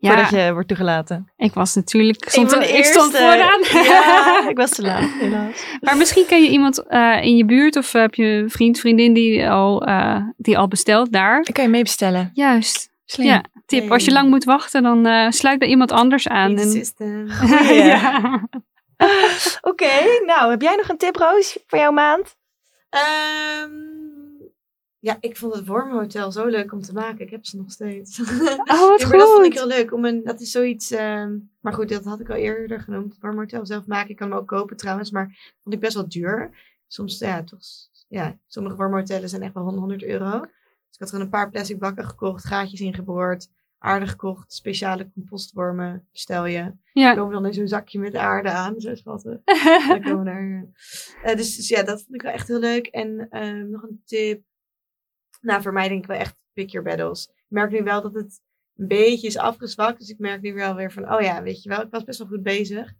Ja. 0.00 0.12
Voordat 0.12 0.30
je 0.30 0.52
wordt 0.52 0.68
toegelaten. 0.68 1.32
Ik 1.36 1.52
was 1.52 1.74
natuurlijk. 1.74 2.28
Stond, 2.30 2.52
ik 2.52 2.84
stond 2.84 3.16
vooraan. 3.16 3.60
Ja, 3.84 4.48
ik 4.50 4.56
was 4.56 4.70
te 4.70 4.82
laat, 4.82 5.10
helaas. 5.20 5.64
maar 5.80 5.96
misschien 5.96 6.26
ken 6.26 6.42
je 6.42 6.48
iemand 6.48 6.86
eh, 6.86 7.18
in 7.22 7.36
je 7.36 7.44
buurt 7.44 7.76
of 7.76 7.92
heb 7.92 8.14
je 8.14 8.24
een 8.24 8.50
vriend, 8.50 8.78
vriendin 8.78 9.12
die 9.12 9.50
al, 9.50 9.84
eh, 9.86 10.16
die 10.36 10.58
al 10.58 10.68
bestelt 10.68 11.12
daar. 11.12 11.42
Dan 11.42 11.52
kan 11.54 11.64
je 11.64 11.70
meebestellen. 11.70 12.30
Juist. 12.32 12.90
Slim. 13.04 13.26
Ja, 13.26 13.44
tip. 13.66 13.90
Als 13.90 14.04
je 14.04 14.12
lang 14.12 14.28
moet 14.28 14.44
wachten, 14.44 14.82
dan 14.82 15.06
eh, 15.06 15.30
sluit 15.30 15.58
bij 15.58 15.68
iemand 15.68 15.92
anders 15.92 16.28
aan. 16.28 16.58
En- 16.58 16.70
system. 16.70 17.30
Goeie. 17.40 17.82
ja. 17.84 18.42
Oké, 19.60 19.90
nou, 20.26 20.50
heb 20.50 20.62
jij 20.62 20.74
nog 20.76 20.88
een 20.88 20.96
tip, 20.96 21.16
Roos, 21.16 21.58
voor 21.66 21.78
jouw 21.78 21.92
maand? 21.92 22.36
Ehm, 22.90 23.70
ja, 25.00 25.16
ik 25.20 25.36
vond 25.36 25.54
het 25.54 25.66
Wormhotel 25.66 26.32
zo 26.32 26.46
leuk 26.46 26.72
om 26.72 26.80
te 26.80 26.92
maken. 26.92 27.20
Ik 27.24 27.30
heb 27.30 27.46
ze 27.46 27.56
nog 27.56 27.70
steeds. 27.70 28.18
Oh, 28.20 28.88
wat 28.88 29.00
Ja, 29.00 29.08
maar 29.08 29.18
dat 29.18 29.32
vond 29.32 29.46
ik 29.46 29.52
heel 29.52 29.66
leuk. 29.66 29.92
Om 29.92 30.04
een, 30.04 30.24
dat 30.24 30.40
is 30.40 30.50
zoiets. 30.50 30.90
ehm, 30.90 31.38
maar 31.60 31.72
goed, 31.72 31.88
dat 31.88 32.04
had 32.04 32.20
ik 32.20 32.30
al 32.30 32.36
eerder 32.36 32.80
genoemd. 32.80 33.12
Het 33.12 33.22
Wormhotel 33.22 33.66
zelf 33.66 33.86
maken. 33.86 34.10
Ik 34.10 34.16
kan 34.16 34.30
hem 34.30 34.38
ook 34.38 34.46
kopen 34.46 34.76
trouwens. 34.76 35.10
Maar 35.10 35.54
vond 35.62 35.74
ik 35.74 35.80
best 35.80 35.94
wel 35.94 36.08
duur. 36.08 36.50
Soms, 36.86 37.18
ja, 37.18 37.44
toch. 37.44 37.58
Ja, 38.08 38.38
sommige 38.46 38.76
wormhotellen 38.76 39.28
zijn 39.28 39.42
echt 39.42 39.54
wel 39.54 39.64
100 39.64 40.02
euro. 40.02 40.40
Dus 40.40 40.96
ik 40.96 40.98
had 40.98 41.08
gewoon 41.08 41.24
een 41.24 41.30
paar 41.30 41.50
plastic 41.50 41.78
bakken 41.78 42.04
gekocht. 42.04 42.44
Gaatjes 42.44 42.80
ingeboord. 42.80 43.48
aarde 43.78 44.06
gekocht. 44.06 44.52
Speciale 44.52 45.10
compostwormen 45.14 46.06
bestel 46.12 46.46
je. 46.46 46.72
Ja. 46.92 47.14
komen 47.14 47.32
dan 47.32 47.46
in 47.46 47.54
zo'n 47.54 47.68
zakje 47.68 47.98
met 47.98 48.14
aarde 48.14 48.50
aan. 48.50 48.80
Zo 48.80 48.94
schatten. 48.94 49.42
Dan 49.88 50.02
komen 50.02 50.24
daar, 50.24 50.66
eh, 51.22 51.36
dus, 51.36 51.56
dus 51.56 51.68
ja, 51.68 51.82
dat 51.82 52.02
vond 52.02 52.14
ik 52.14 52.22
wel 52.22 52.32
echt 52.32 52.48
heel 52.48 52.58
leuk. 52.58 52.86
En 52.86 53.26
ehm, 53.30 53.70
nog 53.70 53.82
een 53.82 54.02
tip. 54.04 54.42
Nou, 55.40 55.62
voor 55.62 55.72
mij 55.72 55.88
denk 55.88 56.02
ik 56.02 56.08
wel 56.08 56.18
echt 56.18 56.36
pick 56.52 56.70
your 56.70 56.88
battles. 56.88 57.28
Ik 57.28 57.44
merk 57.48 57.70
nu 57.70 57.82
wel 57.82 58.02
dat 58.02 58.14
het 58.14 58.40
een 58.76 58.86
beetje 58.86 59.26
is 59.26 59.36
afgezwakt. 59.38 59.98
Dus 59.98 60.08
ik 60.08 60.18
merk 60.18 60.40
nu 60.40 60.54
wel 60.54 60.74
weer 60.74 60.92
van, 60.92 61.12
oh 61.12 61.20
ja, 61.20 61.42
weet 61.42 61.62
je 61.62 61.68
wel, 61.68 61.80
ik 61.82 61.90
was 61.90 62.04
best 62.04 62.18
wel 62.18 62.28
goed 62.28 62.42
bezig. 62.42 62.92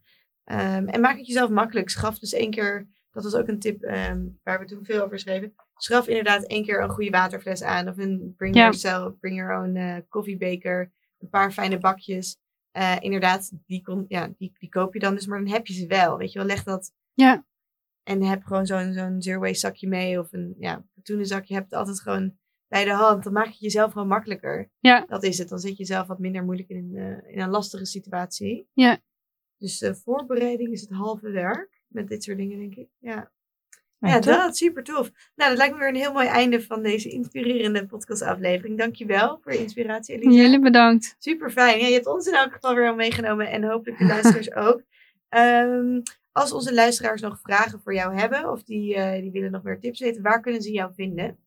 Ehm, 0.44 0.86
en 0.86 1.00
maak 1.00 1.16
het 1.16 1.26
jezelf 1.26 1.50
makkelijk. 1.50 1.90
Schaf 1.90 2.18
dus 2.18 2.32
één 2.32 2.50
keer, 2.50 2.88
dat 3.10 3.22
was 3.24 3.34
ook 3.34 3.48
een 3.48 3.58
tip 3.58 3.82
ehm, 3.82 4.26
waar 4.42 4.58
we 4.58 4.64
toen 4.64 4.84
veel 4.84 5.04
over 5.04 5.18
schreven. 5.18 5.54
Schaf 5.74 6.06
inderdaad 6.08 6.46
één 6.46 6.64
keer 6.64 6.82
een 6.82 6.90
goede 6.90 7.10
waterfles 7.10 7.62
aan. 7.62 7.88
Of 7.88 7.96
een 7.98 8.34
bring, 8.36 8.54
Ja. 8.54 8.60
yourself, 8.60 9.18
bring 9.18 9.36
your 9.36 9.62
own 9.62 9.76
eh 9.76 9.96
koffiebeker. 10.08 10.92
Een 11.18 11.28
paar 11.28 11.52
fijne 11.52 11.78
bakjes. 11.78 12.36
Eh, 12.70 12.96
inderdaad, 13.00 13.52
die, 13.66 13.82
kon, 13.82 14.04
ja, 14.08 14.28
die, 14.38 14.52
die 14.58 14.68
koop 14.68 14.94
je 14.94 15.00
dan 15.00 15.14
dus, 15.14 15.26
maar 15.26 15.38
dan 15.38 15.52
heb 15.52 15.66
je 15.66 15.74
ze 15.74 15.86
wel. 15.86 16.16
Weet 16.18 16.32
je 16.32 16.38
wel, 16.38 16.46
leg 16.48 16.62
dat. 16.62 16.92
Ja. 17.14 17.44
En 18.08 18.22
heb 18.22 18.44
gewoon 18.44 18.66
zo'n 18.66 18.92
zo'n 18.92 19.22
zero 19.22 19.40
waste 19.40 19.58
zakje 19.58 19.88
mee. 19.88 20.18
Of 20.18 20.32
een 20.32 20.54
ja, 20.58 20.84
katoenen 20.94 21.26
zakje. 21.26 21.54
Heb 21.54 21.64
het 21.64 21.72
altijd 21.72 22.00
gewoon 22.00 22.36
bij 22.68 22.84
de 22.84 22.92
hand. 22.92 23.24
Dan 23.24 23.32
maak 23.32 23.44
je 23.44 23.50
het 23.50 23.60
jezelf 23.60 23.92
gewoon 23.92 24.08
makkelijker. 24.08 24.70
Ja. 24.78 25.04
Dat 25.06 25.22
is 25.22 25.38
het. 25.38 25.48
Dan 25.48 25.58
zit 25.58 25.76
je 25.76 25.84
zelf 25.84 26.06
wat 26.06 26.18
minder 26.18 26.44
moeilijk 26.44 26.68
in, 26.68 26.92
eh, 26.94 27.32
in 27.32 27.40
een 27.40 27.50
lastige 27.50 27.84
situatie. 27.84 28.68
Ja. 28.72 28.98
Dus 29.56 29.82
eh, 29.82 29.92
voorbereiding 29.94 30.72
is 30.72 30.80
het 30.80 30.90
halve 30.90 31.30
werk. 31.30 31.82
Met 31.86 32.08
dit 32.08 32.22
soort 32.24 32.36
dingen, 32.36 32.58
denk 32.58 32.74
ik. 32.74 32.88
Ja. 32.98 33.30
Ja, 34.00 34.20
dat 34.20 34.56
super 34.56 34.84
tof. 34.84 35.10
Nou, 35.34 35.50
dat 35.50 35.58
lijkt 35.58 35.72
me 35.72 35.78
weer 35.78 35.88
een 35.88 35.94
heel 35.94 36.12
mooi 36.12 36.26
einde 36.26 36.62
van 36.62 36.82
deze 36.82 37.08
inspirerende 37.08 37.86
podcastaflevering. 37.86 38.78
Dankjewel 38.78 39.38
voor 39.42 39.52
je 39.52 39.58
inspiratie, 39.58 40.14
Elisa. 40.14 40.42
Jullie 40.42 40.60
bedankt. 40.60 41.14
Super 41.18 41.50
fijn. 41.50 41.78
Ja, 41.78 41.86
je 41.86 41.92
hebt 41.92 42.06
ons 42.06 42.26
in 42.26 42.34
elk 42.34 42.52
geval 42.52 42.74
weer 42.74 42.88
al 42.88 42.94
meegenomen 42.94 43.50
en 43.50 43.64
hopelijk 43.64 43.98
de 43.98 44.06
luisteraars 44.06 44.54
ook. 44.66 44.82
Ehm, 45.28 46.00
als 46.38 46.52
onze 46.52 46.74
luisteraars 46.74 47.20
nog 47.20 47.38
vragen 47.42 47.80
voor 47.80 47.94
jou 47.94 48.14
hebben 48.14 48.50
of 48.50 48.62
die, 48.62 48.94
eh, 48.94 49.20
die 49.22 49.30
willen 49.30 49.50
nog 49.50 49.62
meer 49.62 49.80
tips 49.80 50.00
weten, 50.00 50.22
waar 50.22 50.40
kunnen 50.40 50.62
ze 50.62 50.72
jou 50.72 50.92
vinden? 50.94 51.38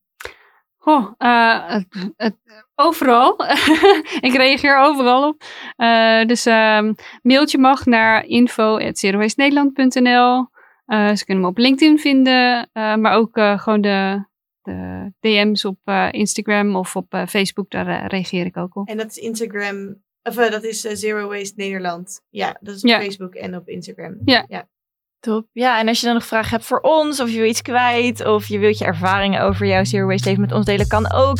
Eh, 1.18 1.74
het, 1.74 1.86
het- 2.18 2.38
overal. 2.76 3.36
ik 4.28 4.34
reageer 4.36 4.78
overal 4.78 5.28
op. 5.28 5.44
Eh, 5.76 6.26
dus 6.26 6.46
ehm, 6.46 6.94
mailtje 7.22 7.58
mag 7.58 7.86
naar 7.86 8.26
info.zerowastenederland.nl. 8.26 10.48
Eh 10.86 11.14
ze 11.16 11.26
kunnen 11.26 11.44
me 11.44 11.50
op 11.50 11.58
LinkedIn 11.58 12.00
vinden, 12.00 12.70
maar 12.74 13.14
ook 13.14 13.30
gewoon 13.34 13.82
de, 13.82 14.26
de 14.62 15.12
DM's 15.20 15.66
op 15.66 15.80
Instagram 16.12 16.76
of 16.76 16.96
op 16.96 17.24
Facebook, 17.28 17.70
daar 17.72 18.08
reageer 18.08 18.46
ik 18.46 18.58
ook 18.58 18.76
op. 18.76 18.88
En 18.88 18.98
dat 18.98 19.10
is 19.10 19.18
Instagram, 19.18 20.04
of 20.24 20.36
dat 20.36 20.64
is 20.64 20.82
Zero 20.82 21.28
Waste 21.28 21.54
Nederland. 21.56 22.22
Ja, 22.30 22.58
dat 22.62 22.76
is 22.76 22.84
op 22.84 22.90
Ja. 22.90 23.00
Facebook 23.02 23.34
en 23.36 23.56
op 23.56 23.68
Instagram. 23.68 24.18
Top. 25.22 25.48
Ja, 25.54 25.80
en 25.80 25.88
als 25.88 26.00
je 26.00 26.06
dan 26.06 26.16
nog 26.16 26.26
vragen 26.26 26.50
hebt 26.50 26.66
voor 26.66 26.80
ons, 26.80 27.20
of 27.20 27.30
je 27.30 27.38
wil 27.38 27.48
iets 27.48 27.62
kwijt, 27.62 28.26
of 28.26 28.48
je 28.48 28.60
wilt 28.60 28.78
je 28.78 28.86
ervaringen 28.86 29.42
over 29.42 29.68
jouw 29.68 29.84
Zero 29.84 30.08
Waste 30.08 30.28
leven 30.28 30.42
met 30.42 30.52
ons 30.52 30.66
delen, 30.66 30.88
kan 30.88 31.12
ook. 31.12 31.38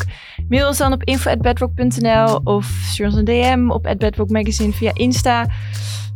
Mail 0.50 0.68
ons 0.68 0.78
dan 0.78 0.94
op 0.94 1.04
info.bedrock.nl 1.04 2.42
of 2.44 2.66
stuur 2.66 3.06
ons 3.06 3.16
een 3.16 3.26
DM 3.26 3.70
op 3.70 3.96
Bedrock 3.98 4.30
Magazine 4.30 4.74
via 4.74 4.92
Insta. 4.94 5.48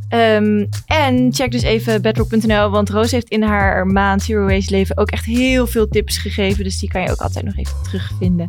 Ehm, 0.10 0.66
en 0.86 1.34
check 1.34 1.52
dus 1.52 1.62
even 1.62 2.02
bedrock.nl, 2.02 2.70
want 2.70 2.90
Roos 2.90 3.12
heeft 3.12 3.30
in 3.30 3.44
haar 3.44 3.88
maand 3.88 4.22
Zero 4.22 4.48
Waste 4.48 4.72
leven 4.72 4.98
ook 4.98 5.12
echt 5.12 5.26
heel 5.26 5.68
veel 5.68 5.88
tips 5.88 6.18
gegeven. 6.18 6.64
Dus 6.64 6.80
die 6.80 6.90
kan 6.90 7.02
je 7.02 7.12
ook 7.12 7.22
altijd 7.22 7.46
nog 7.46 7.58
even 7.58 7.84
terugvinden. 7.84 8.48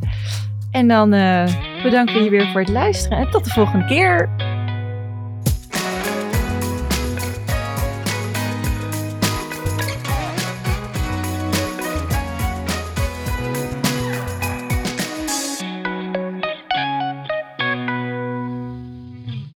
En 0.70 0.88
dan 0.88 1.12
eh, 1.12 1.44
bedanken 1.82 2.14
we 2.14 2.22
je 2.22 2.30
weer 2.30 2.50
voor 2.52 2.60
het 2.60 2.70
luisteren 2.70 3.18
en 3.18 3.30
tot 3.30 3.44
de 3.44 3.50
volgende 3.50 3.84
keer. 3.84 4.28